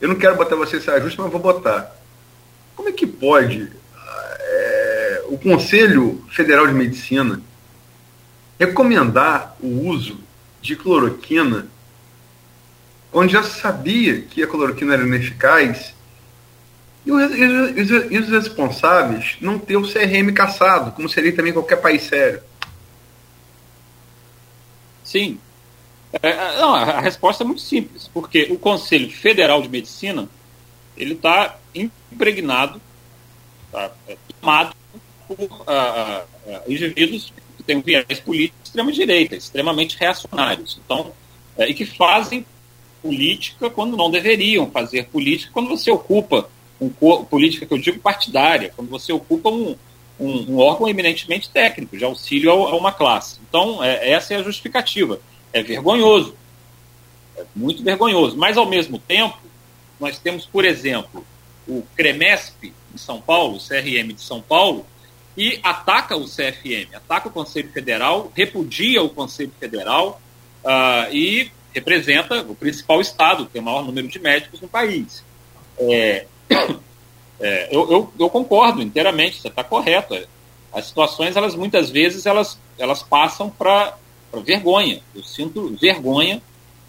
Eu 0.00 0.08
não 0.08 0.16
quero 0.16 0.36
botar 0.36 0.54
você 0.54 0.80
saia 0.80 1.00
justa, 1.00 1.22
mas 1.22 1.32
vou 1.32 1.40
botar. 1.40 1.96
Como 2.76 2.90
é 2.90 2.92
que 2.92 3.06
pode 3.06 3.72
é, 4.38 5.22
o 5.28 5.38
Conselho 5.38 6.22
Federal 6.30 6.66
de 6.66 6.74
Medicina 6.74 7.40
recomendar 8.60 9.56
o 9.60 9.88
uso 9.88 10.20
de 10.60 10.76
cloroquina 10.76 11.66
quando 13.10 13.30
já 13.30 13.42
sabia 13.42 14.20
que 14.20 14.42
a 14.42 14.46
cloroquina 14.46 14.92
era 14.92 15.02
ineficaz 15.02 15.94
e 17.06 17.12
os, 17.12 18.28
responsáveis 18.28 19.36
não 19.40 19.58
ter 19.58 19.76
o 19.76 19.90
CRM 19.90 20.32
caçado, 20.34 20.90
como 20.90 21.08
seria 21.08 21.34
também 21.34 21.52
qualquer 21.52 21.76
país 21.76 22.02
sério? 22.02 22.42
Sim, 25.04 25.38
é, 26.12 26.28
é, 26.28 26.60
não, 26.60 26.74
a 26.74 27.00
resposta 27.00 27.42
é 27.42 27.46
muito 27.46 27.60
simples, 27.62 28.08
porque 28.12 28.48
o 28.50 28.58
Conselho 28.58 29.10
Federal 29.10 29.60
de 29.60 29.68
Medicina 29.68 30.28
ele 30.96 31.14
está 31.14 31.58
impregnado, 31.74 32.80
tá, 33.70 33.90
é, 34.08 34.16
tomado 34.40 34.74
por 35.28 35.38
uh, 35.38 36.24
uh, 36.46 36.72
indivíduos 36.72 37.32
que 37.56 37.62
têm 37.62 37.76
um 37.76 37.82
viés 37.82 38.20
político 38.20 38.58
extrema-direita, 38.64 39.36
extremamente 39.36 39.96
reacionários. 39.98 40.80
Então, 40.84 41.12
é, 41.58 41.68
e 41.68 41.74
que 41.74 41.84
fazem 41.84 42.46
política 43.02 43.68
quando 43.68 43.96
não 43.96 44.10
deveriam 44.10 44.70
fazer 44.70 45.06
política, 45.06 45.50
quando 45.52 45.68
você 45.68 45.90
ocupa 45.90 46.48
um 46.80 46.90
política 47.24 47.66
que 47.66 47.72
eu 47.72 47.78
digo 47.78 47.98
partidária, 47.98 48.72
quando 48.76 48.88
você 48.88 49.12
ocupa 49.12 49.48
um, 49.48 49.76
um, 50.20 50.52
um 50.52 50.58
órgão 50.58 50.88
eminentemente 50.88 51.48
técnico, 51.50 51.96
de 51.96 52.04
auxílio 52.04 52.50
a, 52.50 52.70
a 52.70 52.76
uma 52.76 52.92
classe. 52.92 53.38
Então, 53.48 53.82
é, 53.82 54.10
essa 54.10 54.34
é 54.34 54.36
a 54.38 54.42
justificativa. 54.42 55.20
É 55.56 55.62
vergonhoso. 55.62 56.34
É 57.34 57.44
muito 57.54 57.82
vergonhoso. 57.82 58.36
Mas, 58.36 58.58
ao 58.58 58.66
mesmo 58.66 58.98
tempo, 58.98 59.38
nós 59.98 60.18
temos, 60.18 60.44
por 60.44 60.66
exemplo, 60.66 61.26
o 61.66 61.82
CREMESP 61.96 62.74
de 62.92 63.00
São 63.00 63.22
Paulo, 63.22 63.56
o 63.56 63.58
CRM 63.58 64.12
de 64.12 64.20
São 64.20 64.42
Paulo, 64.42 64.84
e 65.34 65.58
ataca 65.62 66.14
o 66.14 66.24
CFM, 66.24 66.94
ataca 66.94 67.28
o 67.28 67.30
Conselho 67.30 67.70
Federal, 67.70 68.30
repudia 68.34 69.02
o 69.02 69.08
Conselho 69.08 69.52
Federal 69.58 70.20
uh, 70.62 71.14
e 71.14 71.50
representa 71.74 72.42
o 72.42 72.54
principal 72.54 73.00
estado, 73.00 73.46
que 73.46 73.52
tem 73.52 73.62
o 73.62 73.64
maior 73.64 73.82
número 73.82 74.08
de 74.08 74.18
médicos 74.18 74.60
no 74.60 74.68
país. 74.68 75.24
É, 75.78 76.26
é, 77.40 77.68
eu, 77.74 77.90
eu, 77.90 78.12
eu, 78.18 78.28
concordo 78.28 78.82
inteiramente, 78.82 79.40
você 79.40 79.48
está 79.48 79.64
correto. 79.64 80.18
As 80.70 80.86
situações, 80.86 81.34
elas 81.34 81.54
muitas 81.54 81.88
vezes, 81.88 82.26
elas, 82.26 82.58
elas 82.78 83.02
passam 83.02 83.48
para 83.48 83.96
vergonha. 84.42 85.00
Eu 85.14 85.22
sinto 85.22 85.76
vergonha 85.80 86.42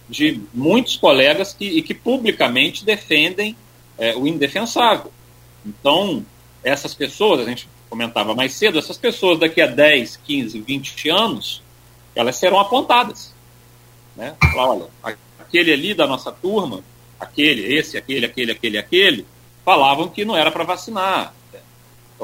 de 0.09 0.41
muitos 0.53 0.95
colegas 0.95 1.53
que, 1.53 1.81
que 1.81 1.93
publicamente 1.93 2.85
defendem 2.85 3.55
é, 3.97 4.15
o 4.15 4.27
indefensável. 4.27 5.11
Então, 5.65 6.25
essas 6.63 6.93
pessoas, 6.93 7.41
a 7.41 7.49
gente 7.49 7.67
comentava 7.89 8.33
mais 8.33 8.53
cedo, 8.53 8.77
essas 8.77 8.97
pessoas 8.97 9.39
daqui 9.39 9.61
a 9.61 9.67
10, 9.67 10.17
15, 10.17 10.59
20 10.61 11.09
anos, 11.09 11.61
elas 12.15 12.35
serão 12.37 12.59
apontadas. 12.59 13.33
Né? 14.15 14.35
Falar, 14.51 14.87
olha, 15.03 15.17
aquele 15.39 15.71
ali 15.71 15.93
da 15.93 16.07
nossa 16.07 16.31
turma, 16.31 16.83
aquele, 17.19 17.75
esse, 17.75 17.97
aquele, 17.97 18.25
aquele, 18.25 18.51
aquele, 18.51 18.77
aquele, 18.77 19.25
falavam 19.63 20.07
que 20.07 20.25
não 20.25 20.35
era 20.35 20.51
para 20.51 20.63
vacinar. 20.63 21.33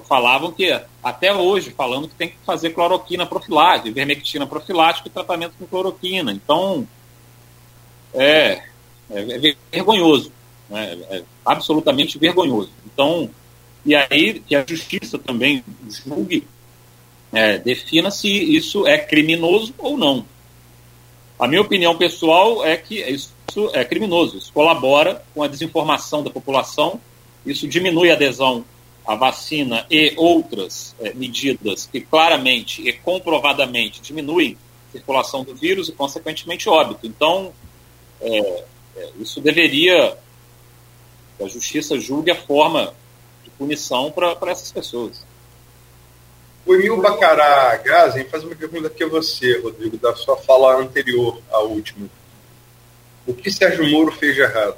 Falavam 0.01 0.51
que, 0.51 0.71
até 1.03 1.33
hoje, 1.33 1.71
falando 1.71 2.07
que 2.07 2.15
tem 2.15 2.29
que 2.29 2.37
fazer 2.45 2.71
cloroquina 2.71 3.25
profilática, 3.25 3.89
ivermectina 3.89 4.47
profilática 4.47 5.07
e 5.07 5.11
tratamento 5.11 5.53
com 5.57 5.67
cloroquina. 5.67 6.31
Então, 6.31 6.87
é, 8.13 8.63
é, 9.09 9.19
é 9.19 9.53
vergonhoso. 9.71 10.31
Né? 10.69 10.97
É 11.09 11.23
absolutamente 11.45 12.17
vergonhoso. 12.17 12.71
Então, 12.85 13.29
e 13.85 13.95
aí 13.95 14.39
que 14.39 14.55
a 14.55 14.65
justiça 14.65 15.19
também 15.19 15.63
julgue, 15.87 16.47
é, 17.31 17.57
defina 17.57 18.11
se 18.11 18.29
isso 18.29 18.87
é 18.87 18.97
criminoso 18.97 19.73
ou 19.77 19.97
não. 19.97 20.25
A 21.39 21.47
minha 21.47 21.61
opinião 21.61 21.97
pessoal 21.97 22.63
é 22.65 22.77
que 22.77 23.01
isso 23.01 23.33
é 23.73 23.83
criminoso, 23.83 24.37
isso 24.37 24.53
colabora 24.53 25.23
com 25.33 25.43
a 25.43 25.47
desinformação 25.47 26.23
da 26.23 26.29
população, 26.29 27.01
isso 27.45 27.67
diminui 27.67 28.11
a 28.11 28.13
adesão 28.13 28.63
à 29.05 29.15
vacina 29.15 29.85
e 29.89 30.13
outras 30.17 30.95
é, 30.99 31.13
medidas 31.13 31.85
que 31.85 32.01
claramente 32.01 32.87
e 32.87 32.93
comprovadamente 32.93 34.01
diminuem 34.01 34.57
a 34.89 34.91
circulação 34.93 35.43
do 35.43 35.55
vírus 35.55 35.89
e, 35.89 35.91
consequentemente, 35.91 36.69
óbito. 36.69 37.05
Então, 37.05 37.53
é, 38.21 38.63
isso 39.19 39.41
deveria, 39.41 40.17
a 41.41 41.47
justiça 41.47 41.99
julgue 41.99 42.31
a 42.31 42.35
forma 42.35 42.93
punição 43.57 44.11
para 44.11 44.51
essas 44.51 44.71
pessoas. 44.71 45.25
O 46.65 46.73
Emil 46.73 47.01
Bacará 47.01 47.75
Gazen 47.77 48.25
faz 48.25 48.43
uma 48.43 48.55
pergunta 48.55 48.87
aqui 48.87 49.03
a 49.03 49.07
você, 49.07 49.59
Rodrigo, 49.59 49.97
da 49.97 50.15
sua 50.15 50.37
fala 50.37 50.77
anterior 50.77 51.41
à 51.51 51.59
última. 51.59 52.09
O 53.27 53.33
que 53.33 53.51
Sérgio 53.51 53.89
Moro 53.89 54.11
fez 54.11 54.35
de 54.35 54.41
errado? 54.41 54.77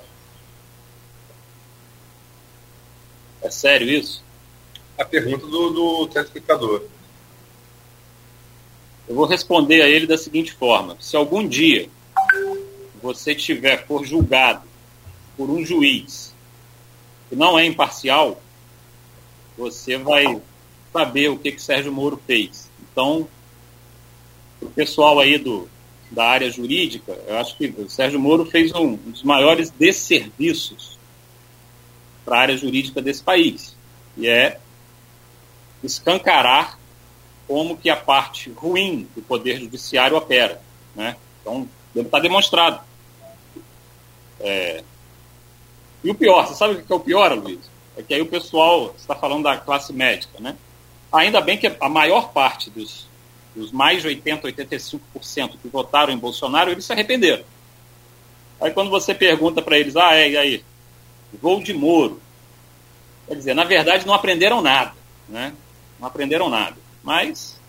É 3.46 3.52
sério 3.52 3.88
isso? 3.88 4.24
A 4.98 5.06
pergunta 5.06 5.46
do, 5.46 5.70
do 5.70 6.08
telespectador. 6.08 6.82
Eu 9.08 9.14
vou 9.14 9.28
responder 9.28 9.84
a 9.84 9.88
ele 9.88 10.08
da 10.08 10.18
seguinte 10.18 10.52
forma: 10.52 10.98
se 11.00 11.16
algum 11.16 11.48
dia 11.48 11.88
você 13.04 13.36
tiver 13.36 13.86
for 13.86 14.04
julgado 14.04 14.64
por 15.38 15.48
um 15.48 15.64
juiz 15.64 16.34
que 17.30 17.36
não 17.36 17.60
é 17.60 17.66
imparcial, 17.66 18.42
você 19.56 19.96
vai 19.96 20.42
saber 20.92 21.30
o 21.30 21.38
que, 21.38 21.52
que 21.52 21.62
Sérgio 21.62 21.92
Moro 21.92 22.20
fez. 22.26 22.68
Então, 22.92 23.28
o 24.60 24.72
pessoal 24.72 25.20
aí 25.20 25.38
do, 25.38 25.70
da 26.10 26.26
área 26.26 26.50
jurídica, 26.50 27.12
eu 27.28 27.38
acho 27.38 27.56
que 27.56 27.68
o 27.78 27.88
Sérgio 27.88 28.20
Moro 28.20 28.44
fez 28.46 28.74
um, 28.74 28.94
um 28.94 29.12
dos 29.12 29.22
maiores 29.22 29.70
desserviços 29.70 30.95
para 32.26 32.38
a 32.38 32.42
área 32.42 32.58
jurídica 32.58 33.02
desse 33.02 33.24
país, 33.24 33.78
e 34.18 34.28
é 34.28 34.60
escancarar 35.84 36.78
como 37.48 37.78
que 37.78 37.90
a 37.90 37.96
parte 37.96 38.50
ruim 38.50 39.08
do 39.16 39.22
poder 39.22 39.60
judiciário 39.60 40.18
opera. 40.18 40.60
Né? 40.96 41.16
Então, 41.42 41.70
deve 41.94 42.08
estar 42.08 42.20
demonstrado. 42.20 42.82
É... 44.40 44.84
E 46.04 46.10
o 46.10 46.16
pior, 46.16 46.48
você 46.48 46.56
sabe 46.56 46.74
o 46.74 46.84
que 46.84 46.92
é 46.92 46.96
o 46.96 47.00
pior, 47.00 47.34
Luiz? 47.34 47.76
é 47.98 48.04
que 48.04 48.14
aí 48.14 48.22
o 48.22 48.26
pessoal 48.26 48.94
está 48.98 49.16
falando 49.16 49.44
da 49.44 49.58
classe 49.58 49.94
médica, 49.94 50.40
né? 50.40 50.56
Ainda 51.12 51.40
bem 51.40 51.58
que 51.58 51.72
a 51.80 51.90
maior 51.90 52.32
parte 52.34 52.70
dos, 52.70 53.08
dos 53.56 53.72
mais 53.72 54.02
de 54.02 54.10
80, 54.10 54.48
85% 54.50 55.00
que 55.62 55.68
votaram 55.70 56.12
em 56.12 56.18
Bolsonaro, 56.18 56.72
eles 56.72 56.84
se 56.84 56.92
arrependeram. 56.92 57.44
Aí 58.60 58.72
quando 58.72 58.90
você 58.90 59.14
pergunta 59.14 59.62
para 59.62 59.80
eles, 59.80 59.96
ah, 59.96 60.14
é, 60.14 60.30
e 60.30 60.38
aí? 60.38 60.66
Voo 61.42 61.64
de 61.64 61.74
Moro. 61.74 62.22
Quer 63.28 63.36
dizer, 63.36 63.54
na 63.54 63.64
verdade 63.64 64.06
não 64.06 64.14
aprenderam 64.14 64.62
nada, 64.62 64.94
né? 65.28 65.54
Não 66.00 66.08
aprenderam 66.08 66.50
nada. 66.50 66.76
Mas, 67.04 67.60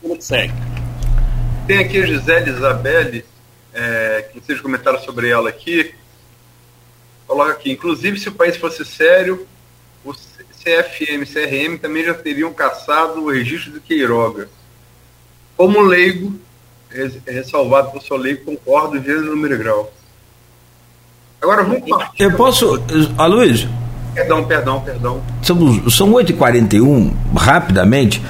como 0.00 0.16
que 0.16 0.24
segue? 0.24 0.52
Tem 1.66 1.78
aqui 1.78 2.02
a 2.02 2.06
Gisele 2.06 2.50
Isabelle, 2.50 3.24
é, 3.72 4.28
que 4.32 4.40
vocês 4.40 4.60
comentaram 4.60 5.00
sobre 5.00 5.28
ela 5.28 5.48
aqui, 5.48 5.94
coloca 7.26 7.52
aqui, 7.52 7.70
inclusive 7.70 8.18
se 8.18 8.28
o 8.28 8.34
país 8.34 8.56
fosse 8.56 8.84
sério, 8.84 9.46
o 10.04 10.12
CFM 10.12 11.24
CRM 11.24 11.78
também 11.78 12.04
já 12.04 12.14
teriam 12.14 12.52
caçado 12.52 13.22
o 13.22 13.30
registro 13.30 13.72
do 13.72 13.80
Queiroga. 13.80 14.48
Como 15.56 15.80
leigo, 15.80 16.38
ressalvado 17.26 17.90
por 17.92 18.02
sua 18.02 18.18
lei, 18.18 18.36
concordo, 18.36 19.02
gênero, 19.02 19.26
número 19.26 19.58
grau. 19.58 19.92
Agora 21.42 21.62
vamos 21.62 21.88
partir. 21.88 22.22
Eu 22.22 22.32
posso, 22.32 22.80
Aloysio? 23.16 23.68
Perdão, 24.14 24.44
perdão, 24.44 24.80
perdão. 24.80 25.20
São, 25.42 25.90
são 25.90 26.12
8h41, 26.12 27.12
rapidamente. 27.34 28.22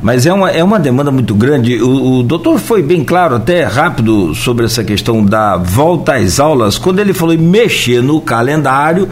Mas 0.00 0.26
é 0.26 0.32
uma, 0.32 0.50
é 0.50 0.62
uma 0.62 0.78
demanda 0.78 1.10
muito 1.10 1.34
grande. 1.34 1.82
O, 1.82 2.18
o 2.18 2.22
doutor 2.22 2.58
foi 2.58 2.82
bem 2.82 3.02
claro, 3.04 3.36
até 3.36 3.64
rápido, 3.64 4.34
sobre 4.34 4.66
essa 4.66 4.84
questão 4.84 5.24
da 5.24 5.56
volta 5.56 6.14
às 6.16 6.38
aulas, 6.38 6.78
quando 6.78 6.98
ele 6.98 7.12
falou 7.12 7.34
em 7.34 7.38
mexer 7.38 8.02
no 8.02 8.20
calendário. 8.20 9.08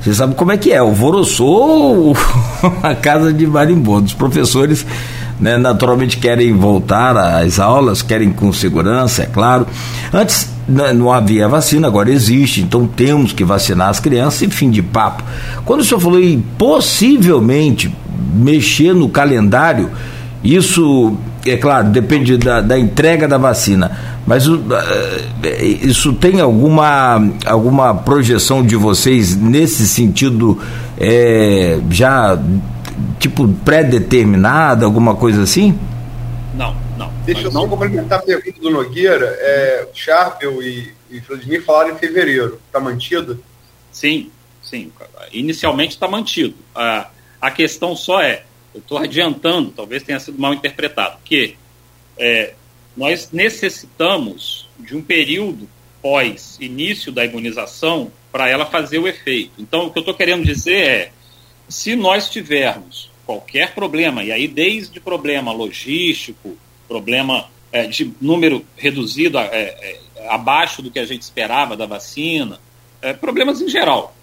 Você 0.00 0.12
sabe 0.14 0.34
como 0.34 0.50
é 0.50 0.56
que 0.56 0.72
é, 0.72 0.78
alvoroçou 0.78 2.16
a 2.82 2.94
casa 2.94 3.32
de 3.32 3.46
marimbondo. 3.46 4.06
Os 4.06 4.14
professores 4.14 4.84
né, 5.42 5.58
naturalmente 5.58 6.18
querem 6.18 6.52
voltar 6.52 7.16
às 7.16 7.58
aulas, 7.58 8.00
querem 8.00 8.30
com 8.30 8.52
segurança, 8.52 9.24
é 9.24 9.26
claro. 9.26 9.66
Antes 10.12 10.48
né, 10.68 10.92
não 10.92 11.12
havia 11.12 11.48
vacina, 11.48 11.88
agora 11.88 12.12
existe, 12.12 12.60
então 12.60 12.86
temos 12.86 13.32
que 13.32 13.42
vacinar 13.42 13.88
as 13.88 13.98
crianças 13.98 14.40
e 14.42 14.48
fim 14.48 14.70
de 14.70 14.80
papo. 14.80 15.24
Quando 15.64 15.80
o 15.80 15.84
senhor 15.84 15.98
falou 15.98 16.20
em 16.20 16.40
possivelmente 16.56 17.92
mexer 18.32 18.94
no 18.94 19.08
calendário, 19.08 19.90
isso, 20.44 21.16
é 21.44 21.56
claro, 21.56 21.88
depende 21.88 22.36
da, 22.36 22.60
da 22.60 22.78
entrega 22.78 23.26
da 23.26 23.36
vacina, 23.36 23.90
mas 24.24 24.46
uh, 24.46 24.60
isso 25.82 26.12
tem 26.12 26.40
alguma, 26.40 27.20
alguma 27.44 27.96
projeção 27.96 28.64
de 28.64 28.76
vocês 28.76 29.34
nesse 29.34 29.88
sentido 29.88 30.60
é, 30.96 31.80
já 31.90 32.38
tipo 33.18 33.48
pré-determinada, 33.64 34.84
alguma 34.84 35.14
coisa 35.14 35.42
assim? 35.42 35.78
Não, 36.54 36.76
não. 36.96 37.12
Deixa 37.24 37.42
eu 37.42 37.52
não... 37.52 37.62
só 37.62 37.68
complementar 37.68 38.18
a 38.18 38.22
pergunta 38.22 38.60
do 38.60 38.70
Nogueira. 38.70 39.26
É, 39.40 39.88
Sharpel 39.92 40.62
e, 40.62 40.92
e 41.10 41.20
Vladimir 41.20 41.62
falaram 41.64 41.94
em 41.94 41.98
fevereiro. 41.98 42.60
Está 42.66 42.80
mantido? 42.80 43.42
Sim, 43.90 44.30
sim. 44.62 44.92
Inicialmente 45.32 45.94
está 45.94 46.08
mantido. 46.08 46.54
A, 46.74 47.08
a 47.40 47.50
questão 47.50 47.94
só 47.96 48.20
é 48.20 48.44
eu 48.74 48.80
estou 48.80 48.98
adiantando, 48.98 49.70
talvez 49.70 50.02
tenha 50.02 50.18
sido 50.18 50.38
mal 50.38 50.54
interpretado, 50.54 51.18
que 51.24 51.56
é, 52.18 52.54
nós 52.96 53.30
necessitamos 53.32 54.68
de 54.78 54.96
um 54.96 55.02
período 55.02 55.68
pós 56.00 56.56
início 56.60 57.12
da 57.12 57.24
imunização 57.24 58.10
para 58.30 58.48
ela 58.48 58.64
fazer 58.66 58.98
o 58.98 59.06
efeito. 59.06 59.52
Então, 59.58 59.86
o 59.86 59.92
que 59.92 59.98
eu 59.98 60.02
estou 60.02 60.14
querendo 60.14 60.44
dizer 60.44 60.88
é, 60.88 61.12
se 61.72 61.96
nós 61.96 62.28
tivermos 62.28 63.10
qualquer 63.24 63.74
problema, 63.74 64.22
e 64.22 64.30
aí 64.30 64.46
desde 64.46 65.00
problema 65.00 65.52
logístico, 65.52 66.56
problema 66.86 67.48
é, 67.70 67.86
de 67.86 68.12
número 68.20 68.64
reduzido 68.76 69.38
é, 69.38 69.44
é, 69.44 70.00
abaixo 70.28 70.82
do 70.82 70.90
que 70.90 70.98
a 70.98 71.04
gente 71.04 71.22
esperava 71.22 71.76
da 71.76 71.86
vacina, 71.86 72.60
é, 73.00 73.12
problemas 73.12 73.60
em 73.60 73.68
geral. 73.68 74.14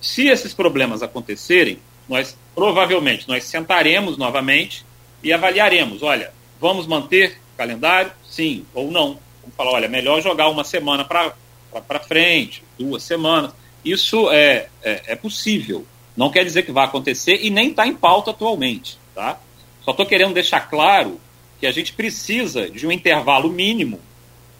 Se 0.00 0.26
esses 0.26 0.52
problemas 0.52 1.02
acontecerem, 1.02 1.78
nós 2.08 2.36
provavelmente 2.54 3.28
nós 3.28 3.44
sentaremos 3.44 4.18
novamente 4.18 4.84
e 5.22 5.32
avaliaremos, 5.32 6.02
olha, 6.02 6.32
vamos 6.60 6.86
manter 6.86 7.38
calendário? 7.56 8.12
Sim 8.28 8.64
ou 8.74 8.90
não. 8.90 9.18
Vamos 9.40 9.56
falar, 9.56 9.72
olha, 9.72 9.88
melhor 9.88 10.20
jogar 10.20 10.48
uma 10.48 10.64
semana 10.64 11.04
para 11.04 12.00
frente, 12.00 12.62
duas 12.78 13.02
semanas. 13.02 13.52
Isso 13.84 14.30
é, 14.30 14.68
é, 14.82 15.02
é, 15.06 15.16
possível. 15.16 15.86
Não 16.16 16.30
quer 16.30 16.44
dizer 16.44 16.64
que 16.64 16.72
vai 16.72 16.84
acontecer 16.84 17.38
e 17.42 17.50
nem 17.50 17.70
está 17.70 17.86
em 17.86 17.94
pauta 17.94 18.30
atualmente. 18.30 18.98
Tá? 19.14 19.40
Só 19.82 19.92
estou 19.92 20.06
querendo 20.06 20.34
deixar 20.34 20.68
claro 20.68 21.20
que 21.58 21.66
a 21.66 21.72
gente 21.72 21.92
precisa 21.92 22.68
de 22.68 22.86
um 22.86 22.92
intervalo 22.92 23.48
mínimo 23.48 24.00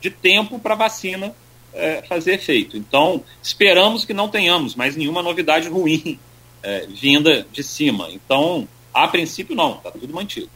de 0.00 0.10
tempo 0.10 0.58
para 0.58 0.74
a 0.74 0.76
vacina 0.76 1.34
é, 1.72 2.02
fazer 2.02 2.34
efeito. 2.34 2.76
Então, 2.76 3.22
esperamos 3.42 4.04
que 4.04 4.12
não 4.12 4.28
tenhamos 4.28 4.74
mais 4.74 4.96
nenhuma 4.96 5.22
novidade 5.22 5.68
ruim 5.68 6.18
é, 6.62 6.86
vinda 6.86 7.46
de 7.52 7.62
cima. 7.62 8.08
Então, 8.10 8.68
a 8.92 9.08
princípio, 9.08 9.56
não, 9.56 9.76
está 9.76 9.90
tudo 9.90 10.12
mantido. 10.14 10.50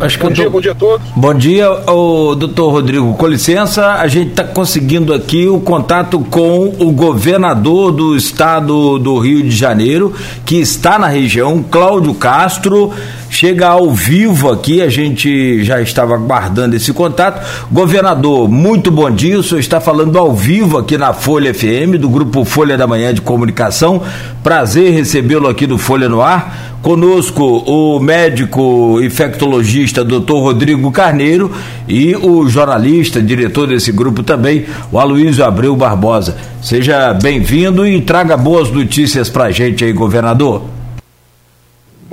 Acho 0.00 0.18
bom 0.18 0.30
dia, 0.30 0.44
tô... 0.44 0.50
bom 0.50 0.60
dia 0.60 0.72
a 0.72 0.74
todos. 0.74 1.08
Bom 1.14 1.34
dia, 1.34 1.70
o 1.90 2.34
doutor 2.34 2.70
Rodrigo. 2.70 3.14
Com 3.14 3.26
licença, 3.26 3.94
a 3.94 4.06
gente 4.06 4.30
está 4.30 4.44
conseguindo 4.44 5.12
aqui 5.12 5.48
o 5.48 5.60
contato 5.60 6.18
com 6.30 6.74
o 6.78 6.92
governador 6.92 7.92
do 7.92 8.16
estado 8.16 8.98
do 8.98 9.18
Rio 9.18 9.42
de 9.42 9.50
Janeiro, 9.50 10.12
que 10.44 10.56
está 10.56 10.98
na 10.98 11.06
região, 11.06 11.62
Cláudio 11.62 12.14
Castro. 12.14 12.92
Chega 13.34 13.66
ao 13.66 13.90
vivo 13.90 14.48
aqui, 14.48 14.80
a 14.80 14.88
gente 14.88 15.64
já 15.64 15.82
estava 15.82 16.14
aguardando 16.14 16.76
esse 16.76 16.92
contato. 16.92 17.44
Governador, 17.68 18.48
muito 18.48 18.92
bom 18.92 19.10
dia. 19.10 19.36
O 19.36 19.42
senhor 19.42 19.58
está 19.58 19.80
falando 19.80 20.16
ao 20.16 20.32
vivo 20.32 20.78
aqui 20.78 20.96
na 20.96 21.12
Folha 21.12 21.52
FM, 21.52 21.98
do 21.98 22.08
grupo 22.08 22.44
Folha 22.44 22.78
da 22.78 22.86
Manhã 22.86 23.12
de 23.12 23.20
Comunicação. 23.20 24.00
Prazer 24.40 24.92
recebê-lo 24.92 25.48
aqui 25.48 25.66
do 25.66 25.76
Folha 25.76 26.08
no 26.08 26.22
Ar. 26.22 26.76
Conosco 26.80 27.42
o 27.42 27.98
médico 27.98 29.00
infectologista 29.02 30.04
Dr. 30.04 30.34
Rodrigo 30.34 30.92
Carneiro 30.92 31.50
e 31.88 32.14
o 32.14 32.48
jornalista, 32.48 33.20
diretor 33.20 33.66
desse 33.66 33.90
grupo 33.90 34.22
também, 34.22 34.64
o 34.92 34.98
Aloysio 35.00 35.44
Abreu 35.44 35.74
Barbosa. 35.74 36.36
Seja 36.62 37.12
bem-vindo 37.12 37.84
e 37.84 38.00
traga 38.00 38.36
boas 38.36 38.70
notícias 38.70 39.28
para 39.28 39.46
a 39.46 39.50
gente 39.50 39.84
aí, 39.84 39.92
governador. 39.92 40.73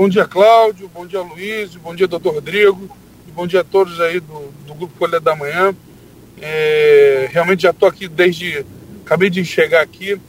Bom 0.02 0.10
dia, 0.10 0.26
Cláudio. 0.26 0.90
Bom 0.92 1.06
dia, 1.06 1.22
Luiz. 1.22 1.76
Bom 1.76 1.94
dia, 1.94 2.08
doutor 2.08 2.34
Rodrigo. 2.34 2.90
Bom 3.36 3.46
dia 3.46 3.62
a 3.62 3.64
todos 3.64 4.02
aí 4.02 4.20
do, 4.20 4.52
do 4.66 4.74
Grupo 4.74 4.98
Folha 4.98 5.20
da 5.20 5.36
Manhã. 5.36 5.76
É, 6.42 7.30
realmente 7.32 7.62
já 7.62 7.70
estou 7.70 7.88
aqui 7.88 8.08
desde. 8.08 8.66
Acabei 9.06 9.30
de 9.30 9.46
chegar 9.46 9.84
aqui 9.84 10.20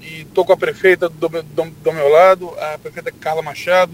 e 0.00 0.20
estou 0.20 0.44
com 0.44 0.52
a 0.52 0.56
prefeita 0.56 1.08
do, 1.08 1.28
do, 1.28 1.64
do, 1.64 1.92
meu 1.92 2.08
lado, 2.08 2.48
a 2.60 2.78
prefeita 2.78 3.10
Carla 3.10 3.42
Machado, 3.42 3.92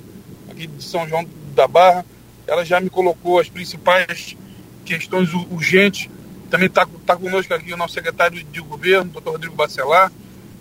aqui 0.50 0.66
de 0.66 0.84
São 0.84 1.08
João 1.08 1.26
da 1.54 1.66
Barra. 1.66 2.04
Ela 2.46 2.62
já 2.62 2.78
me 2.78 2.90
colocou 2.90 3.40
as 3.40 3.48
principais 3.48 4.36
questões 4.84 5.32
urgentes. 5.32 6.10
Também 6.50 6.66
está 6.66 6.86
tá 7.06 7.16
conosco 7.16 7.54
aqui 7.54 7.72
o 7.72 7.78
nosso 7.78 7.94
secretário 7.94 8.44
de 8.44 8.60
governo, 8.60 9.10
doutor 9.10 9.30
Rodrigo 9.30 9.56
Bacelar, 9.56 10.12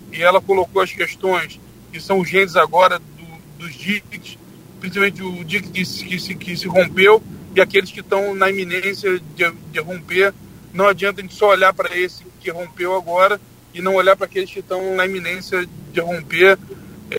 e 0.09 0.23
ela 0.23 0.39
colocou 0.39 0.81
as 0.81 0.93
questões 0.93 1.59
que 1.91 1.99
são 1.99 2.19
urgentes 2.19 2.55
agora 2.55 2.97
do, 2.97 3.59
dos 3.59 3.75
diques, 3.75 4.37
principalmente 4.83 5.23
o 5.23 5.45
dique 5.45 5.69
que, 5.69 5.85
que, 5.85 6.19
se, 6.19 6.35
que 6.35 6.57
se 6.57 6.67
rompeu 6.67 7.23
e 7.55 7.61
aqueles 7.61 7.89
que 7.89 8.01
estão 8.01 8.35
na 8.35 8.49
iminência 8.49 9.17
de, 9.17 9.49
de 9.71 9.79
romper. 9.79 10.33
Não 10.73 10.87
adianta 10.87 11.21
a 11.21 11.23
gente 11.23 11.35
só 11.35 11.51
olhar 11.51 11.73
para 11.73 11.97
esse 11.97 12.25
que 12.41 12.51
rompeu 12.51 12.93
agora 12.93 13.39
e 13.73 13.81
não 13.81 13.95
olhar 13.95 14.17
para 14.17 14.25
aqueles 14.25 14.51
que 14.51 14.59
estão 14.59 14.93
na 14.93 15.05
iminência 15.05 15.65
de 15.93 16.01
romper 16.01 16.59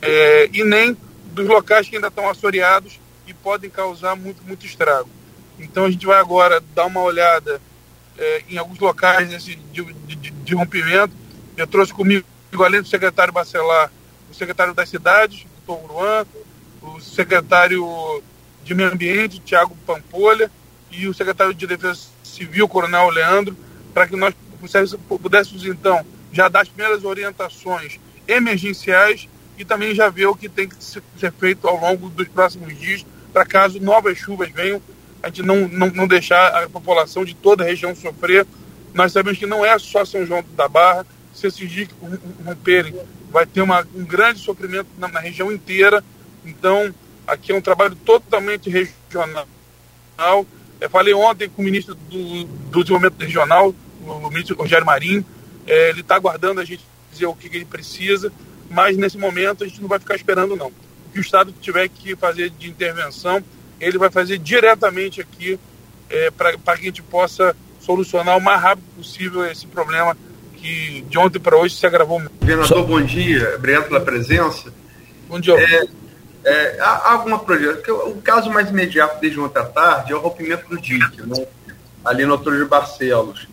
é, 0.03 0.51
e 0.53 0.63
nem 0.63 0.95
dos 1.33 1.49
locais 1.49 1.89
que 1.89 1.97
ainda 1.97 2.09
estão 2.09 2.29
assoreados 2.29 3.01
e 3.27 3.33
podem 3.33 3.71
causar 3.71 4.15
muito, 4.15 4.45
muito 4.45 4.67
estrago. 4.67 5.09
Então 5.59 5.87
a 5.87 5.91
gente 5.91 6.05
vai 6.05 6.19
agora 6.19 6.63
dar 6.75 6.85
uma 6.85 7.01
olhada 7.01 7.63
é, 8.19 8.43
em 8.51 8.59
alguns 8.59 8.79
locais 8.79 9.31
desse, 9.31 9.57
de, 9.73 9.83
de, 9.85 10.31
de, 10.31 10.55
rompimento. 10.55 11.15
Eu 11.57 11.67
trouxe 11.67 11.95
comigo, 11.95 12.27
além 12.59 12.83
do 12.83 12.89
secretário 12.89 13.33
Bacelar, 13.33 13.91
o 14.31 14.35
secretário 14.35 14.75
das 14.75 14.91
cidades, 14.91 15.45
o 15.45 15.67
doutor 15.67 15.85
Uruan, 15.85 16.27
o 16.85 17.01
secretário 17.01 18.23
de 18.63 18.75
Meio 18.75 18.93
Ambiente, 18.93 19.41
Tiago 19.41 19.77
Pampolha, 19.87 20.51
e 20.91 21.09
o 21.09 21.15
secretário 21.15 21.55
de 21.55 21.67
Defesa 21.67 22.01
Civil, 22.23 22.69
Coronel 22.69 23.09
Leandro, 23.11 23.57
para 23.93 24.07
que 24.07 24.17
nós 24.17 24.35
pudéssemos, 25.09 25.65
então, 25.67 26.05
já 26.33 26.49
dar 26.49 26.63
as 26.63 26.69
primeiras 26.69 27.05
orientações 27.05 27.99
emergenciais 28.27 29.29
e 29.59 29.65
também 29.65 29.95
já 29.95 30.09
ver 30.09 30.27
o 30.27 30.35
que 30.35 30.49
tem 30.49 30.69
que 30.69 30.77
ser 30.83 31.03
feito 31.39 31.69
ao 31.69 31.79
longo 31.79 32.09
dos 32.09 32.29
próximos 32.29 32.79
dias 32.79 33.05
para 33.35 33.45
caso 33.45 33.81
novas 33.81 34.17
chuvas 34.17 34.49
venham, 34.51 34.81
a 35.21 35.27
gente 35.27 35.43
não, 35.43 35.67
não, 35.67 35.89
não 35.89 36.07
deixar 36.07 36.63
a 36.63 36.69
população 36.69 37.25
de 37.25 37.35
toda 37.35 37.65
a 37.65 37.67
região 37.67 37.95
sofrer. 37.97 38.47
Nós 38.95 39.13
sabemos 39.13 39.39
que 39.39 39.47
não 39.47 39.65
é 39.65 39.77
só 39.77 40.05
São 40.05 40.25
João 40.25 40.45
da 40.57 40.69
Barra, 40.69 41.05
se 41.33 41.49
esses 41.49 41.69
dias 41.69 41.89
romperem, 42.47 42.95
vai 43.33 43.45
ter 43.45 43.61
uma, 43.61 43.85
um 43.93 44.05
grande 44.05 44.39
sofrimento 44.39 44.87
na, 44.97 45.09
na 45.09 45.19
região 45.19 45.51
inteira. 45.51 46.05
Então, 46.45 46.95
aqui 47.27 47.53
é 47.53 47.55
um 47.55 47.61
trabalho 47.61 47.95
totalmente 47.97 48.69
regional. 48.71 49.47
Eu 50.81 50.91
falei 50.91 51.15
ontem 51.15 51.49
com 51.49 51.63
o 51.63 51.65
ministro 51.65 51.95
do, 51.95 52.45
do 52.45 52.83
Desenvolvimento 52.83 53.21
Regional, 53.21 53.75
o 54.03 54.29
ministro 54.29 54.57
Rogério 54.57 54.85
Marinho, 54.85 55.25
é, 55.67 55.91
ele 55.91 56.01
está 56.01 56.17
aguardando 56.17 56.61
a 56.61 56.65
gente 56.65 56.85
dizer 57.11 57.27
o 57.27 57.35
que, 57.35 57.49
que, 57.49 57.57
ele 57.57 57.65
precisa, 57.65 58.33
mas 58.69 58.97
nesse 58.97 59.17
momento 59.17 59.65
a 59.65 59.67
gente 59.67 59.81
não 59.81 59.89
vai 59.89 59.99
ficar 59.99 60.15
esperando, 60.15 60.57
não. 60.57 60.69
O 60.69 61.13
que 61.13 61.19
o 61.19 61.23
Estado 61.23 61.55
tiver 61.61 61.89
que 61.89 62.15
fazer 62.17 62.51
de 62.51 62.69
intervenção, 62.69 63.43
ele 63.81 63.97
vai 63.99 64.11
fazer 64.11 64.39
diretamente 64.39 65.21
aqui 65.21 65.59
é, 66.11 66.31
para 66.31 66.53
que 66.53 66.71
a 66.71 66.77
gente 66.77 67.03
possa 67.03 67.57
solucionar 67.81 68.37
o 68.37 68.41
mais 68.41 68.61
rápido 68.61 68.85
possível 68.97 69.45
esse 69.47 69.67
problema 69.67 70.17
que 70.57 71.03
de 71.09 71.19
ontem 71.19 71.39
para 71.39 71.57
hoje 71.57 71.77
se 71.77 71.87
agravou 71.87 72.19
muito. 72.19 72.33
Governador, 72.41 72.87
bom 72.87 73.03
dia. 73.03 73.55
Obrigado 73.57 73.89
pela 73.89 74.01
presença. 74.01 74.73
Bom 75.29 75.39
dia. 75.39 75.55
É, 75.55 75.87
é, 76.45 76.79
há 76.81 77.13
alguma 77.13 77.39
projeto? 77.39 77.91
O 78.09 78.21
caso 78.21 78.51
mais 78.51 78.69
imediato 78.69 79.21
desde 79.21 79.41
ontem 79.41 79.59
à 79.59 79.65
tarde 79.65 80.13
é 80.13 80.17
o 80.17 80.21
rompimento 80.21 80.69
do 80.69 80.81
dique, 80.81 81.23
né? 81.23 81.47
ali 82.05 82.27
no 82.27 82.33
Autor 82.33 82.59
de 82.59 82.65
Barcelos 82.65 83.49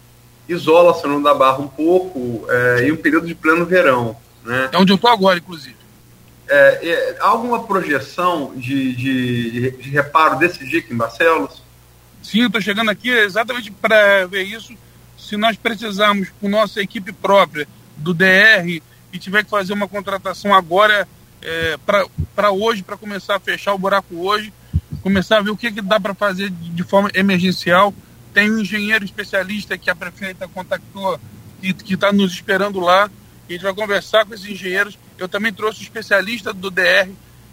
isola 0.53 0.93
São 0.99 1.21
da 1.21 1.33
Barra 1.33 1.59
um 1.59 1.67
pouco 1.67 2.45
é, 2.49 2.87
em 2.87 2.91
um 2.91 2.97
período 2.97 3.27
de 3.27 3.35
pleno 3.35 3.65
verão. 3.65 4.15
Né? 4.43 4.69
É 4.71 4.77
onde 4.77 4.91
eu 4.91 4.95
estou 4.95 5.09
agora, 5.09 5.39
inclusive. 5.39 5.75
É, 6.47 6.89
é, 6.89 7.17
há 7.21 7.27
alguma 7.27 7.63
projeção 7.63 8.53
de, 8.55 8.93
de, 8.93 9.71
de, 9.71 9.89
reparo 9.89 10.37
desse 10.37 10.65
dia 10.65 10.79
aqui 10.79 10.93
em 10.93 10.97
Barcelos? 10.97 11.63
Sim, 12.21 12.45
estou 12.45 12.61
chegando 12.61 12.91
aqui 12.91 13.09
exatamente 13.09 13.71
para 13.71 14.25
ver 14.27 14.43
isso. 14.43 14.75
Se 15.17 15.37
nós 15.37 15.55
precisarmos, 15.55 16.29
com 16.41 16.49
nossa 16.49 16.81
equipe 16.81 17.13
própria 17.13 17.67
do 17.95 18.13
DR, 18.13 18.81
e 19.13 19.19
tiver 19.19 19.43
que 19.43 19.49
fazer 19.49 19.73
uma 19.73 19.87
contratação 19.87 20.53
agora 20.53 21.07
é, 21.41 21.77
para 22.35 22.51
hoje, 22.51 22.83
para 22.83 22.97
começar 22.97 23.35
a 23.35 23.39
fechar 23.39 23.73
o 23.73 23.77
buraco 23.77 24.15
hoje, 24.15 24.53
começar 25.01 25.37
a 25.37 25.41
ver 25.41 25.49
o 25.49 25.57
que, 25.57 25.71
que 25.71 25.81
dá 25.81 25.99
para 25.99 26.13
fazer 26.13 26.49
de, 26.49 26.83
forma 26.83 27.09
emergencial 27.13 27.93
tem 28.33 28.51
um 28.51 28.59
engenheiro 28.59 29.03
especialista 29.03 29.77
que 29.77 29.89
a 29.89 29.95
prefeita 29.95 30.47
contactou 30.47 31.19
e 31.61 31.73
que 31.73 31.95
está 31.95 32.11
nos 32.11 32.31
esperando 32.31 32.79
lá. 32.79 33.05
A 33.05 33.51
gente 33.51 33.61
vai 33.61 33.73
conversar 33.73 34.25
com 34.25 34.33
esses 34.33 34.45
engenheiros. 34.45 34.97
Eu 35.17 35.27
também 35.27 35.51
trouxe 35.51 35.79
um 35.79 35.83
especialista 35.83 36.53
do 36.53 36.71
DR. 36.71 37.09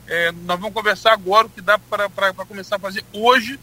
É, 0.07 0.33
nós 0.47 0.59
vamos 0.59 0.73
conversar 0.73 1.13
agora 1.13 1.47
o 1.47 1.51
que 1.51 1.61
dá 1.61 1.79
para 1.79 2.33
começar 2.47 2.77
a 2.77 2.79
fazer 2.79 3.05
hoje 3.13 3.59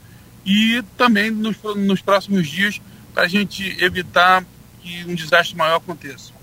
e 0.46 0.84
também 0.98 1.32
nos, 1.32 1.56
nos 1.76 2.02
próximos 2.02 2.48
dias 2.48 2.82
para 3.14 3.24
a 3.24 3.28
gente 3.28 3.64
evitar 3.82 4.46
que 4.82 5.06
um 5.06 5.16
desastre 5.16 5.56
maior 5.56 5.78
aconteça. 5.78 6.35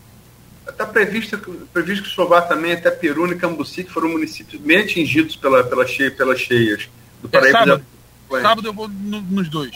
Está 0.66 0.86
previsto, 0.86 1.38
previsto 1.72 2.04
que 2.04 2.14
Sovar 2.14 2.46
também, 2.46 2.72
até 2.72 2.90
Peru 2.90 3.30
e 3.30 3.36
Cambuci, 3.36 3.84
que 3.84 3.90
foram 3.90 4.08
municípios 4.08 4.60
bem 4.60 4.78
atingidos 4.78 5.36
pela, 5.36 5.64
pela 5.64 5.86
cheia, 5.86 6.10
pelas 6.10 6.40
cheias. 6.40 6.88
Do 7.20 7.28
é 7.28 7.30
Paraíba 7.30 7.58
é 7.58 7.64
sábado. 7.64 7.84
sábado 8.42 8.68
eu 8.68 8.72
vou 8.72 8.88
no, 8.88 9.20
nos 9.22 9.48
dois. 9.48 9.72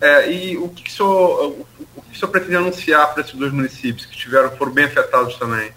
É, 0.00 0.32
e 0.32 0.56
o 0.56 0.68
que, 0.68 0.82
que, 0.84 0.90
o, 0.90 0.94
senhor, 0.94 1.66
o 1.96 2.02
que 2.02 2.16
o 2.16 2.18
senhor 2.18 2.30
pretende 2.30 2.56
anunciar 2.56 3.12
para 3.12 3.22
esses 3.22 3.34
dois 3.34 3.52
municípios 3.52 4.06
que 4.06 4.16
tiveram, 4.16 4.50
foram 4.56 4.72
bem 4.72 4.84
afetados 4.84 5.36
também? 5.36 5.70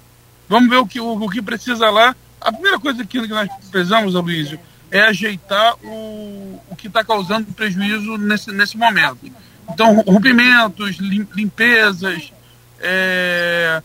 Vamos 0.48 0.70
ver 0.70 0.78
o 0.78 0.88
que, 0.88 1.00
o, 1.00 1.14
o 1.14 1.30
que 1.30 1.42
precisa 1.42 1.90
lá. 1.90 2.16
A 2.40 2.52
primeira 2.52 2.80
coisa 2.80 3.06
que 3.06 3.20
nós 3.28 3.50
precisamos, 3.72 4.16
Aloysio, 4.16 4.60
é 4.92 5.02
ajeitar 5.02 5.76
o, 5.84 6.62
o 6.70 6.76
que 6.76 6.88
está 6.88 7.04
causando 7.04 7.52
prejuízo 7.54 8.18
nesse, 8.18 8.52
nesse 8.52 8.78
momento. 8.78 9.20
Então, 9.70 9.96
rompimentos, 10.02 10.98
limpezas, 10.98 12.32
é, 12.80 13.82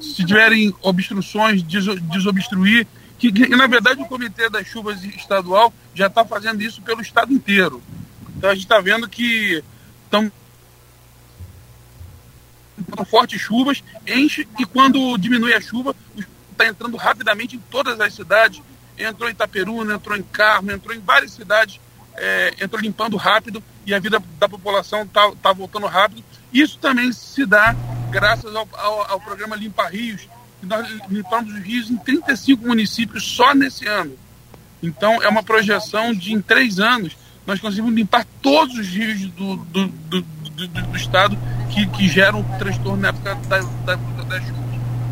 se 0.00 0.24
tiverem 0.24 0.74
obstruções, 0.82 1.62
desobstruir, 1.62 2.86
que, 3.18 3.32
que, 3.32 3.48
na 3.48 3.66
verdade 3.66 4.02
o 4.02 4.06
Comitê 4.06 4.50
das 4.50 4.66
Chuvas 4.66 5.02
Estadual 5.04 5.72
já 5.94 6.08
está 6.08 6.24
fazendo 6.24 6.62
isso 6.62 6.82
pelo 6.82 7.00
estado 7.00 7.32
inteiro. 7.32 7.82
Então 8.36 8.50
a 8.50 8.54
gente 8.54 8.64
está 8.64 8.80
vendo 8.80 9.08
que 9.08 9.62
estão 10.04 10.30
fortes 13.04 13.40
chuvas, 13.40 13.82
enche 14.06 14.46
e 14.58 14.66
quando 14.66 15.16
diminui 15.16 15.54
a 15.54 15.60
chuva, 15.60 15.94
está 16.50 16.66
entrando 16.66 16.96
rapidamente 16.96 17.56
em 17.56 17.60
todas 17.70 18.00
as 18.00 18.14
cidades. 18.14 18.62
Entrou 18.98 19.28
em 19.28 19.32
Itaperuna, 19.32 19.94
entrou 19.94 20.16
em 20.16 20.22
Carmo, 20.22 20.70
entrou 20.70 20.94
em 20.94 21.00
várias 21.00 21.32
cidades, 21.32 21.80
é, 22.14 22.54
entrou 22.60 22.80
limpando 22.80 23.16
rápido 23.16 23.62
e 23.86 23.94
a 23.94 23.98
vida 23.98 24.22
da 24.38 24.48
população 24.48 25.02
está 25.02 25.30
tá 25.42 25.52
voltando 25.52 25.86
rápido. 25.86 26.22
Isso 26.52 26.78
também 26.78 27.12
se 27.12 27.46
dá 27.46 27.74
graças 28.12 28.54
ao, 28.54 28.68
ao, 28.74 29.12
ao 29.12 29.20
programa 29.20 29.56
Limpa 29.56 29.88
Rios, 29.88 30.28
que 30.60 30.66
nós 30.66 30.86
limpamos 31.08 31.52
os 31.54 31.60
rios 31.60 31.90
em 31.90 31.96
35 31.96 32.64
municípios 32.64 33.24
só 33.24 33.54
nesse 33.54 33.88
ano. 33.88 34.16
Então, 34.82 35.22
é 35.22 35.28
uma 35.28 35.42
projeção 35.42 36.12
de, 36.12 36.32
em 36.32 36.40
três 36.40 36.78
anos, 36.78 37.16
nós 37.46 37.58
conseguimos 37.58 37.94
limpar 37.94 38.26
todos 38.42 38.78
os 38.78 38.86
rios 38.86 39.22
do, 39.30 39.56
do, 39.56 39.86
do, 39.88 40.22
do, 40.22 40.66
do 40.68 40.96
estado 40.96 41.36
que, 41.72 41.86
que 41.86 42.06
geram 42.06 42.44
transtorno 42.58 43.00
na 43.00 43.08
época 43.08 43.34
da, 43.34 43.60
da, 43.60 43.94
da 43.96 44.40
chuva. 44.40 44.62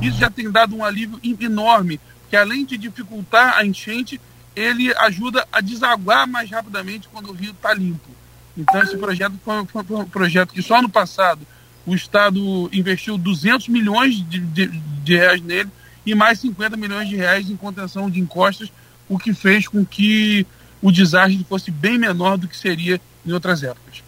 Isso 0.02 0.18
já 0.18 0.30
tem 0.30 0.50
dado 0.50 0.76
um 0.76 0.84
alívio 0.84 1.18
enorme, 1.40 1.98
que 2.28 2.36
além 2.36 2.64
de 2.64 2.76
dificultar 2.76 3.56
a 3.56 3.64
enchente, 3.64 4.20
ele 4.54 4.94
ajuda 4.98 5.46
a 5.50 5.60
desaguar 5.60 6.28
mais 6.28 6.50
rapidamente 6.50 7.08
quando 7.08 7.30
o 7.30 7.32
rio 7.32 7.52
está 7.52 7.72
limpo. 7.72 8.10
Então, 8.56 8.82
esse 8.82 8.96
projeto 8.96 9.34
foi, 9.44 9.66
foi, 9.66 9.96
um 9.96 10.04
projeto 10.04 10.52
que 10.52 10.62
só 10.62 10.82
no 10.82 10.88
passado 10.88 11.46
o 11.90 11.94
Estado 11.96 12.70
investiu 12.72 13.18
200 13.18 13.66
milhões 13.66 14.24
de, 14.28 14.38
de, 14.38 14.66
de, 15.02 15.16
reais 15.16 15.42
nele 15.42 15.68
e 16.06 16.14
mais 16.14 16.38
50 16.38 16.76
milhões 16.76 17.08
de 17.08 17.16
reais 17.16 17.50
em 17.50 17.56
contenção 17.56 18.08
de 18.08 18.20
encostas, 18.20 18.70
o 19.08 19.18
que 19.18 19.34
fez 19.34 19.66
com 19.66 19.84
que 19.84 20.46
o 20.80 20.92
desastre 20.92 21.44
fosse 21.48 21.68
bem 21.72 21.98
menor 21.98 22.38
do 22.38 22.46
que 22.46 22.56
seria 22.56 23.00
em 23.26 23.32
outras 23.32 23.64
épocas. 23.64 24.04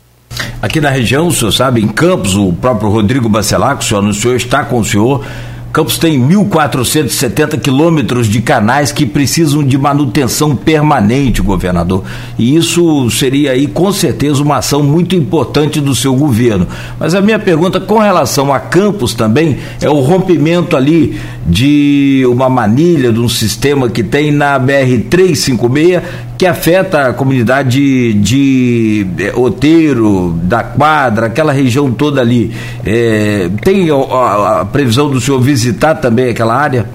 Aqui 0.63 0.81
na 0.81 0.91
região, 0.91 1.27
o 1.27 1.33
senhor 1.33 1.51
sabe, 1.51 1.81
em 1.81 1.89
Campos, 1.89 2.37
o 2.37 2.53
próprio 2.53 2.89
Rodrigo 2.89 3.29
Bacelar, 3.29 3.77
que 3.77 3.85
o 3.85 3.89
senhor 3.89 3.99
anunciou, 3.99 4.37
está 4.37 4.65
com 4.65 4.79
o 4.79 4.85
senhor. 4.85 5.27
Campos 5.73 5.97
tem 5.97 6.21
1.470 6.21 7.59
quilômetros 7.59 8.27
de 8.27 8.43
canais 8.43 8.93
que 8.93 9.07
precisam 9.07 9.65
de 9.65 9.79
manutenção 9.79 10.55
permanente, 10.55 11.41
governador. 11.41 12.05
E 12.39 12.55
isso 12.55 13.11
seria 13.11 13.53
aí, 13.53 13.67
com 13.67 13.91
certeza, 13.91 14.43
uma 14.43 14.59
ação 14.59 14.83
muito 14.83 15.17
importante 15.17 15.81
do 15.81 15.95
seu 15.95 16.15
governo. 16.15 16.67
Mas 17.01 17.15
a 17.15 17.23
minha 17.23 17.39
pergunta 17.39 17.81
com 17.81 17.99
relação 17.99 18.53
a 18.53 18.61
Campos 18.61 19.15
também 19.15 19.59
é 19.81 19.89
o 19.89 20.01
rompimento 20.01 20.77
ali 20.77 21.19
de 21.47 22.23
uma 22.29 22.51
manilha, 22.51 23.11
de 23.11 23.21
um 23.21 23.29
sistema 23.29 23.89
que 23.89 24.03
tem 24.03 24.31
na 24.31 24.61
BR-356, 24.61 26.03
que 26.43 26.47
afeta 26.49 27.11
a 27.11 27.15
comunidade 27.15 28.15
de 28.15 29.07
Oteiro, 29.37 30.33
da 30.43 30.65
Quadra, 30.65 31.27
aquela 31.27 31.53
região 31.53 31.93
toda 31.93 32.21
ali. 32.21 32.53
É, 32.85 33.49
tem 33.63 33.89
a, 33.89 34.63
a, 34.63 34.65
previsão 34.65 35.09
do 35.09 35.21
senhor 35.21 35.41
visitar 35.41 35.95
também 35.95 36.31
aquela 36.31 36.57
área? 36.57 36.91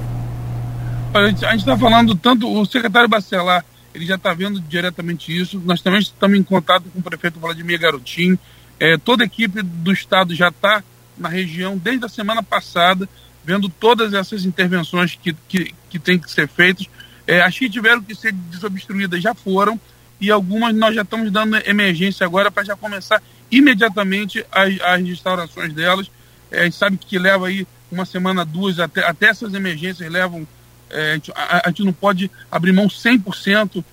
A 1.14 1.28
gente 1.30 1.46
está 1.60 1.78
falando 1.78 2.14
tanto, 2.14 2.46
o 2.46 2.66
secretário 2.66 3.08
Bacelar, 3.08 3.64
ele 3.96 4.06
já 4.06 4.16
está 4.16 4.34
vendo 4.34 4.60
diretamente 4.60 5.34
isso. 5.34 5.62
Nós 5.64 5.80
também 5.80 6.02
estamos 6.02 6.38
em 6.38 6.44
contato 6.44 6.84
com 6.94 7.00
o 7.00 7.02
prefeito 7.02 7.40
Vladimir 7.40 7.80
Garotinho. 7.80 8.38
É, 8.78 8.98
toda 8.98 9.24
a 9.24 9.28
equipe 9.28 9.62
do 9.62 9.94
Estado 9.94 10.36
já 10.36 10.50
está 10.50 10.84
na 11.18 11.30
região 11.30 11.78
desde 11.78 12.04
a 12.04 12.10
semana 12.10 12.44
passada, 12.44 13.08
vendo 13.46 13.70
todas 13.70 14.14
essas 14.14 14.44
intervenções 14.44 15.18
que, 15.24 15.34
que, 15.48 15.74
que 15.90 15.98
têm 15.98 16.20
que 16.20 16.30
ser 16.30 16.50
feitas 16.50 16.86
é, 17.28 17.42
as 17.42 17.60
que 17.60 17.70
tiveram 17.70 18.02
que 18.02 18.16
ser 18.16 18.32
desobstruídas 18.32 19.22
já 19.22 19.36
foram 19.36 19.80
e 20.20 20.32
algumas 20.32 20.74
nós 20.74 20.96
já 20.96 21.02
estamos 21.02 21.30
dando 21.32 21.58
emergência 21.68 22.26
agora 22.26 22.50
para 22.50 22.64
já 22.64 22.76
começar 22.76 23.22
imediatamente 23.52 24.44
as, 24.52 24.80
as 24.82 25.02
restaurações 25.04 25.74
delas. 25.74 26.10
É, 26.50 26.62
a 26.62 26.64
gente 26.64 26.76
sabe 26.76 26.98
que 26.98 27.20
leva 27.20 27.48
aí 27.48 27.68
uma 27.92 28.06
semana, 28.06 28.46
duas, 28.46 28.80
até, 28.80 29.06
até 29.06 29.28
essas 29.28 29.54
emergências 29.54 30.10
levam. 30.12 30.48
É, 30.90 31.12
a, 31.12 31.14
gente, 31.16 31.32
a, 31.36 31.62
a, 31.66 31.70
gente, 31.70 31.84
não 31.84 31.94
pode 31.94 32.32
abrir 32.50 32.72
mão 32.72 32.88
100%, 32.88 33.84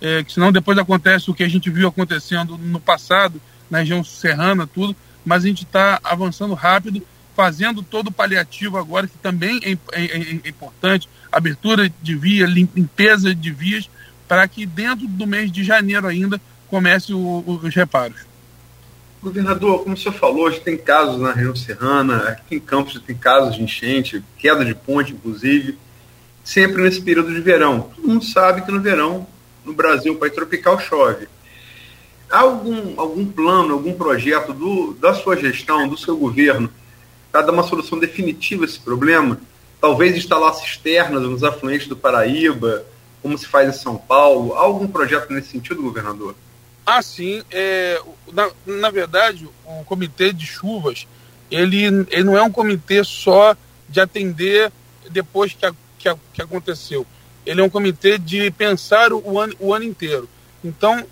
é, 0.00 0.24
que 0.24 0.32
senão 0.32 0.50
depois 0.50 0.76
acontece 0.76 1.30
o 1.30 1.34
que 1.34 1.44
a 1.44 1.48
gente 1.48 1.70
viu 1.70 1.88
acontecendo 1.88 2.58
no 2.58 2.80
passado, 2.80 3.40
na 3.70 3.78
região 3.78 4.02
serrana, 4.02 4.66
tudo. 4.66 4.94
Mas 5.24 5.44
a 5.44 5.46
gente 5.46 5.64
está 5.64 6.00
avançando 6.02 6.54
rápido, 6.54 7.06
fazendo 7.40 7.82
todo 7.82 8.08
o 8.08 8.12
paliativo 8.12 8.76
agora, 8.76 9.06
que 9.06 9.16
também 9.16 9.58
é, 9.62 9.70
é, 9.92 10.04
é, 10.04 10.40
é 10.44 10.48
importante 10.50 11.08
abertura 11.32 11.90
de 12.02 12.14
via, 12.14 12.44
limpeza 12.44 13.34
de 13.34 13.50
vias, 13.50 13.88
para 14.28 14.46
que 14.46 14.66
dentro 14.66 15.08
do 15.08 15.26
mês 15.26 15.50
de 15.50 15.64
janeiro 15.64 16.06
ainda 16.06 16.38
comece 16.68 17.14
o, 17.14 17.42
os 17.46 17.74
reparos. 17.74 18.18
Governador, 19.22 19.84
como 19.84 19.94
o 19.94 19.96
senhor 19.96 20.12
falou, 20.12 20.48
a 20.48 20.50
gente 20.50 20.64
tem 20.64 20.76
casos 20.76 21.18
na 21.18 21.32
região 21.32 21.56
serrana, 21.56 22.18
aqui 22.28 22.56
em 22.56 22.60
Campos 22.60 23.00
tem 23.06 23.16
casos 23.16 23.54
de 23.56 23.62
enchente, 23.62 24.22
queda 24.36 24.62
de 24.62 24.74
ponte, 24.74 25.14
inclusive, 25.14 25.78
sempre 26.44 26.82
nesse 26.82 27.00
período 27.00 27.32
de 27.32 27.40
verão. 27.40 27.90
Todo 27.96 28.06
mundo 28.06 28.24
sabe 28.26 28.60
que 28.60 28.70
no 28.70 28.82
verão, 28.82 29.26
no 29.64 29.72
Brasil, 29.72 30.14
país 30.16 30.34
tropical 30.34 30.78
chove. 30.78 31.26
Há 32.30 32.40
algum, 32.40 33.00
algum 33.00 33.24
plano, 33.24 33.72
algum 33.72 33.94
projeto 33.94 34.52
do, 34.52 34.92
da 35.00 35.14
sua 35.14 35.38
gestão, 35.38 35.88
do 35.88 35.96
seu 35.96 36.18
governo, 36.18 36.70
para 37.30 37.42
dar 37.42 37.52
uma 37.52 37.62
solução 37.62 37.98
definitiva 37.98 38.64
a 38.64 38.66
esse 38.66 38.78
problema? 38.78 39.40
talvez 39.80 40.16
instalar 40.16 40.54
cisternas 40.54 41.22
nos 41.22 41.42
afluentes 41.42 41.88
do 41.88 41.96
Paraíba, 41.96 42.84
como 43.22 43.36
se 43.36 43.46
faz 43.46 43.68
em 43.68 43.78
São 43.78 43.96
Paulo? 43.96 44.54
Há 44.54 44.60
algum 44.60 44.86
projeto 44.86 45.32
nesse 45.32 45.48
sentido, 45.48 45.82
governador? 45.82 46.34
Ah, 46.84 47.02
sim. 47.02 47.42
É, 47.50 48.00
na, 48.32 48.50
na 48.66 48.90
verdade, 48.90 49.48
o 49.64 49.84
comitê 49.84 50.32
de 50.32 50.46
chuvas, 50.46 51.06
ele, 51.50 51.84
ele 51.84 52.24
não 52.24 52.36
é 52.36 52.42
um 52.42 52.50
comitê 52.50 53.02
só 53.02 53.56
de 53.88 54.00
atender 54.00 54.70
depois 55.10 55.54
que, 55.54 55.64
a, 55.64 55.72
que, 55.98 56.08
a, 56.08 56.16
que 56.32 56.42
aconteceu. 56.42 57.06
Ele 57.46 57.60
é 57.60 57.64
um 57.64 57.70
comitê 57.70 58.18
de 58.18 58.50
pensar 58.50 59.12
o 59.12 59.38
ano, 59.38 59.54
o 59.58 59.72
ano 59.72 59.84
inteiro. 59.84 60.28
Então, 60.62 61.04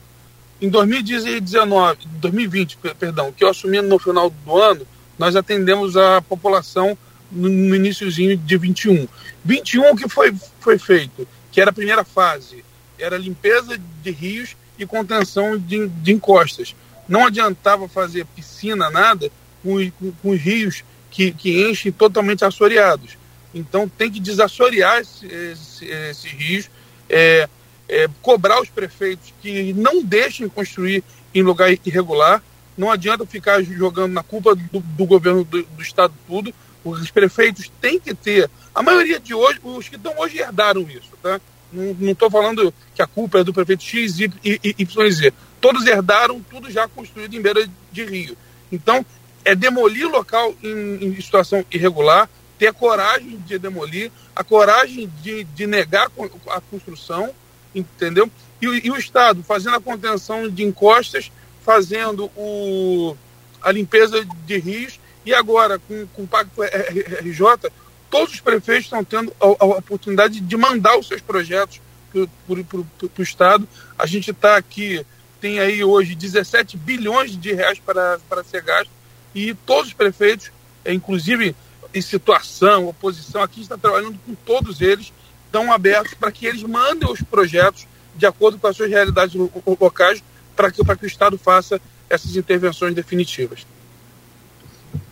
em 0.61 0.69
2019, 0.69 2.01
2020, 2.07 2.79
perdão, 2.99 3.33
que 3.33 3.45
eu 3.45 3.49
assumi 3.49 3.81
no 3.81 3.99
final 3.99 4.29
do 4.31 4.59
ano, 4.59 4.87
nós 5.19 5.37
atendemos 5.37 5.97
a 5.97 6.23
população 6.23 6.97
no, 7.31 7.75
iníciozinho 7.75 8.37
de 8.37 8.57
21. 8.57 9.07
21 9.45 9.97
que 9.97 10.09
foi, 10.09 10.35
foi 10.61 10.79
feito, 10.79 11.27
que 11.51 11.61
era 11.61 11.71
a 11.71 11.75
primeira 11.75 12.05
fase, 12.05 12.65
era 12.99 13.19
limpeza 13.19 13.79
de 14.03 14.11
rios 14.11 14.57
e 14.79 14.87
contenção 14.87 15.59
de, 15.59 15.89
de 15.89 16.13
encostas. 16.13 16.75
Não 17.09 17.27
adiantava 17.27 17.89
fazer 17.89 18.27
piscina, 18.27 18.91
nada, 18.91 19.31
com, 19.63 19.91
com, 19.93 20.13
com 20.13 20.31
os 20.31 20.41
rios 20.41 20.85
que, 21.11 21.33
que 21.33 21.69
enchem 21.69 21.91
totalmente 21.91 22.45
assoreados. 22.45 23.17
Então 23.55 23.89
tem 23.89 24.11
que 24.11 24.21
desassorear 24.21 25.01
esse, 25.01 25.27
esse, 25.27 25.85
esses 25.87 26.31
rios, 26.31 26.71
é, 27.09 27.49
é, 27.89 28.09
cobrar 28.21 28.61
os 28.61 28.69
prefeitos 28.69 29.33
que 29.41 29.73
não 29.73 30.03
deixem 30.03 30.49
construir 30.49 31.03
em 31.35 31.43
lugar 31.43 31.71
irregular. 31.71 32.43
Não 32.79 32.91
adianta 32.91 33.27
ficar 33.27 33.61
jogando 33.63 34.13
na 34.13 34.23
culpa 34.23 34.55
do, 34.55 34.81
do 34.81 35.05
governo 35.05 35.45
do, 35.45 35.65
do 35.65 35.83
estado 35.83 36.15
tudo, 36.29 36.55
os 36.85 37.11
prefeitos 37.11 37.71
têm 37.81 37.99
que 37.99 38.15
ter. 38.15 38.49
A 38.73 38.83
maioria 38.83 39.19
de 39.19 39.35
hoje, 39.35 39.59
os 39.65 39.89
que 39.89 39.97
estão 39.97 40.17
hoje 40.17 40.39
herdaram 40.39 40.83
isso, 40.83 41.11
tá? 41.21 41.41
Não 41.73 42.13
estou 42.13 42.31
falando 42.31 42.73
que 42.95 43.03
a 43.03 43.07
culpa 43.07 43.41
é 43.41 43.45
do 43.45 43.53
prefeito 43.53 43.83
X, 43.83 44.21
Y, 44.21 44.33
y, 44.43 45.11
Z. 45.11 45.35
Todos 45.61 45.85
herdaram 45.87 46.41
tudo 46.49 46.71
já 46.71 46.89
construído 46.89 47.35
em 47.35 47.43
beira 47.43 47.69
de 47.91 48.05
rio. 48.05 48.37
Então, 48.71 49.05
é 49.45 49.55
demolir 49.55 50.09
local 50.09 50.55
em, 50.63 51.05
em 51.05 51.21
situação 51.21 51.65
irregular, 51.71 52.29
ter 52.59 52.73
coragem 52.73 53.39
de 53.47 53.59
demolir, 53.59 54.11
a 54.35 54.45
coragem 54.45 55.11
de, 55.21 55.45
de 55.45 55.67
negar 55.67 56.09
a 56.49 56.61
construção, 56.61 57.31
entendeu? 57.75 58.31
E, 58.63 58.87
e, 58.87 58.91
o 58.91 58.97
Estado 58.97 59.43
fazendo 59.43 59.77
a 59.77 59.81
contenção 59.81 60.49
de 60.49 60.65
encostas, 60.65 61.31
fazendo 61.69 62.31
o, 62.35 63.15
a 63.61 63.71
limpeza 63.71 64.27
de 64.47 64.59
rios 64.59 64.99
e 65.27 65.35
agora, 65.35 65.79
com, 65.79 66.07
com 66.15 66.23
o 66.23 66.27
Pacto 66.27 66.63
RJ, 66.63 67.71
todos 68.11 68.33
os 68.33 68.41
prefeitos 68.41 68.85
estão 68.85 69.05
tendo 69.05 69.31
a, 69.39 69.45
a 69.45 69.67
oportunidade 69.67 70.41
de 70.41 70.57
mandar 70.57 70.99
os 70.99 71.07
seus 71.07 71.21
projetos 71.21 71.79
para 72.11 73.21
o 73.21 73.23
Estado. 73.23 73.69
A 73.99 74.07
gente 74.07 74.31
está 74.31 74.57
aqui, 74.57 75.05
tem 75.43 75.61
aí 75.61 75.85
hoje 75.85 76.15
17 76.15 76.79
bilhões 76.79 77.39
de 77.39 77.53
reais 77.53 77.79
para, 77.79 78.19
para 78.27 78.43
ser 78.43 78.63
gasto, 78.63 78.91
e 79.35 79.53
todos 79.53 79.89
os 79.89 79.93
prefeitos, 79.93 80.51
é, 80.87 80.95
inclusive 80.95 81.55
em 81.93 82.01
situação, 82.01 82.89
oposição, 82.89 83.43
aqui 83.43 83.61
está 83.61 83.77
trabalhando 83.77 84.19
com 84.25 84.35
todos 84.35 84.81
eles, 84.81 85.13
estão 85.45 85.71
abertos 85.71 86.15
para 86.15 86.33
que 86.33 86.47
eles 86.47 86.63
mandem 86.63 87.13
os 87.13 87.21
projetos 87.21 87.87
de 88.17 88.25
acordo 88.25 88.59
com 88.59 88.67
as 88.67 88.75
suas 88.75 88.89
realidades 88.89 89.39
locais, 89.79 90.23
para 90.59 90.73
que, 90.73 90.83
que 90.83 91.05
o 91.05 91.07
Estado 91.07 91.39
faça 91.39 91.81
essas 92.11 92.35
intervenções 92.35 92.93
definitivas. 92.93 93.65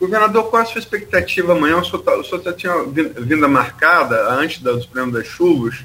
Governador, 0.01 0.51
qual 0.51 0.63
a 0.63 0.65
sua 0.65 0.81
expectativa 0.81 1.53
amanhã? 1.53 1.79
O 1.79 1.85
senhor, 1.85 2.03
tá, 2.03 2.17
o 2.17 2.25
senhor 2.25 2.43
já 2.43 2.53
tinha 2.53 2.75
vinda 2.83 3.47
marcada, 3.47 4.29
antes 4.33 4.61
dos 4.61 4.87
prêmios 4.87 5.15
das 5.15 5.27
chuvas, 5.29 5.85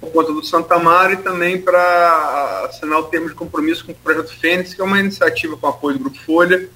por 0.00 0.12
conta 0.12 0.32
do 0.32 0.44
Santa 0.44 0.78
Mara 0.78 1.14
e 1.14 1.16
também 1.16 1.60
para 1.60 2.66
assinar 2.68 3.00
o 3.00 3.04
termo 3.04 3.28
de 3.28 3.34
compromisso 3.34 3.84
com 3.84 3.90
o 3.90 3.94
Projeto 3.96 4.32
Fênix, 4.38 4.74
que 4.74 4.80
é 4.80 4.84
uma 4.84 5.00
iniciativa 5.00 5.56
com 5.56 5.66
apoio 5.66 5.98
do 5.98 6.04
Grupo 6.04 6.18
Folha, 6.20 6.68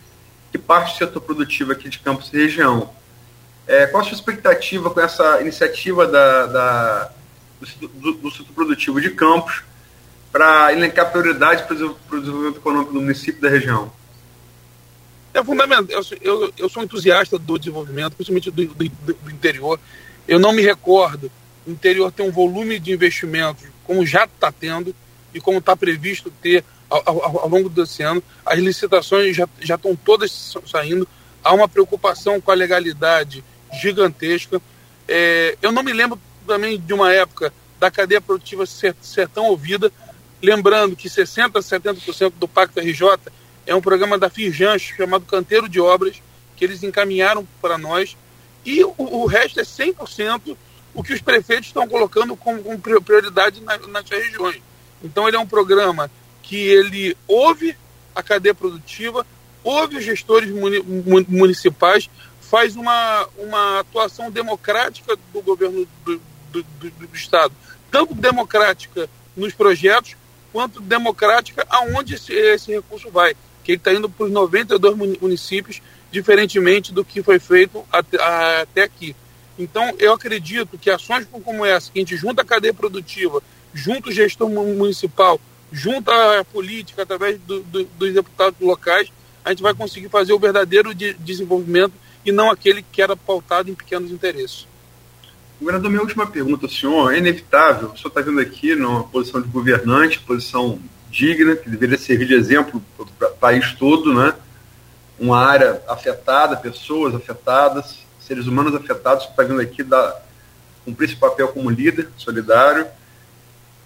que 0.51 0.59
parte 0.59 0.95
do 0.95 0.99
setor 0.99 1.21
produtivo 1.21 1.71
aqui 1.71 1.89
de 1.89 2.01
Campos 2.01 2.33
e 2.33 2.37
região. 2.37 2.91
É, 3.69 3.87
qual 3.87 4.03
a 4.03 4.05
sua 4.05 4.15
expectativa 4.15 4.91
com 4.91 5.01
essa 5.01 5.41
iniciativa 5.41 6.05
da, 6.05 6.47
da 6.47 7.11
do, 7.61 7.89
do, 7.89 8.13
do, 8.15 8.31
setor 8.33 8.53
produtivo 8.53 9.01
de 9.01 9.11
Campos 9.11 9.63
para 10.33 10.73
elencar 10.73 11.11
prioridades 11.11 11.65
para 11.65 11.75
o 11.75 12.21
desenvolvimento 12.21 12.59
econômico 12.59 12.93
do 12.93 13.01
município 13.01 13.41
da 13.41 13.49
região? 13.49 13.93
É 15.33 15.43
fundamental. 15.43 15.87
Eu, 15.89 16.03
eu, 16.21 16.53
eu 16.57 16.69
sou 16.69 16.83
entusiasta 16.83 17.39
do 17.39 17.59
desenvolvimento, 17.59 18.15
principalmente 18.15 18.51
do, 18.51 18.67
do, 18.67 18.89
do 18.89 19.31
interior. 19.31 19.79
Eu 20.27 20.39
não 20.39 20.53
me 20.53 20.63
recordo 20.63 21.31
o 21.67 21.71
interior 21.71 22.11
ter 22.11 22.23
um 22.23 22.31
volume 22.31 22.79
de 22.79 22.93
investimentos 22.93 23.65
como 23.85 24.07
já 24.07 24.25
está 24.25 24.53
tendo 24.53 24.95
e 25.35 25.41
como 25.41 25.59
está 25.59 25.77
previsto 25.77 26.33
ter 26.43 26.65
ao, 26.89 27.03
ao, 27.05 27.41
ao, 27.41 27.49
longo 27.49 27.69
desse 27.69 28.03
ano. 28.03 28.23
As 28.45 28.59
licitações 28.59 29.37
já, 29.37 29.49
já 29.61 29.77
estão 29.77 29.95
todas 29.97 30.57
saindo. 30.67 31.09
Há 31.43 31.55
uma 31.55 31.69
preocupação 31.69 32.41
com 32.41 32.51
a 32.51 32.55
legalidade 32.55 33.45
gigantesca. 33.81 34.61
É, 35.09 35.57
eu 35.63 35.73
não 35.73 35.83
me 35.83 35.93
lembro 35.93 36.21
também 36.47 36.79
de 36.79 36.93
uma 36.93 37.13
época 37.13 37.53
da 37.79 37.91
cadeia 37.91 38.21
produtiva 38.21 38.67
ser, 38.67 38.95
ser 39.01 39.29
tão 39.29 39.47
ouvida, 39.47 39.91
lembrando 40.43 40.97
que 40.97 41.09
60% 41.09 41.57
a 41.57 41.61
70% 41.61 42.33
do 42.39 42.49
Pacto 42.49 42.81
RJ 42.81 43.19
é 43.67 43.75
um 43.75 43.81
programa 43.81 44.19
da 44.19 44.31
Firjanch 44.31 44.95
chamado 44.97 45.25
Canteiro 45.25 45.69
de 45.69 45.81
Obras, 45.81 46.23
que 46.57 46.65
eles 46.65 46.83
encaminharam 46.83 47.47
para 47.61 47.79
nós, 47.79 48.17
e 48.65 48.85
o, 48.85 48.95
o 48.97 49.27
resto 49.27 49.61
é 49.61 49.63
100% 49.63 50.57
o 50.95 51.03
que 51.03 51.13
os 51.13 51.21
prefeitos 51.21 51.69
estão 51.69 51.87
colocando 51.87 52.37
como, 52.37 52.63
como 52.63 53.03
prioridade 53.03 53.61
na, 53.61 53.79
nas 53.79 54.09
regiões. 54.09 54.61
Então 55.03 55.27
ele 55.27 55.37
é 55.37 55.41
um 55.41 55.47
programa 55.47 56.11
que 56.43 56.57
ele 56.57 57.17
ouve 57.29 57.77
a 58.15 58.23
cadeia 58.23 58.55
produtiva, 58.55 59.27
ouve 59.63 59.97
os 59.97 60.05
gestores 60.05 60.51
muni, 60.51 60.83
municipais, 61.29 62.11
faz 62.41 62.75
uma, 62.75 63.29
uma 63.39 63.81
atuação 63.81 64.31
democrática 64.31 65.17
do 65.33 65.41
governo 65.41 65.87
do, 66.05 66.21
do, 66.51 66.63
do, 66.63 66.91
do 66.91 67.17
Estado, 67.17 67.55
tanto 67.91 68.15
democrática 68.15 69.09
nos 69.37 69.55
projetos, 69.55 70.17
quanto 70.53 70.81
democrática 70.81 71.67
aonde 71.69 72.15
esse, 72.15 72.33
esse 72.33 72.73
recurso 72.73 73.11
vai, 73.11 73.35
que 73.63 73.73
ele 73.73 73.79
está 73.79 73.93
indo 73.93 74.09
para 74.09 74.27
os 74.27 74.33
92 74.33 74.97
municípios, 75.21 75.81
diferentemente 76.11 76.93
do 76.93 77.05
que 77.05 77.23
foi 77.23 77.39
feito 77.39 77.85
até, 77.93 78.23
até 78.63 78.83
aqui. 78.83 79.15
Então, 79.59 79.95
eu 79.99 80.13
acredito 80.13 80.79
que 80.79 80.91
ações 80.91 81.27
como 81.31 81.65
essa, 81.65 81.93
que 81.93 81.99
a 81.99 82.03
gente 82.03 82.17
junta 82.17 82.43
a 82.43 82.45
cadeia 82.45 82.73
produtiva, 82.73 83.43
junto 83.75 84.09
o 84.09 84.13
gestor 84.13 84.49
municipal, 84.49 85.41
junto 85.71 86.11
a 86.11 86.45
política, 86.45 87.03
através 87.03 87.39
do, 87.41 87.61
do, 87.61 87.85
dos 87.85 88.15
deputados 88.15 88.59
locais, 88.61 89.13
a 89.45 89.51
gente 89.51 89.63
vai 89.63 89.75
conseguir 89.75 90.09
fazer 90.09 90.33
o 90.33 90.39
verdadeiro 90.39 90.95
de 90.95 91.15
desenvolvimento 91.15 91.93
e 92.25 92.33
não 92.33 92.51
aquele 92.51 92.83
que 92.83 93.01
era 93.01 93.17
pautado 93.17 93.71
em 93.71 93.75
pequenos 93.75 94.11
interesses. 94.11 94.67
Governador, 95.61 95.91
minha 95.91 96.01
última 96.01 96.27
pergunta, 96.27 96.67
senhor. 96.67 97.13
É 97.13 97.19
inevitável, 97.19 97.91
o 97.91 97.97
senhor 97.97 98.09
está 98.09 98.23
vendo 98.23 98.41
aqui 98.41 98.75
numa 98.75 99.05
posição 99.05 99.43
de 99.43 99.49
governante, 99.49 100.19
posição 100.21 100.79
digna, 101.11 101.55
que 101.55 101.69
deveria 101.69 101.99
servir 101.99 102.27
de 102.27 102.35
exemplo 102.35 102.83
para 103.19 103.29
o 103.29 103.33
país 103.33 103.75
todo, 103.75 104.15
né? 104.15 104.33
Uma 105.19 105.39
área 105.39 105.83
afetada, 105.87 106.57
pessoas 106.57 107.15
afetadas, 107.15 107.99
seres 108.19 108.47
humanos 108.47 108.75
afetados, 108.75 109.27
está 109.27 109.43
vindo 109.43 109.61
aqui 109.61 109.83
dar, 109.83 110.25
cumprir 110.83 111.11
esse 111.11 111.17
papel 111.17 111.49
como 111.49 111.69
líder 111.69 112.09
solidário. 112.17 112.87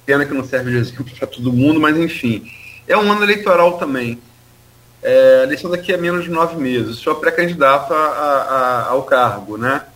Pena 0.06 0.24
que 0.24 0.32
não 0.32 0.44
serve 0.44 0.70
de 0.70 0.76
exemplo 0.76 1.04
para 1.18 1.26
todo 1.26 1.52
mundo, 1.52 1.80
mas 1.80 1.96
enfim. 1.96 2.48
É 2.86 2.96
um 2.96 3.10
ano 3.10 3.24
eleitoral 3.24 3.78
também. 3.78 4.20
É, 5.02 5.40
a 5.40 5.42
eleição 5.42 5.68
daqui 5.70 5.92
a 5.92 5.98
menos 5.98 6.22
de 6.22 6.30
nove 6.30 6.54
meses. 6.54 6.98
O 6.98 7.02
senhor 7.02 7.16
é 7.16 7.20
pré-candidato 7.20 7.92
ao 7.92 9.02
cargo, 9.02 9.56
né? 9.56 9.86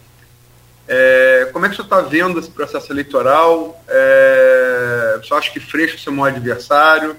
É, 0.89 1.51
como 1.52 1.66
é 1.66 1.69
que 1.69 1.77
senhor 1.77 1.85
está 1.85 2.01
vendo 2.01 2.39
esse 2.39 2.51
processo 2.51 2.90
eleitoral? 2.90 3.78
É, 3.86 5.20
senhor 5.23 5.39
acha 5.39 5.51
que 5.51 5.60
Freixo 5.60 5.97
é 5.97 5.98
seu 5.98 6.12
maior 6.12 6.35
adversário? 6.35 7.16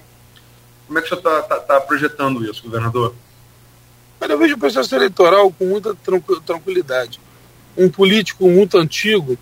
Como 0.86 0.98
é 0.98 1.02
que 1.02 1.08
senhor 1.08 1.20
está 1.20 1.42
tá, 1.42 1.60
tá 1.60 1.80
projetando 1.80 2.44
isso, 2.44 2.62
governador? 2.64 3.14
Eu 4.20 4.38
vejo 4.38 4.56
o 4.56 4.58
processo 4.58 4.94
eleitoral 4.94 5.50
com 5.52 5.66
muita 5.66 5.94
tranquilidade. 6.44 7.20
Um 7.76 7.88
político 7.88 8.48
muito 8.48 8.76
antigo 8.76 9.38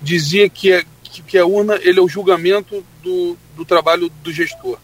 dizia 0.00 0.48
que, 0.48 0.72
é, 0.72 0.84
que 1.26 1.38
a 1.38 1.46
urna 1.46 1.78
ele 1.82 2.00
é 2.00 2.02
o 2.02 2.08
julgamento 2.08 2.84
do, 3.02 3.36
do 3.54 3.64
trabalho 3.64 4.10
do 4.22 4.32
gestor. 4.32 4.78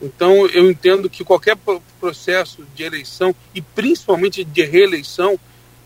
Então, 0.00 0.46
eu 0.48 0.68
entendo 0.68 1.08
que 1.08 1.22
qualquer 1.22 1.56
processo 2.00 2.66
de 2.74 2.82
eleição, 2.82 3.32
e 3.54 3.62
principalmente 3.62 4.42
de 4.42 4.64
reeleição, 4.64 5.38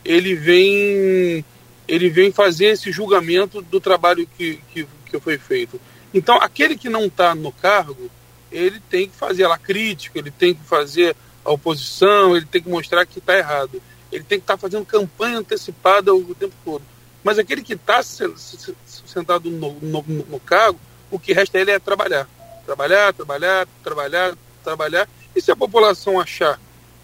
ele 0.03 0.35
vem, 0.35 1.45
ele 1.89 2.09
vem 2.09 2.33
fazer 2.33 2.67
esse 2.67 2.91
julgamento 2.91 3.63
do 3.63 3.81
trabalho 3.81 4.29
que, 4.37 4.61
que, 4.73 4.87
que 5.07 5.21
foi 5.21 5.39
feito. 5.39 5.81
Então, 6.13 6.37
aquele 6.37 6.77
que 6.77 6.89
não 6.89 7.07
está 7.07 7.35
no 7.35 7.53
cargo, 7.53 8.11
ele 8.51 8.81
tem 8.89 9.09
que 9.09 9.17
fazer 9.17 9.45
a 9.45 9.59
crítica, 9.59 10.19
ele 10.19 10.31
tem 10.31 10.55
que 10.55 10.65
fazer 10.65 11.15
a 11.45 11.51
oposição, 11.51 12.37
ele 12.37 12.47
tem 12.47 12.63
que 12.63 12.69
mostrar 12.69 13.07
que 13.07 13.19
está 13.19 13.37
errado. 13.37 13.81
Ele 14.11 14.25
tem 14.25 14.39
que 14.39 14.45
estar 14.45 14.55
tá 14.55 14.59
fazendo 14.59 14.85
campanha 14.87 15.39
antecipada 15.39 16.15
o 16.15 16.35
tempo 16.35 16.55
todo. 16.65 16.83
Mas 17.23 17.39
aquele 17.39 17.63
que 17.63 17.75
está 17.75 18.03
sentado 18.03 19.51
no, 19.51 19.73
no, 19.81 20.03
no, 20.03 20.41
cargo, 20.41 20.79
o 21.11 21.19
que 21.19 21.33
resta 21.33 21.59
ele 21.59 21.73
é 21.73 21.79
trabalhar. 21.79 22.29
Trabalhar, 22.65 23.13
trabalhar, 23.13 23.67
trabalhar, 23.83 24.35
trabalhar. 24.63 25.09
E 25.35 25.41
se 25.41 25.51
a 25.51 25.57
população 25.57 26.21
achar 26.21 26.61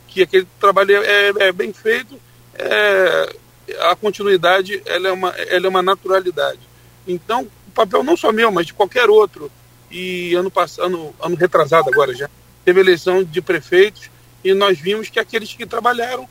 que 0.06 0.22
aquele 0.22 0.46
trabalho 0.60 0.96
é, 1.02 1.32
é 1.48 1.52
bem 1.52 1.72
feito, 1.72 2.20
é, 2.54 3.36
a 3.80 3.96
continuidade 3.96 4.82
ela 4.86 5.08
é, 5.08 5.12
uma, 5.12 5.30
ela 5.30 5.66
é 5.66 5.68
uma 5.68 5.82
naturalidade. 5.82 6.60
Então, 7.06 7.48
o 7.68 7.70
papel 7.72 8.02
não 8.02 8.16
só 8.16 8.32
meu, 8.32 8.50
mas 8.50 8.66
de 8.66 8.74
qualquer 8.74 9.08
outro. 9.08 9.50
E 9.90 10.34
ano 10.34 10.50
passado, 10.50 11.14
ano, 11.20 11.36
retrasado 11.36 11.88
agora 11.90 12.14
já, 12.14 12.28
teve 12.64 12.80
eleição 12.80 13.22
de 13.22 13.42
prefeitos 13.42 14.10
e 14.42 14.54
nós 14.54 14.78
vimos 14.78 15.08
que 15.08 15.20
aqueles 15.20 15.52
que 15.52 15.66
trabalharam 15.66 16.28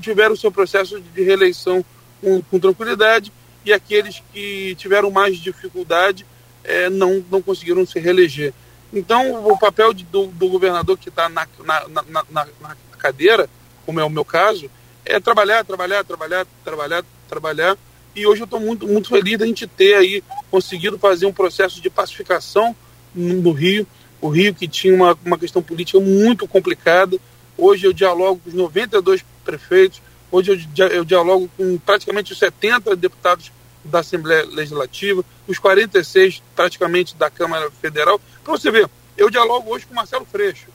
tiveram 0.00 0.34
o 0.34 0.36
seu 0.36 0.50
processo 0.50 1.00
de 1.00 1.22
reeleição 1.22 1.84
com, 2.20 2.40
com 2.42 2.58
tranquilidade 2.58 3.32
e 3.64 3.72
aqueles 3.72 4.22
que 4.32 4.74
tiveram 4.76 5.10
mais 5.10 5.36
dificuldade 5.36 6.24
é, 6.64 6.88
não, 6.88 7.24
não 7.30 7.42
conseguiram 7.42 7.84
se 7.84 7.98
reeleger. 7.98 8.54
Então, 8.92 9.44
o 9.46 9.58
papel 9.58 9.92
de, 9.92 10.04
do, 10.04 10.26
do, 10.26 10.48
governador 10.48 10.98
que 10.98 11.08
está 11.08 11.28
na, 11.28 11.46
na, 11.64 11.88
na, 11.88 12.46
na, 12.60 12.76
cadeira, 12.98 13.48
como 13.84 13.98
é 13.98 14.04
o 14.04 14.10
meu 14.10 14.24
caso, 14.24 14.70
é 15.04 15.20
trabalhar, 15.20 15.64
trabalhar, 15.64 16.04
trabalhar, 16.04 16.46
trabalhar, 16.64 17.04
trabalhar. 17.28 17.78
E 18.14 18.26
hoje 18.26 18.42
eu 18.42 18.44
estou 18.44 18.60
muito, 18.60 18.86
muito 18.86 19.08
feliz 19.08 19.38
da 19.38 19.46
gente 19.46 19.66
ter 19.66 19.94
aí 19.94 20.22
conseguido 20.50 20.98
fazer 20.98 21.26
um 21.26 21.32
processo 21.32 21.80
de 21.80 21.88
pacificação 21.88 22.76
no, 23.14 23.52
Rio. 23.52 23.86
O 24.20 24.28
Rio 24.28 24.54
que 24.54 24.68
tinha 24.68 24.94
uma, 24.94 25.18
uma 25.24 25.38
questão 25.38 25.62
política 25.62 25.98
muito 25.98 26.46
complicada, 26.46 27.18
Hoje 27.56 27.86
eu 27.86 27.92
dialogo 27.92 28.40
com 28.42 28.48
os 28.48 28.54
92 28.54 29.24
prefeitos, 29.44 30.00
hoje 30.30 30.68
eu, 30.76 30.86
eu 30.88 31.04
dialogo 31.04 31.50
com 31.56 31.78
praticamente 31.78 32.32
os 32.32 32.38
70 32.38 32.96
deputados 32.96 33.52
da 33.84 34.00
Assembleia 34.00 34.44
Legislativa, 34.46 35.24
os 35.46 35.58
46 35.58 36.42
praticamente 36.54 37.14
da 37.16 37.30
Câmara 37.30 37.70
Federal. 37.70 38.20
Para 38.42 38.52
você 38.52 38.70
ver, 38.70 38.88
eu 39.16 39.28
dialogo 39.28 39.72
hoje 39.72 39.86
com 39.86 39.94
Marcelo 39.94 40.24
Freixo. 40.24 40.68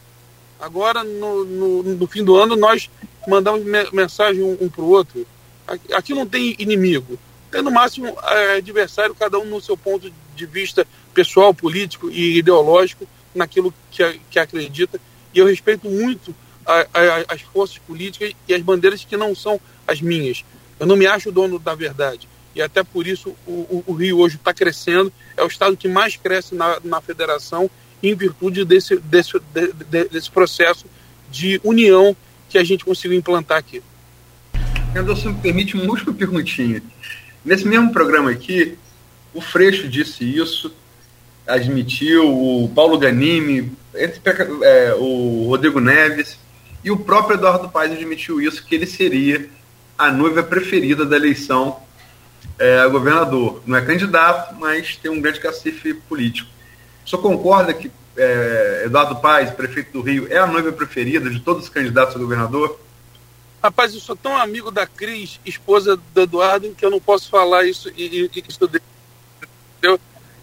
Agora, 0.59 1.03
no, 1.03 1.45
no, 1.45 1.83
no 1.83 2.07
fim 2.07 2.23
do 2.23 2.35
ano, 2.35 2.55
nós 2.55 2.89
mandamos 3.27 3.65
mensagem 3.91 4.41
um, 4.41 4.57
um 4.61 4.69
para 4.69 4.81
o 4.81 4.89
outro. 4.89 5.27
Aqui, 5.93 6.13
não 6.13 6.25
tem 6.25 6.55
inimigo. 6.57 7.19
Tem, 7.51 7.61
no 7.61 7.69
máximo, 7.69 8.17
é, 8.23 8.57
adversário, 8.57 9.13
cada 9.13 9.37
um 9.37 9.45
no 9.45 9.61
seu 9.61 9.75
ponto 9.75 10.11
de 10.35 10.45
vista 10.45 10.87
pessoal, 11.13 11.53
político 11.53 12.09
e 12.09 12.37
ideológico, 12.37 13.07
naquilo 13.35 13.73
que, 13.91 14.19
que 14.29 14.39
acredita. 14.39 14.99
E 15.33 15.39
eu 15.39 15.45
respeito 15.45 15.89
muito 15.89 16.33
a, 16.65 16.79
a, 16.93 17.33
as 17.33 17.41
forças 17.41 17.77
políticas 17.79 18.33
e 18.47 18.53
as 18.53 18.61
bandeiras 18.61 19.03
que 19.03 19.17
não 19.17 19.35
são 19.35 19.59
as 19.85 20.01
minhas. 20.01 20.43
Eu 20.79 20.87
não 20.87 20.95
me 20.95 21.05
acho 21.05 21.31
dono 21.31 21.59
da 21.59 21.75
verdade. 21.75 22.27
E 22.55 22.61
até 22.61 22.83
por 22.83 23.05
isso 23.05 23.35
o, 23.45 23.51
o, 23.51 23.83
o 23.87 23.93
Rio 23.93 24.19
hoje 24.19 24.35
está 24.35 24.53
crescendo, 24.53 25.11
é 25.35 25.43
o 25.43 25.47
estado 25.47 25.77
que 25.77 25.87
mais 25.87 26.15
cresce 26.15 26.55
na, 26.55 26.79
na 26.83 27.01
federação, 27.01 27.69
em 28.01 28.15
virtude 28.15 28.63
desse, 28.63 28.97
desse, 28.97 29.39
de, 29.53 29.73
de, 29.73 30.05
desse 30.05 30.31
processo 30.31 30.85
de 31.29 31.59
união 31.63 32.15
que 32.49 32.57
a 32.57 32.63
gente 32.63 32.85
conseguiu 32.85 33.17
implantar 33.17 33.57
aqui. 33.57 33.81
se 35.15 35.27
me 35.27 35.33
permite 35.35 35.75
uma 35.75 35.85
última 35.85 36.13
perguntinha. 36.13 36.81
Nesse 37.43 37.67
mesmo 37.67 37.91
programa 37.91 38.31
aqui, 38.31 38.77
o 39.33 39.41
Freixo 39.41 39.87
disse 39.87 40.23
isso, 40.23 40.73
admitiu, 41.45 42.27
o 42.27 42.69
Paulo 42.69 42.97
Ganimi, 42.97 43.71
entre, 43.95 44.21
é, 44.63 44.93
o 44.95 45.47
Rodrigo 45.47 45.79
Neves, 45.79 46.37
e 46.83 46.91
o 46.91 46.97
próprio 46.97 47.35
Eduardo 47.35 47.69
Paes 47.69 47.91
admitiu 47.91 48.41
isso, 48.41 48.65
que 48.65 48.75
ele 48.75 48.85
seria 48.85 49.49
a 49.97 50.11
noiva 50.11 50.43
preferida 50.43 51.05
da 51.05 51.15
eleição 51.15 51.77
é 52.59 52.87
governador. 52.87 53.61
Não 53.65 53.77
é 53.77 53.81
candidato, 53.81 54.55
mas 54.55 54.95
tem 54.95 55.11
um 55.11 55.21
grande 55.21 55.39
cacife 55.39 55.93
político. 55.93 56.49
O 57.05 57.09
senhor 57.09 57.21
concorda 57.21 57.73
que 57.73 57.91
é, 58.17 58.83
Eduardo 58.85 59.15
Paes, 59.17 59.51
prefeito 59.51 59.93
do 59.93 60.01
Rio, 60.01 60.27
é 60.29 60.37
a 60.37 60.47
noiva 60.47 60.71
preferida 60.71 61.29
de 61.29 61.39
todos 61.39 61.65
os 61.65 61.69
candidatos 61.69 62.15
a 62.15 62.19
governador? 62.19 62.79
Rapaz, 63.61 63.93
eu 63.93 63.99
sou 63.99 64.15
tão 64.15 64.35
amigo 64.35 64.71
da 64.71 64.87
Cris, 64.87 65.39
esposa 65.45 65.97
do 66.13 66.21
Eduardo, 66.21 66.73
que 66.75 66.85
eu 66.85 66.89
não 66.89 66.99
posso 66.99 67.29
falar 67.29 67.65
isso 67.65 67.89
e, 67.95 68.29
e 68.33 68.43
estudei. 68.47 68.81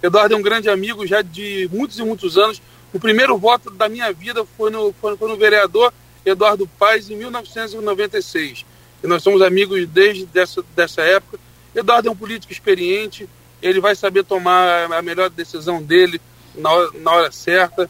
Eduardo 0.03 0.35
é 0.35 0.37
um 0.37 0.43
grande 0.43 0.69
amigo 0.69 1.07
já 1.07 1.23
de 1.23 1.69
muitos 1.73 1.99
e 1.99 2.03
muitos 2.03 2.37
anos. 2.39 2.61
O 2.93 3.01
primeiro 3.01 3.37
voto 3.37 3.71
da 3.71 3.89
minha 3.89 4.13
vida 4.13 4.45
foi 4.57 4.71
no, 4.71 4.93
foi, 5.01 5.17
foi 5.17 5.29
no 5.29 5.37
vereador 5.37 5.93
Eduardo 6.25 6.69
Paes 6.79 7.11
em 7.11 7.17
1996. 7.17 8.65
E 9.03 9.07
nós 9.07 9.23
somos 9.23 9.43
amigos 9.43 9.87
desde 9.89 10.27
dessa, 10.27 10.63
dessa 10.77 11.03
época. 11.03 11.39
Eduardo 11.75 12.09
é 12.09 12.11
um 12.11 12.17
político 12.17 12.53
experiente, 12.53 13.29
ele 13.63 13.81
vai 13.81 13.97
saber 13.97 14.25
tomar 14.25 14.93
a 14.93 15.03
melhor 15.03 15.31
decisão 15.31 15.83
dele 15.83 16.21
na 16.57 16.71
hora, 16.71 16.91
na 17.01 17.13
hora 17.13 17.33
certa. 17.33 17.89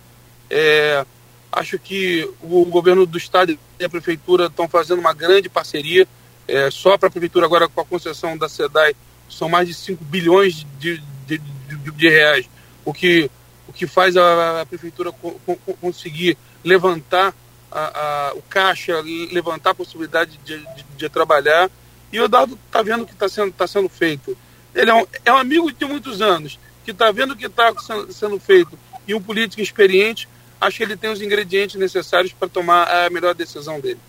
É, 0.50 1.04
acho 1.52 1.78
que 1.78 2.28
o 2.42 2.64
governo 2.64 3.06
do 3.06 3.18
estado 3.18 3.58
e 3.78 3.84
a 3.84 3.88
prefeitura 3.88 4.46
estão 4.46 4.68
fazendo 4.68 4.98
uma 4.98 5.14
grande 5.14 5.48
parceria. 5.48 6.06
É, 6.46 6.70
só 6.70 6.98
para 6.98 7.08
a 7.08 7.10
prefeitura, 7.10 7.46
agora 7.46 7.68
com 7.68 7.80
a 7.80 7.84
concessão 7.84 8.36
da 8.36 8.48
SEDAI, 8.48 8.94
são 9.28 9.48
mais 9.48 9.68
de 9.68 9.74
5 9.74 10.04
bilhões 10.04 10.66
de, 10.78 11.02
de, 11.26 11.38
de, 11.38 11.90
de 11.90 12.08
reais, 12.08 12.48
o 12.84 12.92
que, 12.92 13.30
o 13.66 13.72
que 13.72 13.86
faz 13.86 14.16
a, 14.16 14.60
a 14.60 14.66
prefeitura 14.66 15.10
co, 15.10 15.32
co, 15.46 15.56
conseguir 15.80 16.36
levantar 16.62 17.34
a, 17.70 18.28
a, 18.30 18.34
o 18.34 18.42
caixa, 18.42 19.00
levantar 19.32 19.70
a 19.70 19.74
possibilidade 19.74 20.38
de, 20.44 20.62
de, 20.96 21.08
trabalhar. 21.08 21.70
E 22.12 22.20
o 22.20 22.24
Eduardo 22.24 22.58
está 22.66 22.82
vendo 22.82 23.02
o 23.02 23.06
que 23.06 23.12
está 23.12 23.28
sendo, 23.28 23.52
tá 23.52 23.66
sendo 23.66 23.88
feito. 23.88 24.36
Ele 24.74 24.90
é 24.90 24.94
um, 24.94 25.06
é 25.24 25.32
um 25.32 25.38
amigo 25.38 25.72
de 25.72 25.84
muitos 25.84 26.20
anos, 26.20 26.58
que 26.84 26.90
está 26.90 27.10
vendo 27.10 27.32
o 27.32 27.36
que 27.36 27.46
está 27.46 27.72
sendo 28.10 28.38
feito, 28.38 28.78
e 29.06 29.14
um 29.14 29.20
político 29.20 29.62
experiente, 29.62 30.28
acho 30.60 30.76
que 30.76 30.82
ele 30.82 30.96
tem 30.96 31.10
os 31.10 31.20
ingredientes 31.20 31.76
necessários 31.76 32.32
para 32.32 32.48
tomar 32.48 32.84
a 32.84 33.10
melhor 33.10 33.34
decisão 33.34 33.80
dele. 33.80 34.00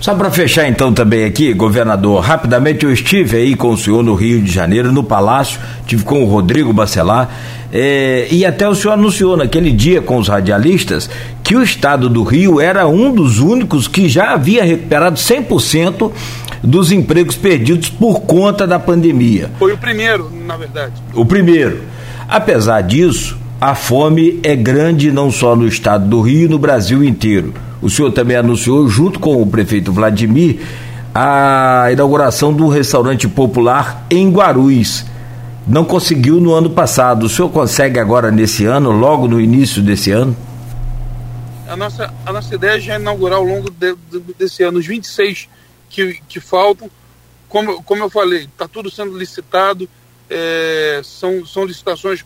Só 0.00 0.14
para 0.14 0.30
fechar 0.30 0.66
então 0.66 0.94
também 0.94 1.24
aqui, 1.24 1.52
governador, 1.52 2.22
rapidamente 2.22 2.86
eu 2.86 2.92
estive 2.92 3.36
aí 3.36 3.54
com 3.54 3.70
o 3.70 3.76
senhor 3.76 4.02
no 4.02 4.14
Rio 4.14 4.40
de 4.40 4.50
Janeiro, 4.50 4.90
no 4.90 5.04
Palácio, 5.04 5.60
tive 5.86 6.04
com 6.04 6.24
o 6.24 6.26
Rodrigo 6.26 6.72
Bacelar, 6.72 7.28
é, 7.70 8.26
e 8.30 8.46
até 8.46 8.66
o 8.66 8.74
senhor 8.74 8.94
anunciou 8.94 9.36
naquele 9.36 9.70
dia 9.70 10.00
com 10.00 10.16
os 10.16 10.26
radialistas 10.26 11.10
que 11.44 11.54
o 11.54 11.62
estado 11.62 12.08
do 12.08 12.22
Rio 12.22 12.60
era 12.60 12.86
um 12.86 13.14
dos 13.14 13.40
únicos 13.40 13.86
que 13.86 14.08
já 14.08 14.32
havia 14.32 14.64
recuperado 14.64 15.16
100% 15.16 16.10
dos 16.62 16.90
empregos 16.90 17.36
perdidos 17.36 17.90
por 17.90 18.20
conta 18.22 18.66
da 18.66 18.78
pandemia. 18.78 19.50
Foi 19.58 19.72
o 19.72 19.78
primeiro, 19.78 20.30
na 20.46 20.56
verdade. 20.56 20.94
O 21.14 21.26
primeiro. 21.26 21.82
Apesar 22.26 22.80
disso, 22.82 23.36
a 23.60 23.74
fome 23.74 24.40
é 24.42 24.56
grande 24.56 25.12
não 25.12 25.30
só 25.30 25.54
no 25.54 25.68
estado 25.68 26.08
do 26.08 26.22
Rio, 26.22 26.48
no 26.48 26.58
Brasil 26.58 27.04
inteiro. 27.04 27.52
O 27.82 27.90
senhor 27.90 28.10
também 28.10 28.36
anunciou, 28.36 28.88
junto 28.88 29.20
com 29.20 29.40
o 29.40 29.46
prefeito 29.46 29.92
Vladimir, 29.92 30.60
a 31.14 31.88
inauguração 31.92 32.54
do 32.54 32.68
restaurante 32.68 33.28
popular 33.28 34.06
em 34.10 34.30
Guarulhos. 34.30 35.04
Não 35.66 35.84
conseguiu 35.84 36.40
no 36.40 36.54
ano 36.54 36.70
passado. 36.70 37.26
O 37.26 37.28
senhor 37.28 37.50
consegue 37.50 37.98
agora 37.98 38.30
nesse 38.30 38.64
ano, 38.64 38.92
logo 38.92 39.28
no 39.28 39.38
início 39.38 39.82
desse 39.82 40.10
ano? 40.10 40.34
A 41.68 41.76
nossa, 41.76 42.12
a 42.24 42.32
nossa 42.32 42.54
ideia 42.54 42.78
é 42.78 42.80
já 42.80 42.98
inaugurar 42.98 43.38
ao 43.38 43.44
longo 43.44 43.70
de, 43.70 43.94
de, 44.10 44.20
desse 44.38 44.62
ano 44.62 44.78
os 44.78 44.86
26 44.86 45.50
que, 45.90 46.18
que 46.26 46.40
faltam. 46.40 46.90
Como, 47.46 47.82
como 47.82 48.04
eu 48.04 48.08
falei, 48.08 48.44
está 48.44 48.66
tudo 48.66 48.90
sendo 48.90 49.18
licitado, 49.18 49.88
é, 50.30 51.02
são, 51.04 51.44
são 51.44 51.64
licitações 51.64 52.24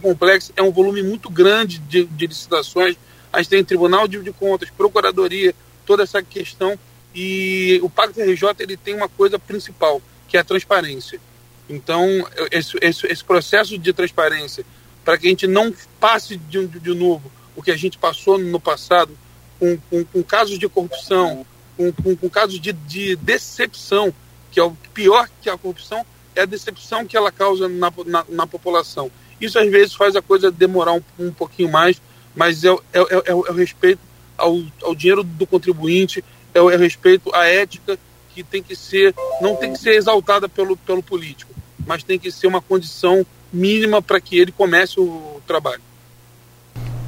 complexo, 0.00 0.52
é 0.56 0.62
um 0.62 0.70
volume 0.70 1.02
muito 1.02 1.28
grande 1.28 1.78
de, 1.78 2.04
de 2.04 2.26
licitações. 2.26 2.96
A 3.32 3.38
gente 3.38 3.50
tem 3.50 3.64
Tribunal 3.64 4.06
de, 4.06 4.18
de 4.20 4.32
Contas, 4.32 4.70
Procuradoria, 4.70 5.54
toda 5.84 6.02
essa 6.02 6.22
questão. 6.22 6.78
E 7.14 7.78
o 7.82 7.90
Pacto 7.90 8.20
RJ 8.20 8.54
ele 8.60 8.76
tem 8.76 8.94
uma 8.94 9.08
coisa 9.08 9.38
principal, 9.38 10.00
que 10.28 10.36
é 10.36 10.40
a 10.40 10.44
transparência. 10.44 11.20
Então, 11.68 12.06
esse, 12.50 12.76
esse, 12.80 13.06
esse 13.06 13.24
processo 13.24 13.78
de 13.78 13.92
transparência, 13.92 14.64
para 15.04 15.18
que 15.18 15.26
a 15.26 15.30
gente 15.30 15.46
não 15.46 15.74
passe 16.00 16.36
de, 16.36 16.66
de 16.66 16.94
novo 16.94 17.30
o 17.54 17.62
que 17.62 17.70
a 17.70 17.76
gente 17.76 17.98
passou 17.98 18.38
no 18.38 18.60
passado, 18.60 19.16
com, 19.58 19.78
com, 19.88 20.04
com 20.04 20.22
casos 20.22 20.58
de 20.58 20.68
corrupção, 20.68 21.46
com, 21.76 21.92
com, 21.92 22.16
com 22.16 22.28
casos 22.28 22.60
de, 22.60 22.72
de, 22.72 23.16
decepção, 23.16 24.12
que 24.50 24.58
é 24.58 24.62
o 24.62 24.72
pior 24.92 25.28
que 25.40 25.48
a 25.48 25.56
corrupção, 25.56 26.04
é 26.34 26.42
a 26.42 26.46
decepção 26.46 27.06
que 27.06 27.16
ela 27.16 27.30
causa 27.30 27.68
na, 27.68 27.92
na, 28.06 28.24
na 28.28 28.46
população. 28.46 29.10
Isso 29.42 29.58
às 29.58 29.68
vezes 29.70 29.94
faz 29.94 30.14
a 30.14 30.22
coisa 30.22 30.50
demorar 30.50 30.92
um, 30.92 31.02
um 31.18 31.32
pouquinho 31.32 31.70
mais, 31.70 32.00
mas 32.34 32.64
é, 32.64 32.68
é, 32.70 33.00
é, 33.00 33.22
é 33.26 33.34
o 33.34 33.52
respeito 33.52 34.00
ao, 34.38 34.62
ao, 34.82 34.94
dinheiro 34.94 35.22
do 35.22 35.46
contribuinte, 35.46 36.24
é 36.54 36.60
o, 36.60 36.70
é 36.70 36.76
o 36.76 36.78
respeito 36.78 37.34
à 37.34 37.46
ética 37.46 37.98
que 38.34 38.42
tem 38.42 38.62
que 38.62 38.74
ser, 38.74 39.14
não 39.40 39.56
tem 39.56 39.72
que 39.72 39.78
ser 39.78 39.94
exaltada 39.94 40.48
pelo, 40.48 40.76
pelo 40.76 41.02
político, 41.02 41.52
mas 41.86 42.02
tem 42.02 42.18
que 42.18 42.30
ser 42.30 42.46
uma 42.46 42.62
condição 42.62 43.26
mínima 43.52 44.00
para 44.00 44.20
que 44.20 44.38
ele 44.38 44.52
comece 44.52 44.98
o 44.98 45.40
trabalho. 45.46 45.82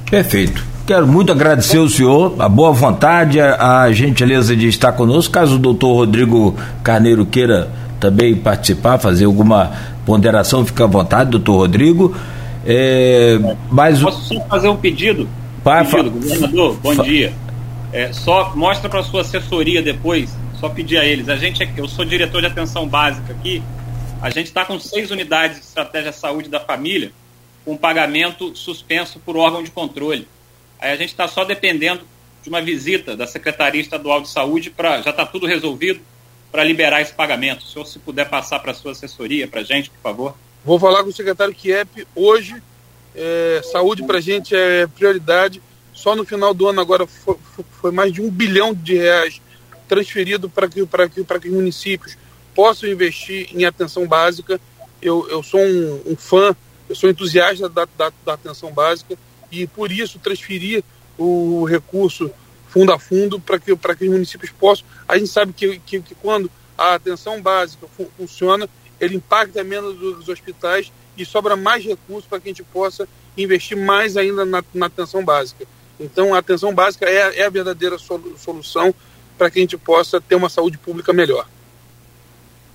Perfeito. 0.09 0.63
Quero 0.85 1.07
muito 1.07 1.31
agradecer 1.31 1.79
o 1.79 1.89
senhor, 1.89 2.35
a 2.37 2.47
boa 2.47 2.71
vontade, 2.71 3.39
a, 3.39 3.81
a 3.81 3.91
gentileza 3.91 4.55
de 4.55 4.67
estar 4.67 4.91
conosco. 4.91 5.33
Caso 5.33 5.55
o 5.55 5.59
doutor 5.59 5.95
Rodrigo 5.95 6.55
Carneiro 6.83 7.25
queira 7.25 7.71
também 7.99 8.35
participar, 8.35 8.99
fazer 8.99 9.25
alguma 9.25 9.94
ponderação, 10.05 10.65
fica 10.65 10.83
à 10.83 10.87
vontade, 10.87 11.31
doutor 11.31 11.57
Rodrigo. 11.57 12.15
É, 12.65 13.37
mas... 13.69 14.01
Posso 14.01 14.33
só 14.33 14.39
fazer 14.47 14.69
um 14.69 14.77
pedido? 14.77 15.27
Pai, 15.63 15.85
pedido, 15.85 16.11
governador, 16.11 16.77
bom 16.77 16.95
fa... 16.95 17.03
dia. 17.03 17.33
É, 17.91 18.11
só 18.13 18.55
mostra 18.55 18.89
para 18.89 19.03
sua 19.03 19.21
assessoria 19.21 19.81
depois, 19.81 20.35
só 20.59 20.69
pedir 20.69 20.97
a 20.97 21.05
eles. 21.05 21.29
A 21.29 21.35
gente, 21.35 21.63
é, 21.63 21.69
eu 21.77 21.87
sou 21.87 22.05
diretor 22.05 22.41
de 22.41 22.47
atenção 22.47 22.87
básica 22.87 23.33
aqui. 23.33 23.63
A 24.21 24.29
gente 24.29 24.47
está 24.47 24.65
com 24.65 24.79
seis 24.79 25.11
unidades 25.11 25.59
de 25.59 25.65
estratégia 25.65 26.11
saúde 26.11 26.49
da 26.49 26.59
família, 26.59 27.11
com 27.63 27.75
pagamento 27.75 28.55
suspenso 28.55 29.19
por 29.19 29.37
órgão 29.37 29.63
de 29.63 29.71
controle. 29.71 30.27
Aí 30.79 30.91
a 30.91 30.95
gente 30.95 31.09
está 31.09 31.27
só 31.27 31.43
dependendo 31.43 32.01
de 32.43 32.49
uma 32.49 32.61
visita 32.61 33.15
da 33.15 33.25
Secretaria 33.25 33.81
Estadual 33.81 34.21
de 34.21 34.29
Saúde 34.29 34.69
para 34.69 35.01
já 35.01 35.09
está 35.09 35.25
tudo 35.25 35.47
resolvido 35.47 35.99
para 36.55 36.63
liberar 36.63 37.01
esse 37.01 37.11
pagamento. 37.11 37.65
O 37.65 37.67
senhor, 37.67 37.85
se 37.85 37.99
puder 37.99 38.29
passar 38.29 38.59
para 38.59 38.71
a 38.71 38.73
sua 38.73 38.93
assessoria, 38.93 39.45
para 39.45 39.59
a 39.59 39.63
gente, 39.65 39.89
por 39.89 39.99
favor. 40.01 40.37
Vou 40.63 40.79
falar 40.79 41.03
com 41.03 41.09
o 41.09 41.13
secretário 41.13 41.53
Kiep 41.53 42.07
hoje. 42.15 42.63
É, 43.13 43.59
saúde 43.73 44.03
para 44.03 44.19
a 44.19 44.21
gente 44.21 44.55
é 44.55 44.87
prioridade. 44.87 45.61
Só 45.91 46.15
no 46.15 46.23
final 46.23 46.53
do 46.53 46.65
ano 46.69 46.79
agora 46.79 47.05
foi, 47.05 47.35
foi 47.81 47.91
mais 47.91 48.13
de 48.13 48.21
um 48.21 48.31
bilhão 48.31 48.73
de 48.73 48.95
reais 48.95 49.41
transferido 49.85 50.49
para 50.49 50.69
que, 50.69 50.85
que, 50.85 51.23
que 51.25 51.49
os 51.49 51.53
municípios 51.53 52.17
possam 52.55 52.87
investir 52.87 53.49
em 53.53 53.65
atenção 53.65 54.07
básica. 54.07 54.57
Eu, 55.01 55.27
eu 55.29 55.43
sou 55.43 55.59
um, 55.59 56.03
um 56.05 56.15
fã, 56.15 56.55
eu 56.87 56.95
sou 56.95 57.09
entusiasta 57.09 57.67
da, 57.67 57.85
da, 57.97 58.13
da, 58.25 58.33
atenção 58.33 58.71
básica 58.71 59.17
e 59.51 59.67
por 59.67 59.91
isso 59.91 60.19
transferir 60.19 60.85
o 61.17 61.65
recurso 61.65 62.31
fundo 62.75 62.91
a 62.91 62.99
fundo 62.99 63.39
para 63.39 63.57
que, 63.57 63.73
que 63.73 64.03
os 64.05 64.09
municípios 64.09 64.51
possam. 64.51 64.85
A 65.07 65.17
gente 65.17 65.29
sabe 65.29 65.53
que, 65.53 65.79
que, 65.79 66.01
que 66.01 66.13
quando 66.15 66.51
a 66.77 66.95
atenção 66.95 67.41
básica 67.41 67.87
fu 67.95 68.11
funciona, 68.17 68.67
ele 68.99 69.15
impacta 69.15 69.63
menos 69.63 70.01
os 70.01 70.27
hospitais 70.27 70.91
e 71.17 71.25
sobra 71.25 71.55
mais 71.55 71.85
recursos 71.85 72.27
para 72.27 72.37
que 72.41 72.49
a 72.49 72.51
gente 72.51 72.63
possa 72.63 73.07
investir 73.37 73.77
mais 73.77 74.17
ainda 74.17 74.43
na, 74.43 74.61
na 74.73 74.87
atenção 74.87 75.23
básica. 75.23 75.65
Então, 75.97 76.33
a 76.33 76.39
atenção 76.39 76.75
básica 76.75 77.05
é, 77.05 77.39
é 77.39 77.45
a 77.45 77.49
verdadeira 77.49 77.97
solução 77.97 78.93
para 79.37 79.49
que 79.49 79.59
a 79.59 79.61
gente 79.61 79.77
possa 79.77 80.19
ter 80.19 80.35
uma 80.35 80.49
saúde 80.49 80.77
pública 80.77 81.13
melhor. 81.13 81.47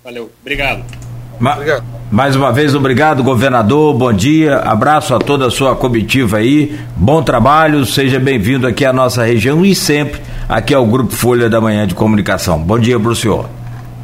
Valeu, 0.03 0.33
obrigado. 0.41 1.10
Ma 1.41 1.55
obrigado. 1.55 1.83
Mais 2.11 2.37
uma 2.37 2.53
vez, 2.53 2.75
obrigado, 2.75 3.23
governador. 3.23 3.95
Bom 3.95 4.13
dia, 4.13 4.59
abraço 4.59 5.15
a 5.15 5.19
toda 5.19 5.47
a 5.47 5.51
sua 5.51 5.75
comitiva 5.75 6.37
aí. 6.37 6.79
Bom 6.95 7.23
trabalho, 7.23 7.87
seja 7.87 8.21
bem-vindo 8.21 8.67
aqui 8.67 8.85
à 8.85 8.93
nossa 8.93 9.25
região 9.25 9.65
e 9.65 9.75
sempre 9.75 10.21
aqui 10.47 10.75
ao 10.75 10.85
Grupo 10.85 11.15
Folha 11.15 11.49
da 11.49 11.59
Manhã 11.61 11.87
de 11.87 11.95
Comunicação. 11.95 12.59
Bom 12.59 12.79
dia 12.79 13.01
para 13.01 13.11
o 13.11 13.17
senhor. 13.17 13.49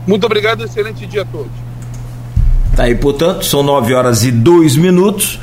Muito 0.06 0.24
obrigado, 0.24 0.64
excelente 0.64 1.04
dia 1.04 1.22
a 1.22 1.24
todos. 1.26 1.50
Tá 2.74 2.84
aí, 2.84 2.94
portanto, 2.94 3.44
são 3.44 3.62
nove 3.62 3.92
horas 3.92 4.24
e 4.24 4.30
dois 4.30 4.74
minutos, 4.74 5.38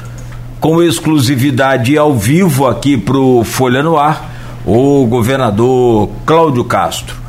com 0.60 0.82
exclusividade 0.82 1.96
ao 1.96 2.16
vivo 2.16 2.66
aqui 2.66 2.98
para 2.98 3.18
o 3.18 3.44
Folha 3.44 3.84
no 3.84 4.00
Ar, 4.00 4.32
o 4.66 5.06
governador 5.06 6.10
Cláudio 6.26 6.64
Castro 6.64 7.23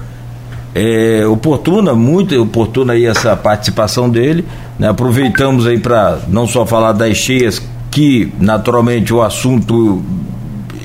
é, 0.74 1.24
oportuna, 1.26 1.94
muito 1.94 2.40
oportuna 2.40 2.94
aí 2.94 3.06
essa 3.06 3.36
participação 3.36 4.10
dele. 4.10 4.44
Né? 4.78 4.88
Aproveitamos 4.88 5.66
aí 5.66 5.78
para 5.78 6.18
não 6.28 6.46
só 6.46 6.66
falar 6.66 6.92
das 6.92 7.16
cheias, 7.16 7.62
que 7.90 8.32
naturalmente 8.40 9.14
o 9.14 9.22
assunto 9.22 10.02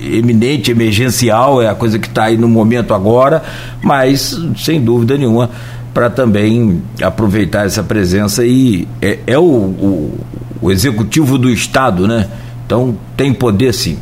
eminente, 0.02 0.72
emergencial, 0.72 1.62
é 1.62 1.68
a 1.68 1.76
coisa 1.76 1.98
que 1.98 2.08
está 2.08 2.26
aí 2.26 2.38
no 2.38 2.48
momento 2.48 2.94
agora, 2.94 3.44
mas 3.82 4.40
sem 4.58 4.82
dúvida 4.82 5.18
nenhuma 5.18 5.50
para 5.94 6.10
também 6.10 6.82
aproveitar 7.02 7.66
essa 7.66 7.84
presença 7.84 8.46
e 8.46 8.88
é, 9.02 9.20
é 9.26 9.38
o, 9.38 9.44
o, 9.44 10.20
o, 10.62 10.72
executivo 10.72 11.38
do 11.38 11.50
Estado, 11.50 12.08
né? 12.08 12.28
Então 12.66 12.96
tem 13.18 13.34
poder 13.34 13.74
sim. 13.74 13.98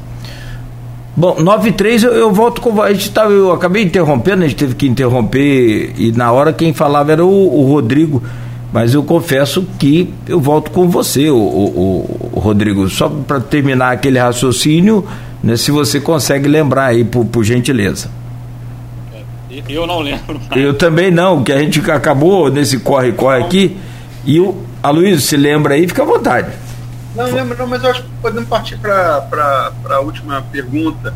Bom, 1.18 1.42
9 1.42 1.70
e 1.70 1.72
3 1.72 2.04
eu, 2.04 2.14
eu 2.14 2.32
volto 2.32 2.62
com 2.62 2.80
a 2.80 2.94
gente 2.94 3.10
tá, 3.10 3.24
eu 3.24 3.52
acabei 3.52 3.82
interrompendo, 3.82 4.44
a 4.44 4.48
gente 4.48 4.56
teve 4.56 4.76
que 4.76 4.88
interromper 4.88 5.92
e 5.98 6.12
na 6.12 6.32
hora 6.32 6.54
quem 6.54 6.76
falava 6.76 7.12
era 7.12 7.26
o, 7.26 7.60
o 7.60 7.66
Rodrigo, 7.74 8.22
mas 8.72 8.94
eu 8.94 9.02
confesso 9.02 9.66
que 9.80 10.14
eu 10.28 10.40
volto 10.40 10.70
com 10.70 10.88
você, 10.88 11.28
o, 11.32 11.36
o, 11.36 12.30
o 12.34 12.40
Rodrigo, 12.40 12.88
só 12.88 13.10
para 13.10 13.40
terminar 13.40 13.94
aquele 13.94 14.20
raciocínio, 14.20 15.08
né, 15.42 15.58
se 15.58 15.72
você 15.72 16.00
consegue 16.00 16.48
lembrar 16.48 16.86
aí, 16.86 17.04
por, 17.04 17.26
por 17.26 17.44
gentileza. 17.44 18.12
Eu 19.68 19.88
não 19.88 20.02
lembro. 20.02 20.40
Mais. 20.50 20.64
Eu 20.64 20.76
também 20.76 21.10
não, 21.10 21.44
que 21.44 21.52
a 21.52 21.58
gente 21.58 21.80
acabou 21.90 22.52
nesse 22.52 22.78
corre-corre 22.78 23.42
aqui. 23.42 23.78
E 24.24 24.40
o 24.40 24.56
Aloysio, 24.84 25.20
se 25.20 25.36
lembra 25.36 25.74
aí, 25.74 25.88
fica 25.88 26.04
à 26.04 26.06
vontade. 26.06 26.52
Não, 27.18 27.34
lembro 27.34 27.58
não, 27.58 27.68
mas 27.68 27.84
eu 27.84 27.90
acho 27.90 28.04
que 28.04 28.10
podemos 28.22 28.48
partir 28.48 28.78
para 28.78 29.72
a 29.90 30.00
última 30.00 30.42
pergunta. 30.52 31.14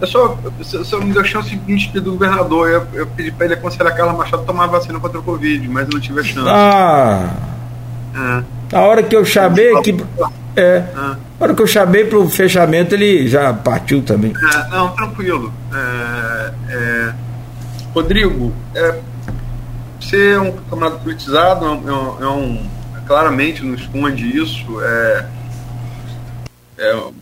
Eu 0.00 0.06
só, 0.06 0.38
só 0.84 1.00
me 1.00 1.12
deu 1.12 1.24
chance 1.24 1.48
de 1.48 1.56
me 1.56 2.00
do 2.00 2.12
governador. 2.12 2.68
Eu, 2.68 2.86
eu 2.92 3.06
pedi 3.06 3.30
para 3.32 3.46
ele 3.46 3.54
aconselhar 3.54 3.92
a 3.92 3.96
Carla 3.96 4.12
Machado 4.12 4.42
a 4.42 4.46
tomar 4.46 4.66
vacina 4.66 5.00
contra 5.00 5.18
o 5.18 5.22
Covid, 5.22 5.66
mas 5.68 5.86
eu 5.86 5.94
não 5.94 6.00
tive 6.00 6.20
a 6.20 6.24
chance. 6.24 6.48
Ah! 6.48 7.30
É. 8.14 8.76
A 8.76 8.80
hora 8.80 9.02
que 9.02 9.16
eu 9.16 9.24
chamei 9.24 9.74
que. 9.82 9.96
É. 10.56 10.84
Ah. 10.94 11.16
A 11.40 11.44
hora 11.44 11.54
que 11.54 11.62
eu 11.62 11.66
chamei 11.66 12.04
para 12.04 12.18
o 12.18 12.28
fechamento, 12.28 12.94
ele 12.94 13.26
já 13.26 13.52
partiu 13.52 14.02
também. 14.02 14.32
É, 14.36 14.68
não, 14.68 14.90
tranquilo. 14.90 15.52
É, 15.72 16.52
é 16.68 17.14
Rodrigo, 17.94 18.52
é, 18.74 18.98
você 20.00 20.32
é 20.32 20.40
um 20.40 20.52
camarada 20.68 20.98
politizado, 20.98 21.64
é 21.64 21.68
um, 21.68 21.88
é 21.88 21.92
um, 21.92 22.20
é 22.20 22.28
claramente 23.06 23.62
não 23.62 23.74
esconde 23.74 24.36
isso, 24.36 24.80
é, 24.82 25.28
é 26.78 26.96
um 26.96 27.14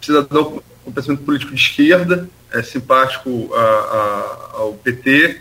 cidadão 0.00 0.62
com 0.84 0.92
pensamento 0.92 1.22
político 1.22 1.54
de 1.54 1.60
esquerda, 1.60 2.28
é 2.52 2.62
simpático 2.62 3.50
a, 3.54 3.60
a, 3.60 4.50
ao 4.58 4.74
PT. 4.74 5.40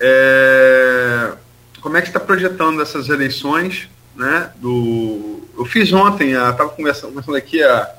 É, 0.00 1.32
como 1.80 1.96
é 1.96 2.02
que 2.02 2.08
está 2.08 2.18
projetando 2.20 2.80
essas 2.80 3.08
eleições? 3.08 3.88
Né, 4.14 4.50
do, 4.56 5.42
eu 5.56 5.64
fiz 5.64 5.90
ontem, 5.90 6.32
estava 6.32 6.68
conversando, 6.68 7.10
conversando 7.10 7.36
aqui 7.36 7.62
a, 7.62 7.94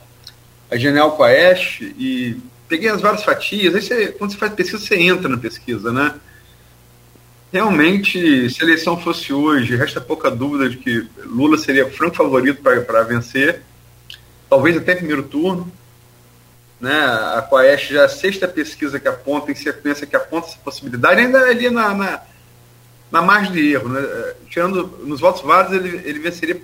a 0.70 0.78
Genial 0.78 1.18
Quaest 1.18 1.82
e 1.82 2.38
peguei 2.68 2.90
as 2.90 3.02
várias 3.02 3.24
fatias. 3.24 3.74
Aí 3.74 3.82
você, 3.82 4.08
quando 4.08 4.32
você 4.32 4.38
faz 4.38 4.54
pesquisa, 4.54 4.84
você 4.84 4.96
entra 4.96 5.28
na 5.28 5.38
pesquisa, 5.38 5.92
né? 5.92 6.14
Realmente, 7.54 8.50
se 8.50 8.64
a 8.64 8.66
eleição 8.66 9.00
fosse 9.00 9.32
hoje, 9.32 9.76
resta 9.76 10.02
pouca 10.02 10.32
dúvida 10.32 10.68
de 10.68 10.78
que 10.78 11.08
Lula 11.24 11.56
seria 11.56 11.88
franco 11.88 12.16
favorito 12.16 12.64
para 12.64 13.04
vencer, 13.04 13.62
talvez 14.50 14.76
até 14.76 14.96
primeiro 14.96 15.22
turno. 15.22 15.72
Né? 16.82 16.92
A 16.92 17.46
Quaest 17.48 17.94
já 17.94 18.02
é 18.02 18.06
a 18.06 18.10
sexta 18.10 18.48
pesquisa 18.48 19.00
que 19.00 19.08
aponta, 19.08 19.52
em 19.52 19.56
sequência, 19.56 20.08
que 20.08 20.16
aponta 20.16 20.48
essa 20.48 20.58
possibilidade, 20.64 21.22
ainda 21.22 21.42
é 21.42 21.52
ali 21.52 21.70
na, 21.70 21.94
na, 21.94 22.22
na 23.12 23.22
margem 23.22 23.54
de 23.54 23.74
erro. 23.74 23.88
Né? 23.88 24.02
Tirando 24.50 24.88
nos 25.04 25.20
votos 25.20 25.44
válidos, 25.44 25.78
ele, 25.78 26.10
ele 26.10 26.18
venceria, 26.18 26.60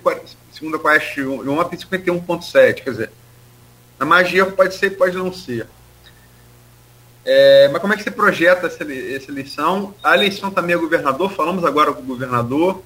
segundo 0.52 0.74
a 0.74 0.80
Quaest, 0.80 1.18
um, 1.18 1.38
51,7. 1.38 2.82
Quer 2.82 2.90
dizer, 2.90 3.10
na 3.96 4.04
margem 4.04 4.32
de 4.32 4.38
erro 4.38 4.50
pode 4.56 4.74
ser, 4.74 4.90
pode 4.90 5.16
não 5.16 5.32
ser. 5.32 5.68
É, 7.24 7.68
mas 7.68 7.80
como 7.80 7.92
é 7.92 7.96
que 7.96 8.02
você 8.02 8.10
projeta 8.10 8.66
essa, 8.66 8.82
essa 8.82 9.30
eleição? 9.30 9.94
A 10.02 10.14
eleição 10.14 10.50
também 10.50 10.74
é 10.74 10.78
governador, 10.78 11.30
falamos 11.32 11.64
agora 11.64 11.92
com 11.92 12.02
o 12.02 12.06
governador. 12.06 12.82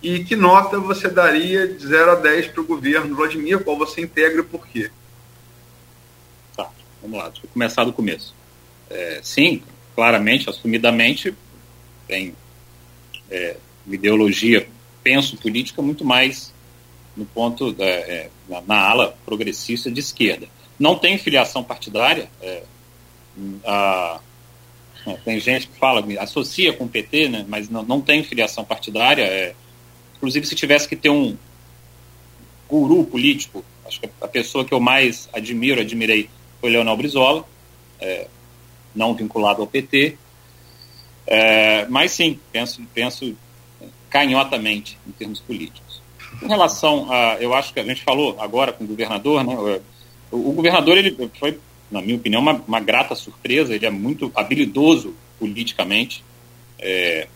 E 0.00 0.22
que 0.22 0.36
nota 0.36 0.78
você 0.78 1.08
daria 1.08 1.66
de 1.66 1.84
0 1.84 2.12
a 2.12 2.14
10 2.14 2.48
para 2.48 2.60
o 2.60 2.66
governo 2.66 3.16
Vladimir, 3.16 3.64
qual 3.64 3.76
você 3.76 4.00
integra 4.00 4.40
e 4.40 4.44
por 4.44 4.66
quê? 4.66 4.90
Tá, 6.56 6.70
vamos 7.02 7.18
lá, 7.18 7.28
deixa 7.28 7.44
eu 7.44 7.50
começar 7.50 7.84
do 7.84 7.92
começo. 7.92 8.32
É, 8.88 9.20
sim, 9.24 9.62
claramente, 9.96 10.48
assumidamente, 10.48 11.34
tem 12.06 12.34
é, 13.28 13.56
ideologia, 13.86 14.68
penso 15.02 15.36
política 15.36 15.82
muito 15.82 16.04
mais 16.04 16.54
no 17.16 17.26
ponto, 17.26 17.72
da, 17.72 17.84
é, 17.84 18.30
na, 18.48 18.60
na, 18.62 18.76
ala 18.76 19.18
progressista 19.26 19.90
de 19.90 19.98
esquerda. 19.98 20.46
Não 20.78 20.96
tem 20.96 21.18
filiação 21.18 21.64
partidária, 21.64 22.30
é, 22.40 22.62
a, 23.64 24.20
tem 25.24 25.38
gente 25.40 25.68
que 25.68 25.78
fala, 25.78 26.04
associa 26.20 26.72
com 26.72 26.84
o 26.84 26.88
PT, 26.88 27.28
né, 27.28 27.44
mas 27.48 27.68
não, 27.68 27.82
não 27.82 28.00
tem 28.00 28.22
filiação 28.22 28.64
partidária. 28.64 29.22
É, 29.22 29.54
inclusive, 30.16 30.46
se 30.46 30.54
tivesse 30.54 30.88
que 30.88 30.96
ter 30.96 31.10
um 31.10 31.36
guru 32.68 33.04
político, 33.04 33.64
acho 33.86 34.00
que 34.00 34.10
a 34.20 34.28
pessoa 34.28 34.64
que 34.64 34.72
eu 34.72 34.80
mais 34.80 35.28
admiro, 35.32 35.80
admirei, 35.80 36.28
foi 36.60 36.70
Leonel 36.70 36.96
Brizola, 36.96 37.44
é, 38.00 38.26
não 38.94 39.14
vinculado 39.14 39.62
ao 39.62 39.66
PT. 39.66 40.16
É, 41.26 41.86
mas 41.86 42.12
sim, 42.12 42.38
penso, 42.52 42.82
penso 42.94 43.36
canhotamente 44.10 44.98
em 45.06 45.12
termos 45.12 45.40
políticos. 45.40 46.02
Em 46.42 46.48
relação 46.48 47.10
a, 47.10 47.36
eu 47.40 47.54
acho 47.54 47.72
que 47.72 47.80
a 47.80 47.84
gente 47.84 48.02
falou 48.02 48.36
agora 48.40 48.72
com 48.72 48.84
o 48.84 48.86
governador, 48.86 49.44
né, 49.44 49.80
o, 50.30 50.50
o 50.50 50.52
governador 50.52 50.96
ele 50.98 51.30
foi 51.38 51.58
na 51.90 52.02
minha 52.02 52.16
opinião, 52.16 52.40
uma, 52.40 52.62
uma 52.66 52.80
grata 52.80 53.14
surpresa. 53.14 53.74
Ele 53.74 53.86
é 53.86 53.90
muito 53.90 54.30
habilidoso 54.34 55.14
politicamente. 55.38 56.22
É, 56.78 57.28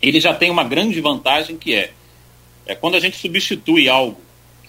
ele 0.00 0.20
já 0.20 0.34
tem 0.34 0.50
uma 0.50 0.64
grande 0.64 1.00
vantagem 1.00 1.56
que 1.56 1.74
é, 1.74 1.92
é 2.66 2.74
quando 2.74 2.96
a 2.96 3.00
gente 3.00 3.16
substitui 3.16 3.88
algo 3.88 4.20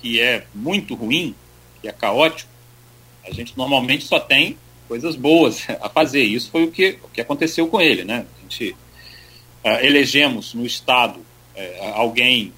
que 0.01 0.19
é 0.19 0.45
muito 0.53 0.95
ruim, 0.95 1.33
que 1.81 1.87
é 1.87 1.91
caótico, 1.91 2.51
a 3.25 3.31
gente 3.31 3.57
normalmente 3.57 4.05
só 4.05 4.19
tem 4.19 4.57
coisas 4.87 5.15
boas 5.15 5.65
a 5.81 5.89
fazer. 5.89 6.23
Isso 6.23 6.51
foi 6.51 6.65
o 6.65 6.71
que, 6.71 6.99
o 7.03 7.07
que 7.09 7.21
aconteceu 7.21 7.67
com 7.67 7.79
ele, 7.79 8.03
né? 8.03 8.25
A 8.37 8.41
gente 8.41 8.71
uh, 9.63 9.79
elegemos 9.81 10.53
no 10.53 10.65
estado 10.65 11.19
uh, 11.19 11.85
alguém 11.93 12.51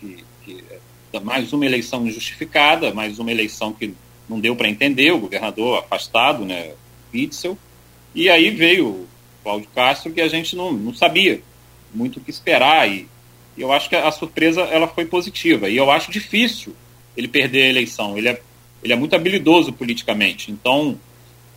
que, 0.00 0.24
que 0.44 0.64
mais 1.22 1.52
uma 1.52 1.66
eleição 1.66 2.06
injustificada, 2.06 2.92
mais 2.92 3.18
uma 3.18 3.30
eleição 3.30 3.72
que 3.72 3.94
não 4.28 4.40
deu 4.40 4.56
para 4.56 4.68
entender, 4.68 5.12
o 5.12 5.18
governador 5.18 5.78
afastado, 5.78 6.44
né, 6.44 6.72
Witzel, 7.12 7.56
e 8.14 8.28
aí 8.28 8.50
veio 8.50 8.88
o 8.88 9.08
Cláudio 9.42 9.68
Castro 9.74 10.12
que 10.12 10.20
a 10.20 10.28
gente 10.28 10.56
não, 10.56 10.72
não 10.72 10.94
sabia 10.94 11.40
muito 11.94 12.18
o 12.18 12.22
que 12.22 12.30
esperar, 12.30 12.88
e, 12.90 13.08
eu 13.56 13.72
acho 13.72 13.88
que 13.88 13.96
a, 13.96 14.06
a 14.06 14.12
surpresa 14.12 14.62
ela 14.62 14.88
foi 14.88 15.06
positiva, 15.06 15.68
e 15.68 15.76
eu 15.76 15.90
acho 15.90 16.10
difícil 16.10 16.74
ele 17.16 17.28
perder 17.28 17.62
a 17.62 17.68
eleição, 17.70 18.18
ele 18.18 18.28
é, 18.28 18.40
ele 18.82 18.92
é 18.92 18.96
muito 18.96 19.16
habilidoso 19.16 19.72
politicamente, 19.72 20.50
então 20.50 20.98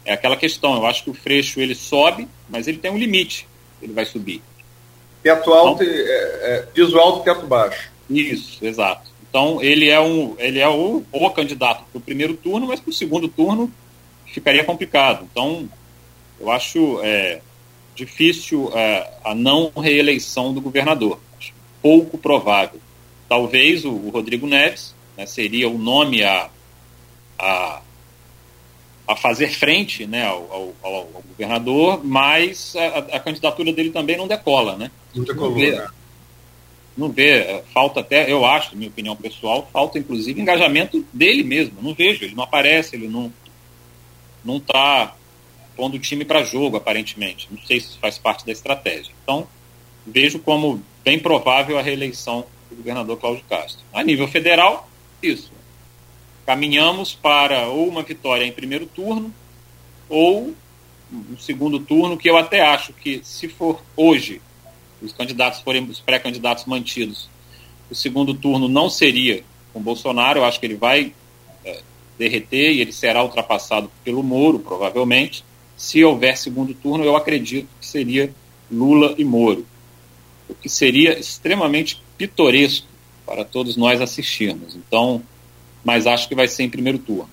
é 0.05 0.13
aquela 0.13 0.37
questão, 0.37 0.75
eu 0.75 0.85
acho 0.85 1.03
que 1.03 1.09
o 1.09 1.13
Freixo 1.13 1.59
ele 1.59 1.75
sobe, 1.75 2.27
mas 2.49 2.67
ele 2.67 2.77
tem 2.77 2.91
um 2.91 2.97
limite, 2.97 3.47
ele 3.81 3.93
vai 3.93 4.05
subir. 4.05 4.41
Teto 5.21 5.51
alto, 5.51 5.83
então, 5.83 5.95
é, 5.95 6.39
é, 6.43 6.61
piso 6.73 6.97
alto, 6.97 7.23
teto 7.23 7.45
baixo. 7.45 7.91
Isso, 8.09 8.65
exato. 8.65 9.08
Então 9.29 9.61
ele 9.61 9.89
é 9.89 9.99
um, 9.99 10.35
ele 10.39 10.59
é 10.59 10.67
o, 10.67 11.03
o 11.11 11.29
candidato 11.29 11.83
para 11.91 11.99
o 11.99 12.01
primeiro 12.01 12.35
turno, 12.35 12.67
mas 12.67 12.79
para 12.79 12.89
o 12.89 12.93
segundo 12.93 13.27
turno 13.27 13.71
ficaria 14.25 14.63
complicado. 14.63 15.27
Então 15.31 15.69
eu 16.39 16.51
acho 16.51 16.99
é, 17.03 17.41
difícil 17.95 18.71
é, 18.73 19.11
a 19.23 19.35
não 19.35 19.71
reeleição 19.75 20.53
do 20.53 20.61
governador. 20.61 21.19
Acho 21.37 21.53
pouco 21.81 22.17
provável. 22.17 22.79
Talvez 23.27 23.85
o, 23.85 23.91
o 23.91 24.09
Rodrigo 24.09 24.47
Neves 24.47 24.95
né, 25.15 25.25
seria 25.25 25.69
o 25.69 25.77
nome 25.77 26.23
a, 26.23 26.49
a, 27.37 27.81
a 29.07 29.15
fazer 29.15 29.51
frente 29.51 30.07
né, 30.07 30.25
ao, 30.25 30.73
ao, 30.81 30.89
ao 30.91 31.23
governador, 31.27 32.03
mas 32.03 32.75
a, 32.75 33.17
a, 33.17 33.19
candidatura 33.19 33.71
dele 33.71 33.91
também 33.91 34.17
não 34.17 34.27
decola, 34.27 34.75
né? 34.75 34.89
Não 35.13 35.23
decolou, 35.23 35.55
né? 35.55 35.87
Não 36.99 37.09
vê, 37.09 37.39
é, 37.39 37.63
falta 37.73 38.01
até, 38.01 38.29
eu 38.31 38.45
acho, 38.45 38.75
minha 38.75 38.89
opinião 38.89 39.15
pessoal, 39.15 39.67
falta 39.71 39.97
inclusive 39.97 40.41
engajamento 40.41 41.05
dele 41.13 41.43
mesmo. 41.43 41.81
Não 41.81 41.93
vejo, 41.93 42.25
ele 42.25 42.35
não 42.35 42.43
aparece, 42.43 42.95
ele 42.95 43.07
não 43.07 43.33
não 44.43 44.57
está 44.57 45.15
pondo 45.75 45.95
o 45.95 45.99
time 45.99 46.25
para 46.25 46.43
jogo, 46.43 46.77
aparentemente. 46.77 47.47
Não 47.51 47.59
sei 47.59 47.79
se 47.79 47.87
isso 47.87 47.99
faz 47.99 48.17
parte 48.17 48.45
da 48.45 48.51
estratégia. 48.51 49.13
Então, 49.23 49.47
vejo 50.05 50.39
como 50.39 50.81
bem 51.03 51.19
provável 51.19 51.77
a 51.77 51.81
reeleição 51.81 52.45
do 52.69 52.77
governador 52.77 53.17
Cláudio 53.17 53.43
Castro. 53.49 53.83
A 53.93 54.03
nível 54.03 54.27
federal, 54.27 54.89
isso. 55.21 55.51
Caminhamos 56.45 57.13
para 57.13 57.67
ou 57.67 57.87
uma 57.87 58.03
vitória 58.03 58.45
em 58.45 58.51
primeiro 58.51 58.85
turno 58.85 59.33
ou 60.07 60.53
um 61.11 61.37
segundo 61.37 61.79
turno, 61.79 62.17
que 62.17 62.29
eu 62.29 62.37
até 62.37 62.61
acho 62.61 62.93
que, 62.93 63.21
se 63.23 63.47
for 63.47 63.81
hoje, 63.95 64.41
os 65.01 65.13
candidatos 65.13 65.61
forem 65.61 65.83
os 65.83 65.99
pré-candidatos 65.99 66.65
mantidos, 66.65 67.29
o 67.89 67.95
segundo 67.95 68.33
turno 68.33 68.67
não 68.67 68.89
seria 68.89 69.43
com 69.73 69.81
Bolsonaro. 69.81 70.39
Eu 70.39 70.45
acho 70.45 70.59
que 70.59 70.65
ele 70.65 70.75
vai 70.75 71.13
é, 71.65 71.81
derreter 72.17 72.73
e 72.73 72.81
ele 72.81 72.91
será 72.91 73.23
ultrapassado 73.23 73.91
pelo 74.03 74.23
Moro, 74.23 74.59
provavelmente. 74.59 75.43
Se 75.75 76.03
houver 76.03 76.37
segundo 76.37 76.73
turno, 76.73 77.03
eu 77.03 77.15
acredito 77.15 77.67
que 77.79 77.87
seria 77.87 78.33
Lula 78.71 79.15
e 79.17 79.23
Moro, 79.23 79.65
o 80.47 80.53
que 80.53 80.69
seria 80.69 81.17
extremamente 81.17 82.01
pitoresco 82.17 82.87
para 83.25 83.45
todos 83.45 83.77
nós 83.77 84.01
assistirmos. 84.01 84.75
Então, 84.75 85.23
mas 85.83 86.05
acho 86.05 86.27
que 86.27 86.35
vai 86.35 86.47
ser 86.47 86.63
em 86.63 86.69
primeiro 86.69 86.99
turno. 86.99 87.29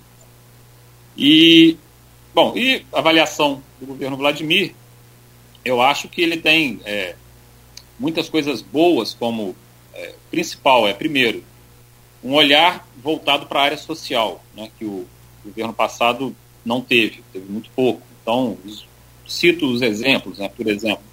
E, 1.17 1.77
bom, 2.35 2.57
e 2.57 2.85
avaliação 2.93 3.63
do 3.81 3.87
governo 3.87 4.17
Vladimir, 4.17 4.75
eu 5.65 5.81
acho 5.81 6.09
que 6.09 6.23
ele 6.23 6.37
tem 6.37 6.81
é, 6.85 7.17
muitas 7.99 8.29
coisas 8.29 8.61
boas, 8.63 9.15
como 9.15 9.55
é, 9.95 10.15
principal 10.31 10.87
é, 10.87 10.93
primeiro, 10.93 11.43
um 12.23 12.35
olhar 12.35 12.87
voltado 13.03 13.47
para 13.47 13.61
a 13.61 13.65
área 13.65 13.79
social, 13.79 14.45
né, 14.55 14.71
que 14.79 14.85
o 14.85 15.07
governo 15.45 15.73
passado 15.73 16.35
não 16.65 16.81
teve, 16.81 17.23
teve 17.33 17.51
muito 17.51 17.71
pouco. 17.71 18.03
Então, 18.21 18.59
cito 19.27 19.67
os 19.67 19.83
exemplos, 19.83 20.39
né, 20.39 20.49
por 20.49 20.67
exemplo, 20.67 21.05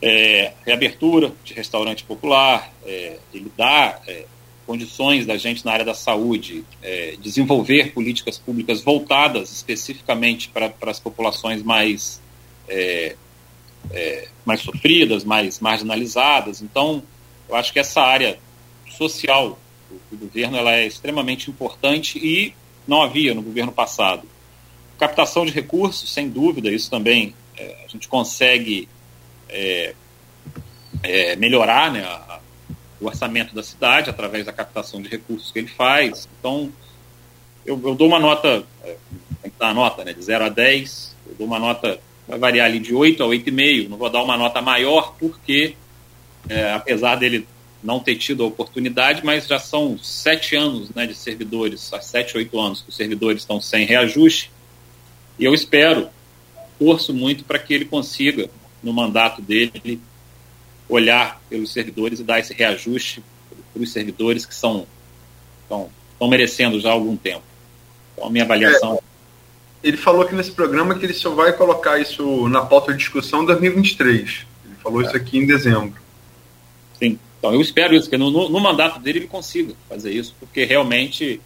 é, 0.00 0.52
reabertura 0.64 1.32
de 1.44 1.54
restaurante 1.54 2.04
popular, 2.04 2.72
é, 2.86 3.18
ele 3.34 3.50
dá 3.56 4.00
é, 4.06 4.24
condições 4.66 5.26
da 5.26 5.36
gente 5.36 5.64
na 5.64 5.72
área 5.72 5.84
da 5.84 5.94
saúde 5.94 6.64
é, 6.82 7.16
desenvolver 7.20 7.92
políticas 7.92 8.38
públicas 8.38 8.82
voltadas 8.82 9.50
especificamente 9.50 10.48
para, 10.50 10.68
para 10.68 10.90
as 10.90 11.00
populações 11.00 11.62
mais, 11.62 12.20
é, 13.90 14.00
é, 14.00 14.28
mais 14.44 14.60
sofridas, 14.60 15.24
mais 15.24 15.60
marginalizadas. 15.60 16.62
Então, 16.62 17.02
eu 17.48 17.56
acho 17.56 17.72
que 17.72 17.78
essa 17.78 18.00
área 18.00 18.38
social 18.90 19.58
do, 19.90 20.16
do 20.16 20.26
governo 20.26 20.56
ela 20.56 20.72
é 20.72 20.86
extremamente 20.86 21.50
importante 21.50 22.18
e 22.18 22.54
não 22.86 23.02
havia 23.02 23.34
no 23.34 23.42
governo 23.42 23.72
passado. 23.72 24.22
Captação 24.98 25.46
de 25.46 25.52
recursos, 25.52 26.12
sem 26.12 26.28
dúvida, 26.28 26.70
isso 26.70 26.90
também 26.90 27.34
a 27.88 27.90
gente 27.90 28.06
consegue 28.06 28.88
é, 29.48 29.94
é, 31.02 31.36
melhorar 31.36 31.90
né, 31.90 32.04
a, 32.04 32.40
o 33.00 33.06
orçamento 33.06 33.54
da 33.54 33.62
cidade 33.62 34.10
através 34.10 34.44
da 34.44 34.52
captação 34.52 35.00
de 35.00 35.08
recursos 35.08 35.50
que 35.50 35.58
ele 35.58 35.68
faz. 35.68 36.28
Então, 36.38 36.70
eu, 37.64 37.80
eu 37.82 37.94
dou 37.94 38.08
uma 38.08 38.18
nota, 38.18 38.62
é, 38.84 38.96
tem 39.42 39.50
que 39.50 39.58
dar 39.58 39.68
uma 39.68 39.74
nota, 39.74 40.04
né, 40.04 40.12
de 40.12 40.22
0 40.22 40.44
a 40.44 40.48
10, 40.50 41.16
eu 41.28 41.34
dou 41.36 41.46
uma 41.46 41.58
nota, 41.58 41.98
vai 42.28 42.38
variar 42.38 42.66
ali 42.66 42.78
de 42.78 42.94
8 42.94 43.22
a 43.22 43.26
8,5, 43.26 43.88
não 43.88 43.96
vou 43.96 44.10
dar 44.10 44.22
uma 44.22 44.36
nota 44.36 44.60
maior 44.60 45.14
porque, 45.18 45.74
é, 46.48 46.72
apesar 46.72 47.16
dele 47.16 47.46
não 47.82 48.00
ter 48.00 48.16
tido 48.16 48.42
a 48.42 48.46
oportunidade, 48.46 49.24
mas 49.24 49.46
já 49.46 49.58
são 49.58 49.96
sete 49.98 50.54
anos 50.54 50.90
né, 50.90 51.06
de 51.06 51.14
servidores, 51.14 51.92
há 51.92 52.00
sete, 52.00 52.36
oito 52.36 52.60
anos 52.60 52.82
que 52.82 52.90
os 52.90 52.96
servidores 52.96 53.42
estão 53.42 53.60
sem 53.60 53.86
reajuste, 53.86 54.50
e 55.38 55.44
eu 55.44 55.54
espero, 55.54 56.08
torço 56.78 57.14
muito 57.14 57.44
para 57.44 57.58
que 57.58 57.72
ele 57.72 57.84
consiga 57.84 58.50
no 58.82 58.92
mandato 58.92 59.40
dele 59.40 60.00
olhar 60.88 61.40
pelos 61.48 61.72
servidores 61.72 62.20
e 62.20 62.24
dar 62.24 62.40
esse 62.40 62.52
reajuste 62.52 63.22
para 63.72 63.82
os 63.82 63.92
servidores 63.92 64.44
que 64.44 64.54
são 64.54 64.86
estão, 65.62 65.90
merecendo 66.22 66.80
já 66.80 66.88
há 66.88 66.92
algum 66.92 67.16
tempo. 67.16 67.42
Então, 68.14 68.26
a 68.26 68.30
minha 68.30 68.44
avaliação. 68.44 68.94
É, 68.96 69.17
ele 69.82 69.96
falou 69.96 70.22
aqui 70.22 70.34
nesse 70.34 70.50
programa 70.50 70.94
que 70.94 71.04
ele 71.06 71.12
só 71.12 71.30
vai 71.34 71.52
colocar 71.52 71.98
isso 71.98 72.48
na 72.48 72.62
pauta 72.62 72.92
de 72.92 72.98
discussão 72.98 73.42
em 73.42 73.46
2023. 73.46 74.46
Ele 74.64 74.74
falou 74.82 75.02
é. 75.02 75.06
isso 75.06 75.16
aqui 75.16 75.38
em 75.38 75.46
dezembro. 75.46 76.00
Sim. 76.98 77.18
Então, 77.38 77.54
eu 77.54 77.60
espero 77.60 77.94
isso, 77.94 78.10
que 78.10 78.18
no, 78.18 78.30
no, 78.30 78.60
mandato 78.60 78.98
dele 78.98 79.20
ele 79.20 79.26
consiga 79.28 79.72
fazer 79.88 80.10
isso, 80.10 80.34
porque 80.40 80.64
realmente 80.64 81.40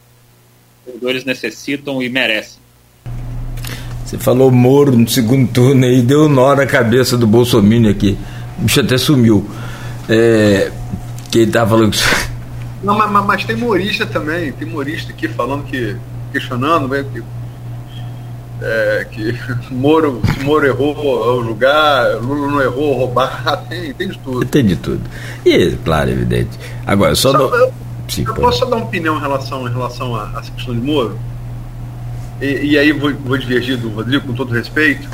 os 0.78 0.84
servidores 0.84 1.24
necessitam 1.24 2.02
e 2.02 2.08
merecem. 2.08 2.62
Você 4.04 4.16
falou 4.18 4.50
Moro 4.50 4.96
no 4.96 5.08
segundo 5.08 5.50
turno 5.52 5.84
aí, 5.84 6.00
deu 6.02 6.28
nó 6.28 6.54
na 6.54 6.66
cabeça 6.66 7.16
do 7.16 7.26
Bolsonaro 7.26 7.88
aqui. 7.88 8.16
O 8.58 8.62
bicho 8.62 8.80
até 8.80 8.96
sumiu. 8.96 9.46
É, 10.08 10.72
que 11.30 11.40
ele 11.40 11.50
tava 11.50 11.70
falando 11.70 11.92
que. 11.92 11.98
Não, 12.82 12.96
mas, 12.96 13.24
mas, 13.24 13.44
tem 13.44 13.56
humorista 13.56 14.04
também, 14.04 14.52
tem 14.52 14.66
humorista 14.66 15.12
aqui 15.12 15.28
falando 15.28 15.64
que. 15.64 15.96
questionando, 16.32 16.88
que, 16.88 17.22
é, 18.62 19.06
que 19.10 19.38
Moro, 19.70 20.22
Moro 20.42 20.66
errou 20.66 21.22
ao 21.22 21.44
julgar, 21.44 22.16
Lula 22.16 22.52
não 22.52 22.62
errou 22.62 22.94
roubar, 22.94 23.64
tem, 23.68 23.92
tem 23.92 24.08
de 24.08 24.18
tudo. 24.18 24.46
Tem 24.46 24.64
de 24.64 24.76
tudo. 24.76 25.02
E, 25.44 25.76
claro, 25.84 26.10
evidente. 26.10 26.58
Agora, 26.86 27.14
só. 27.14 27.32
só 27.32 27.54
eu, 27.54 27.72
Sim, 28.08 28.24
eu 28.26 28.34
posso 28.34 28.58
só 28.58 28.64
dar 28.66 28.76
uma 28.76 28.84
opinião 28.86 29.16
em 29.16 29.20
relação, 29.20 29.66
em 29.66 29.72
relação 29.72 30.14
a, 30.14 30.30
a 30.34 30.40
essa 30.40 30.50
questão 30.50 30.74
de 30.74 30.80
Moro? 30.80 31.18
e, 32.40 32.72
e 32.72 32.78
aí 32.78 32.92
vou, 32.92 33.12
vou 33.14 33.38
divergir 33.38 33.76
do 33.78 33.88
Rodrigo 33.88 34.26
com 34.26 34.34
todo 34.34 34.52
respeito, 34.52 35.08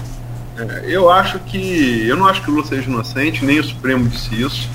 é, 0.59 0.85
eu 0.87 1.09
acho 1.09 1.39
que. 1.41 2.07
Eu 2.07 2.17
não 2.17 2.27
acho 2.27 2.43
que 2.43 2.51
o 2.51 2.55
Lula 2.55 2.67
seja 2.67 2.89
inocente, 2.89 3.45
nem 3.45 3.61
o 3.61 3.65
Supremo 3.65 4.09
disse 4.09 4.43
isso. 4.43 4.69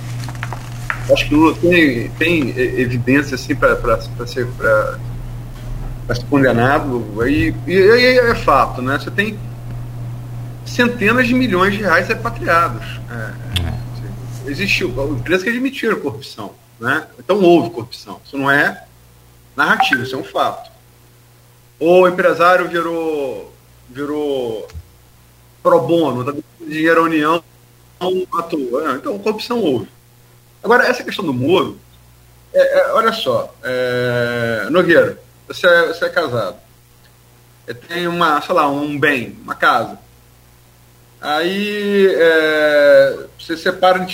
Acho 1.12 1.28
que 1.28 1.36
o 1.36 1.38
Lula 1.38 1.58
tem, 1.60 2.10
tem 2.12 2.50
evidência 2.58 3.36
assim, 3.36 3.54
para 3.54 3.76
ser, 4.26 4.48
pra, 4.58 4.98
ser 6.08 6.26
condenado. 6.26 7.28
E, 7.28 7.54
e, 7.68 7.74
e, 7.74 8.20
é 8.20 8.36
fato, 8.36 8.82
né? 8.82 9.00
Você 9.00 9.12
tem 9.12 9.38
centenas 10.66 11.28
de 11.28 11.34
milhões 11.34 11.74
de 11.74 11.82
reais 11.82 12.08
repatriados. 12.08 12.86
É, 13.10 13.68
é. 13.68 14.52
Existiu 14.52 14.90
empresas 14.90 15.44
que 15.44 15.50
admitiram 15.50 16.00
corrupção. 16.00 16.52
Né? 16.80 17.06
Então 17.18 17.42
houve 17.42 17.70
corrupção. 17.70 18.20
Isso 18.26 18.38
não 18.38 18.52
é 18.52 18.84
narrativa, 19.56 20.04
isso 20.04 20.16
é 20.16 20.18
um 20.18 20.24
fato 20.24 20.74
ou 21.84 22.04
o 22.04 22.08
empresário 22.08 22.70
virou, 22.70 23.54
virou 23.90 24.68
pro 25.62 25.82
bono, 25.82 26.24
tá 26.24 26.34
dinheiro 26.66 27.02
à 27.02 27.04
União 27.04 27.44
à 28.00 28.42
toa. 28.44 28.96
Então, 28.96 29.20
corrupção 29.20 29.60
houve. 29.60 29.90
Agora, 30.64 30.88
essa 30.88 31.04
questão 31.04 31.26
do 31.26 31.34
Moro, 31.34 31.78
é, 32.54 32.80
é, 32.80 32.94
olha 32.94 33.12
só, 33.12 33.54
é, 33.64 34.68
Nogueira, 34.70 35.22
você 35.48 35.68
é, 35.68 35.88
você 35.88 36.06
é 36.06 36.10
casado, 36.10 36.58
tem 37.88 38.08
uma, 38.08 38.42
sei 38.42 38.54
lá, 38.54 38.70
um 38.70 39.00
bem, 39.00 39.38
uma 39.44 39.56
casa. 39.56 39.98
Aí 41.22 42.08
é, 42.14 43.28
você 43.40 43.56
separa 43.56 44.06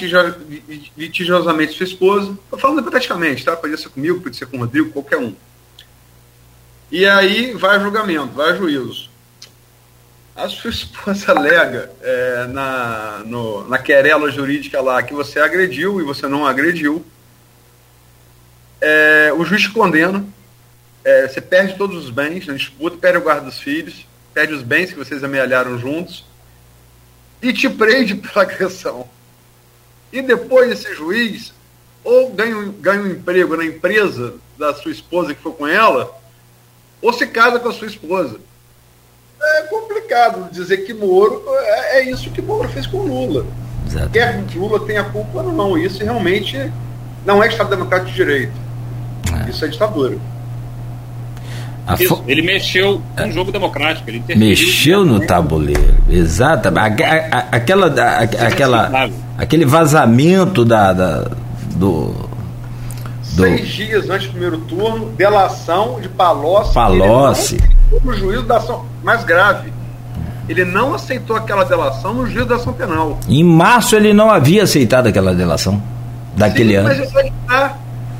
litigiosamente 0.95 1.73
sua 1.73 1.83
esposa. 1.83 2.37
Estou 2.43 2.59
falando 2.59 2.81
hipoteticamente, 2.81 3.43
tá? 3.43 3.55
Podia 3.55 3.77
ser 3.77 3.89
comigo, 3.89 4.21
podia 4.21 4.37
ser 4.37 4.45
com 4.45 4.57
o 4.57 4.59
Rodrigo, 4.59 4.91
qualquer 4.91 5.17
um. 5.17 5.33
E 6.91 7.07
aí 7.07 7.53
vai 7.53 7.79
julgamento, 7.79 8.33
vai 8.33 8.55
juízo. 8.55 9.09
A 10.35 10.47
sua 10.49 10.69
esposa 10.71 11.31
alega 11.31 11.91
é, 11.99 12.47
na, 12.47 13.23
no, 13.25 13.67
na 13.67 13.79
querela 13.79 14.29
jurídica 14.29 14.79
lá 14.79 15.01
que 15.01 15.13
você 15.13 15.39
agrediu 15.39 15.99
e 15.99 16.03
você 16.03 16.27
não 16.27 16.45
agrediu. 16.45 17.03
É, 18.79 19.33
o 19.35 19.43
juiz 19.43 19.65
condena. 19.65 20.23
É, 21.03 21.27
você 21.27 21.39
perde 21.39 21.75
todos 21.77 22.03
os 22.03 22.09
bens 22.09 22.45
na 22.45 22.53
disputa, 22.53 22.97
perde 22.97 23.17
o 23.19 23.21
guarda 23.21 23.45
dos 23.45 23.59
filhos, 23.59 24.05
perde 24.33 24.53
os 24.53 24.61
bens 24.61 24.91
que 24.91 24.97
vocês 24.97 25.23
amealharam 25.23 25.77
juntos 25.77 26.25
e 27.41 27.53
te 27.53 27.69
prende 27.69 28.15
pela 28.19 28.43
agressão. 28.43 29.07
E 30.11 30.21
depois 30.21 30.71
esse 30.71 30.93
juiz 30.93 31.53
ou 32.03 32.31
ganha, 32.31 32.73
ganha 32.79 33.01
um 33.01 33.07
emprego 33.07 33.55
na 33.55 33.65
empresa 33.65 34.35
da 34.57 34.73
sua 34.73 34.91
esposa 34.91 35.33
que 35.33 35.41
foi 35.41 35.51
com 35.53 35.67
ela, 35.67 36.17
ou 37.01 37.13
se 37.13 37.27
casa 37.27 37.59
com 37.59 37.69
a 37.69 37.73
sua 37.73 37.87
esposa. 37.87 38.39
É 39.41 39.61
complicado 39.63 40.51
dizer 40.51 40.79
que 40.79 40.93
Moro 40.93 41.43
é, 41.55 41.99
é 41.99 42.09
isso 42.09 42.29
que 42.31 42.41
Moro 42.41 42.67
fez 42.69 42.85
com 42.85 42.97
Lula. 43.03 43.45
Exatamente. 43.87 44.11
Quer 44.11 44.45
que 44.45 44.59
Lula 44.59 44.85
tenha 44.85 45.03
culpa 45.03 45.41
ou 45.41 45.53
não. 45.53 45.77
Isso 45.77 46.03
realmente 46.03 46.71
não 47.25 47.41
é 47.41 47.47
Estado 47.47 47.69
Democrático 47.69 48.11
de 48.11 48.15
Direito. 48.15 48.53
É. 49.45 49.49
Isso 49.49 49.63
é 49.63 49.67
ditadura. 49.67 50.17
Isso, 51.97 52.23
ele 52.27 52.41
mexeu 52.41 53.01
com 53.17 53.27
o 53.27 53.31
jogo 53.31 53.51
democrático. 53.51 54.09
Ele 54.09 54.23
mexeu 54.35 55.05
no 55.05 55.19
tabuleiro, 55.19 55.95
exatamente. 56.09 57.03
Aquela, 57.51 57.87
aquela, 57.87 59.09
aquele 59.37 59.65
vazamento 59.65 60.63
da, 60.65 60.93
da 60.93 61.27
do, 61.75 62.13
do... 63.33 63.41
Seis 63.41 63.67
dias 63.69 64.09
antes 64.09 64.27
do 64.27 64.31
primeiro 64.31 64.57
turno, 64.59 65.09
delação 65.17 65.99
de 66.01 66.09
Palocci. 66.09 66.73
Palocci. 66.73 67.57
No 68.03 68.13
juízo 68.13 68.43
da 68.43 68.57
ação 68.57 68.85
mais 69.03 69.23
grave. 69.23 69.73
Ele 70.47 70.65
não 70.65 70.95
aceitou 70.95 71.35
aquela 71.35 71.63
delação 71.63 72.13
no 72.13 72.25
juízo 72.25 72.47
da 72.47 72.55
ação 72.55 72.73
penal. 72.73 73.19
Em 73.27 73.43
março 73.43 73.95
ele 73.95 74.13
não 74.13 74.31
havia 74.31 74.63
aceitado 74.63 75.07
aquela 75.07 75.33
delação 75.33 75.81
daquele 76.35 76.69
Sim, 76.69 76.75
ano. 76.75 76.89
Mas 76.89 77.15
aí 77.15 77.33
tá. 77.47 77.77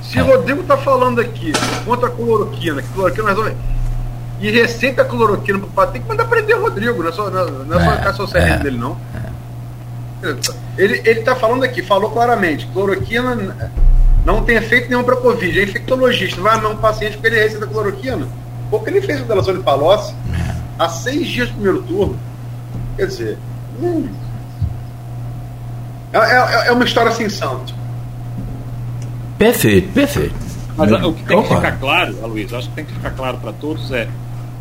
Se 0.09 0.17
é. 0.17 0.21
Rodrigo 0.21 0.61
está 0.61 0.75
falando 0.75 1.21
aqui 1.21 1.53
contra 1.85 2.07
a 2.07 2.11
cloroquina, 2.11 2.81
que 2.81 2.87
cloroquina 2.89 3.29
resolve. 3.29 3.55
E 4.41 4.49
receita 4.49 5.03
a 5.03 5.05
cloroquina 5.05 5.59
para 5.75 5.91
tem 5.91 6.01
que 6.01 6.07
mandar 6.07 6.25
prender 6.25 6.57
o 6.57 6.61
Rodrigo, 6.61 7.03
não 7.03 7.09
é 7.09 7.11
só, 7.11 7.29
não 7.29 7.79
é, 7.79 7.83
é 7.83 7.85
só 7.85 8.25
caça 8.25 8.37
é, 8.37 8.57
dele, 8.57 8.77
não. 8.77 8.97
É. 9.13 10.35
Ele 10.77 11.19
está 11.19 11.35
falando 11.35 11.63
aqui, 11.63 11.83
falou 11.83 12.09
claramente, 12.09 12.65
cloroquina 12.67 13.35
não 14.25 14.43
tem 14.43 14.57
efeito 14.57 14.89
nenhum 14.89 15.03
para 15.03 15.15
Covid. 15.15 15.59
É 15.59 15.63
infectologista. 15.63 16.41
Vai 16.41 16.55
amar 16.55 16.71
um 16.71 16.77
paciente 16.77 17.13
porque 17.13 17.27
ele 17.27 17.39
receita 17.39 17.67
cloroquina. 17.67 18.27
Porque 18.69 18.89
ele 18.89 19.01
fez 19.01 19.21
a 19.21 19.23
delação 19.23 19.53
de 19.53 19.63
Palocci 19.63 20.13
há 20.77 20.89
seis 20.89 21.27
dias 21.27 21.49
do 21.49 21.53
primeiro 21.55 21.81
turno. 21.83 22.19
Quer 22.97 23.07
dizer, 23.07 23.37
hum, 23.81 24.09
É, 26.11 26.17
é, 26.17 26.67
é 26.67 26.71
uma 26.71 26.83
história 26.83 27.11
sem 27.11 27.29
santo. 27.29 27.73
Perfeito, 29.39 29.93
perfeito. 29.93 30.35
Mas 30.75 30.91
o 30.91 31.13
que 31.13 31.23
tem 31.23 31.37
Opa. 31.37 31.47
que 31.47 31.55
ficar 31.55 31.79
claro, 31.79 32.27
Luiz, 32.27 32.53
acho 32.53 32.67
que 32.69 32.75
tem 32.75 32.85
que 32.85 32.93
ficar 32.93 33.11
claro 33.11 33.37
para 33.37 33.53
todos 33.53 33.89
é 33.91 34.07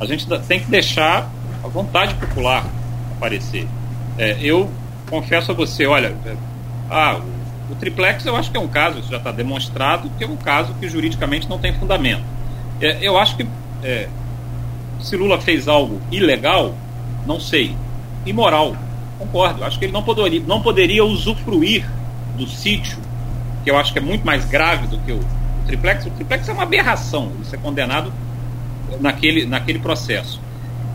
a 0.00 0.06
gente 0.06 0.24
tem 0.46 0.60
que 0.60 0.70
deixar 0.70 1.28
a 1.64 1.68
vontade 1.68 2.14
popular 2.14 2.64
aparecer. 3.16 3.66
É, 4.16 4.38
eu 4.40 4.70
confesso 5.10 5.50
a 5.50 5.54
você, 5.54 5.84
olha, 5.84 6.14
é, 6.24 6.36
ah, 6.88 7.20
o, 7.68 7.72
o 7.72 7.76
triplex 7.76 8.24
eu 8.24 8.36
acho 8.36 8.52
que 8.52 8.56
é 8.56 8.60
um 8.60 8.68
caso, 8.68 9.00
isso 9.00 9.10
já 9.10 9.16
está 9.16 9.32
demonstrado, 9.32 10.08
que 10.16 10.22
é 10.22 10.26
um 10.28 10.36
caso 10.36 10.72
que 10.74 10.88
juridicamente 10.88 11.48
não 11.48 11.58
tem 11.58 11.72
fundamento. 11.74 12.22
É, 12.80 12.98
eu 13.00 13.18
acho 13.18 13.36
que 13.36 13.46
é, 13.82 14.08
se 15.00 15.16
Lula 15.16 15.40
fez 15.40 15.66
algo 15.66 16.00
ilegal, 16.12 16.74
não 17.26 17.40
sei, 17.40 17.74
imoral, 18.24 18.76
concordo. 19.18 19.64
Acho 19.64 19.76
que 19.76 19.86
ele 19.86 19.92
não 19.92 20.04
poderia, 20.04 20.40
não 20.46 20.62
poderia 20.62 21.04
usufruir 21.04 21.84
do 22.36 22.46
sítio, 22.46 22.98
que 23.68 23.70
eu 23.70 23.76
acho 23.76 23.92
que 23.92 23.98
é 23.98 24.02
muito 24.02 24.24
mais 24.24 24.46
grave 24.46 24.86
do 24.86 24.98
que 25.00 25.12
o, 25.12 25.18
o 25.18 25.66
triplex. 25.66 26.06
O 26.06 26.10
triplex 26.10 26.48
é 26.48 26.52
uma 26.54 26.62
aberração, 26.62 27.30
isso 27.42 27.54
é 27.54 27.58
condenado 27.58 28.10
naquele, 28.98 29.44
naquele 29.44 29.78
processo. 29.78 30.40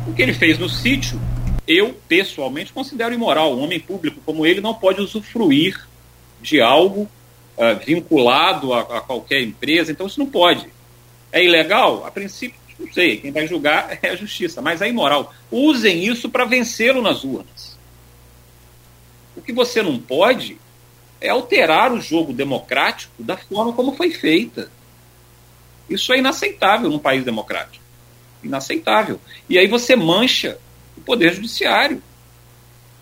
O 0.08 0.14
que 0.14 0.24
ele 0.24 0.34
fez 0.34 0.58
no 0.58 0.68
sítio, 0.68 1.22
eu 1.68 1.96
pessoalmente 2.08 2.74
considero 2.74 3.14
imoral. 3.14 3.56
Um 3.56 3.62
homem 3.62 3.80
público 3.80 4.20
como 4.26 4.44
ele 4.44 4.60
não 4.60 4.74
pode 4.74 5.00
usufruir 5.00 5.88
de 6.42 6.60
algo 6.60 7.04
uh, 7.04 7.86
vinculado 7.86 8.74
a, 8.74 8.82
a 8.82 9.02
qualquer 9.02 9.44
empresa, 9.44 9.92
então 9.92 10.08
isso 10.08 10.20
não 10.20 10.28
pode. 10.28 10.68
É 11.32 11.46
ilegal? 11.46 12.08
A 12.08 12.10
princípio, 12.10 12.60
não 12.80 12.92
sei, 12.92 13.18
quem 13.18 13.32
vai 13.32 13.46
julgar 13.46 14.00
é 14.02 14.10
a 14.10 14.16
justiça, 14.16 14.64
mas 14.64 14.82
é 14.82 14.90
imoral. 14.90 15.32
Usem 15.52 16.08
isso 16.08 16.28
para 16.28 16.44
vencê-lo 16.44 17.04
nas 17.04 17.24
urnas. 17.24 17.78
O 19.38 19.44
que 19.44 19.54
você 19.54 19.84
não 19.84 20.00
pode 20.00 20.58
é 21.24 21.30
alterar 21.30 21.94
o 21.94 22.02
jogo 22.02 22.34
democrático 22.34 23.24
da 23.24 23.38
forma 23.38 23.72
como 23.72 23.96
foi 23.96 24.12
feita. 24.12 24.70
Isso 25.90 26.12
é 26.12 26.18
inaceitável 26.18 26.90
num 26.90 27.00
país 27.00 27.24
democrático. 27.24 27.84
Inaceitável. 28.44 29.22
E 29.50 29.58
aí 29.58 29.66
você 29.66 29.96
mancha 29.96 30.60
o 30.98 31.02
poder 31.02 31.34
judiciário. 31.34 32.04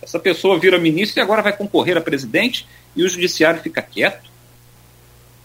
Essa 0.03 0.19
pessoa 0.19 0.59
vira 0.59 0.77
ministro 0.77 1.19
e 1.19 1.21
agora 1.23 1.41
vai 1.41 1.57
concorrer 1.57 1.97
a 1.97 2.01
presidente 2.01 2.67
e 2.95 3.03
o 3.03 3.09
judiciário 3.09 3.59
fica 3.59 3.81
quieto. 3.81 4.29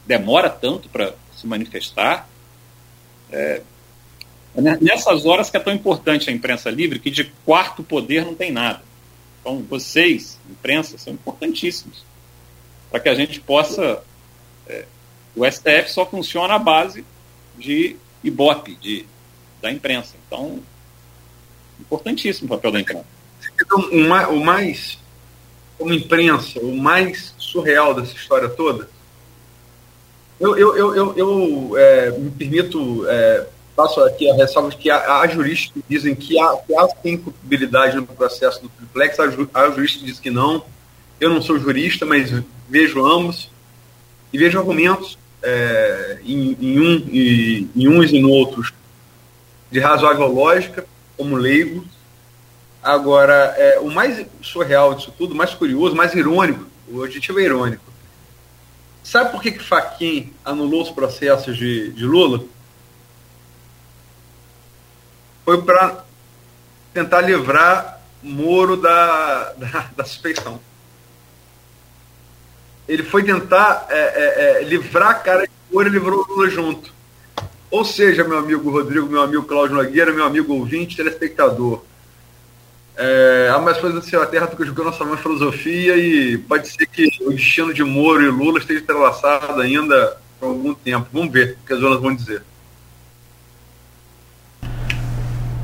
Demora 0.04 0.50
tanto 0.50 0.86
para 0.90 1.14
se 1.34 1.46
manifestar. 1.46 2.28
É, 3.32 3.62
nessas 4.82 5.24
horas 5.24 5.48
que 5.48 5.56
é 5.56 5.60
tão 5.60 5.72
importante 5.72 6.28
a 6.28 6.32
imprensa 6.32 6.68
livre, 6.68 6.98
que 6.98 7.10
de 7.10 7.24
quarto 7.46 7.82
poder 7.82 8.26
não 8.26 8.34
tem 8.34 8.52
nada. 8.52 8.82
Então, 9.40 9.62
vocês, 9.62 10.38
imprensa, 10.50 10.98
são 10.98 11.14
importantíssimos 11.14 12.05
para 12.90 13.00
que 13.00 13.08
a 13.08 13.14
gente 13.14 13.40
possa. 13.40 14.02
É, 14.66 14.84
o 15.34 15.44
STF 15.44 15.90
só 15.90 16.06
funciona 16.06 16.54
à 16.54 16.58
base 16.58 17.04
de 17.58 17.96
Ibope, 18.24 18.76
de, 18.76 19.04
da 19.60 19.70
imprensa. 19.70 20.14
Então, 20.26 20.60
importantíssimo 21.80 22.46
o 22.46 22.56
papel 22.56 22.72
da 22.72 22.80
imprensa. 22.80 23.06
Então, 23.60 23.78
o 24.30 24.44
mais, 24.44 24.98
como 25.78 25.92
imprensa, 25.92 26.58
o 26.60 26.76
mais 26.76 27.34
surreal 27.38 27.94
dessa 27.94 28.14
história 28.14 28.48
toda, 28.48 28.88
eu, 30.38 30.56
eu, 30.56 30.76
eu, 30.76 30.94
eu, 30.94 31.14
eu 31.16 31.78
é, 31.78 32.10
me 32.10 32.30
permito, 32.30 33.06
é, 33.08 33.46
passo 33.74 34.00
aqui 34.04 34.30
a 34.30 34.34
ressalva 34.34 34.70
de 34.70 34.76
que 34.76 34.90
há, 34.90 35.26
juristas 35.28 35.72
que 35.72 35.84
dizem 35.88 36.14
que 36.14 36.38
há, 36.38 36.56
que 36.58 36.74
há 36.74 36.88
culpabilidade 36.88 37.96
no 37.96 38.06
processo 38.06 38.62
do 38.62 38.68
triplex, 38.68 39.18
há 39.18 39.70
juristas 39.70 40.00
que 40.00 40.06
dizem 40.06 40.22
que 40.22 40.30
não. 40.30 40.64
Eu 41.20 41.30
não 41.30 41.40
sou 41.40 41.58
jurista, 41.58 42.04
mas 42.04 42.32
vejo 42.68 43.04
ambos 43.04 43.50
e 44.32 44.38
vejo 44.38 44.58
argumentos 44.58 45.18
é, 45.42 46.18
em, 46.24 46.56
em, 46.60 46.80
um, 46.80 46.94
em, 47.10 47.70
em 47.74 47.88
uns 47.88 48.10
e 48.10 48.20
no 48.20 48.30
outros 48.30 48.72
de 49.70 49.80
razoável 49.80 50.26
lógica, 50.26 50.86
como 51.16 51.36
leigo. 51.36 51.84
Agora, 52.82 53.54
é, 53.56 53.78
o 53.80 53.90
mais 53.90 54.26
surreal 54.42 54.94
disso 54.94 55.12
tudo, 55.16 55.34
mais 55.34 55.54
curioso, 55.54 55.94
mais 55.94 56.14
irônico, 56.14 56.66
o 56.88 57.02
objetivo 57.02 57.40
é 57.40 57.44
irônico. 57.44 57.84
Sabe 59.02 59.30
por 59.30 59.40
que, 59.40 59.52
que 59.52 59.62
Faquin 59.62 60.32
anulou 60.44 60.82
os 60.82 60.90
processos 60.90 61.56
de, 61.56 61.90
de 61.92 62.04
Lula? 62.04 62.44
Foi 65.44 65.62
para 65.62 66.04
tentar 66.92 67.20
livrar 67.20 68.02
Moro 68.22 68.76
da, 68.76 69.52
da, 69.58 69.90
da, 69.96 70.04
suspeição. 70.04 70.60
Ele 72.88 73.02
foi 73.02 73.22
tentar 73.22 73.86
é, 73.90 73.96
é, 73.98 74.60
é 74.60 74.64
livrar 74.64 75.10
a 75.10 75.14
cara 75.14 75.42
de 75.42 75.50
Moro 75.72 75.88
e 75.88 75.90
livrou 75.90 76.20
o 76.20 76.34
Lula 76.34 76.48
junto. 76.48 76.94
Ou 77.70 77.84
seja, 77.84 78.24
meu 78.24 78.38
amigo 78.38 78.70
Rodrigo, 78.70 79.06
meu 79.08 79.22
amigo 79.22 79.42
Cláudio 79.42 79.76
Nogueira, 79.76 80.12
meu 80.12 80.24
amigo 80.24 80.54
ouvinte, 80.54 80.96
telespectador, 80.96 81.82
é, 82.96 83.50
há 83.54 83.58
mais 83.58 83.76
coisas 83.76 84.10
da 84.10 84.26
Terra 84.26 84.46
do 84.46 84.56
que 84.56 84.64
julgando 84.64 84.90
nossa 84.90 85.04
mãe 85.04 85.18
filosofia 85.18 85.96
e 85.96 86.38
pode 86.38 86.68
ser 86.68 86.86
que 86.86 87.06
o 87.20 87.30
destino 87.30 87.74
de 87.74 87.84
Moro 87.84 88.22
e 88.22 88.28
Lula 88.28 88.58
esteja 88.58 88.80
entrelaçado 88.80 89.60
ainda 89.60 90.16
por 90.40 90.46
algum 90.46 90.72
tempo. 90.72 91.06
Vamos 91.12 91.30
ver 91.30 91.58
o 91.62 91.66
que 91.66 91.74
as 91.74 91.80
zonas 91.80 92.00
vão 92.00 92.14
dizer. 92.14 92.42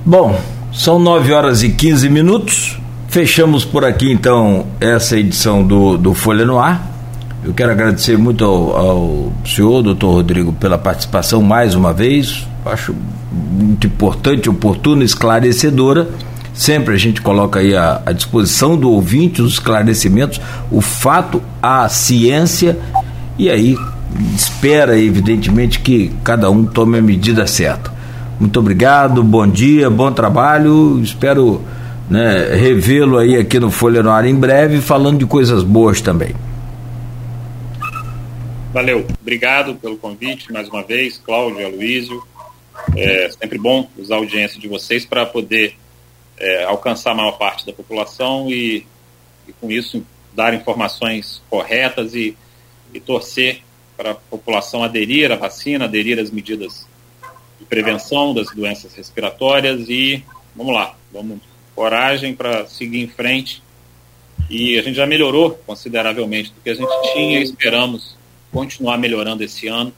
Bom, 0.04 0.38
são 0.74 0.98
9 0.98 1.32
horas 1.32 1.62
e 1.62 1.70
15 1.70 2.10
minutos. 2.10 2.76
Fechamos 3.08 3.64
por 3.64 3.84
aqui 3.84 4.10
então 4.10 4.66
essa 4.80 5.16
edição 5.16 5.66
do, 5.66 5.96
do 5.96 6.12
Folha 6.12 6.44
no 6.44 6.58
Ar. 6.58 6.91
Eu 7.44 7.52
quero 7.52 7.72
agradecer 7.72 8.16
muito 8.16 8.44
ao, 8.44 8.76
ao 8.76 9.32
senhor, 9.44 9.82
doutor 9.82 10.12
Rodrigo, 10.12 10.52
pela 10.52 10.78
participação 10.78 11.42
mais 11.42 11.74
uma 11.74 11.92
vez. 11.92 12.46
Acho 12.64 12.94
muito 13.32 13.84
importante, 13.88 14.48
oportuna, 14.48 15.02
esclarecedora. 15.02 16.08
Sempre 16.54 16.94
a 16.94 16.98
gente 16.98 17.20
coloca 17.20 17.58
aí 17.58 17.74
à, 17.74 18.00
à 18.06 18.12
disposição 18.12 18.76
do 18.76 18.88
ouvinte 18.90 19.42
os 19.42 19.54
esclarecimentos, 19.54 20.40
o 20.70 20.80
fato, 20.80 21.42
a 21.60 21.88
ciência, 21.88 22.78
e 23.36 23.50
aí 23.50 23.76
espera, 24.36 24.96
evidentemente, 24.96 25.80
que 25.80 26.12
cada 26.22 26.48
um 26.48 26.64
tome 26.64 26.98
a 26.98 27.02
medida 27.02 27.44
certa. 27.48 27.90
Muito 28.38 28.60
obrigado, 28.60 29.20
bom 29.20 29.48
dia, 29.48 29.90
bom 29.90 30.12
trabalho. 30.12 31.00
Espero 31.02 31.60
né, 32.08 32.54
revê-lo 32.54 33.18
aí 33.18 33.36
aqui 33.36 33.58
no 33.58 33.70
Folha 33.70 34.00
no 34.00 34.10
Ar 34.10 34.26
em 34.26 34.34
breve, 34.34 34.80
falando 34.80 35.18
de 35.18 35.26
coisas 35.26 35.64
boas 35.64 36.00
também. 36.00 36.34
Valeu, 38.72 39.06
obrigado 39.20 39.74
pelo 39.74 39.98
convite 39.98 40.50
mais 40.50 40.66
uma 40.66 40.82
vez, 40.82 41.18
Cláudio, 41.18 41.66
Aloysio. 41.66 42.26
É 42.96 43.28
sempre 43.28 43.58
bom 43.58 43.86
usar 43.98 44.14
a 44.14 44.18
audiência 44.18 44.58
de 44.58 44.66
vocês 44.66 45.04
para 45.04 45.26
poder 45.26 45.76
é, 46.38 46.64
alcançar 46.64 47.10
a 47.10 47.14
maior 47.14 47.32
parte 47.32 47.66
da 47.66 47.72
população 47.74 48.48
e, 48.48 48.86
e, 49.46 49.52
com 49.60 49.70
isso, 49.70 50.02
dar 50.34 50.54
informações 50.54 51.42
corretas 51.50 52.14
e, 52.14 52.34
e 52.94 52.98
torcer 52.98 53.60
para 53.94 54.12
a 54.12 54.14
população 54.14 54.82
aderir 54.82 55.30
à 55.30 55.36
vacina, 55.36 55.84
aderir 55.84 56.18
às 56.18 56.30
medidas 56.30 56.88
de 57.60 57.66
prevenção 57.66 58.32
das 58.32 58.54
doenças 58.54 58.94
respiratórias 58.94 59.86
e 59.90 60.24
vamos 60.56 60.72
lá, 60.72 60.96
vamos 61.12 61.40
coragem 61.74 62.34
para 62.34 62.66
seguir 62.66 63.02
em 63.02 63.08
frente. 63.08 63.62
E 64.48 64.78
a 64.78 64.82
gente 64.82 64.96
já 64.96 65.06
melhorou 65.06 65.50
consideravelmente 65.66 66.54
do 66.54 66.60
que 66.62 66.70
a 66.70 66.74
gente 66.74 67.12
tinha, 67.12 67.38
esperamos 67.38 68.21
continuar 68.52 68.98
melhorando 68.98 69.42
esse 69.42 69.66
ano, 69.66 69.92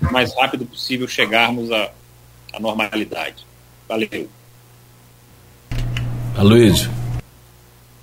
o 0.00 0.12
mais 0.12 0.34
rápido 0.34 0.66
possível 0.66 1.08
chegarmos 1.08 1.72
à, 1.72 1.90
à 2.52 2.60
normalidade. 2.60 3.46
Valeu. 3.88 4.28
Aloysio. 6.36 6.90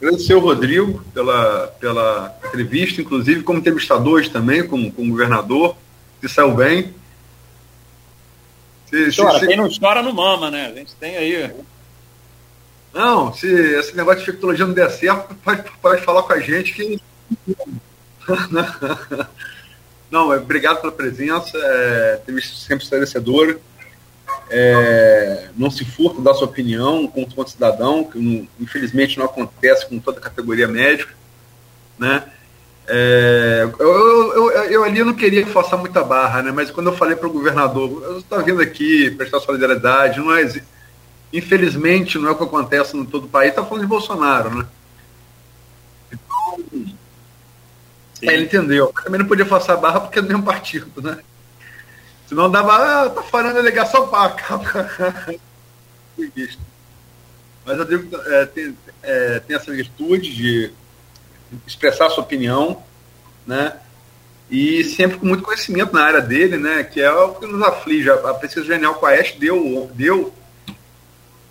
Agradecer 0.01 0.33
ao 0.33 0.41
Rodrigo 0.41 1.03
pela, 1.13 1.67
pela 1.79 2.37
entrevista, 2.45 3.01
inclusive 3.01 3.43
como 3.43 3.59
entrevistador 3.59 4.27
também, 4.27 4.67
como, 4.67 4.91
como 4.91 5.11
governador, 5.11 5.77
que 6.19 6.27
saiu 6.27 6.53
bem. 6.53 6.93
Se, 8.89 9.15
chora, 9.15 9.39
se, 9.39 9.47
quem 9.47 9.55
não 9.55 9.69
chora 9.69 10.01
não 10.01 10.13
mama, 10.13 10.51
né? 10.51 10.67
A 10.67 10.75
gente 10.75 10.93
tem 10.95 11.15
aí. 11.15 11.51
Não, 12.93 13.33
se 13.33 13.47
esse 13.47 13.95
negócio 13.95 14.23
de 14.23 14.29
infectologia 14.29 14.65
não 14.65 14.73
der 14.73 14.91
certo, 14.91 15.33
pode, 15.35 15.63
pode 15.81 16.01
falar 16.01 16.23
com 16.23 16.33
a 16.33 16.39
gente 16.39 16.73
que. 16.73 17.01
Não, 20.13 20.31
é, 20.31 20.37
obrigado 20.37 20.79
pela 20.79 20.93
presença, 20.93 21.57
é, 21.57 22.21
visto 22.27 22.55
sempre 22.55 22.83
esclarecedora. 22.83 23.59
É, 24.47 25.49
não 25.57 25.71
se 25.71 25.83
furta 25.83 26.21
da 26.21 26.35
sua 26.35 26.45
opinião 26.45 27.07
como 27.07 27.47
cidadão, 27.47 28.03
que 28.03 28.19
não, 28.19 28.47
infelizmente 28.59 29.17
não 29.17 29.25
acontece 29.25 29.87
com 29.87 29.97
toda 29.97 30.19
a 30.19 30.21
categoria 30.21 30.67
médica. 30.67 31.11
Né? 31.97 32.23
É, 32.87 33.67
eu, 33.79 33.89
eu, 33.89 34.33
eu, 34.33 34.51
eu, 34.65 34.83
ali 34.83 35.03
não 35.03 35.15
queria 35.15 35.47
forçar 35.47 35.79
muita 35.79 36.03
barra, 36.03 36.43
né? 36.43 36.51
mas 36.51 36.69
quando 36.69 36.91
eu 36.91 36.95
falei 36.95 37.15
para 37.15 37.27
o 37.27 37.33
governador, 37.33 38.19
estou 38.19 38.43
vindo 38.43 38.61
aqui 38.61 39.09
prestar 39.09 39.39
solidariedade, 39.39 40.19
não 40.19 40.31
é, 40.31 40.47
infelizmente 41.33 42.19
não 42.19 42.27
é 42.27 42.31
o 42.33 42.35
que 42.35 42.43
acontece 42.43 42.95
no 42.95 43.03
todo 43.03 43.25
o 43.25 43.29
país, 43.29 43.49
está 43.49 43.65
falando 43.65 43.81
de 43.81 43.89
Bolsonaro. 43.89 44.59
Né? 44.59 44.65
Então, 46.11 46.92
É, 48.29 48.33
ele 48.33 48.43
entendeu. 48.43 48.93
Também 49.03 49.19
não 49.19 49.27
podia 49.27 49.45
forçar 49.45 49.77
a 49.77 49.79
barra 49.79 50.01
porque 50.01 50.19
é 50.19 50.21
do 50.21 50.27
mesmo 50.27 50.43
partido, 50.43 51.01
né? 51.01 51.19
Senão 52.27 52.49
dava, 52.49 52.75
ah, 52.75 53.09
tá 53.09 53.23
falando 53.23 53.51
a 53.51 53.61
delegação 53.61 54.07
para 54.07 54.35
Mas 57.65 57.77
eu 57.77 57.85
digo, 57.85 58.17
é, 58.17 58.45
tem, 58.45 58.77
é, 59.01 59.39
tem 59.39 59.55
essa 59.55 59.71
virtude 59.71 60.33
de 60.33 60.71
expressar 61.65 62.09
sua 62.09 62.23
opinião, 62.23 62.83
né? 63.45 63.77
E 64.49 64.83
sempre 64.83 65.17
com 65.17 65.25
muito 65.25 65.43
conhecimento 65.43 65.93
na 65.93 66.03
área 66.03 66.21
dele, 66.21 66.57
né? 66.57 66.83
Que 66.83 67.01
é 67.01 67.11
o 67.11 67.35
que 67.35 67.45
nos 67.45 67.61
aflige. 67.61 68.09
A 68.09 68.33
pesquisa 68.33 68.65
genial 68.65 68.95
com 68.95 69.05
a 69.05 69.13
Ash 69.13 69.33
deu, 69.33 69.89
deu 69.93 70.33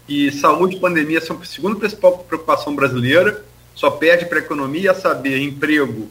que 0.07 0.31
saúde 0.33 0.77
e 0.77 0.81
pandemia 0.81 1.21
são 1.21 1.41
a 1.41 1.45
segunda 1.45 1.79
principal 1.79 2.19
preocupação 2.19 2.75
brasileira, 2.75 3.45
só 3.75 3.91
perde 3.91 4.27
para 4.27 4.39
a 4.39 4.43
economia, 4.43 4.91
a 4.91 4.95
saber, 4.95 5.41
emprego, 5.41 6.11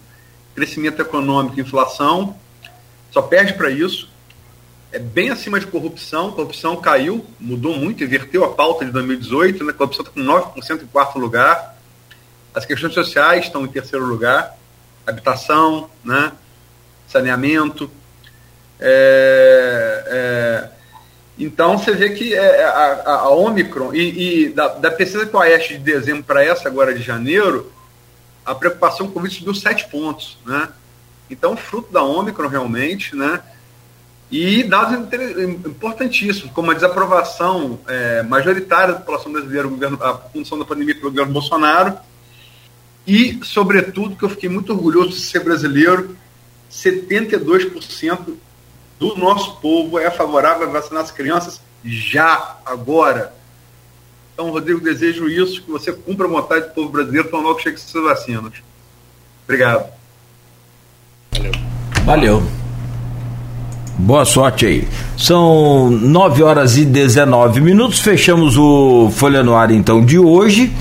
crescimento 0.56 1.02
econômico, 1.02 1.60
inflação, 1.60 2.36
só 3.12 3.22
perde 3.22 3.54
para 3.54 3.70
isso. 3.70 4.10
É 4.92 5.00
bem 5.00 5.30
acima 5.30 5.60
de 5.60 5.68
corrupção, 5.68 6.32
corrupção 6.32 6.76
caiu, 6.76 7.26
mudou 7.40 7.74
muito, 7.76 8.04
inverteu 8.04 8.44
a 8.44 8.54
pauta 8.54 8.84
de 8.84 8.92
2018, 8.92 9.64
né? 9.64 9.72
a 9.72 9.74
corrupção 9.74 10.06
está 10.06 10.14
com 10.14 10.22
9% 10.22 10.84
em 10.84 10.88
quarto 10.88 11.18
lugar, 11.18 11.78
as 12.54 12.66
questões 12.66 12.94
sociais 12.94 13.46
estão 13.46 13.64
em 13.64 13.70
terceiro 13.70 14.06
lugar, 14.06 14.58
habitação, 15.08 15.90
né? 16.04 16.34
saneamento. 17.08 17.90
É, 18.80 20.04
é, 20.08 20.70
então 21.38 21.78
você 21.78 21.94
vê 21.94 22.10
que 22.10 22.34
é, 22.34 22.64
a, 22.64 22.70
a, 22.70 23.12
a 23.20 23.30
Omicron 23.30 23.94
e, 23.94 24.46
e 24.46 24.50
da, 24.50 24.68
da, 24.70 24.92
pesquisa 24.92 25.26
com 25.26 25.38
a 25.38 25.42
Oeste 25.42 25.78
de 25.78 25.84
dezembro 25.84 26.24
para 26.24 26.44
essa 26.44 26.68
agora 26.68 26.94
de 26.94 27.02
janeiro, 27.02 27.72
a 28.46 28.56
preocupação 28.56 29.08
com 29.08 29.20
o 29.20 29.32
subiu 29.32 29.54
sete 29.54 29.88
pontos, 29.90 30.38
né? 30.46 30.70
Então, 31.30 31.56
fruto 31.56 31.92
da 31.92 32.04
Omicron 32.04 32.48
realmente, 32.48 33.16
né? 33.16 33.42
E 34.30 34.64
dados 34.64 34.98
importantíssimos, 35.66 36.52
como 36.54 36.72
a 36.72 36.74
desaprovação 36.74 37.80
é, 37.88 38.24
majoritária 38.24 38.94
da 38.94 39.00
população 39.00 39.32
brasileira, 39.32 39.68
governo, 39.68 40.02
a 40.02 40.18
função 40.18 40.58
da 40.58 40.66
pandemia 40.66 40.96
pelo 40.96 41.10
governo 41.10 41.34
Bolsonaro, 41.34 41.98
e, 43.06 43.40
sobretudo, 43.44 44.16
que 44.16 44.24
eu 44.24 44.30
fiquei 44.30 44.48
muito 44.48 44.72
orgulhoso 44.72 45.10
de 45.10 45.20
ser 45.20 45.44
brasileiro, 45.44 46.16
72% 46.72 48.36
do 49.00 49.16
nosso 49.18 49.58
povo 49.58 50.00
é 50.00 50.10
favorável 50.10 50.68
a 50.68 50.72
vacinar 50.72 51.04
as 51.04 51.12
crianças 51.12 51.62
já, 51.84 52.58
agora. 52.66 53.34
Então, 54.42 54.52
Rodrigo, 54.52 54.80
desejo 54.82 55.30
isso, 55.30 55.62
que 55.62 55.70
você 55.70 55.94
cumpra 55.94 56.26
a 56.26 56.30
vontade 56.30 56.66
do 56.66 56.72
povo 56.72 56.90
brasileiro 56.90 57.30
tão 57.30 57.44
logo 57.44 57.60
chegue 57.60 57.76
essas 57.76 58.02
vacinas. 58.02 58.54
Obrigado. 59.46 59.86
Valeu. 61.32 61.52
Valeu. 62.04 62.44
Boa 64.00 64.26
sorte 64.26 64.66
aí. 64.66 64.88
São 65.16 65.92
9 65.92 66.42
horas 66.42 66.76
e 66.76 66.86
19 66.86 67.62
minutos. 67.62 68.00
Fechamos 68.00 68.58
o 68.58 69.12
Folha 69.12 69.44
no 69.44 69.54
Ar 69.56 69.70
então 69.70 70.04
de 70.04 70.18
hoje. 70.18 70.74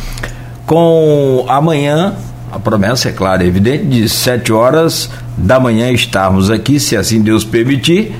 Com 0.64 1.44
amanhã, 1.46 2.16
a 2.50 2.58
promessa 2.58 3.10
é 3.10 3.12
clara, 3.12 3.44
é 3.44 3.46
evidente, 3.46 3.84
de 3.84 4.08
7 4.08 4.54
horas 4.54 5.10
da 5.36 5.60
manhã 5.60 5.92
estarmos 5.92 6.48
aqui, 6.48 6.80
se 6.80 6.96
assim 6.96 7.20
Deus 7.20 7.44
permitir, 7.44 8.14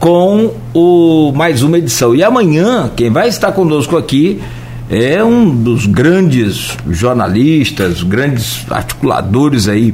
com 0.00 0.54
o 0.72 1.32
mais 1.32 1.62
uma 1.62 1.76
edição. 1.76 2.14
E 2.14 2.24
amanhã, 2.24 2.90
quem 2.96 3.10
vai 3.10 3.28
estar 3.28 3.52
conosco 3.52 3.94
aqui 3.94 4.40
é 4.88 5.22
um 5.22 5.54
dos 5.54 5.86
grandes 5.86 6.76
jornalistas, 6.88 8.02
grandes 8.02 8.64
articuladores 8.70 9.68
aí 9.68 9.92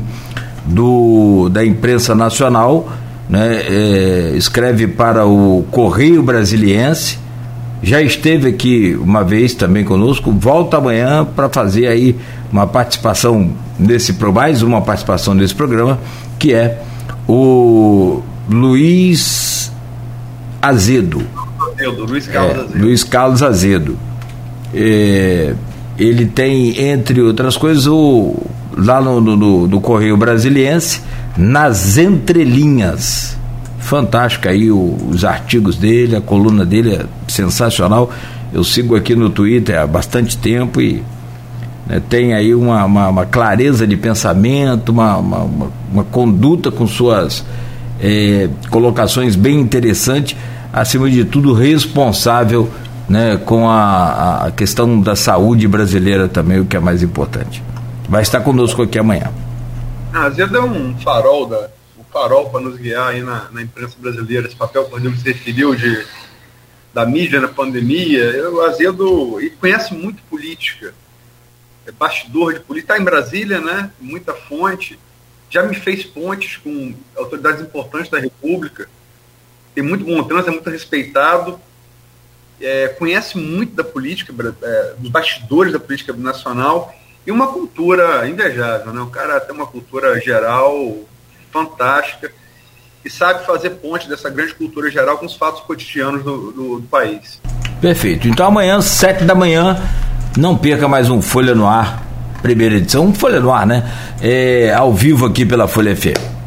do, 0.67 1.49
da 1.49 1.65
imprensa 1.65 2.15
nacional, 2.15 2.89
né? 3.29 3.63
É, 3.67 4.33
escreve 4.37 4.87
para 4.87 5.27
o 5.27 5.65
Correio 5.71 6.23
Brasiliense, 6.23 7.19
já 7.83 8.01
esteve 8.01 8.49
aqui 8.49 8.97
uma 9.01 9.25
vez 9.25 9.55
também 9.55 9.85
conosco, 9.85 10.31
volta 10.31 10.77
amanhã 10.77 11.25
para 11.25 11.49
fazer 11.49 11.87
aí 11.87 12.17
uma 12.53 12.67
participação 12.67 13.51
nesse 13.79 14.13
mais 14.13 14.63
uma 14.63 14.83
participação 14.83 15.35
nesse 15.35 15.55
programa, 15.55 15.99
que 16.39 16.53
é 16.55 16.81
o 17.27 18.23
Luiz 18.49 19.73
Azedo. 20.61 21.23
Azedo 21.73 22.05
Luiz 22.05 22.27
Carlos 22.29 22.57
é, 22.57 22.61
Azedo. 22.61 22.79
Luiz 22.79 23.05
Carlos 23.05 23.43
Azedo. 23.43 24.12
É, 24.75 25.55
ele 25.99 26.27
tem, 26.27 26.81
entre 26.81 27.21
outras 27.21 27.57
coisas, 27.57 27.87
o, 27.87 28.35
lá 28.77 29.01
no, 29.01 29.21
no, 29.21 29.67
no 29.67 29.81
Correio 29.81 30.17
Brasiliense, 30.17 31.01
nas 31.37 31.99
entrelinhas 31.99 33.37
fantástico 33.83 34.49
aí 34.49 34.71
os 34.71 35.25
artigos 35.25 35.77
dele, 35.77 36.17
a 36.17 36.21
coluna 36.21 36.65
dele 36.65 36.95
é 36.95 37.05
sensacional. 37.29 38.11
Eu 38.53 38.65
sigo 38.65 38.97
aqui 38.97 39.15
no 39.15 39.29
Twitter 39.29 39.79
há 39.79 39.87
bastante 39.87 40.37
tempo 40.39 40.81
e 40.81 41.03
né, 41.87 42.01
tem 42.09 42.33
aí 42.33 42.55
uma, 42.55 42.85
uma, 42.85 43.09
uma, 43.09 43.27
clareza 43.27 43.87
de 43.87 43.97
pensamento, 43.97 44.91
uma, 44.91 45.17
uma, 45.19 45.71
uma 45.93 46.05
conduta 46.05 46.71
com 46.71 46.87
suas 46.87 47.45
é, 48.01 48.49
colocações 48.71 49.37
bem 49.37 49.61
interessante, 49.61 50.37
acima 50.73 51.11
de 51.11 51.25
tudo 51.25 51.53
responsável 51.53 52.71
né, 53.09 53.37
com 53.37 53.69
a, 53.69 54.47
a 54.47 54.51
questão 54.51 55.01
da 55.01 55.17
saúde 55.17 55.67
brasileira 55.69 56.29
também, 56.29 56.61
o 56.61 56.67
que 56.67 56.77
é 56.77 56.81
mais 56.81 57.03
importante. 57.03 57.63
Vai 58.09 58.23
estar 58.23 58.41
conosco 58.41 58.83
aqui 58.83 58.99
amanhã. 58.99 59.33
Ah, 60.13 60.29
Zé 60.31 60.43
é 60.43 60.61
um 60.61 60.99
farol 60.99 61.47
da, 61.47 61.69
farol 62.13 62.51
para 62.51 62.61
nos 62.61 62.77
guiar 62.77 63.09
aí 63.09 63.23
na, 63.23 63.49
na, 63.51 63.63
imprensa 63.63 63.97
brasileira, 63.99 64.47
esse 64.47 64.55
papel 64.55 64.85
que 64.85 64.93
Rodrigo 64.93 65.17
se 65.17 65.25
referiu 65.25 65.75
de, 65.75 66.07
da 66.93 67.07
mídia 67.07 67.41
na 67.41 67.49
pandemia. 67.49 68.51
O 68.51 68.61
Azedo 68.61 69.41
e 69.41 69.51
conhece 69.51 69.95
muito 69.95 70.23
política, 70.25 70.95
é 71.87 71.91
bastidor 71.91 72.53
de 72.55 72.61
política, 72.61 72.93
está 72.93 73.03
em 73.03 73.05
Brasília, 73.05 73.61
né? 73.61 73.91
Muita 73.99 74.35
fonte, 74.35 74.99
já 75.49 75.63
me 75.63 75.75
fez 75.75 76.05
pontes 76.05 76.59
com 76.59 76.95
autoridades 77.17 77.63
importantes 77.63 78.11
da 78.11 78.19
República, 78.19 78.89
tem 79.75 79.83
muito 79.83 80.05
bom 80.05 80.23
trânsito, 80.23 80.51
é 80.51 80.53
muito 80.53 80.71
respeitado, 80.71 81.59
é, 82.63 82.89
conhece 82.89 83.37
muito 83.37 83.75
da 83.75 83.85
política, 83.85 84.33
é, 84.63 84.95
dos 84.99 85.11
bastidores 85.11 85.73
da 85.73 85.81
política 85.81 86.13
nacional 86.13 86.95
e 87.27 87.31
uma 87.31 87.49
cultura 87.49 88.29
invejável, 88.29 88.93
né? 88.93 89.01
O 89.01 89.07
cara 89.07 89.41
tem 89.41 89.55
uma 89.55 89.67
cultura 89.67 90.21
geral 90.21 90.97
fantástica 91.53 92.33
e 93.05 93.11
sabe 93.11 93.45
fazer 93.45 93.71
ponte 93.71 94.09
dessa 94.09 94.31
grande 94.31 94.55
cultura 94.55 94.91
geral 94.91 95.19
com 95.19 95.27
os 95.27 95.37
fatos 95.37 95.61
cotidianos 95.63 96.23
do, 96.23 96.53
do, 96.53 96.81
do 96.81 96.87
país. 96.89 97.41
Perfeito. 97.81 98.29
Então 98.29 98.47
amanhã, 98.47 98.81
sete 98.81 99.25
da 99.25 99.35
manhã, 99.35 99.77
não 100.37 100.57
perca 100.57 100.89
mais 100.89 101.11
um 101.11 101.21
Folha 101.21 101.55
no 101.55 101.67
Ar, 101.67 102.03
primeira 102.41 102.77
edição, 102.77 103.07
um 103.07 103.15
Folha 103.15 103.41
no 103.41 103.53
Ar, 103.53 103.67
né? 103.67 103.91
É, 104.21 104.73
ao 104.73 104.93
vivo 104.95 105.27
aqui 105.27 105.45
pela 105.45 105.67
Folha 105.67 105.95
FM. 105.95 106.42